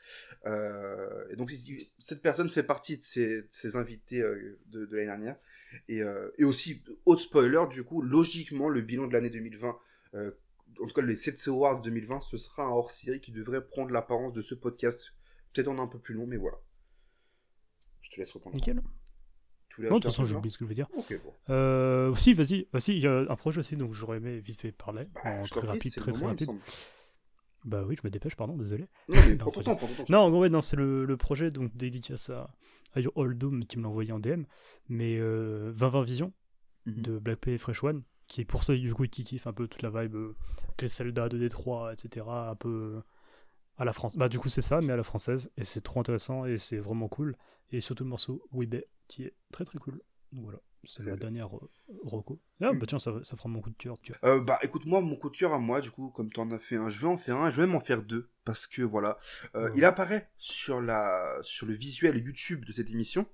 Euh, 0.45 1.25
et 1.31 1.35
donc 1.35 1.51
cette 1.97 2.21
personne 2.21 2.49
fait 2.49 2.63
partie 2.63 2.97
de 2.97 3.03
ces, 3.03 3.41
de 3.43 3.47
ces 3.49 3.75
invités 3.75 4.21
euh, 4.21 4.59
de, 4.67 4.85
de 4.85 4.95
l'année 4.95 5.07
dernière. 5.07 5.37
Et, 5.87 6.01
euh, 6.01 6.29
et 6.37 6.43
aussi, 6.43 6.83
autre 7.05 7.21
spoiler, 7.21 7.63
du 7.69 7.83
coup, 7.83 8.01
logiquement, 8.01 8.69
le 8.69 8.81
bilan 8.81 9.07
de 9.07 9.13
l'année 9.13 9.29
2020, 9.29 9.77
euh, 10.15 10.31
en 10.81 10.87
tout 10.87 10.93
cas 10.93 11.01
les 11.01 11.15
7 11.15 11.47
Awards 11.47 11.81
2020, 11.81 12.21
ce 12.21 12.37
sera 12.37 12.63
un 12.63 12.69
hors-série 12.69 13.21
qui 13.21 13.31
devrait 13.31 13.65
prendre 13.65 13.91
l'apparence 13.91 14.33
de 14.33 14.41
ce 14.41 14.55
podcast. 14.55 15.13
Peut-être 15.53 15.67
en 15.67 15.79
un 15.79 15.87
peu 15.87 15.99
plus 15.99 16.13
long, 16.13 16.27
mais 16.27 16.37
voilà. 16.37 16.57
Je 18.01 18.09
te 18.09 18.17
laisse 18.17 18.31
reprendre. 18.31 18.55
Nickel. 18.55 18.81
Tu 19.69 19.81
Non, 19.83 19.87
de 19.87 19.93
toute 19.93 20.03
façon, 20.05 20.25
j'ai 20.25 20.35
oublié 20.35 20.51
ce 20.51 20.57
que 20.57 20.65
je 20.65 20.69
veux 20.69 20.75
dire. 20.75 20.89
non 20.93 20.99
Ok, 20.99 21.19
bon. 21.23 22.11
Aussi, 22.11 22.33
vas-y, 22.33 22.67
il 22.87 22.99
y 22.99 23.07
a 23.07 23.25
un 23.29 23.35
projet 23.37 23.59
aussi, 23.59 23.77
donc 23.77 23.93
j'aurais 23.93 24.17
aimé 24.17 24.39
vite 24.39 24.59
fait 24.59 24.71
parler. 24.73 25.07
Bah, 25.13 25.21
en 25.25 25.43
très 25.43 25.65
rapide, 25.65 25.91
très 25.95 26.11
très 26.11 26.21
me 26.21 26.27
rapide. 26.27 26.49
Bah 27.63 27.83
oui, 27.87 27.95
je 27.95 28.01
me 28.03 28.09
dépêche, 28.09 28.35
pardon, 28.35 28.57
désolé. 28.57 28.87
Non, 29.09 29.15
mais 29.27 29.31
Non, 29.35 29.37
prends 29.37 29.51
ton 29.51 29.61
très 29.61 29.63
temps, 29.63 29.75
prends 29.75 29.87
ton 29.87 29.95
temps. 29.95 30.05
Non, 30.09 30.19
en 30.19 30.29
gros, 30.31 30.41
ouais, 30.41 30.49
non, 30.49 30.61
c'est 30.61 30.75
le, 30.77 31.05
le 31.05 31.17
projet 31.17 31.51
donc 31.51 31.75
dédicace 31.77 32.29
à, 32.29 32.49
à 32.93 32.99
Your 33.01 33.13
Old 33.15 33.37
Doom 33.37 33.65
qui 33.65 33.77
me 33.77 33.83
l'a 33.83 33.89
envoyé 33.89 34.11
en 34.11 34.19
DM, 34.19 34.43
mais 34.89 35.17
euh, 35.19 35.71
2020 35.73 36.03
Vision 36.03 36.33
Mhm. 36.87 37.01
de 37.03 37.19
Black 37.19 37.37
Pay 37.39 37.53
et 37.53 37.57
Fresh 37.59 37.83
One, 37.83 38.01
qui 38.25 38.41
est 38.41 38.45
pour 38.45 38.63
ceux 38.63 38.75
du 38.75 38.91
coup 38.95 39.05
qui 39.05 39.23
kiffent 39.23 39.45
un 39.45 39.53
peu 39.53 39.67
toute 39.67 39.83
la 39.83 39.91
vibe 39.91 40.15
euh, 40.15 40.35
les 40.81 40.87
Zelda 40.87 41.29
de 41.29 41.37
Détroit, 41.37 41.93
etc. 41.93 42.25
Un 42.49 42.55
peu 42.55 42.95
euh, 42.97 43.01
à 43.77 43.85
la 43.85 43.93
France. 43.93 44.17
Bah 44.17 44.29
du 44.29 44.39
coup 44.39 44.49
c'est 44.49 44.63
ça, 44.63 44.81
mais 44.81 44.91
à 44.91 44.97
la 44.97 45.03
française, 45.03 45.51
et 45.57 45.63
c'est 45.63 45.81
trop 45.81 45.99
intéressant 45.99 46.45
et 46.45 46.57
c'est 46.57 46.79
vraiment 46.79 47.07
cool. 47.07 47.37
Et 47.69 47.81
surtout 47.81 48.03
le 48.03 48.09
morceau 48.09 48.43
Weebay 48.51 48.87
qui 49.07 49.23
est 49.25 49.35
très 49.51 49.63
très 49.63 49.77
cool. 49.77 50.01
Voilà, 50.33 50.59
c'est 50.85 51.03
bien. 51.03 51.15
dernière 51.15 51.55
euh, 51.55 51.69
reco. 52.03 52.39
Ah 52.61 52.71
Mm. 52.73 52.79
bah 52.79 52.85
tiens, 52.87 52.99
ça, 52.99 53.11
ça 53.23 53.35
fera 53.35 53.49
mon 53.49 53.61
coup 53.61 53.69
de 53.69 53.75
cœur. 53.75 53.97
Tu 54.01 54.13
vois. 54.13 54.29
Euh, 54.31 54.41
bah 54.41 54.57
écoute 54.63 54.85
moi 54.85 55.01
mon 55.01 55.15
coup 55.15 55.29
de 55.29 55.35
cœur 55.37 55.51
à 55.53 55.59
moi 55.59 55.81
du 55.81 55.91
coup 55.91 56.09
comme 56.09 56.31
tu 56.31 56.39
en 56.39 56.49
as 56.51 56.59
fait 56.59 56.75
un 56.77 56.89
je 56.89 56.99
vais 56.99 57.07
en 57.07 57.17
faire 57.17 57.35
un 57.37 57.51
je 57.51 57.59
vais 57.61 57.67
même 57.67 57.75
en 57.75 57.79
faire 57.81 58.01
deux 58.01 58.29
parce 58.45 58.65
que 58.67 58.81
voilà 58.81 59.17
Euh, 59.55 59.65
Ouais. 59.65 59.73
il 59.75 59.85
apparaît 59.85 60.29
sur 60.37 60.79
la 60.81 61.37
sur 61.43 61.65
le 61.67 61.73
visuel 61.73 62.17
YouTube 62.17 62.63
de 62.65 62.71
cette 62.71 62.89
émission 62.89 63.25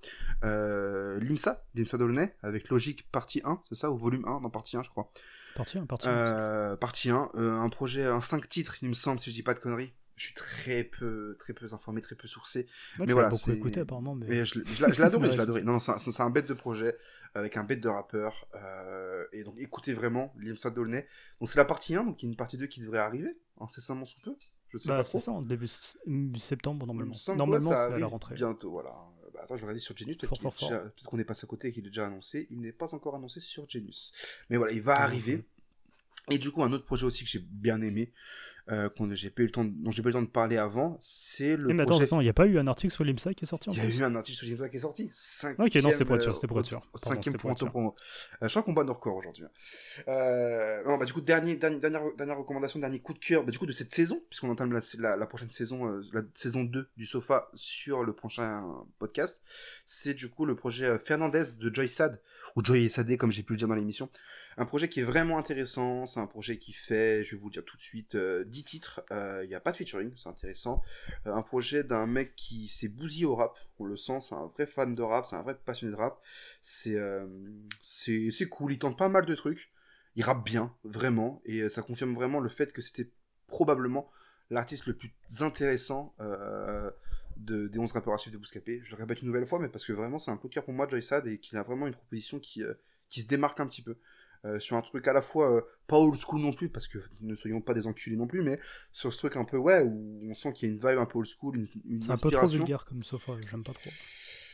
euh, 0.43 1.19
l'IMSA 1.19 1.65
l'IMSA 1.75 1.97
d'Aulnay 1.97 2.35
avec 2.41 2.69
Logique 2.69 3.09
partie 3.11 3.41
1 3.43 3.61
c'est 3.67 3.75
ça 3.75 3.91
ou 3.91 3.97
volume 3.97 4.25
1 4.25 4.41
dans 4.41 4.49
partie 4.49 4.77
1 4.77 4.83
je 4.83 4.89
crois 4.89 5.11
Partie 5.55 5.77
1, 5.79 5.85
partie 5.87 6.07
1. 6.07 6.11
Euh, 6.11 6.75
partie 6.75 7.09
1, 7.09 7.31
euh, 7.33 7.53
un 7.59 7.69
projet, 7.69 8.05
un 8.05 8.21
5 8.21 8.47
titres, 8.47 8.77
il 8.83 8.89
me 8.89 8.93
semble, 8.93 9.19
si 9.19 9.31
je 9.31 9.35
dis 9.35 9.41
pas 9.41 9.55
de 9.55 9.59
conneries. 9.59 9.91
Je 10.18 10.26
suis 10.26 10.34
très 10.34 10.84
peu, 10.84 11.36
très 11.39 11.53
peu 11.53 11.72
informé, 11.74 12.01
très 12.01 12.15
peu 12.15 12.28
sourcé. 12.28 12.68
Moi, 12.97 13.05
mais 13.05 13.13
voilà, 13.13 13.30
beaucoup 13.30 13.51
écouté 13.51 13.82
apparemment, 13.82 14.15
mais. 14.15 14.26
Mais 14.28 14.45
je, 14.45 14.55
je 14.55 14.59
l'ai 14.61 14.65
je 14.93 14.95
ça. 15.38 15.61
Non, 15.61 15.74
non, 15.74 15.80
c'est 15.80 16.22
un, 16.22 16.30
bête 16.32 16.47
de 16.47 16.55
projet 16.55 16.97
avec 17.36 17.55
un 17.55 17.63
bête 17.63 17.80
de 17.82 17.88
rappeur. 17.88 18.47
euh, 18.55 19.24
et 19.32 19.43
donc 19.43 19.55
écoutez 19.59 19.93
vraiment 19.93 20.34
Limsa 20.39 20.72
Dolnay. 20.72 21.07
Donc 21.39 21.49
c'est 21.49 21.59
la 21.59 21.65
partie 21.65 21.95
1, 21.95 22.03
donc 22.03 22.22
il 22.22 22.26
y 22.26 22.30
a 22.30 22.32
une 22.32 22.36
partie 22.36 22.57
2 22.57 22.65
qui 22.65 22.80
devrait 22.80 22.97
arriver 22.97 23.38
incessamment 23.59 24.05
sous 24.05 24.20
peu. 24.22 24.36
Je 24.70 24.78
sais 24.80 24.89
Bah, 24.89 24.97
pas 24.97 25.03
c'est 25.03 25.20
ça, 25.20 25.32
en 25.32 25.41
début 25.41 25.68
septembre, 26.39 26.86
normalement. 26.88 27.13
semble 27.13 27.38
Normalement, 27.38 27.70
c'est 27.70 27.93
à 27.93 27.97
la 27.97 28.05
rentrée. 28.07 28.36
Bientôt, 28.36 28.72
voilà. 28.72 28.89
Bah, 29.34 29.41
attends, 29.43 29.55
je 29.55 29.61
vais 29.61 29.65
regarder 29.68 29.80
sur 29.80 29.95
Genius. 29.95 30.18
Déjà- 30.18 30.30
peut-être 30.30 31.03
qu'on 31.05 31.20
est 31.20 31.24
passé 31.26 31.45
à 31.45 31.47
côté 31.47 31.68
et 31.68 31.72
qu'il 31.72 31.86
est 31.86 31.89
déjà 31.89 32.07
annoncé. 32.07 32.47
Il 32.49 32.59
n'est 32.59 32.72
pas 32.72 32.93
encore 32.95 33.15
annoncé 33.15 33.39
sur 33.39 33.70
Genius. 33.70 34.13
Mais 34.49 34.57
voilà, 34.57 34.74
il 34.74 34.82
va 34.82 34.95
Ah, 34.95 35.03
arriver. 35.03 35.45
Et 36.30 36.38
du 36.39 36.51
coup, 36.51 36.63
un 36.63 36.72
autre 36.74 36.86
projet 36.86 37.05
aussi 37.05 37.24
que 37.24 37.30
j'ai 37.30 37.39
bien 37.39 37.82
aimé, 37.82 38.11
euh, 38.70 38.89
qu'on- 38.89 39.13
j'ai 39.15 39.30
pas 39.30 39.41
eu 39.43 39.45
le 39.45 39.51
temps 39.51 39.63
de- 39.65 39.70
dont 39.72 39.91
j'ai 39.91 40.01
pas 40.01 40.09
eu 40.09 40.11
le 40.11 40.20
temps 40.20 40.22
de 40.24 40.28
parler 40.28 40.57
avant, 40.57 40.97
c'est 41.01 41.55
le 41.55 41.70
Eh, 41.70 41.74
mais 41.74 41.84
attends, 41.84 41.91
projet 41.93 42.03
attends, 42.05 42.20
il 42.22 42.26
n'y 42.26 42.30
a 42.30 42.34
pas 42.34 42.45
eu 42.47 42.57
un 42.59 42.68
article 42.68 42.93
sur 42.93 43.03
l'IMSA 43.03 43.34
qui 43.34 43.45
est 43.45 43.47
sorti 43.47 43.70
Il 43.72 43.78
y 43.78 43.82
a 43.82 43.86
eu 43.86 44.03
un 44.03 44.15
article 44.15 44.38
sur 44.38 44.47
Jimsa 44.47 44.70
qui 44.70 44.78
est 44.78 44.80
sorti. 44.82 45.09
Cinquième, 45.11 45.68
Ok, 45.68 45.76
non, 45.76 45.91
c'était 45.91 46.05
pour 46.05 46.15
être 46.15 46.22
sûr, 46.22 46.32
euh, 46.32 46.36
c'était 46.36 46.47
pour 46.47 46.59
être 46.59 46.65
sûr. 46.65 46.82
Pardon, 46.82 46.97
Cinquième 46.97 47.36
pour 47.38 47.55
promo. 47.55 47.95
Euh, 48.43 48.47
je 48.47 48.49
crois 48.49 48.63
qu'on 48.63 48.74
bat 48.74 48.84
nos 48.84 48.93
records 48.93 49.15
aujourd'hui. 49.15 49.45
Euh, 50.07 50.84
non, 50.86 50.97
bah, 50.97 51.05
du 51.05 51.13
coup, 51.13 51.22
dernier, 51.22 51.55
dernier- 51.55 51.80
dernière, 51.80 52.01
dernière 52.18 52.38
recommandation, 52.38 52.80
dernier 52.80 52.99
coup 52.99 53.13
de 53.13 53.20
cœur, 53.20 53.43
bah, 53.43 53.51
du 53.51 53.57
coup, 53.59 53.65
de 53.65 53.72
cette 53.72 53.93
saison, 53.93 54.22
puisqu'on 54.30 54.49
entame 54.49 54.72
la, 54.74 54.82
la, 54.99 55.15
la 55.18 55.26
prochaine 55.28 55.49
saison, 55.51 55.88
euh, 55.88 56.01
la 56.13 56.22
saison 56.34 56.63
2 56.63 56.89
du 56.97 57.05
Sofa 57.05 57.49
sur 57.55 58.03
le 58.03 58.13
prochain 58.13 58.65
podcast. 58.99 59.41
C'est 59.86 60.13
du 60.13 60.30
coup 60.30 60.45
le 60.45 60.55
projet 60.55 60.86
euh, 60.86 60.99
Fernandez 60.99 61.43
de 61.59 61.74
Joy 61.74 61.89
Sad, 61.89 62.22
ou 62.55 62.63
Joy 62.63 62.89
Sadé, 62.89 63.18
comme 63.18 63.32
j'ai 63.32 63.43
pu 63.43 63.53
le 63.53 63.57
dire 63.57 63.68
dans 63.68 63.76
l'émission. 63.76 64.09
Un 64.60 64.66
projet 64.66 64.89
qui 64.89 65.01
est 65.01 65.03
vraiment 65.03 65.38
intéressant, 65.38 66.08
c'est 66.08 66.20
un 66.20 66.26
projet 66.26 66.58
qui 66.58 66.74
fait, 66.74 67.24
je 67.24 67.36
vais 67.36 67.38
vous 67.38 67.47
le 67.49 67.53
dire 67.53 67.64
tout 67.64 67.78
de 67.78 67.82
suite, 67.82 68.16
euh, 68.16 68.43
10 68.43 68.64
titres, 68.64 69.01
Euh, 69.12 69.43
il 69.43 69.49
n'y 69.49 69.55
a 69.55 69.60
pas 69.60 69.72
de 69.72 69.78
featuring, 69.78 70.12
c'est 70.18 70.30
intéressant. 70.30 70.82
Euh, 71.28 71.34
un 71.34 71.43
projet 71.43 71.84
d'un 71.84 72.08
mec 72.08 72.36
qui 72.36 72.68
s'est 72.68 72.88
bousillé 72.88 73.26
au 73.26 73.36
rap, 73.36 73.55
on 73.80 73.86
le 73.86 73.95
sent, 73.97 74.20
c'est 74.22 74.34
un 74.34 74.47
vrai 74.47 74.66
fan 74.66 74.95
de 74.95 75.01
rap, 75.03 75.26
c'est 75.28 75.36
un 75.36 75.43
vrai 75.43 75.55
passionné 75.64 75.91
de 75.91 75.97
rap. 75.97 76.20
C'est 76.64 76.95
euh, 76.97 77.28
c'est 77.82 78.49
cool, 78.49 78.74
il 78.74 78.80
tente 78.80 78.97
pas 78.97 79.10
mal 79.10 79.26
de 79.28 79.36
trucs, 79.36 79.72
il 80.16 80.24
rappe 80.24 80.43
bien, 80.43 80.74
vraiment, 80.84 81.41
et 81.45 81.62
euh, 81.62 81.70
ça 81.70 81.84
confirme 81.84 82.14
vraiment 82.16 82.39
le 82.39 82.49
fait 82.49 82.74
que 82.74 82.82
c'était 82.82 83.12
probablement 83.47 84.10
l'artiste 84.49 84.88
le 84.88 84.95
plus 84.95 85.12
intéressant 85.41 86.16
euh, 86.20 86.89
de, 87.38 87.68
des 87.68 87.78
11 87.80 87.91
rappeurs 87.91 88.14
à 88.16 88.18
suivre 88.18 88.34
de 88.34 88.39
Bouscapé. 88.39 88.82
Je 88.84 88.91
le 88.91 88.97
répète 88.97 89.22
une 89.22 89.28
nouvelle 89.28 89.45
fois, 89.45 89.60
mais 89.60 89.70
parce 89.70 89.86
que 89.86 89.93
vraiment 89.93 90.18
c'est 90.20 90.32
un 90.32 90.38
coup 90.38 90.47
de 90.47 90.53
cœur 90.55 90.64
pour 90.66 90.74
moi, 90.74 90.88
Joy 90.88 91.03
Sad, 91.03 91.28
et 91.28 91.38
qu'il 91.39 91.58
a 91.58 91.64
vraiment 91.64 91.86
une 91.88 91.93
proposition 91.93 92.39
qui, 92.39 92.64
euh, 92.64 92.74
qui 93.10 93.22
se 93.22 93.28
démarque 93.28 93.60
un 93.60 93.68
petit 93.68 93.84
peu. 93.84 93.97
Euh, 94.45 94.59
sur 94.59 94.77
un 94.77 94.81
truc 94.81 95.07
à 95.07 95.13
la 95.13 95.21
fois 95.21 95.57
euh, 95.57 95.61
pas 95.88 95.97
old 95.97 96.19
school 96.21 96.39
non 96.41 96.53
plus, 96.53 96.69
parce 96.69 96.88
que 96.88 96.99
ne 97.21 97.35
soyons 97.35 97.59
pas 97.61 97.73
des 97.73 97.88
enculés 97.88 98.15
non 98.15 98.27
plus, 98.27 98.43
mais 98.43 98.59
sur 98.91 99.11
ce 99.11 99.17
truc 99.17 99.35
un 99.35 99.45
peu, 99.45 99.57
ouais, 99.57 99.81
où 99.81 100.19
on 100.29 100.33
sent 100.33 100.53
qu'il 100.53 100.67
y 100.67 100.71
a 100.71 100.73
une 100.75 100.79
vibe 100.79 100.99
un 100.99 101.05
peu 101.05 101.17
old 101.17 101.27
school, 101.27 101.57
une, 101.57 101.67
une 101.85 102.01
C'est 102.01 102.11
un 102.11 102.17
peu 102.17 102.29
trop 102.31 102.47
vulgaire 102.47 102.85
comme 102.85 103.03
sofa, 103.03 103.33
j'aime 103.49 103.63
pas 103.63 103.73
trop. 103.73 103.89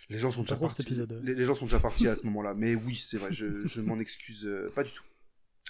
Les 0.10 0.20
gens 0.20 0.32
sont 0.32 0.42
déjà 0.42 0.56
cet 0.56 0.62
partis. 0.62 0.82
épisode. 0.84 1.20
Les, 1.24 1.34
les 1.36 1.46
gens 1.46 1.56
sont 1.56 1.66
déjà 1.66 1.80
partis 1.80 2.08
à 2.08 2.16
ce 2.16 2.26
moment-là. 2.26 2.54
Mais 2.56 2.76
oui, 2.76 2.96
c'est 2.96 3.18
vrai, 3.18 3.32
je, 3.32 3.66
je 3.66 3.82
m'en 3.82 4.00
excuse 4.00 4.46
euh, 4.46 4.72
pas 4.76 4.84
du 4.84 4.92
tout. 4.92 5.04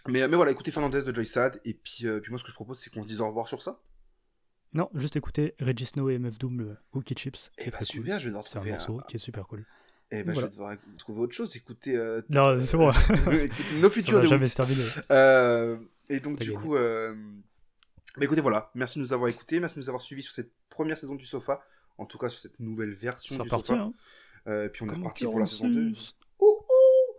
Mais, 0.08 0.28
mais 0.28 0.36
voilà, 0.36 0.52
écoutez 0.52 0.72
Fernandez 0.72 1.04
de 1.04 1.14
Joy 1.14 1.26
Sad. 1.26 1.62
Et 1.66 1.74
puis, 1.76 2.08
euh, 2.08 2.20
puis 2.20 2.32
moi, 2.32 2.40
ce 2.40 2.44
que 2.44 2.50
je 2.50 2.56
propose, 2.56 2.78
c'est 2.80 2.90
qu'on 2.92 3.04
se 3.04 3.08
dise 3.08 3.22
au 3.22 3.28
revoir 3.28 3.48
sur 3.48 3.62
ça. 3.62 3.80
Non, 4.74 4.90
juste 4.96 5.16
écouter 5.16 5.54
Regis 5.60 5.86
Snow 5.86 6.10
et 6.10 6.18
MF 6.18 6.40
Doom, 6.40 6.60
le 6.62 6.78
Cookie 6.92 7.14
Chips. 7.16 7.52
Et 7.60 7.64
est 7.64 7.66
bah 7.66 7.72
très 7.78 7.86
cool. 7.86 7.94
super, 8.02 8.20
je 8.20 8.30
vais 8.30 8.42
C'est 8.44 8.58
un 8.58 8.64
morceau 8.64 9.00
un- 9.00 9.04
qui 9.04 9.16
est 9.18 9.20
super 9.20 9.46
cool. 9.48 9.66
Eh 10.16 10.24
ben, 10.24 10.34
Voilà. 10.34 10.42
je 10.42 10.46
vais 10.46 10.50
devoir 10.52 10.76
trouver 11.00 11.22
autre 11.22 11.34
chose. 11.34 11.56
Écoutez, 11.56 11.96
euh, 11.98 12.22
Non, 12.30 12.60
c'est 12.64 12.78
bon, 12.78 12.92
écoutez 13.32 13.74
No 13.80 13.90
ça 13.90 13.90
Future 13.90 14.18
va 14.18 14.24
de 14.24 14.28
jamais 14.28 14.48
terminer. 14.50 14.84
Euh, 15.12 15.78
et 16.10 16.20
donc, 16.20 16.40
du 16.40 16.52
gagné. 16.52 16.62
coup, 16.62 16.76
euh, 16.76 17.16
bah, 18.18 18.26
écoutez, 18.26 18.42
voilà. 18.42 18.70
Merci 18.76 19.00
de 19.00 19.04
nous 19.04 19.12
avoir 19.14 19.30
écoutés. 19.30 19.60
Merci 19.60 19.76
de 19.76 19.80
nous 19.80 19.90
avoir 19.90 20.02
suivis 20.04 20.22
sur 20.22 20.34
cette 20.34 20.52
première 20.70 20.98
saison 21.00 21.16
du 21.16 21.26
Sofa. 21.26 21.64
En 21.98 22.06
tout 22.06 22.18
cas, 22.20 22.30
sur 22.30 22.40
cette 22.42 22.60
nouvelle 22.60 22.94
version 22.94 23.36
du 23.36 23.42
reparti, 23.42 23.68
Sofa. 23.70 23.82
hein. 23.82 23.94
Euh, 24.48 24.70
puis 24.70 24.84
on 24.84 24.90
est 24.90 24.94
reparti 24.96 25.24
pour 25.26 25.40
la 25.40 25.48
saison 25.48 25.68
2. 25.70 25.74
46. 25.86 26.14
Oh, 26.40 26.66
oh 26.70 27.16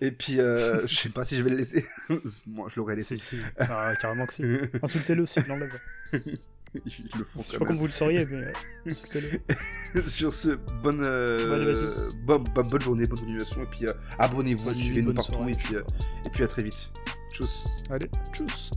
Et 0.00 0.12
puis, 0.12 0.40
euh, 0.40 0.86
je 0.86 0.94
sais 0.94 1.08
pas 1.10 1.24
si 1.26 1.36
je 1.36 1.42
vais 1.42 1.50
le 1.50 1.56
laisser. 1.56 1.84
Moi, 2.46 2.68
je 2.70 2.76
l'aurais 2.80 2.96
laissé. 2.96 3.18
Ah, 3.58 3.92
carrément 4.00 4.24
que 4.26 4.32
si. 4.34 4.42
Insultez-le 4.82 5.26
si 5.26 5.40
je 5.40 5.48
l'enlève. 5.48 5.78
Ils 6.86 7.18
le 7.18 7.24
font 7.24 7.42
Je 7.42 7.48
sais 7.52 7.58
pas 7.58 7.64
comme 7.64 7.76
vous 7.78 7.86
le 7.86 7.90
sauriez, 7.92 8.26
mais 8.26 8.52
euh. 8.86 10.02
Sur 10.06 10.34
ce, 10.34 10.50
bonne, 10.82 11.02
euh, 11.04 12.08
bo- 12.24 12.38
bonne 12.38 12.80
journée, 12.80 13.06
bonne 13.06 13.18
continuation. 13.18 13.62
Et 13.62 13.66
puis, 13.66 13.86
euh, 13.86 13.92
abonnez-vous, 14.18 14.74
suivez-nous 14.74 15.14
partout. 15.14 15.32
soirée. 15.32 15.52
Et 15.52 15.56
puis, 15.56 15.76
euh, 15.76 15.82
et 16.26 16.30
puis, 16.30 16.44
à 16.44 16.48
très 16.48 16.62
vite. 16.62 16.90
Tchuss. 17.32 17.66
Allez, 17.90 18.08
tchuss 18.32 18.70